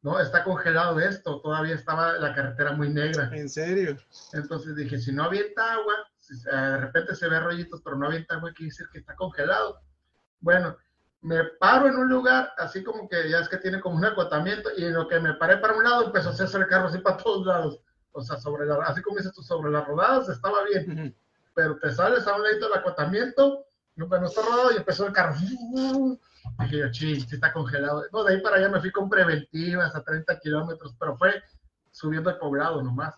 no, 0.02 0.18
está 0.18 0.42
congelado 0.42 0.98
esto, 0.98 1.40
todavía 1.40 1.76
estaba 1.76 2.14
la 2.14 2.34
carretera 2.34 2.72
muy 2.72 2.88
negra. 2.88 3.30
¿En 3.32 3.48
serio? 3.48 3.96
Entonces 4.32 4.74
dije, 4.74 4.98
si 4.98 5.12
no 5.12 5.22
avienta 5.24 5.74
agua, 5.74 5.94
de 6.28 6.76
repente 6.78 7.14
se 7.14 7.28
ve 7.28 7.38
rollitos, 7.38 7.80
pero 7.82 7.96
no 7.96 8.06
avienta 8.06 8.34
agua, 8.34 8.52
quiere 8.52 8.70
decir 8.70 8.86
que 8.92 8.98
está 8.98 9.14
congelado. 9.14 9.80
Bueno, 10.40 10.76
me 11.20 11.44
paro 11.60 11.86
en 11.86 11.96
un 11.96 12.08
lugar, 12.08 12.52
así 12.58 12.82
como 12.82 13.08
que 13.08 13.30
ya 13.30 13.38
es 13.38 13.48
que 13.48 13.58
tiene 13.58 13.80
como 13.80 13.96
un 13.96 14.04
acotamiento, 14.04 14.70
y 14.76 14.86
en 14.86 14.94
lo 14.94 15.06
que 15.06 15.20
me 15.20 15.34
paré 15.34 15.58
para 15.58 15.74
un 15.74 15.84
lado, 15.84 16.06
empezó 16.06 16.30
a 16.30 16.32
hacerse 16.32 16.58
el 16.58 16.66
carro 16.66 16.88
así 16.88 16.98
para 16.98 17.18
todos 17.18 17.46
lados. 17.46 17.80
O 18.12 18.22
sea, 18.22 18.38
sobre 18.38 18.66
la, 18.66 18.76
así 18.84 19.02
como 19.02 19.16
dices 19.16 19.32
tú, 19.32 19.42
sobre 19.42 19.70
las 19.70 19.86
rodadas 19.86 20.28
estaba 20.28 20.64
bien, 20.64 21.14
pero 21.54 21.78
te 21.78 21.92
sales 21.92 22.26
a 22.26 22.36
un 22.36 22.42
ladito 22.42 22.68
del 22.68 22.78
acotamiento, 22.78 23.64
no 23.96 24.26
está 24.26 24.42
rodado 24.42 24.72
y 24.72 24.76
empezó 24.76 25.06
el 25.06 25.12
carro. 25.12 25.34
Dije 26.60 26.78
yo, 26.78 26.92
sí, 26.92 27.20
sí 27.20 27.34
está 27.34 27.52
congelado. 27.52 28.04
No, 28.12 28.24
de 28.24 28.34
ahí 28.34 28.42
para 28.42 28.56
allá 28.56 28.68
me 28.68 28.80
fui 28.80 28.90
con 28.90 29.08
preventivas 29.08 29.94
a 29.94 30.02
30 30.02 30.38
kilómetros, 30.40 30.94
pero 30.98 31.16
fue 31.16 31.42
subiendo 31.90 32.30
el 32.30 32.38
poblado 32.38 32.82
nomás. 32.82 33.14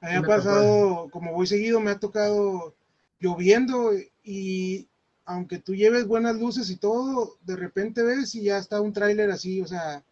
Me 0.00 0.16
ha 0.16 0.22
pasado, 0.22 1.08
como 1.10 1.32
voy 1.32 1.46
seguido, 1.46 1.80
me 1.80 1.90
ha 1.90 1.98
tocado 1.98 2.74
lloviendo 3.18 3.90
y 4.22 4.88
aunque 5.24 5.58
tú 5.58 5.74
lleves 5.74 6.06
buenas 6.06 6.36
luces 6.36 6.70
y 6.70 6.76
todo, 6.76 7.36
de 7.42 7.56
repente 7.56 8.02
ves 8.02 8.34
y 8.34 8.44
ya 8.44 8.58
está 8.58 8.80
un 8.80 8.92
tráiler 8.92 9.30
así, 9.30 9.60
o 9.60 9.66
sea, 9.66 10.02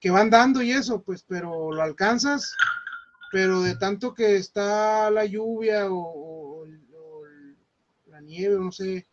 que 0.00 0.10
van 0.10 0.28
dando 0.30 0.60
y 0.62 0.72
eso, 0.72 1.00
pues, 1.00 1.24
pero 1.26 1.72
lo 1.72 1.82
alcanzas, 1.82 2.54
pero 3.36 3.60
de 3.60 3.76
tanto 3.76 4.14
que 4.14 4.36
está 4.36 5.10
la 5.10 5.26
lluvia 5.26 5.88
o, 5.90 6.64
la 8.06 8.22
nieve, 8.22 8.58
no 8.58 8.72
sé, 8.72 9.04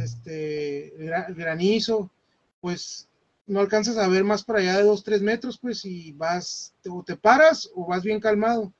este, 0.00 0.92
granizo, 1.30 2.08
pues 2.60 3.08
no 3.48 3.58
alcanzas 3.58 3.98
a 3.98 4.06
ver 4.06 4.22
más 4.22 4.44
para 4.44 4.60
allá 4.60 4.76
de 4.76 4.84
dos, 4.84 5.02
tres 5.02 5.22
metros, 5.22 5.58
pues, 5.58 5.84
y 5.84 6.12
vas, 6.12 6.72
o 6.88 7.02
te 7.02 7.16
paras 7.16 7.68
o 7.74 7.84
vas 7.84 8.04
bien 8.04 8.20
calmado. 8.20 8.72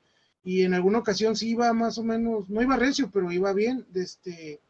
Y 0.45 0.63
en 0.63 0.73
alguna 0.73 0.99
ocasión 0.99 1.35
sí 1.35 1.49
iba 1.49 1.73
más 1.73 1.97
o 1.97 2.03
menos, 2.05 2.49
no 2.49 2.61
iba 2.61 2.77
recio, 2.77 3.11
pero 3.11 3.33
iba 3.33 3.51
bien. 3.51 3.85
Este, 3.93 4.61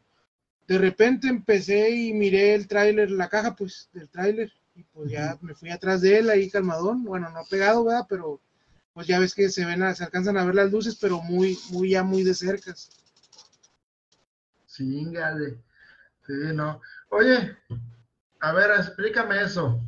de 0.66 0.78
repente 0.78 1.28
empecé 1.28 1.88
y 1.88 2.12
miré 2.14 2.54
el 2.54 2.66
tráiler, 2.66 3.12
la 3.12 3.28
caja, 3.28 3.54
pues, 3.54 3.88
del 3.92 4.08
tráiler, 4.08 4.52
y 4.74 4.82
pues 4.82 5.08
ya 5.08 5.38
me 5.40 5.54
fui 5.54 5.70
atrás 5.70 6.00
de 6.00 6.18
él 6.18 6.30
ahí 6.30 6.50
calmadón, 6.50 7.04
bueno, 7.04 7.30
no 7.30 7.44
pegado, 7.48 7.84
¿verdad? 7.84 8.06
Pero 8.08 8.40
pues 9.00 9.08
ya 9.08 9.18
ves 9.18 9.34
que 9.34 9.48
se 9.48 9.64
ven, 9.64 9.94
se 9.94 10.04
alcanzan 10.04 10.36
a 10.36 10.44
ver 10.44 10.54
las 10.54 10.70
luces, 10.70 10.94
pero 10.94 11.22
muy, 11.22 11.58
muy, 11.70 11.88
ya 11.88 12.02
muy 12.02 12.22
de 12.22 12.34
cerca. 12.34 12.74
Sí, 14.66 15.06
gale. 15.10 15.56
Sí, 16.26 16.34
no. 16.52 16.82
Oye, 17.08 17.56
a 18.40 18.52
ver, 18.52 18.72
explícame 18.72 19.40
eso. 19.40 19.80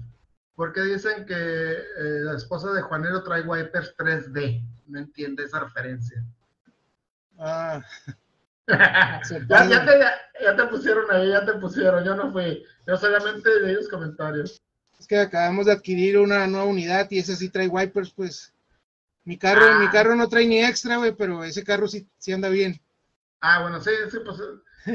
¿Por 0.54 0.72
qué 0.72 0.80
dicen 0.80 1.26
que 1.26 1.34
eh, 1.34 2.20
la 2.22 2.38
esposa 2.38 2.72
de 2.72 2.80
Juanero 2.80 3.22
trae 3.22 3.42
wipers 3.42 3.94
3D? 3.98 4.66
No 4.86 5.00
entiende 5.00 5.44
esa 5.44 5.60
referencia. 5.60 6.24
Ah, 7.38 7.84
ya, 8.66 9.20
ya, 9.46 9.84
te, 9.84 9.98
ya, 10.42 10.56
te, 10.56 10.64
pusieron 10.68 11.04
ahí, 11.10 11.28
ya 11.28 11.44
te 11.44 11.52
pusieron, 11.56 12.02
yo 12.02 12.16
no 12.16 12.32
fui, 12.32 12.64
yo 12.86 12.96
solamente 12.96 13.60
leí 13.60 13.74
los 13.74 13.90
comentarios. 13.90 14.58
Es 14.98 15.06
que 15.06 15.18
acabamos 15.18 15.66
de 15.66 15.72
adquirir 15.72 16.16
una 16.16 16.46
nueva 16.46 16.64
unidad 16.64 17.10
y 17.10 17.18
ese 17.18 17.36
sí 17.36 17.50
trae 17.50 17.68
wipers, 17.68 18.10
pues. 18.12 18.54
Mi 19.24 19.38
carro, 19.38 19.78
mi 19.78 19.86
ah. 19.86 19.90
carro 19.92 20.16
no 20.16 20.28
trae 20.28 20.46
ni 20.46 20.62
extra, 20.62 20.96
güey, 20.96 21.12
pero 21.12 21.44
ese 21.44 21.62
carro 21.62 21.86
sí, 21.86 22.08
sí 22.18 22.32
anda 22.32 22.48
bien. 22.48 22.80
Ah, 23.40 23.62
bueno, 23.62 23.80
sí, 23.80 23.90
sí, 24.10 24.18
pues 24.24 24.38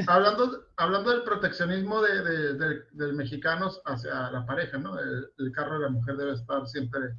hablando, 0.06 0.66
hablando 0.76 1.10
del 1.10 1.22
proteccionismo 1.22 2.02
de, 2.02 2.54
de, 2.54 2.82
del 2.92 3.14
mexicano 3.14 3.70
hacia 3.84 4.30
la 4.30 4.44
pareja, 4.44 4.78
¿no? 4.78 4.98
El, 4.98 5.52
carro 5.52 5.74
de 5.74 5.84
la 5.84 5.90
mujer 5.90 6.16
debe 6.16 6.34
estar 6.34 6.66
siempre. 6.66 7.14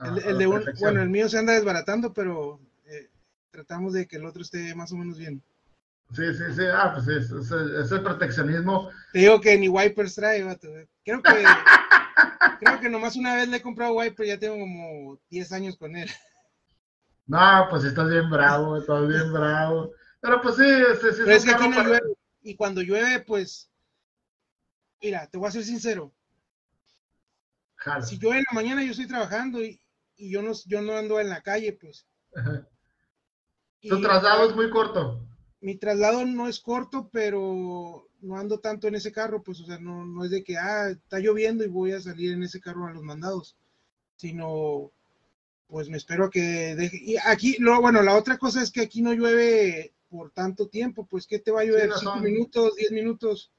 el, 0.00 0.38
de 0.38 0.46
bueno, 0.46 1.02
el 1.02 1.10
mío 1.10 1.28
se 1.28 1.38
anda 1.38 1.52
desbaratando, 1.52 2.12
pero 2.12 2.60
eh, 2.86 3.10
tratamos 3.50 3.92
de 3.92 4.06
que 4.06 4.16
el 4.16 4.26
otro 4.26 4.42
esté 4.42 4.74
más 4.74 4.92
o 4.92 4.96
menos 4.96 5.18
bien. 5.18 5.42
Sí, 6.12 6.34
sí, 6.34 6.44
sí. 6.54 6.62
Ah, 6.70 6.92
pues 6.94 7.08
es, 7.08 7.30
es, 7.30 7.92
el 7.92 8.02
proteccionismo. 8.02 8.90
Te 9.12 9.20
digo 9.20 9.40
que 9.40 9.56
ni 9.56 9.68
wipers 9.68 10.14
trae, 10.14 10.42
vato. 10.42 10.68
Creo 11.04 11.22
que, 11.22 11.44
creo 12.62 12.80
que 12.80 12.88
nomás 12.88 13.16
una 13.16 13.34
vez 13.34 13.48
le 13.48 13.56
he 13.56 13.62
comprado 13.62 13.94
wiper, 13.94 14.26
ya 14.26 14.38
tengo 14.38 14.58
como 14.58 15.18
10 15.30 15.52
años 15.52 15.76
con 15.76 15.96
él. 15.96 16.08
No, 17.26 17.66
pues 17.70 17.84
estás 17.84 18.10
bien 18.10 18.28
bravo, 18.30 18.76
estás 18.76 19.06
bien 19.08 19.32
bravo. 19.32 19.92
Pero 20.20 20.40
pues 20.40 20.56
sí, 20.56 20.64
sí, 21.00 21.08
sí. 21.12 21.22
Pero 21.24 21.36
es 21.36 21.44
que 21.44 21.50
aquí 21.52 21.68
no 21.68 21.82
llueve. 21.82 22.14
Y 22.42 22.56
cuando 22.56 22.82
llueve, 22.82 23.20
pues. 23.20 23.70
Mira, 25.00 25.26
te 25.28 25.38
voy 25.38 25.48
a 25.48 25.52
ser 25.52 25.64
sincero. 25.64 26.12
Si 28.04 28.18
llueve 28.18 28.38
en 28.38 28.44
la 28.50 28.54
mañana, 28.54 28.84
yo 28.84 28.92
estoy 28.92 29.08
trabajando 29.08 29.62
y, 29.62 29.80
y, 30.16 30.30
yo, 30.30 30.42
no, 30.42 30.52
yo 30.66 30.82
no 30.82 30.96
ando 30.96 31.18
en 31.18 31.28
la 31.28 31.42
calle, 31.42 31.72
pues. 31.72 32.06
Tu 33.80 34.00
traslado 34.00 34.48
es 34.48 34.54
muy 34.54 34.70
corto. 34.70 35.26
Mi 35.60 35.76
traslado 35.76 36.24
no 36.24 36.48
es 36.48 36.60
corto, 36.60 37.08
pero 37.12 38.08
no 38.22 38.38
ando 38.38 38.58
tanto 38.58 38.88
en 38.88 38.94
ese 38.94 39.12
carro, 39.12 39.42
pues, 39.42 39.60
o 39.60 39.66
sea, 39.66 39.78
no, 39.78 40.06
no 40.06 40.24
es 40.24 40.30
de 40.30 40.42
que, 40.42 40.56
ah, 40.56 40.90
está 40.90 41.18
lloviendo 41.18 41.64
y 41.64 41.68
voy 41.68 41.92
a 41.92 42.00
salir 42.00 42.32
en 42.32 42.42
ese 42.42 42.60
carro 42.60 42.86
a 42.86 42.92
los 42.92 43.02
mandados, 43.02 43.56
sino, 44.16 44.92
pues 45.66 45.88
me 45.88 45.96
espero 45.96 46.26
a 46.26 46.30
que 46.30 46.74
deje. 46.76 46.98
Y 47.02 47.16
aquí, 47.24 47.56
lo, 47.58 47.80
bueno, 47.80 48.02
la 48.02 48.16
otra 48.16 48.38
cosa 48.38 48.62
es 48.62 48.70
que 48.70 48.80
aquí 48.80 49.02
no 49.02 49.12
llueve 49.12 49.92
por 50.08 50.30
tanto 50.30 50.68
tiempo, 50.68 51.06
pues 51.06 51.26
¿qué 51.26 51.38
te 51.38 51.50
va 51.50 51.62
a 51.62 51.64
llover? 51.64 51.90
Cinco 51.98 52.20
minutos, 52.20 52.76
diez 52.76 52.92
minutos, 52.92 53.50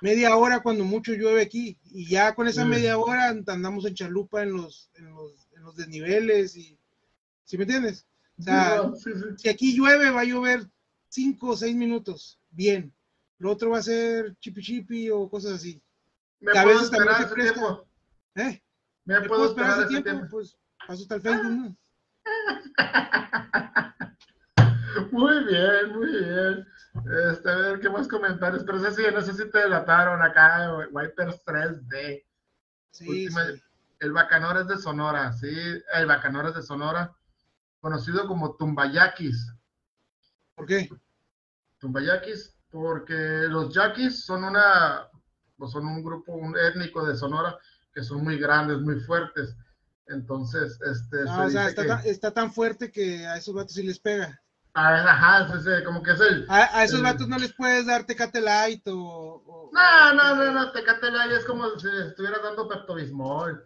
media 0.00 0.36
hora 0.36 0.62
cuando 0.62 0.84
mucho 0.84 1.12
llueve 1.12 1.42
aquí, 1.42 1.78
y 1.90 2.06
ya 2.06 2.34
con 2.34 2.46
esa 2.46 2.64
media 2.64 2.98
hora 2.98 3.28
andamos 3.28 3.86
en 3.86 3.94
chalupa 3.94 4.42
en 4.42 4.52
los, 4.52 4.90
en 4.94 5.10
los, 5.10 5.48
en 5.56 5.62
los 5.62 5.76
desniveles, 5.76 6.56
y 6.56 6.78
¿sí 7.44 7.56
me 7.56 7.64
entiendes? 7.64 8.06
O 8.38 8.42
sea, 8.42 8.92
si 9.36 9.48
aquí 9.48 9.74
llueve, 9.74 10.10
va 10.10 10.20
a 10.20 10.24
llover 10.24 10.68
cinco 11.08 11.48
o 11.48 11.56
seis 11.56 11.74
minutos, 11.74 12.38
bien. 12.50 12.92
Lo 13.40 13.50
otro 13.52 13.70
va 13.70 13.78
a 13.78 13.82
ser 13.82 14.36
chipi 14.36 14.62
chipi 14.62 15.10
o 15.10 15.28
cosas 15.28 15.54
así. 15.54 15.82
¿Me 16.40 16.52
puedo 16.52 16.82
esperar 16.82 17.22
ese 17.22 17.34
tiempo? 17.34 17.88
¿Eh? 18.34 18.62
¿Me, 19.04 19.20
puedo, 19.22 19.46
esperar, 19.46 19.78
ese 19.80 19.88
tiempo? 19.88 20.10
tiempo? 20.10 20.26
Pues 20.30 20.58
paso 20.86 21.02
hasta 21.02 21.14
el 21.14 21.22
Facebook, 21.22 21.50
¿no? 21.50 21.76
Muy 25.12 25.44
bien, 25.44 25.92
muy 25.92 26.10
bien. 26.10 26.66
Este, 27.30 27.50
a 27.50 27.56
ver, 27.56 27.80
¿qué 27.80 27.88
más 27.88 28.08
comentarios? 28.08 28.64
Pero 28.64 28.78
ese 28.78 28.90
sí, 28.90 29.02
no 29.12 29.22
sé 29.22 29.32
si 29.32 29.50
te 29.50 29.58
delataron 29.58 30.22
acá, 30.22 30.76
Wipers 30.90 31.44
3D. 31.44 32.24
Sí, 32.90 33.28
El 34.00 34.12
Bacanor 34.12 34.58
es 34.58 34.66
de 34.66 34.76
Sonora, 34.76 35.32
sí, 35.32 35.48
el 35.94 36.06
Bacanor 36.06 36.46
es 36.46 36.54
de 36.54 36.62
Sonora, 36.62 37.14
conocido 37.80 38.26
como 38.26 38.56
Tumbayakis. 38.56 39.54
¿Por 40.54 40.66
qué? 40.66 40.88
Tumbayakis, 41.78 42.54
porque 42.70 43.14
los 43.48 43.74
Yaquis 43.74 44.24
son 44.24 44.44
una, 44.44 45.08
son 45.70 45.86
un 45.86 46.02
grupo 46.02 46.32
un 46.32 46.56
étnico 46.56 47.04
de 47.04 47.16
Sonora 47.16 47.58
que 47.92 48.02
son 48.02 48.22
muy 48.22 48.38
grandes, 48.38 48.78
muy 48.78 49.00
fuertes. 49.00 49.56
Entonces, 50.06 50.78
este. 50.82 51.18
Ah, 51.28 51.44
o 51.46 51.50
sea, 51.50 51.68
está, 51.68 51.86
tan, 51.86 52.06
está, 52.06 52.30
tan, 52.32 52.52
fuerte 52.52 52.90
que 52.90 53.26
a 53.26 53.36
esos 53.36 53.54
vatos 53.54 53.74
sí 53.74 53.82
les 53.82 53.98
pega. 53.98 54.40
Ajá, 54.72 55.48
como 55.84 56.02
que 56.02 56.12
es 56.12 56.20
el. 56.20 56.46
A, 56.48 56.84
esos 56.84 57.02
vatos 57.02 57.28
no 57.28 57.38
les 57.38 57.52
puedes 57.52 57.86
dar 57.86 58.04
Tecate 58.04 58.40
Light 58.40 58.82
o. 58.86 59.70
no, 59.72 60.14
no, 60.14 60.34
no, 60.34 60.52
no, 60.52 60.72
Tecate 60.72 61.10
Light 61.10 61.32
es 61.32 61.44
como 61.44 61.68
si 61.78 61.88
estuvieras 62.06 62.42
dando 62.42 62.68
Pepto 62.68 62.94
Bismol. 62.94 63.64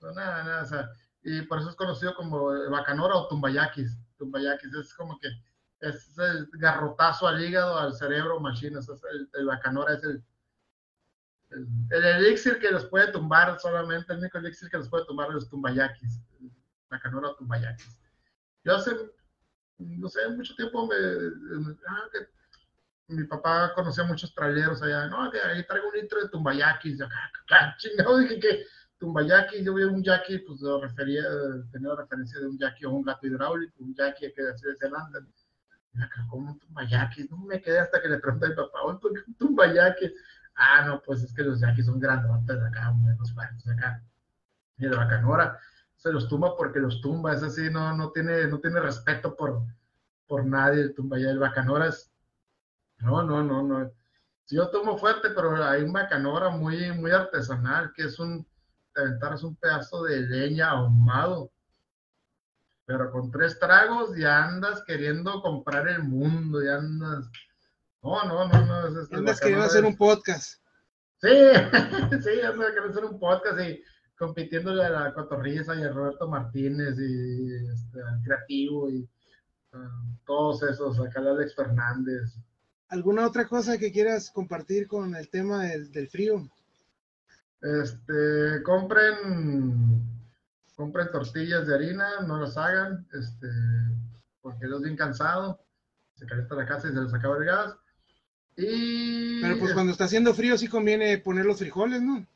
No, 0.00 0.12
nada, 0.12 0.42
nada, 0.44 0.62
o 0.62 0.66
sea, 0.66 0.90
y 1.22 1.42
por 1.42 1.58
eso 1.58 1.70
es 1.70 1.76
conocido 1.76 2.14
como 2.14 2.46
Bacanora 2.70 3.14
o 3.14 3.28
Tumbayakis. 3.28 3.96
Tumbayakis 4.18 4.74
es 4.74 4.94
como 4.94 5.18
que 5.18 5.28
es 5.88 6.18
el 6.18 6.48
garrotazo 6.52 7.26
al 7.26 7.42
hígado, 7.42 7.78
al 7.78 7.94
cerebro, 7.94 8.40
machinas. 8.40 8.88
el, 8.88 9.28
el 9.32 9.46
Bacanora 9.46 9.94
es 9.94 10.04
el, 10.04 10.24
el, 11.90 12.04
elixir 12.04 12.58
que 12.58 12.70
los 12.70 12.86
puede 12.86 13.12
tumbar 13.12 13.58
solamente, 13.60 14.12
el 14.12 14.20
único 14.20 14.38
elixir 14.38 14.70
que 14.70 14.78
los 14.78 14.88
puede 14.88 15.04
tumbar 15.04 15.28
es 15.28 15.34
los 15.34 15.48
Tumbayakis. 15.48 16.20
Bacanora 16.88 17.28
o 17.28 17.34
Tumbayakis. 17.36 17.98
Yo 18.64 18.76
hace 18.76 18.92
no 19.78 20.08
sé, 20.08 20.28
mucho 20.28 20.54
tiempo 20.54 20.86
me, 20.86 20.94
ah, 21.88 22.08
mi 23.08 23.24
papá 23.24 23.72
conocía 23.74 24.04
muchos 24.04 24.34
traileros 24.34 24.82
allá, 24.82 25.06
no, 25.06 25.30
que 25.30 25.40
ahí 25.40 25.64
traigo 25.66 25.88
un 25.88 25.94
litro 25.94 26.20
de 26.22 26.28
tumbayakis, 26.28 26.98
yo, 26.98 27.06
ah, 27.50 27.74
chingado, 27.78 28.18
dije 28.18 28.38
que 28.38 28.64
tumbayakis, 28.98 29.64
yo 29.64 29.74
vi 29.74 29.82
un 29.84 30.02
yaqui, 30.02 30.38
pues 30.38 30.60
lo 30.60 30.80
refería, 30.80 31.24
tenía 31.72 31.94
referencia 31.94 32.40
de 32.40 32.46
un 32.46 32.58
yaqui 32.58 32.84
o 32.84 32.92
un 32.92 33.02
gato 33.02 33.26
hidráulico, 33.26 33.74
un 33.82 33.94
yaqui 33.94 34.32
que 34.32 34.42
así 34.48 34.66
de 34.66 34.76
Zelanda, 34.76 35.20
como 36.30 36.52
un 36.52 36.58
tumbayakis, 36.58 37.30
no 37.30 37.38
me 37.38 37.60
quedé 37.60 37.80
hasta 37.80 38.00
que 38.00 38.08
le 38.08 38.18
pregunté 38.18 38.46
a 38.46 38.48
mi 38.50 38.54
papá, 38.56 38.82
oye, 38.84 38.98
¿por 38.98 39.12
qué 39.12 39.20
un 39.26 39.34
tumbayakis? 39.34 40.12
Ah, 40.54 40.84
no, 40.86 41.02
pues 41.02 41.22
es 41.22 41.32
que 41.32 41.42
los 41.42 41.60
yaquis 41.60 41.86
son 41.86 42.00
grandotes 42.00 42.62
acá, 42.62 42.94
los 43.18 43.32
fuertes 43.32 43.68
acá, 43.68 44.02
y 44.78 44.86
de 44.86 44.96
Bacanora, 44.96 45.58
se 46.02 46.12
los 46.12 46.28
tumba 46.28 46.56
porque 46.56 46.80
los 46.80 47.00
tumba, 47.00 47.32
es 47.32 47.44
así, 47.44 47.70
no, 47.70 47.96
no, 47.96 48.10
tiene, 48.10 48.48
no 48.48 48.58
tiene 48.58 48.80
respeto 48.80 49.36
por, 49.36 49.62
por 50.26 50.44
nadie, 50.44 50.82
el 50.82 50.94
tumba 50.94 51.16
ya 51.16 51.30
el 51.30 51.38
bacanora. 51.38 51.86
Es, 51.86 52.10
no, 52.98 53.22
no, 53.22 53.44
no, 53.44 53.62
no. 53.62 53.92
Si 54.44 54.56
yo 54.56 54.68
tomo 54.70 54.98
fuerte, 54.98 55.30
pero 55.30 55.62
hay 55.62 55.82
un 55.82 55.92
bacanora 55.92 56.50
muy, 56.50 56.90
muy 56.90 57.12
artesanal, 57.12 57.92
que 57.94 58.02
es 58.02 58.18
un, 58.18 58.44
te 58.92 59.02
es 59.32 59.42
un 59.44 59.54
pedazo 59.54 60.02
de 60.02 60.22
leña 60.22 60.70
ahumado, 60.70 61.51
pero 62.92 63.10
con 63.10 63.30
tres 63.30 63.58
tragos 63.58 64.14
ya 64.16 64.44
andas 64.44 64.82
queriendo 64.86 65.40
comprar 65.40 65.88
el 65.88 66.02
mundo, 66.02 66.62
ya 66.62 66.76
andas, 66.76 67.30
no, 68.02 68.22
no, 68.24 68.46
no, 68.48 68.66
no. 68.66 69.00
Es, 69.00 69.12
andas 69.12 69.40
queriendo 69.40 69.64
hacer 69.64 69.84
un 69.84 69.96
podcast. 69.96 70.60
Sí, 71.22 71.28
sí, 72.22 72.40
andas 72.42 72.68
queriendo 72.68 72.90
hacer 72.90 73.04
un 73.06 73.18
podcast 73.18 73.60
y 73.60 73.82
compitiéndole 74.18 74.84
a 74.84 74.90
la 74.90 75.14
Cotorriza 75.14 75.74
y 75.74 75.82
a 75.82 75.90
Roberto 75.90 76.28
Martínez 76.28 76.98
y 76.98 77.54
este, 77.72 78.02
al 78.02 78.22
Creativo 78.22 78.90
y 78.90 79.08
uh, 79.72 80.16
todos 80.26 80.62
esos, 80.62 81.00
acá 81.00 81.20
Alex 81.20 81.54
Fernández. 81.54 82.34
¿Alguna 82.88 83.26
otra 83.26 83.48
cosa 83.48 83.78
que 83.78 83.90
quieras 83.90 84.30
compartir 84.30 84.86
con 84.86 85.16
el 85.16 85.30
tema 85.30 85.64
del, 85.64 85.90
del 85.90 86.08
frío? 86.08 86.46
Este, 87.62 88.62
compren, 88.64 90.21
compren 90.82 91.12
tortillas 91.12 91.64
de 91.64 91.76
harina, 91.76 92.08
no 92.26 92.40
las 92.40 92.56
hagan, 92.56 93.06
este, 93.12 93.46
porque 94.40 94.66
los 94.66 94.82
bien 94.82 94.96
cansado, 94.96 95.64
se 96.16 96.26
calienta 96.26 96.56
la 96.56 96.66
casa 96.66 96.88
y 96.88 96.92
se 96.92 97.00
les 97.00 97.14
acaba 97.14 97.36
el 97.36 97.44
gas. 97.44 97.76
Y, 98.56 99.40
Pero 99.40 99.60
pues 99.60 99.74
cuando 99.74 99.92
está 99.92 100.06
haciendo 100.06 100.34
frío 100.34 100.58
sí 100.58 100.66
conviene 100.66 101.18
poner 101.18 101.46
los 101.46 101.60
frijoles, 101.60 102.02
¿no? 102.02 102.26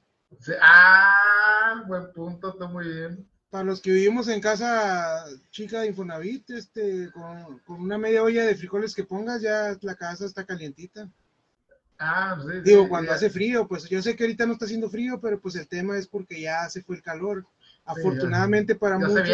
ah, 0.62 1.82
buen 1.88 2.12
punto, 2.12 2.50
está 2.50 2.68
muy 2.68 2.86
bien. 2.86 3.28
Para 3.50 3.64
los 3.64 3.80
que 3.80 3.90
vivimos 3.90 4.28
en 4.28 4.40
casa 4.40 5.24
chica 5.50 5.80
de 5.80 5.88
Infonavit, 5.88 6.48
este, 6.50 7.10
con, 7.10 7.60
una 7.66 7.98
media 7.98 8.22
olla 8.22 8.44
de 8.44 8.54
frijoles 8.54 8.94
que 8.94 9.02
pongas, 9.02 9.42
ya 9.42 9.76
la 9.80 9.96
casa 9.96 10.24
está 10.24 10.46
calientita. 10.46 11.10
Ah, 11.98 12.38
sí, 12.40 12.60
Digo, 12.62 12.88
cuando 12.88 13.10
hace 13.10 13.28
frío, 13.28 13.66
pues 13.66 13.88
yo 13.88 14.00
sé 14.02 14.14
que 14.14 14.22
ahorita 14.22 14.46
no 14.46 14.52
está 14.52 14.66
haciendo 14.66 14.88
frío, 14.88 15.20
pero 15.20 15.40
pues 15.40 15.56
el 15.56 15.66
tema 15.66 15.98
es 15.98 16.06
porque 16.06 16.40
ya 16.40 16.68
se 16.68 16.82
fue 16.82 16.94
el 16.94 17.02
calor. 17.02 17.44
Afortunadamente 17.86 18.74
para 18.74 18.98
muchos 18.98 19.26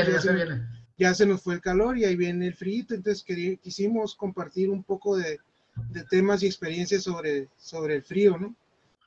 ya, 0.98 1.14
se, 1.14 1.26
nos 1.26 1.42
fue 1.42 1.54
el 1.54 1.60
calor 1.60 1.98
y 1.98 2.04
ahí 2.04 2.14
viene 2.14 2.46
el 2.46 2.54
frío, 2.54 2.84
entonces 2.90 3.24
quisimos 3.60 4.14
compartir 4.14 4.70
un 4.70 4.84
poco 4.84 5.16
de, 5.16 5.40
temas 6.10 6.42
y 6.42 6.46
experiencias 6.46 7.02
sobre, 7.02 7.48
sobre 7.56 7.96
el 7.96 8.02
frío, 8.02 8.38
¿no? 8.38 8.54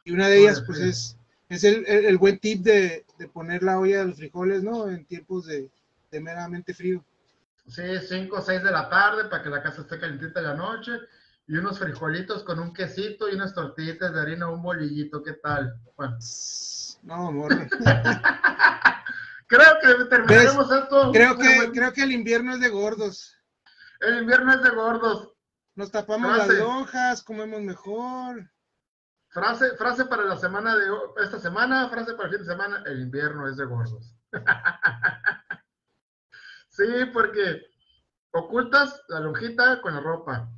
Y 0.03 0.11
una 0.11 0.27
de 0.27 0.39
ellas, 0.39 0.63
pues, 0.65 0.79
es 0.79 1.17
es 1.49 1.63
el, 1.63 2.17
buen 2.17 2.39
tip 2.39 2.63
de, 2.63 3.05
poner 3.33 3.61
la 3.63 3.79
olla 3.79 3.99
de 3.99 4.07
los 4.07 4.17
frijoles, 4.17 4.63
¿no? 4.63 4.89
En 4.89 5.05
tiempos 5.05 5.45
de, 5.45 5.69
meramente 6.11 6.73
frío. 6.73 7.03
Sí, 7.67 7.81
5 8.07 8.37
o 8.37 8.41
6 8.41 8.63
de 8.63 8.71
la 8.71 8.89
tarde 8.89 9.25
para 9.25 9.43
que 9.43 9.49
la 9.49 9.61
casa 9.61 9.81
esté 9.81 9.99
calentita 9.99 10.39
de 10.39 10.47
la 10.47 10.53
noche 10.53 10.91
y 11.45 11.57
unos 11.57 11.77
frijolitos 11.77 12.43
con 12.43 12.59
un 12.59 12.73
quesito 12.73 13.29
y 13.29 13.35
unas 13.35 13.53
tortillitas 13.53 14.13
de 14.13 14.21
harina, 14.21 14.49
un 14.49 14.61
bolillito, 14.61 15.21
¿qué 15.21 15.33
tal? 15.33 15.75
Bueno. 15.97 16.17
No, 17.03 17.27
amor. 17.27 17.51
creo 19.57 19.97
que 19.97 20.05
terminaremos 20.05 20.71
esto. 20.71 21.11
Creo 21.11 21.37
que, 21.37 21.71
creo 21.73 21.93
que 21.93 22.03
el 22.03 22.11
invierno 22.11 22.53
es 22.53 22.59
de 22.59 22.69
gordos. 22.69 23.35
El 23.99 24.19
invierno 24.19 24.53
es 24.53 24.61
de 24.61 24.69
gordos. 24.69 25.31
Nos 25.75 25.91
tapamos 25.91 26.37
las 26.37 26.47
lonjas, 26.49 27.23
comemos 27.23 27.61
mejor. 27.61 28.49
Frase, 29.29 29.75
frase 29.75 30.05
para 30.05 30.23
la 30.23 30.37
semana 30.37 30.75
de 30.77 30.85
esta 31.21 31.39
semana, 31.39 31.89
frase 31.89 32.13
para 32.13 32.29
el 32.29 32.35
fin 32.35 32.39
de 32.39 32.51
semana, 32.51 32.83
el 32.85 33.01
invierno 33.01 33.49
es 33.49 33.57
de 33.57 33.65
gordos. 33.65 34.15
sí, 36.69 36.85
porque 37.11 37.65
ocultas 38.31 39.03
la 39.09 39.19
lonjita 39.19 39.81
con 39.81 39.93
la 39.93 39.99
ropa. 39.99 40.49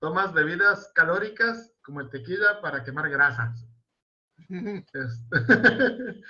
Tomas 0.00 0.32
bebidas 0.32 0.90
calóricas 0.94 1.72
como 1.82 2.00
el 2.00 2.10
tequila 2.10 2.60
para 2.60 2.82
quemar 2.82 3.08
grasas. 3.08 3.66
Este, 4.92 5.00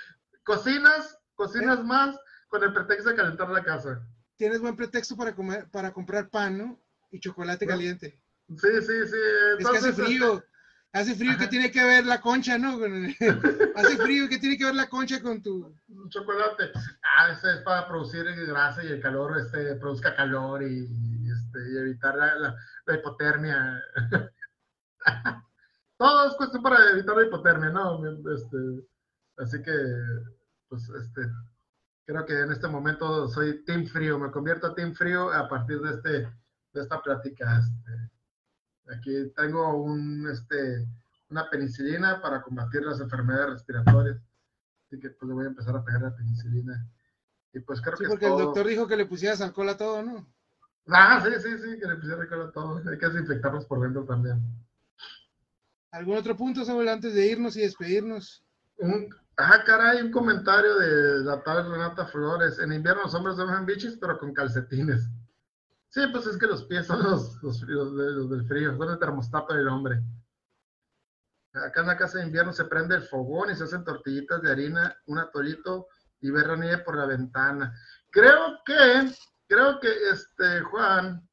cocinas, 0.43 1.17
cocinas 1.41 1.79
eh. 1.79 1.83
más 1.83 2.19
con 2.49 2.63
el 2.63 2.73
pretexto 2.73 3.09
de 3.09 3.15
calentar 3.15 3.49
la 3.49 3.63
casa. 3.63 4.05
Tienes 4.37 4.59
buen 4.59 4.75
pretexto 4.75 5.15
para 5.15 5.33
comer, 5.33 5.67
para 5.71 5.91
comprar 5.91 6.29
pan, 6.29 6.57
¿no? 6.57 6.79
Y 7.11 7.19
chocolate 7.19 7.65
caliente. 7.65 8.21
Sí, 8.49 8.69
sí, 8.81 9.07
sí. 9.07 9.17
es 9.59 9.67
que 9.67 9.77
hace 9.77 9.93
frío. 9.93 10.35
Este, 10.35 10.47
hace 10.93 11.15
frío 11.15 11.37
que 11.37 11.47
tiene 11.47 11.71
que 11.71 11.83
ver 11.83 12.05
la 12.05 12.21
concha, 12.21 12.57
¿no? 12.57 12.79
hace 13.75 13.97
frío 13.97 14.29
que 14.29 14.37
tiene 14.37 14.57
que 14.57 14.65
ver 14.65 14.75
la 14.75 14.89
concha 14.89 15.21
con 15.21 15.41
tu 15.41 15.73
chocolate. 16.09 16.71
Ah, 17.17 17.31
ese 17.31 17.55
es 17.55 17.61
para 17.61 17.87
producir 17.87 18.23
grasa 18.45 18.83
y 18.83 18.87
el 18.87 19.01
calor 19.01 19.37
este, 19.39 19.75
produzca 19.75 20.15
calor 20.15 20.61
y, 20.63 20.83
este, 21.31 21.79
evitar 21.79 22.15
la, 22.15 22.55
hipotermia. 22.93 23.81
Todo 25.97 26.27
es 26.27 26.35
cuestión 26.35 26.61
para 26.63 26.89
evitar 26.91 27.15
la 27.15 27.25
hipotermia, 27.25 27.69
¿no? 27.69 28.01
Este, 28.33 28.57
así 29.37 29.61
que, 29.61 29.71
pues, 30.71 30.89
este, 30.89 31.21
creo 32.05 32.25
que 32.25 32.39
en 32.39 32.51
este 32.53 32.69
momento 32.69 33.27
soy 33.27 33.61
team 33.65 33.85
frío, 33.85 34.17
me 34.17 34.31
convierto 34.31 34.67
a 34.67 34.73
team 34.73 34.93
frío 34.93 35.29
a 35.29 35.49
partir 35.49 35.81
de 35.81 35.89
este, 35.91 36.09
de 36.71 36.81
esta 36.81 37.01
plática. 37.01 37.59
Este, 37.59 38.95
aquí 38.95 39.33
tengo 39.35 39.83
un, 39.83 40.29
este, 40.31 40.87
una 41.29 41.49
penicilina 41.49 42.21
para 42.21 42.41
combatir 42.41 42.83
las 42.83 43.01
enfermedades 43.01 43.49
respiratorias. 43.49 44.17
Así 44.87 44.97
que 44.97 45.09
pues 45.09 45.27
le 45.27 45.33
voy 45.33 45.43
a 45.43 45.49
empezar 45.49 45.75
a 45.75 45.83
pegar 45.83 46.03
la 46.03 46.15
penicilina. 46.15 46.87
Y 47.51 47.59
pues 47.59 47.81
creo 47.81 47.97
sí, 47.97 48.05
que 48.05 48.09
porque 48.09 48.27
el 48.27 48.37
doctor 48.37 48.65
dijo 48.65 48.87
que 48.87 48.95
le 48.95 49.05
pusieras 49.05 49.41
alcohol 49.41 49.67
a 49.67 49.77
todo, 49.77 50.01
¿no? 50.01 50.25
Ah, 50.87 51.21
sí, 51.21 51.31
sí, 51.41 51.57
sí, 51.57 51.79
que 51.79 51.85
le 51.85 51.95
pusiera 51.97 52.21
alcohol 52.21 52.47
a 52.47 52.51
todo. 52.53 52.77
Hay 52.89 52.97
que 52.97 53.09
desinfectarnos 53.09 53.65
por 53.65 53.81
dentro 53.81 54.05
también. 54.05 54.41
¿Algún 55.91 56.15
otro 56.15 56.37
punto, 56.37 56.63
Samuel, 56.63 56.87
antes 56.87 57.13
de 57.13 57.27
irnos 57.27 57.57
y 57.57 57.61
despedirnos? 57.61 58.41
Un, 58.77 59.13
Ah, 59.43 59.63
caray, 59.65 60.03
un 60.03 60.11
comentario 60.11 60.75
de 60.75 61.23
la 61.23 61.41
tal 61.41 61.67
Renata 61.67 62.05
Flores. 62.05 62.59
En 62.59 62.71
invierno 62.71 63.01
los 63.03 63.15
hombres 63.15 63.35
duermen 63.35 63.65
bichis, 63.65 63.97
pero 63.99 64.19
con 64.19 64.35
calcetines. 64.35 65.09
Sí, 65.89 66.01
pues 66.11 66.27
es 66.27 66.37
que 66.37 66.45
los 66.45 66.65
pies 66.65 66.85
son 66.85 67.01
los, 67.01 67.41
del 67.41 68.45
frío, 68.47 68.77
son 68.77 68.91
el 68.91 68.99
termostato 68.99 69.55
del 69.55 69.67
hombre. 69.67 69.99
Acá 71.53 71.81
en 71.81 71.87
la 71.87 71.97
casa 71.97 72.19
de 72.19 72.25
invierno 72.25 72.53
se 72.53 72.65
prende 72.65 72.95
el 72.95 73.01
fogón 73.01 73.49
y 73.49 73.55
se 73.55 73.63
hacen 73.63 73.83
tortillitas 73.83 74.43
de 74.43 74.51
harina, 74.51 74.95
un 75.07 75.17
atolito 75.17 75.87
y 76.21 76.29
ver 76.29 76.47
la 76.47 76.83
por 76.83 76.95
la 76.95 77.07
ventana. 77.07 77.73
Creo 78.11 78.59
que, 78.63 79.11
creo 79.47 79.79
que, 79.79 79.89
este, 80.11 80.61
Juan, 80.61 81.27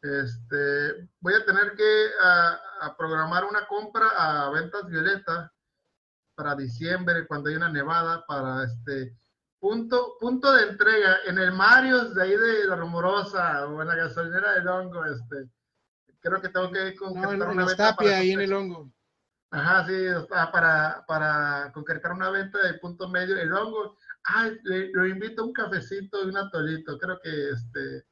este, 0.00 1.10
voy 1.18 1.34
a 1.34 1.44
tener 1.44 1.74
que 1.74 2.06
a 2.20 2.96
programar 2.96 3.44
una 3.44 3.66
compra 3.66 4.10
a 4.16 4.50
ventas 4.50 4.86
Violeta 4.86 5.52
para 6.34 6.54
diciembre, 6.54 7.26
cuando 7.26 7.48
hay 7.48 7.56
una 7.56 7.70
nevada, 7.70 8.24
para 8.26 8.64
este 8.64 9.14
punto, 9.62 10.16
punto 10.18 10.52
de 10.52 10.70
entrega 10.70 11.18
en 11.26 11.38
el 11.38 11.52
Marios 11.52 12.14
de 12.14 12.22
ahí 12.22 12.36
de 12.36 12.66
la 12.66 12.74
Rumorosa 12.76 13.66
o 13.68 13.80
en 13.80 13.88
la 13.88 13.94
gasolinera 13.94 14.54
del 14.54 14.66
Hongo, 14.66 15.04
este, 15.04 15.48
creo 16.20 16.40
que 16.40 16.48
tengo 16.48 16.70
que 16.72 16.96
concretar 16.96 17.38
no, 17.38 17.44
en, 17.44 17.50
una 17.50 17.66
venta 17.66 17.94
para 17.94 18.18
ahí 18.18 18.32
en 18.32 18.40
el 18.40 18.52
Hongo. 18.52 18.92
Ajá, 19.50 19.86
sí, 19.86 19.94
para, 20.28 21.04
para 21.06 21.70
concretar 21.72 22.12
una 22.12 22.30
venta 22.30 22.58
de 22.58 22.74
punto 22.74 23.08
medio, 23.08 23.36
el 23.36 23.52
Hongo, 23.52 23.96
ay, 24.24 24.58
lo 24.64 25.06
invito 25.06 25.42
a 25.42 25.44
un 25.44 25.52
cafecito 25.52 26.24
y 26.24 26.30
un 26.30 26.38
atolito, 26.38 26.98
creo 26.98 27.20
que 27.20 27.50
este, 27.50 28.06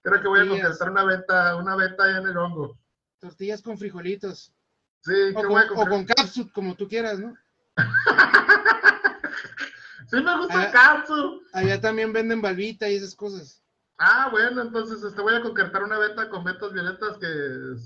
creo 0.00 0.22
que 0.22 0.28
voy 0.28 0.40
a 0.40 0.48
concretar 0.48 0.90
una 0.90 1.04
venta, 1.04 1.56
una 1.56 1.76
venta 1.76 2.04
ahí 2.04 2.16
en 2.16 2.28
el 2.28 2.36
Hongo. 2.38 2.78
Tortillas 3.18 3.60
con 3.60 3.76
frijolitos. 3.76 4.54
Sí, 5.00 5.12
o, 5.34 5.42
con, 5.42 5.78
o 5.78 5.86
con 5.86 6.04
cápsula, 6.06 6.50
como 6.54 6.74
tú 6.76 6.88
quieras, 6.88 7.18
¿no? 7.18 7.36
sí 10.10 10.16
me 10.16 10.38
gusta 10.38 10.60
allá, 10.60 11.04
Allá 11.52 11.80
también 11.80 12.12
venden 12.12 12.42
balbita 12.42 12.88
y 12.88 12.96
esas 12.96 13.14
cosas. 13.14 13.64
Ah, 13.98 14.28
bueno, 14.30 14.62
entonces 14.62 15.02
este, 15.02 15.22
voy 15.22 15.34
a 15.34 15.42
concretar 15.42 15.82
una 15.82 15.98
venta 15.98 16.28
con 16.28 16.42
ventas 16.42 16.72
violetas 16.72 17.16
que 17.18 17.76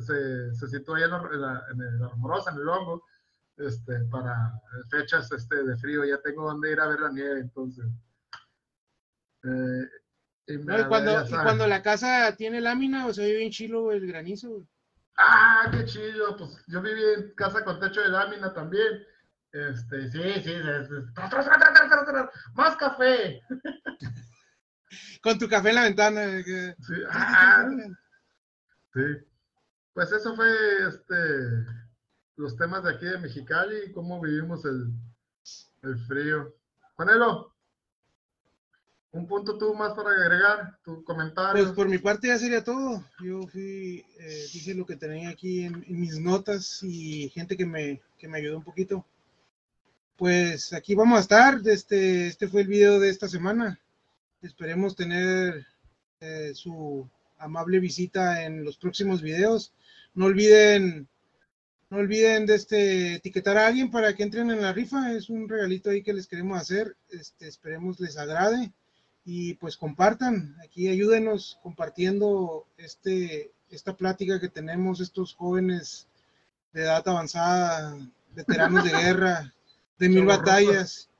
se, 0.00 0.54
se 0.54 0.68
sitúa 0.68 0.98
ahí 0.98 1.04
en, 1.04 1.10
la, 1.10 1.64
en, 1.72 1.80
el 1.80 2.00
en 2.00 2.56
el 2.56 2.68
Hongo, 2.68 3.04
este, 3.56 3.98
para 4.10 4.52
fechas 4.90 5.30
este, 5.32 5.64
de 5.64 5.76
frío. 5.76 6.04
Ya 6.04 6.20
tengo 6.22 6.44
donde 6.44 6.70
ir 6.70 6.80
a 6.80 6.86
ver 6.86 7.00
la 7.00 7.10
nieve, 7.10 7.40
entonces. 7.40 7.84
Eh, 9.42 9.88
y, 10.46 10.58
cuando, 10.88 11.26
y 11.26 11.30
cuando 11.30 11.66
la 11.66 11.82
casa 11.82 12.34
tiene 12.36 12.60
lámina, 12.60 13.06
o 13.06 13.12
se 13.12 13.22
ve 13.22 13.36
bien 13.36 13.50
chilo 13.50 13.90
el 13.90 14.06
granizo. 14.06 14.64
Ah, 15.16 15.68
qué 15.72 15.84
chido. 15.84 16.36
Pues 16.36 16.62
yo 16.68 16.80
viví 16.80 17.02
en 17.16 17.34
casa 17.34 17.64
con 17.64 17.80
techo 17.80 18.00
de 18.00 18.08
lámina 18.08 18.54
también. 18.54 19.04
Este, 19.52 20.10
sí, 20.10 20.22
sí, 20.44 20.54
más 22.54 22.76
café. 22.76 23.42
Con 25.22 25.38
tu 25.38 25.48
café 25.48 25.70
en 25.70 25.74
la 25.74 25.82
ventana. 25.84 26.42
Sí, 26.42 26.94
ah, 27.10 27.68
sí. 28.94 29.00
Pues 29.92 30.12
eso 30.12 30.36
fue 30.36 30.48
este 30.88 31.14
los 32.36 32.56
temas 32.56 32.84
de 32.84 32.94
aquí 32.94 33.04
de 33.04 33.18
Mexicali 33.18 33.76
y 33.86 33.92
cómo 33.92 34.20
vivimos 34.20 34.64
el, 34.64 34.92
el 35.82 35.98
frío. 36.06 36.54
Juanelo, 36.94 37.52
un 39.12 39.26
punto 39.26 39.58
tú 39.58 39.74
más 39.74 39.92
para 39.94 40.10
agregar, 40.10 40.78
tu 40.84 41.04
comentario. 41.04 41.62
Pues 41.62 41.74
por 41.74 41.88
mi 41.88 41.98
parte 41.98 42.28
ya 42.28 42.38
sería 42.38 42.64
todo. 42.64 43.04
Yo 43.20 43.46
fui, 43.48 44.04
eh, 44.18 44.46
dije 44.52 44.74
lo 44.74 44.86
que 44.86 44.96
tenía 44.96 45.30
aquí 45.30 45.64
en, 45.64 45.84
en, 45.86 46.00
mis 46.00 46.18
notas 46.18 46.82
y 46.82 47.28
gente 47.30 47.56
que 47.56 47.66
me, 47.66 48.00
que 48.16 48.28
me 48.28 48.38
ayudó 48.38 48.56
un 48.56 48.64
poquito 48.64 49.04
pues 50.20 50.74
aquí 50.74 50.94
vamos 50.94 51.16
a 51.16 51.22
estar. 51.22 51.62
Este, 51.64 52.26
este 52.26 52.46
fue 52.46 52.60
el 52.60 52.66
video 52.66 53.00
de 53.00 53.08
esta 53.08 53.26
semana. 53.26 53.80
Esperemos 54.42 54.94
tener 54.94 55.66
eh, 56.20 56.52
su 56.54 57.08
amable 57.38 57.80
visita 57.80 58.44
en 58.44 58.62
los 58.62 58.76
próximos 58.76 59.22
videos. 59.22 59.72
No 60.12 60.26
olviden, 60.26 61.08
no 61.88 61.96
olviden 61.96 62.44
de 62.44 62.54
este, 62.54 63.14
etiquetar 63.14 63.56
a 63.56 63.68
alguien 63.68 63.90
para 63.90 64.14
que 64.14 64.22
entren 64.22 64.50
en 64.50 64.60
la 64.60 64.74
rifa. 64.74 65.10
Es 65.10 65.30
un 65.30 65.48
regalito 65.48 65.88
ahí 65.88 66.02
que 66.02 66.12
les 66.12 66.26
queremos 66.26 66.60
hacer. 66.60 66.94
Este, 67.08 67.48
esperemos 67.48 67.98
les 67.98 68.18
agrade 68.18 68.72
y 69.24 69.54
pues 69.54 69.78
compartan. 69.78 70.54
Aquí 70.62 70.88
ayúdenos 70.88 71.58
compartiendo 71.62 72.66
este, 72.76 73.52
esta 73.70 73.96
plática 73.96 74.38
que 74.38 74.50
tenemos 74.50 75.00
estos 75.00 75.32
jóvenes 75.34 76.08
de 76.74 76.82
edad 76.82 77.08
avanzada, 77.08 77.96
veteranos 78.34 78.84
de 78.84 78.90
guerra 79.02 79.54
de 80.00 80.08
mil 80.08 80.24
batallas. 80.24 81.10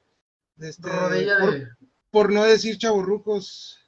De 0.56 0.70
este, 0.70 1.68
por, 2.10 2.32
no 2.32 2.44
decir 2.44 2.78
chaborrucos. 2.78 3.78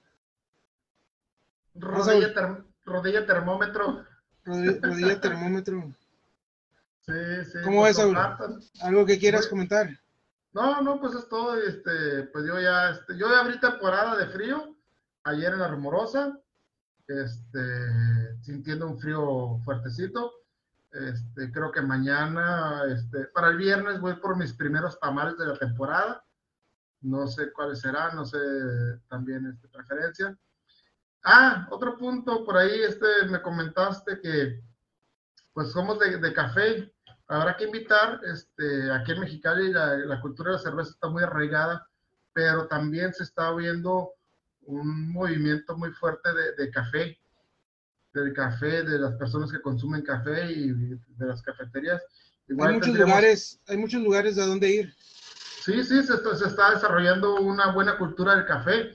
Rodilla, 1.74 3.27
termómetro. 3.27 4.05
Rodilla, 4.44 5.20
termómetro. 5.20 5.93
Sí, 7.05 7.12
sí. 7.51 7.59
¿Cómo 7.64 7.85
es, 7.85 7.98
¿Algo 7.98 9.05
que 9.05 9.19
quieras 9.19 9.48
comentar? 9.48 9.90
No, 10.52 10.81
no, 10.82 11.01
pues 11.01 11.16
es 11.16 11.28
todo. 11.28 11.60
Este, 11.60 12.23
pues 12.32 12.47
yo 12.47 12.60
ya, 12.60 12.90
este, 12.90 13.19
yo 13.19 13.27
abrí 13.27 13.59
temporada 13.59 14.16
de 14.16 14.28
frío 14.28 14.77
ayer 15.24 15.52
en 15.52 15.59
la 15.59 15.66
rumorosa, 15.66 16.39
este, 17.09 18.40
sintiendo 18.43 18.86
un 18.86 19.01
frío 19.01 19.59
fuertecito. 19.64 20.32
Este, 20.93 21.51
creo 21.51 21.73
que 21.73 21.81
mañana, 21.81 22.82
este, 22.89 23.24
para 23.28 23.48
el 23.48 23.56
viernes 23.56 23.98
voy 23.98 24.14
por 24.16 24.36
mis 24.36 24.52
primeros 24.52 25.01
tamales 25.01 25.39
de 25.39 25.47
la 25.47 25.56
temporada. 25.56 26.23
No 27.01 27.27
sé 27.27 27.51
cuáles 27.52 27.81
serán, 27.81 28.14
no 28.14 28.27
sé 28.27 28.39
también 29.09 29.47
este, 29.47 29.69
preferencia. 29.69 30.36
Ah, 31.24 31.66
otro 31.70 31.97
punto 31.97 32.44
por 32.44 32.59
ahí, 32.59 32.82
este, 32.82 33.06
me 33.31 33.40
comentaste 33.40 34.20
que 34.20 34.62
pues 35.55 35.73
somos 35.73 35.98
de, 35.98 36.32
café. 36.32 36.93
Habrá 37.27 37.56
que 37.56 37.64
invitar, 37.64 38.20
este, 38.24 38.90
aquí 38.93 39.12
en 39.12 39.20
Mexicali 39.20 39.73
la, 39.73 40.20
cultura 40.20 40.51
de 40.51 40.56
la 40.56 40.62
cerveza 40.62 40.90
está 40.90 41.09
muy 41.09 41.23
arraigada, 41.23 41.89
pero 42.35 42.66
también 42.66 43.14
se 43.14 43.23
está 43.23 43.52
viendo 43.55 44.10
un 44.62 45.12
movimiento 45.12 45.77
muy 45.77 45.90
fuerte 45.93 46.28
de 46.56 46.70
café 46.70 47.21
del 48.14 48.32
café, 48.32 48.82
de 48.82 48.98
las 48.98 49.14
personas 49.14 49.51
que 49.51 49.60
consumen 49.60 50.02
café 50.02 50.51
y 50.51 50.70
de 50.70 51.26
las 51.26 51.43
cafeterías. 51.43 52.02
hay 52.48 52.74
muchos 52.74 52.98
lugares, 52.98 53.60
hay 53.66 53.76
muchos 53.76 54.02
lugares 54.02 54.39
a 54.39 54.47
donde 54.47 54.70
ir. 54.70 54.94
Sí, 55.64 55.84
sí, 55.84 56.02
se 56.02 56.14
está, 56.14 56.36
se 56.36 56.47
está, 56.48 56.74
desarrollando 56.74 57.40
una 57.40 57.72
buena 57.72 57.97
cultura 57.97 58.34
del 58.34 58.47
café, 58.47 58.90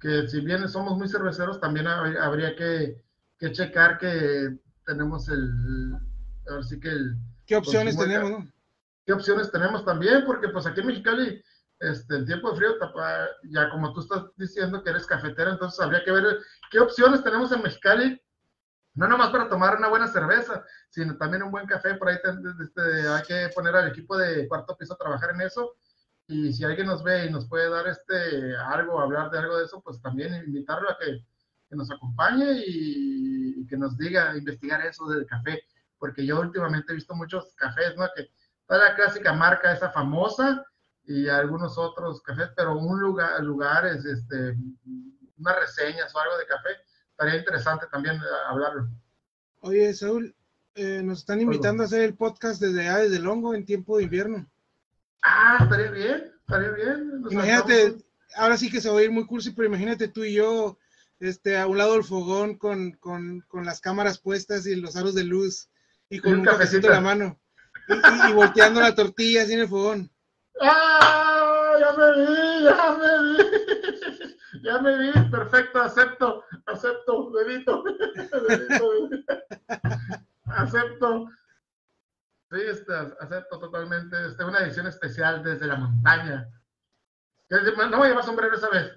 que 0.00 0.28
si 0.28 0.40
bien 0.40 0.68
somos 0.68 0.96
muy 0.96 1.08
cerveceros, 1.08 1.60
también 1.60 1.86
habría 1.86 2.54
que, 2.54 3.02
que 3.38 3.52
checar 3.52 3.98
que 3.98 4.56
tenemos 4.86 5.28
el, 5.28 5.50
ahora 6.48 6.62
sí 6.62 6.78
que 6.78 6.88
el... 6.88 7.16
¿Qué 7.46 7.56
opciones 7.56 7.96
tenemos, 7.96 8.30
no? 8.30 8.48
¿Qué 9.04 9.12
opciones 9.12 9.50
tenemos 9.50 9.84
también? 9.84 10.24
Porque 10.24 10.48
pues 10.48 10.64
aquí 10.64 10.80
en 10.80 10.86
Mexicali, 10.86 11.42
este, 11.80 12.14
en 12.14 12.26
tiempo 12.26 12.50
de 12.50 12.56
frío, 12.56 12.70
ya 13.50 13.68
como 13.70 13.92
tú 13.92 14.00
estás 14.00 14.22
diciendo 14.36 14.82
que 14.82 14.90
eres 14.90 15.06
cafetera, 15.06 15.50
entonces 15.50 15.80
habría 15.80 16.04
que 16.04 16.12
ver 16.12 16.38
qué 16.70 16.78
opciones 16.78 17.24
tenemos 17.24 17.50
en 17.50 17.62
Mexicali 17.62 18.22
no 18.94 19.08
nomás 19.08 19.30
para 19.30 19.48
tomar 19.48 19.76
una 19.76 19.88
buena 19.88 20.06
cerveza, 20.06 20.64
sino 20.90 21.16
también 21.16 21.42
un 21.42 21.50
buen 21.50 21.66
café. 21.66 21.94
Por 21.94 22.08
ahí 22.08 22.16
este, 22.16 23.08
hay 23.08 23.22
que 23.22 23.50
poner 23.54 23.74
al 23.74 23.88
equipo 23.88 24.16
de 24.16 24.46
cuarto 24.48 24.76
piso 24.76 24.94
a 24.94 24.98
trabajar 24.98 25.30
en 25.30 25.40
eso. 25.40 25.74
Y 26.26 26.52
si 26.52 26.64
alguien 26.64 26.86
nos 26.86 27.02
ve 27.02 27.26
y 27.26 27.30
nos 27.30 27.48
puede 27.48 27.70
dar 27.70 27.86
este 27.88 28.56
algo, 28.56 29.00
hablar 29.00 29.30
de 29.30 29.38
algo 29.38 29.56
de 29.56 29.64
eso, 29.64 29.80
pues 29.82 30.00
también 30.00 30.34
invitarlo 30.34 30.90
a 30.90 30.98
que, 30.98 31.24
nos 31.70 31.90
acompañe 31.90 32.64
y, 32.66 33.66
que 33.66 33.78
nos 33.78 33.96
diga, 33.96 34.36
investigar 34.36 34.84
eso 34.84 35.08
del 35.08 35.24
café. 35.24 35.62
Porque 35.98 36.26
yo 36.26 36.38
últimamente 36.38 36.92
he 36.92 36.96
visto 36.96 37.14
muchos 37.14 37.54
cafés, 37.56 37.96
¿no? 37.96 38.06
Que 38.14 38.30
está 38.60 38.76
la 38.76 38.94
clásica 38.94 39.32
marca 39.32 39.72
esa 39.72 39.90
famosa 39.90 40.66
y 41.04 41.28
algunos 41.28 41.78
otros 41.78 42.20
cafés, 42.22 42.50
pero 42.54 42.76
un 42.76 43.00
lugar, 43.00 43.42
lugares, 43.42 44.04
este, 44.04 44.54
unas 45.38 45.60
reseñas 45.60 46.14
o 46.14 46.18
algo 46.20 46.36
de 46.36 46.46
café, 46.46 46.70
estaría 47.12 47.38
interesante 47.38 47.86
también 47.90 48.16
eh, 48.16 48.48
hablarlo. 48.48 48.88
Oye, 49.60 49.94
Saúl, 49.94 50.34
eh, 50.74 51.02
nos 51.02 51.20
están 51.20 51.40
invitando 51.40 51.82
a 51.82 51.86
hacer 51.86 52.02
el 52.02 52.14
podcast 52.14 52.60
desde 52.60 52.80
allá, 52.80 52.98
desde 52.98 53.20
Longo, 53.20 53.54
en 53.54 53.64
tiempo 53.64 53.96
de 53.96 54.04
invierno. 54.04 54.50
Ah, 55.22 55.58
estaría 55.62 55.90
bien, 55.90 56.32
estaría 56.40 56.70
bien. 56.70 57.22
imagínate, 57.30 57.96
ahora 58.36 58.56
sí 58.56 58.70
que 58.70 58.80
se 58.80 58.90
va 58.90 58.98
a 58.98 59.02
ir 59.02 59.12
muy 59.12 59.26
cursi, 59.26 59.52
pero 59.52 59.68
imagínate 59.68 60.08
tú 60.08 60.24
y 60.24 60.34
yo, 60.34 60.78
este, 61.20 61.56
a 61.56 61.66
un 61.68 61.78
lado 61.78 61.92
del 61.92 62.04
fogón 62.04 62.58
con, 62.58 62.92
con, 62.92 63.42
con 63.42 63.64
las 63.64 63.80
cámaras 63.80 64.18
puestas 64.18 64.66
y 64.66 64.74
los 64.74 64.96
aros 64.96 65.14
de 65.14 65.24
luz 65.24 65.68
y 66.10 66.18
con 66.18 66.34
un, 66.34 66.44
cafecito 66.44 66.88
en 66.88 66.92
la 66.92 67.00
mano 67.00 67.40
y, 68.28 68.32
volteando 68.32 68.80
la 68.80 68.94
tortilla 68.94 69.42
así 69.42 69.54
en 69.54 69.60
el 69.60 69.68
fogón. 69.68 70.10
¡Ah! 70.60 71.76
Ya 71.80 71.92
me 71.96 72.12
vi, 72.20 72.64
ya 72.64 72.98
me 72.98 73.22
vi. 73.22 74.36
Ya 74.60 74.78
me 74.80 74.98
vi, 74.98 75.12
perfecto, 75.30 75.80
acepto, 75.80 76.44
acepto, 76.66 77.30
dedito. 77.30 77.84
acepto. 80.44 81.28
Sí, 82.50 82.58
este, 82.68 82.92
acepto 83.20 83.58
totalmente. 83.58 84.14
Este, 84.26 84.44
una 84.44 84.58
edición 84.58 84.86
especial 84.86 85.42
desde 85.42 85.66
la 85.66 85.76
montaña. 85.76 86.48
No 87.48 87.96
voy 87.96 88.06
a 88.06 88.10
llevar 88.10 88.24
sombrero 88.24 88.56
esa 88.56 88.68
vez. 88.68 88.92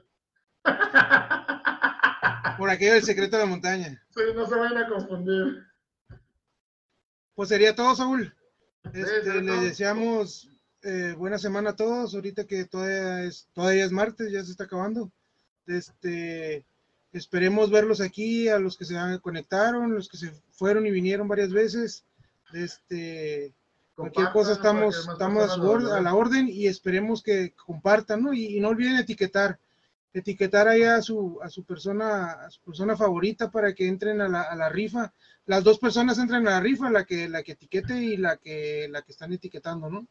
Por 2.58 2.70
aquello 2.70 2.94
del 2.94 3.04
secreto 3.04 3.38
de 3.38 3.44
la 3.44 3.50
montaña. 3.50 4.02
Sí, 4.10 4.22
no 4.34 4.46
se 4.46 4.56
vayan 4.56 4.78
a 4.78 4.90
confundir. 4.90 5.66
Pues 7.34 7.50
sería 7.50 7.76
todo, 7.76 7.96
Saúl. 7.96 8.34
Este, 8.94 9.42
les 9.42 9.62
deseamos 9.62 10.52
eh, 10.82 11.16
buena 11.18 11.38
semana 11.38 11.72
a 11.72 11.76
todos. 11.76 12.14
Ahorita 12.14 12.46
que 12.46 12.66
todavía 12.66 13.24
es, 13.24 13.48
todavía 13.54 13.86
es 13.86 13.92
martes, 13.92 14.32
ya 14.32 14.44
se 14.44 14.52
está 14.52 14.66
acabando. 14.66 15.12
Este, 15.68 16.66
esperemos 17.12 17.72
verlos 17.72 18.02
aquí, 18.02 18.50
a 18.50 18.60
los 18.60 18.78
que 18.78 18.86
se 18.86 18.96
conectaron, 19.22 19.94
los 19.94 20.10
que 20.10 20.18
se 20.18 20.32
fueron 20.52 20.86
y 20.86 20.92
vinieron 20.92 21.28
varias 21.28 21.52
veces. 21.52 22.04
Este, 22.54 23.54
cualquier 23.96 24.32
cosa 24.32 24.54
estamos, 24.54 25.08
estamos 25.08 25.52
a, 25.92 26.02
la 26.02 26.14
orden 26.14 26.48
y 26.50 26.68
esperemos 26.68 27.24
que 27.24 27.54
compartan, 27.54 28.24
¿no? 28.24 28.34
Y, 28.34 28.60
no 28.60 28.70
olviden 28.70 28.98
etiquetar, 28.98 29.58
etiquetar 30.14 30.68
ahí 30.68 30.84
a 30.84 31.02
su, 31.02 31.40
a 31.42 31.50
su 31.50 31.64
persona, 31.64 32.32
a 32.32 32.52
su 32.52 32.62
persona 32.62 32.96
favorita 32.96 33.50
para 33.50 33.74
que 33.74 33.88
entren 33.88 34.22
a 34.22 34.28
la, 34.28 34.42
a 34.42 34.56
la 34.56 34.70
rifa. 34.70 35.14
Las 35.46 35.64
dos 35.64 35.80
personas 35.80 36.18
entran 36.18 36.48
a 36.48 36.52
la 36.52 36.60
rifa, 36.60 36.90
la 36.90 37.06
que, 37.06 37.30
la 37.30 37.44
que 37.44 37.54
etiquete 37.54 37.98
y 37.98 38.18
la 38.18 38.38
que, 38.38 38.88
la 38.90 39.02
que 39.02 39.12
están 39.12 39.34
etiquetando, 39.34 39.90
¿no? 39.90 40.08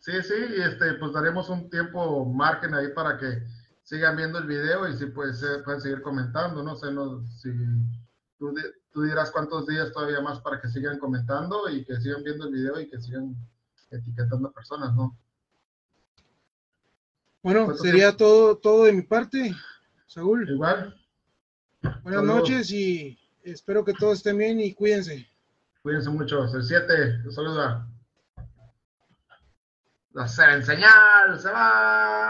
Sí, 0.00 0.12
sí, 0.22 0.34
y 0.56 0.62
este, 0.62 0.94
pues 0.94 1.12
daremos 1.12 1.48
un 1.50 1.68
tiempo, 1.68 2.24
margen 2.24 2.72
ahí 2.74 2.88
para 2.94 3.18
que 3.18 3.42
sigan 3.88 4.16
viendo 4.16 4.38
el 4.38 4.46
video 4.46 4.86
y 4.86 4.94
si 4.98 5.06
pues, 5.06 5.42
pueden 5.64 5.80
seguir 5.80 6.02
comentando, 6.02 6.62
no 6.62 6.76
sé 6.76 6.92
no, 6.92 7.26
si 7.38 7.48
tú, 8.38 8.54
tú, 8.92 9.02
dirás 9.02 9.30
cuántos 9.30 9.66
días 9.66 9.90
todavía 9.92 10.20
más 10.20 10.40
para 10.40 10.60
que 10.60 10.68
sigan 10.68 10.98
comentando 10.98 11.70
y 11.70 11.86
que 11.86 11.98
sigan 11.98 12.22
viendo 12.22 12.48
el 12.48 12.52
video 12.52 12.78
y 12.78 12.90
que 12.90 13.00
sigan 13.00 13.34
etiquetando 13.90 14.52
personas, 14.52 14.94
¿no? 14.94 15.16
Bueno, 17.42 17.74
sería 17.76 18.14
todo, 18.14 18.58
todo 18.58 18.84
de 18.84 18.92
mi 18.92 19.00
parte, 19.00 19.56
Saúl. 20.06 20.46
Igual. 20.50 20.94
Buenas 22.02 22.24
noches 22.24 22.70
y 22.70 23.18
espero 23.42 23.86
que 23.86 23.94
todos 23.94 24.18
estén 24.18 24.36
bien 24.36 24.60
y 24.60 24.74
cuídense. 24.74 25.26
Cuídense 25.80 26.10
mucho. 26.10 26.44
El 26.44 26.62
7, 26.62 27.30
saluda. 27.30 27.88
La 30.12 30.28
señal, 30.28 31.40
se 31.40 31.48
va. 31.48 32.28